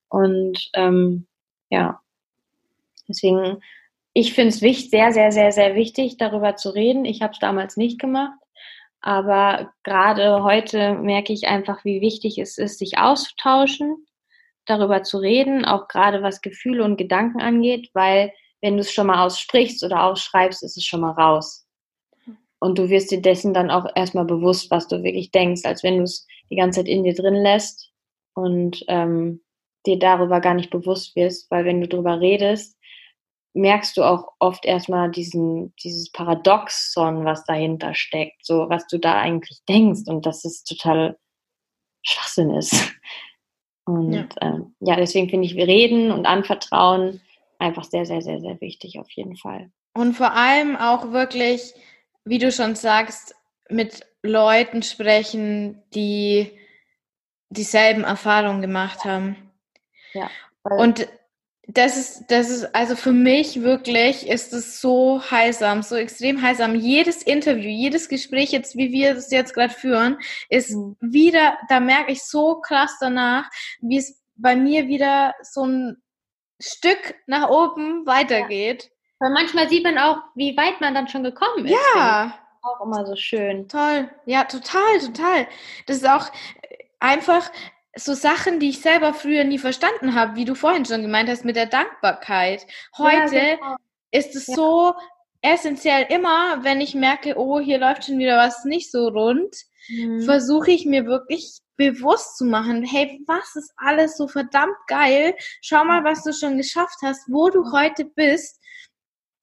Und 0.08 0.70
ähm, 0.74 1.26
ja, 1.70 2.00
deswegen, 3.08 3.60
ich 4.14 4.32
finde 4.32 4.50
es 4.50 4.62
wichtig, 4.62 4.90
sehr, 4.90 5.12
sehr, 5.12 5.32
sehr, 5.32 5.52
sehr 5.52 5.74
wichtig, 5.74 6.16
darüber 6.16 6.54
zu 6.54 6.70
reden. 6.70 7.04
Ich 7.04 7.20
habe 7.20 7.32
es 7.32 7.40
damals 7.40 7.76
nicht 7.76 8.00
gemacht, 8.00 8.38
aber 9.00 9.72
gerade 9.82 10.44
heute 10.44 10.94
merke 10.94 11.32
ich 11.32 11.48
einfach, 11.48 11.84
wie 11.84 12.00
wichtig 12.00 12.38
es 12.38 12.56
ist, 12.56 12.78
sich 12.78 12.96
auszutauschen, 12.96 14.06
darüber 14.66 15.02
zu 15.02 15.18
reden, 15.18 15.64
auch 15.64 15.88
gerade 15.88 16.22
was 16.22 16.40
Gefühle 16.40 16.84
und 16.84 16.96
Gedanken 16.96 17.40
angeht, 17.40 17.90
weil 17.92 18.32
wenn 18.62 18.76
du 18.76 18.80
es 18.80 18.92
schon 18.92 19.08
mal 19.08 19.26
aussprichst 19.26 19.84
oder 19.84 20.04
ausschreibst, 20.04 20.62
ist 20.62 20.76
es 20.76 20.84
schon 20.84 21.00
mal 21.00 21.12
raus. 21.12 21.66
Und 22.60 22.78
du 22.78 22.88
wirst 22.88 23.10
dir 23.10 23.20
dessen 23.20 23.52
dann 23.52 23.70
auch 23.70 23.84
erstmal 23.94 24.24
bewusst, 24.24 24.70
was 24.70 24.88
du 24.88 25.02
wirklich 25.02 25.32
denkst, 25.32 25.62
als 25.64 25.82
wenn 25.82 25.98
du 25.98 26.04
es 26.04 26.26
die 26.50 26.56
ganze 26.56 26.80
Zeit 26.80 26.88
in 26.88 27.02
dir 27.02 27.14
drin 27.14 27.34
lässt 27.34 27.90
und 28.32 28.82
ähm, 28.88 29.42
dir 29.84 29.98
darüber 29.98 30.40
gar 30.40 30.54
nicht 30.54 30.70
bewusst 30.70 31.14
wirst, 31.14 31.50
weil 31.50 31.64
wenn 31.66 31.82
du 31.82 31.88
darüber 31.88 32.20
redest, 32.20 32.73
merkst 33.55 33.97
du 33.97 34.02
auch 34.02 34.32
oft 34.40 34.64
erstmal 34.64 35.10
diesen, 35.10 35.74
dieses 35.82 36.10
Paradoxon, 36.10 37.24
was 37.24 37.44
dahinter 37.44 37.94
steckt, 37.94 38.44
so 38.44 38.68
was 38.68 38.86
du 38.89 38.98
da 38.98 39.20
eigentlich 39.20 39.60
denkst 39.68 40.02
und 40.06 40.26
dass 40.26 40.44
es 40.44 40.64
total 40.64 41.16
Schwachsinn 42.02 42.51
ist. 42.51 42.74
Und 43.86 44.14
ja, 44.14 44.26
ähm, 44.40 44.74
ja 44.81 44.97
deswegen 44.97 45.28
finde 45.28 45.47
ich, 45.47 45.56
wir 45.56 45.66
reden 45.66 46.10
und 46.10 46.24
anvertrauen 46.24 47.20
einfach 47.59 47.85
sehr, 47.85 48.06
sehr, 48.06 48.22
sehr, 48.22 48.40
sehr 48.40 48.59
wichtig 48.62 48.98
auf 48.98 49.10
jeden 49.10 49.36
Fall. 49.36 49.70
Und 49.93 50.14
vor 50.14 50.32
allem 50.32 50.74
auch 50.76 51.12
wirklich, 51.12 51.74
wie 52.24 52.39
du 52.39 52.51
schon 52.51 52.76
sagst, 52.76 53.35
mit 53.68 54.06
Leuten 54.22 54.82
sprechen, 54.82 55.82
die 55.94 56.51
dieselben 57.51 58.05
Erfahrungen 58.05 58.62
gemacht 58.62 59.05
haben. 59.05 59.36
Ja. 60.14 60.31
Und 60.64 61.06
das 61.66 61.96
ist, 61.96 62.24
das 62.28 62.50
ist, 62.50 62.74
also 62.74 62.94
für 62.94 63.12
mich 63.12 63.62
wirklich 63.62 64.28
ist 64.28 64.52
es 64.52 64.80
so 64.80 65.22
heilsam, 65.30 65.82
so 65.82 65.96
extrem 65.96 66.42
heilsam. 66.42 66.74
Jedes 66.74 67.22
Interview, 67.22 67.70
jedes 67.70 68.08
Gespräch 68.08 68.52
jetzt, 68.52 68.76
wie 68.76 68.92
wir 68.92 69.12
es 69.16 69.30
jetzt 69.30 69.54
gerade 69.54 69.72
führen, 69.72 70.18
ist 70.50 70.72
mhm. 70.72 70.96
wieder, 71.00 71.56
da 71.68 71.80
merke 71.80 72.12
ich 72.12 72.22
so 72.22 72.60
krass 72.60 72.96
danach, 73.00 73.48
wie 73.80 73.96
es 73.96 74.22
bei 74.36 74.56
mir 74.56 74.88
wieder 74.88 75.34
so 75.42 75.64
ein 75.64 76.02
Stück 76.60 77.14
nach 77.26 77.48
oben 77.48 78.06
weitergeht. 78.06 78.84
Ja. 78.84 78.90
Weil 79.20 79.30
manchmal 79.32 79.68
sieht 79.68 79.84
man 79.84 79.98
auch, 79.98 80.18
wie 80.34 80.56
weit 80.56 80.80
man 80.80 80.94
dann 80.94 81.08
schon 81.08 81.24
gekommen 81.24 81.66
ist. 81.66 81.76
Ja. 81.94 82.38
Auch 82.62 82.84
immer 82.84 83.06
so 83.06 83.16
schön. 83.16 83.68
Toll. 83.68 84.10
Ja, 84.26 84.44
total, 84.44 84.98
total. 84.98 85.46
Das 85.86 85.98
ist 85.98 86.08
auch 86.08 86.30
einfach 86.98 87.50
so 87.96 88.14
Sachen, 88.14 88.60
die 88.60 88.70
ich 88.70 88.80
selber 88.80 89.14
früher 89.14 89.44
nie 89.44 89.58
verstanden 89.58 90.14
habe, 90.14 90.36
wie 90.36 90.44
du 90.44 90.54
vorhin 90.54 90.84
schon 90.84 91.02
gemeint 91.02 91.28
hast, 91.28 91.44
mit 91.44 91.56
der 91.56 91.66
Dankbarkeit. 91.66 92.66
Heute 92.96 93.36
ja, 93.36 93.54
genau. 93.56 93.76
ist 94.10 94.34
es 94.34 94.46
ja. 94.46 94.54
so 94.54 94.94
essentiell 95.42 96.06
immer, 96.08 96.64
wenn 96.64 96.80
ich 96.80 96.94
merke, 96.94 97.34
oh, 97.36 97.60
hier 97.60 97.78
läuft 97.78 98.04
schon 98.04 98.18
wieder 98.18 98.38
was 98.38 98.64
nicht 98.64 98.90
so 98.90 99.08
rund, 99.08 99.54
mhm. 99.88 100.22
versuche 100.22 100.70
ich 100.70 100.86
mir 100.86 101.04
wirklich 101.06 101.58
bewusst 101.76 102.38
zu 102.38 102.44
machen, 102.44 102.84
hey, 102.84 103.20
was 103.26 103.54
ist 103.56 103.72
alles 103.76 104.16
so 104.16 104.28
verdammt 104.28 104.76
geil? 104.86 105.34
Schau 105.60 105.84
mal, 105.84 106.04
was 106.04 106.22
du 106.22 106.32
schon 106.32 106.56
geschafft 106.56 106.98
hast, 107.02 107.28
wo 107.28 107.50
du 107.50 107.72
heute 107.72 108.04
bist. 108.04 108.60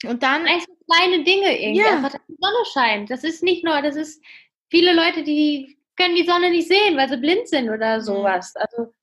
Und 0.06 0.23
dann 0.23 0.48
einfach 0.48 0.68
kleine 0.90 1.23
Dinge 1.23 1.61
irgendwie, 1.61 1.82
ja. 1.82 1.91
einfach, 1.91 2.11
dass 2.11 2.22
die 2.28 2.38
Sonne 2.40 2.65
scheint. 2.73 3.11
Das 3.11 3.23
ist 3.23 3.44
nicht 3.44 3.64
nur, 3.64 3.82
das 3.82 3.95
ist 3.95 4.23
viele 4.69 4.94
Leute, 4.94 5.23
die 5.23 5.78
können 5.96 6.16
die 6.16 6.26
Sonne 6.26 6.50
nicht 6.50 6.68
sehen, 6.68 6.98
weil 6.98 7.10
sie 7.10 7.18
blind 7.18 7.48
sind 7.48 7.70
oder 7.70 7.98
mhm. 7.98 8.02
sowas. 8.02 8.56
Also 8.56 8.94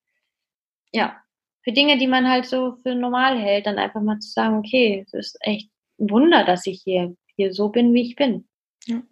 ja, 0.93 1.17
für 1.63 1.73
Dinge, 1.73 1.99
die 1.99 2.07
man 2.07 2.29
halt 2.29 2.47
so 2.47 2.77
für 2.83 2.95
normal 2.95 3.39
hält, 3.39 3.67
dann 3.67 3.79
einfach 3.79 4.01
mal 4.01 4.19
zu 4.19 4.31
sagen, 4.31 4.59
okay, 4.59 5.05
es 5.07 5.13
ist 5.13 5.39
echt 5.41 5.71
ein 5.99 6.11
Wunder, 6.11 6.45
dass 6.45 6.67
ich 6.67 6.83
hier, 6.83 7.15
hier 7.37 7.53
so 7.53 7.69
bin, 7.69 7.93
wie 7.95 8.03
ich 8.03 8.17
bin. 8.17 8.49
Ja. 8.87 9.03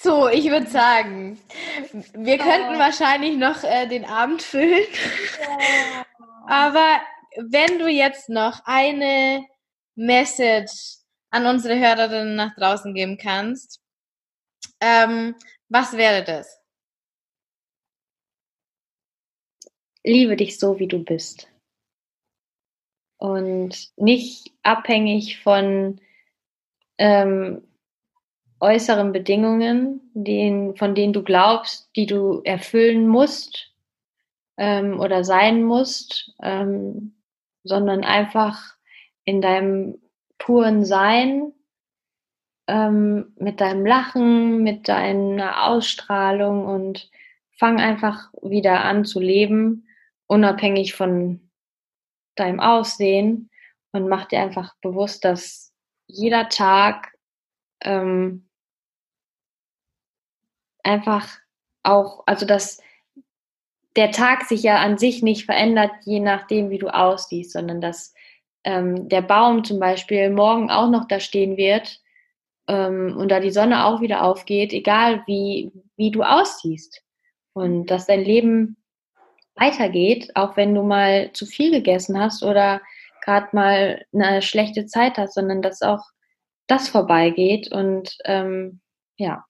So, 0.00 0.28
ich 0.28 0.50
würde 0.50 0.66
sagen, 0.66 1.38
wir 2.12 2.38
könnten 2.38 2.76
oh. 2.76 2.78
wahrscheinlich 2.78 3.36
noch 3.36 3.64
äh, 3.64 3.86
den 3.86 4.04
Abend 4.04 4.42
füllen. 4.42 4.86
Aber 6.46 7.00
wenn 7.36 7.78
du 7.78 7.88
jetzt 7.88 8.28
noch 8.28 8.60
eine 8.66 9.44
Message 9.96 10.98
an 11.30 11.46
unsere 11.46 11.78
Hörerinnen 11.78 12.36
nach 12.36 12.54
draußen 12.54 12.94
geben 12.94 13.18
kannst, 13.18 13.80
ähm, 14.80 15.34
was 15.68 15.96
wäre 15.96 16.24
das? 16.24 16.60
Liebe 20.04 20.36
dich 20.36 20.58
so, 20.58 20.78
wie 20.78 20.86
du 20.86 21.02
bist. 21.02 21.48
Und 23.18 23.90
nicht 23.96 24.52
abhängig 24.62 25.40
von 25.40 26.00
ähm, 26.98 27.66
äußeren 28.60 29.12
Bedingungen, 29.12 30.10
den, 30.14 30.76
von 30.76 30.94
denen 30.94 31.12
du 31.12 31.22
glaubst, 31.22 31.90
die 31.96 32.06
du 32.06 32.40
erfüllen 32.44 33.08
musst 33.08 33.72
ähm, 34.56 35.00
oder 35.00 35.24
sein 35.24 35.64
musst, 35.64 36.32
ähm, 36.42 37.16
sondern 37.64 38.04
einfach 38.04 38.76
in 39.24 39.40
deinem 39.40 40.00
puren 40.38 40.84
Sein, 40.84 41.52
ähm, 42.68 43.32
mit 43.38 43.60
deinem 43.60 43.86
Lachen, 43.86 44.62
mit 44.62 44.88
deiner 44.88 45.64
Ausstrahlung 45.64 46.66
und 46.66 47.10
fang 47.58 47.80
einfach 47.80 48.32
wieder 48.42 48.84
an 48.84 49.04
zu 49.04 49.20
leben, 49.20 49.86
unabhängig 50.26 50.94
von 50.94 51.50
deinem 52.34 52.60
Aussehen 52.60 53.50
und 53.92 54.08
mach 54.08 54.26
dir 54.26 54.40
einfach 54.40 54.74
bewusst, 54.82 55.24
dass 55.24 55.72
jeder 56.06 56.48
Tag 56.48 57.12
ähm, 57.82 58.48
einfach 60.82 61.38
auch, 61.82 62.24
also 62.26 62.46
dass 62.46 62.80
der 63.96 64.10
Tag 64.10 64.44
sich 64.44 64.62
ja 64.62 64.76
an 64.76 64.98
sich 64.98 65.22
nicht 65.22 65.46
verändert, 65.46 65.92
je 66.04 66.20
nachdem, 66.20 66.68
wie 66.68 66.78
du 66.78 66.88
aussiehst, 66.88 67.52
sondern 67.52 67.80
dass 67.80 68.12
ähm, 68.64 69.08
der 69.08 69.22
Baum 69.22 69.64
zum 69.64 69.80
Beispiel 69.80 70.28
morgen 70.30 70.70
auch 70.70 70.90
noch 70.90 71.08
da 71.08 71.20
stehen 71.20 71.56
wird 71.56 72.00
ähm, 72.68 73.16
und 73.16 73.30
da 73.30 73.40
die 73.40 73.50
Sonne 73.50 73.84
auch 73.84 74.00
wieder 74.00 74.22
aufgeht, 74.22 74.72
egal 74.72 75.22
wie, 75.26 75.72
wie 75.96 76.10
du 76.10 76.22
aussiehst. 76.22 77.02
Und 77.52 77.86
dass 77.86 78.06
dein 78.06 78.24
Leben 78.24 78.76
weitergeht, 79.54 80.30
auch 80.34 80.56
wenn 80.56 80.74
du 80.74 80.82
mal 80.82 81.30
zu 81.32 81.46
viel 81.46 81.70
gegessen 81.70 82.18
hast 82.20 82.42
oder 82.42 82.80
gerade 83.24 83.48
mal 83.52 84.04
eine 84.12 84.42
schlechte 84.42 84.86
Zeit 84.86 85.16
hast, 85.16 85.34
sondern 85.34 85.62
dass 85.62 85.82
auch 85.82 86.02
das 86.66 86.88
vorbeigeht 86.88 87.72
und 87.72 88.16
ähm, 88.24 88.80
ja, 89.16 89.44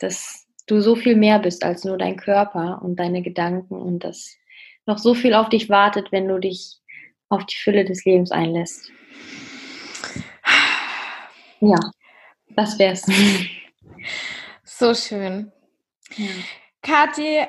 dass 0.00 0.46
du 0.66 0.80
so 0.80 0.96
viel 0.96 1.16
mehr 1.16 1.38
bist 1.38 1.64
als 1.64 1.84
nur 1.84 1.98
dein 1.98 2.16
Körper 2.16 2.80
und 2.82 2.96
deine 2.96 3.22
Gedanken 3.22 3.76
und 3.76 4.04
dass 4.04 4.36
noch 4.86 4.98
so 4.98 5.14
viel 5.14 5.34
auf 5.34 5.48
dich 5.48 5.68
wartet, 5.68 6.10
wenn 6.12 6.26
du 6.26 6.38
dich 6.38 6.78
auf 7.28 7.46
die 7.46 7.56
Fülle 7.56 7.84
des 7.84 8.04
Lebens 8.04 8.30
einlässt. 8.30 8.90
Ja, 11.62 11.78
das 12.56 12.78
wär's. 12.78 13.06
So 14.64 14.94
schön. 14.94 15.52
Ja. 16.16 16.26
Kathi, 16.82 17.46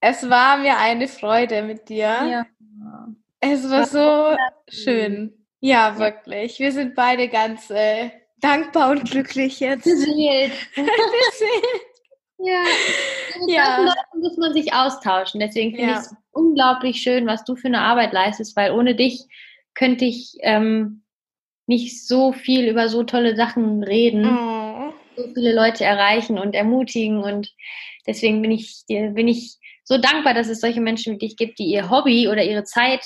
es 0.00 0.28
war 0.28 0.56
mir 0.56 0.78
eine 0.78 1.06
Freude 1.06 1.62
mit 1.62 1.88
dir. 1.88 2.06
Ja. 2.06 2.46
Es 3.38 3.70
war 3.70 3.86
so 3.86 4.36
schön. 4.68 5.46
Ja, 5.60 5.96
wirklich. 5.98 6.58
Wir 6.58 6.72
sind 6.72 6.96
beide 6.96 7.28
ganz 7.28 7.70
äh, 7.70 8.10
dankbar 8.40 8.90
und 8.90 9.08
glücklich 9.08 9.60
jetzt. 9.60 9.84
Beseelt. 9.84 10.52
ja. 12.38 12.64
ja. 13.46 13.94
muss 14.14 14.36
man 14.38 14.52
sich 14.52 14.72
austauschen. 14.72 15.38
Deswegen 15.38 15.76
finde 15.76 15.92
ja. 15.92 16.00
ich 16.00 16.06
es 16.06 16.16
unglaublich 16.32 17.00
schön, 17.00 17.28
was 17.28 17.44
du 17.44 17.54
für 17.54 17.68
eine 17.68 17.82
Arbeit 17.82 18.12
leistest, 18.12 18.56
weil 18.56 18.72
ohne 18.72 18.96
dich 18.96 19.24
könnte 19.74 20.04
ich 20.04 20.36
ähm, 20.40 21.01
nicht 21.66 22.06
so 22.06 22.32
viel 22.32 22.68
über 22.68 22.88
so 22.88 23.04
tolle 23.04 23.36
Sachen 23.36 23.82
reden. 23.82 24.26
Oh. 24.26 24.92
So 25.16 25.32
viele 25.34 25.54
Leute 25.54 25.84
erreichen 25.84 26.38
und 26.38 26.54
ermutigen 26.54 27.22
und 27.22 27.52
deswegen 28.06 28.40
bin 28.40 28.50
ich 28.50 28.84
bin 28.88 29.28
ich 29.28 29.58
so 29.84 29.98
dankbar, 29.98 30.32
dass 30.34 30.48
es 30.48 30.60
solche 30.60 30.80
Menschen 30.80 31.14
wie 31.14 31.18
dich 31.18 31.36
gibt, 31.36 31.58
die 31.58 31.66
ihr 31.66 31.90
Hobby 31.90 32.28
oder 32.28 32.42
ihre 32.42 32.64
Zeit 32.64 33.04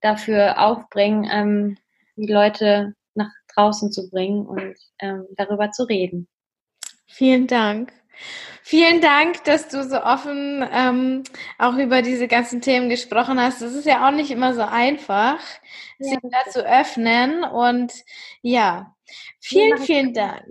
dafür 0.00 0.60
aufbringen, 0.60 1.28
ähm, 1.30 1.78
die 2.16 2.32
Leute 2.32 2.94
nach 3.14 3.30
draußen 3.54 3.90
zu 3.90 4.08
bringen 4.10 4.46
und 4.46 4.76
ähm, 5.00 5.26
darüber 5.36 5.70
zu 5.70 5.84
reden. 5.84 6.28
Vielen 7.06 7.46
Dank. 7.46 7.92
Vielen 8.70 9.00
Dank, 9.00 9.44
dass 9.44 9.68
du 9.68 9.82
so 9.82 10.02
offen 10.02 10.62
ähm, 10.70 11.24
auch 11.56 11.78
über 11.78 12.02
diese 12.02 12.28
ganzen 12.28 12.60
Themen 12.60 12.90
gesprochen 12.90 13.40
hast. 13.40 13.62
Das 13.62 13.72
ist 13.72 13.86
ja 13.86 14.06
auch 14.06 14.10
nicht 14.12 14.30
immer 14.30 14.52
so 14.52 14.60
einfach, 14.60 15.38
ja, 15.98 16.10
sich 16.10 16.18
da 16.22 16.50
zu 16.50 16.66
öffnen. 16.66 17.44
Und 17.44 17.94
ja, 18.42 18.94
vielen, 19.40 19.78
vielen 19.78 20.12
Dank. 20.12 20.44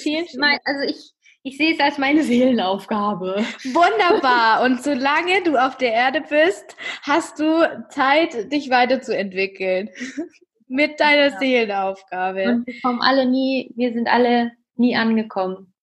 Vielen, 0.00 0.26
Dank. 0.40 0.60
Also 0.64 0.80
ich, 0.88 1.12
ich 1.42 1.58
sehe 1.58 1.74
es 1.74 1.80
als 1.80 1.98
meine 1.98 2.22
Seelenaufgabe. 2.22 3.44
Wunderbar. 3.64 4.62
Und 4.64 4.82
solange 4.82 5.42
du 5.42 5.58
auf 5.58 5.76
der 5.76 5.92
Erde 5.92 6.22
bist, 6.22 6.74
hast 7.02 7.38
du 7.38 7.86
Zeit, 7.90 8.50
dich 8.50 8.70
weiterzuentwickeln. 8.70 9.90
Mit 10.68 11.00
deiner 11.00 11.32
ja. 11.32 11.38
Seelenaufgabe. 11.38 12.44
Und 12.44 12.66
wir 12.66 12.80
kommen 12.80 13.02
alle 13.02 13.26
nie, 13.26 13.72
wir 13.76 13.92
sind 13.92 14.08
alle 14.08 14.52
nie 14.76 14.96
angekommen. 14.96 15.74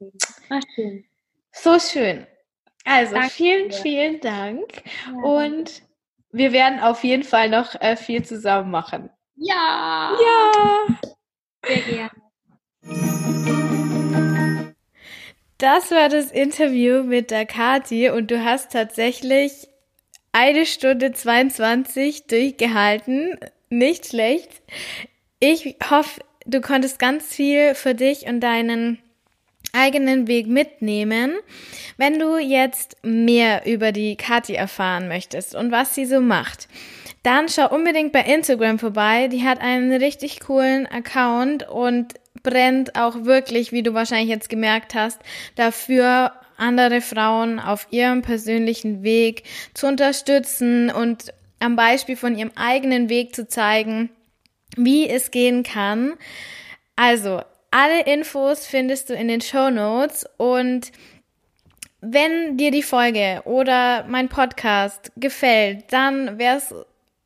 Ja. 0.00 0.08
Ach, 0.50 0.62
schön. 0.74 1.04
So 1.52 1.78
schön. 1.78 2.26
Also 2.84 3.14
Danke 3.14 3.30
vielen, 3.30 3.68
dir. 3.68 3.76
vielen 3.76 4.20
Dank. 4.20 4.82
Ja. 5.06 5.12
Und 5.22 5.82
wir 6.30 6.52
werden 6.52 6.80
auf 6.80 7.04
jeden 7.04 7.24
Fall 7.24 7.48
noch 7.50 7.74
äh, 7.80 7.96
viel 7.96 8.24
zusammen 8.24 8.70
machen. 8.70 9.10
Ja. 9.36 10.16
Ja. 10.20 10.86
Sehr 11.66 11.82
gerne. 11.82 12.10
Das 15.58 15.90
war 15.90 16.08
das 16.08 16.30
Interview 16.30 17.02
mit 17.02 17.30
der 17.32 17.44
Kati 17.44 18.10
und 18.10 18.30
du 18.30 18.44
hast 18.44 18.72
tatsächlich 18.72 19.68
eine 20.32 20.66
Stunde 20.66 21.12
22 21.12 22.28
durchgehalten. 22.28 23.38
Nicht 23.68 24.06
schlecht. 24.06 24.50
Ich 25.40 25.76
hoffe, 25.90 26.20
du 26.46 26.60
konntest 26.60 26.98
ganz 26.98 27.26
viel 27.34 27.74
für 27.74 27.94
dich 27.94 28.26
und 28.26 28.40
deinen 28.40 29.02
eigenen 29.78 30.26
Weg 30.26 30.46
mitnehmen. 30.46 31.36
Wenn 31.96 32.18
du 32.18 32.38
jetzt 32.38 32.96
mehr 33.02 33.66
über 33.66 33.92
die 33.92 34.16
Kati 34.16 34.54
erfahren 34.54 35.08
möchtest 35.08 35.54
und 35.54 35.70
was 35.70 35.94
sie 35.94 36.06
so 36.06 36.20
macht, 36.20 36.68
dann 37.22 37.48
schau 37.48 37.68
unbedingt 37.74 38.12
bei 38.12 38.20
Instagram 38.20 38.78
vorbei. 38.78 39.28
Die 39.28 39.44
hat 39.44 39.60
einen 39.60 39.92
richtig 39.92 40.40
coolen 40.40 40.86
Account 40.86 41.68
und 41.68 42.14
brennt 42.42 42.96
auch 42.96 43.24
wirklich, 43.24 43.72
wie 43.72 43.82
du 43.82 43.94
wahrscheinlich 43.94 44.30
jetzt 44.30 44.48
gemerkt 44.48 44.94
hast, 44.94 45.20
dafür, 45.56 46.32
andere 46.56 47.00
Frauen 47.00 47.60
auf 47.60 47.86
ihrem 47.90 48.22
persönlichen 48.22 49.04
Weg 49.04 49.44
zu 49.74 49.86
unterstützen 49.86 50.90
und 50.90 51.32
am 51.60 51.76
Beispiel 51.76 52.16
von 52.16 52.36
ihrem 52.36 52.50
eigenen 52.56 53.08
Weg 53.08 53.34
zu 53.34 53.46
zeigen, 53.46 54.10
wie 54.76 55.08
es 55.08 55.30
gehen 55.30 55.62
kann. 55.62 56.14
Also, 56.96 57.42
alle 57.70 58.02
Infos 58.04 58.66
findest 58.66 59.10
du 59.10 59.14
in 59.14 59.28
den 59.28 59.40
Show 59.40 59.70
Notes. 59.70 60.26
Und 60.36 60.92
wenn 62.00 62.56
dir 62.56 62.70
die 62.70 62.82
Folge 62.82 63.42
oder 63.44 64.04
mein 64.04 64.28
Podcast 64.28 65.12
gefällt, 65.16 65.92
dann 65.92 66.38
wäre 66.38 66.58
es 66.58 66.74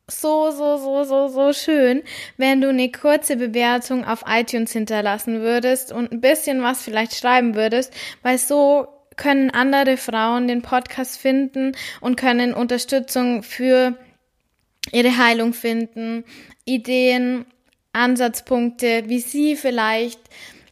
so, 0.07 0.51
so, 0.51 0.77
so, 0.77 1.03
so, 1.03 1.27
so 1.27 1.53
schön, 1.53 2.03
wenn 2.37 2.59
du 2.61 2.69
eine 2.69 2.91
kurze 2.91 3.37
Bewertung 3.37 4.03
auf 4.05 4.23
iTunes 4.27 4.73
hinterlassen 4.73 5.41
würdest 5.41 5.91
und 5.91 6.11
ein 6.11 6.21
bisschen 6.21 6.61
was 6.61 6.81
vielleicht 6.81 7.15
schreiben 7.15 7.55
würdest, 7.55 7.93
weil 8.21 8.37
so 8.37 8.87
können 9.15 9.51
andere 9.51 9.97
Frauen 9.97 10.47
den 10.47 10.61
Podcast 10.61 11.17
finden 11.17 11.73
und 12.01 12.17
können 12.17 12.53
Unterstützung 12.53 13.43
für 13.43 13.95
ihre 14.91 15.17
Heilung 15.17 15.53
finden, 15.53 16.25
Ideen, 16.65 17.45
Ansatzpunkte, 17.93 19.03
wie 19.07 19.19
sie 19.19 19.55
vielleicht 19.55 20.19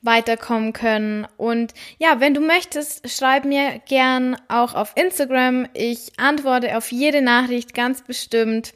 weiterkommen 0.02 0.73
können. 0.73 1.27
Und 1.38 1.73
ja, 1.99 2.19
wenn 2.19 2.34
du 2.34 2.41
möchtest, 2.41 3.10
schreib 3.10 3.45
mir 3.45 3.80
gern 3.88 4.35
auch 4.48 4.73
auf 4.73 4.93
Instagram. 4.95 5.68
Ich 5.73 6.14
antworte 6.18 6.76
auf 6.77 6.91
jede 6.91 7.22
Nachricht 7.22 7.73
ganz 7.73 8.02
bestimmt. 8.02 8.73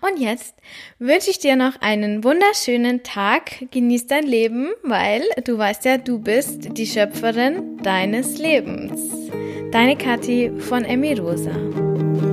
Und 0.00 0.18
jetzt 0.18 0.54
wünsche 0.98 1.30
ich 1.30 1.38
dir 1.38 1.54
noch 1.54 1.80
einen 1.80 2.24
wunderschönen 2.24 3.02
Tag. 3.02 3.70
Genieß 3.70 4.06
dein 4.06 4.26
Leben, 4.26 4.70
weil 4.82 5.22
du 5.44 5.58
weißt 5.58 5.84
ja, 5.84 5.98
du 5.98 6.18
bist 6.18 6.76
die 6.76 6.86
Schöpferin 6.86 7.78
deines 7.78 8.38
Lebens. 8.38 9.30
Deine 9.70 9.96
Kathi 9.96 10.50
von 10.58 10.84
Emirosa. 10.84 12.29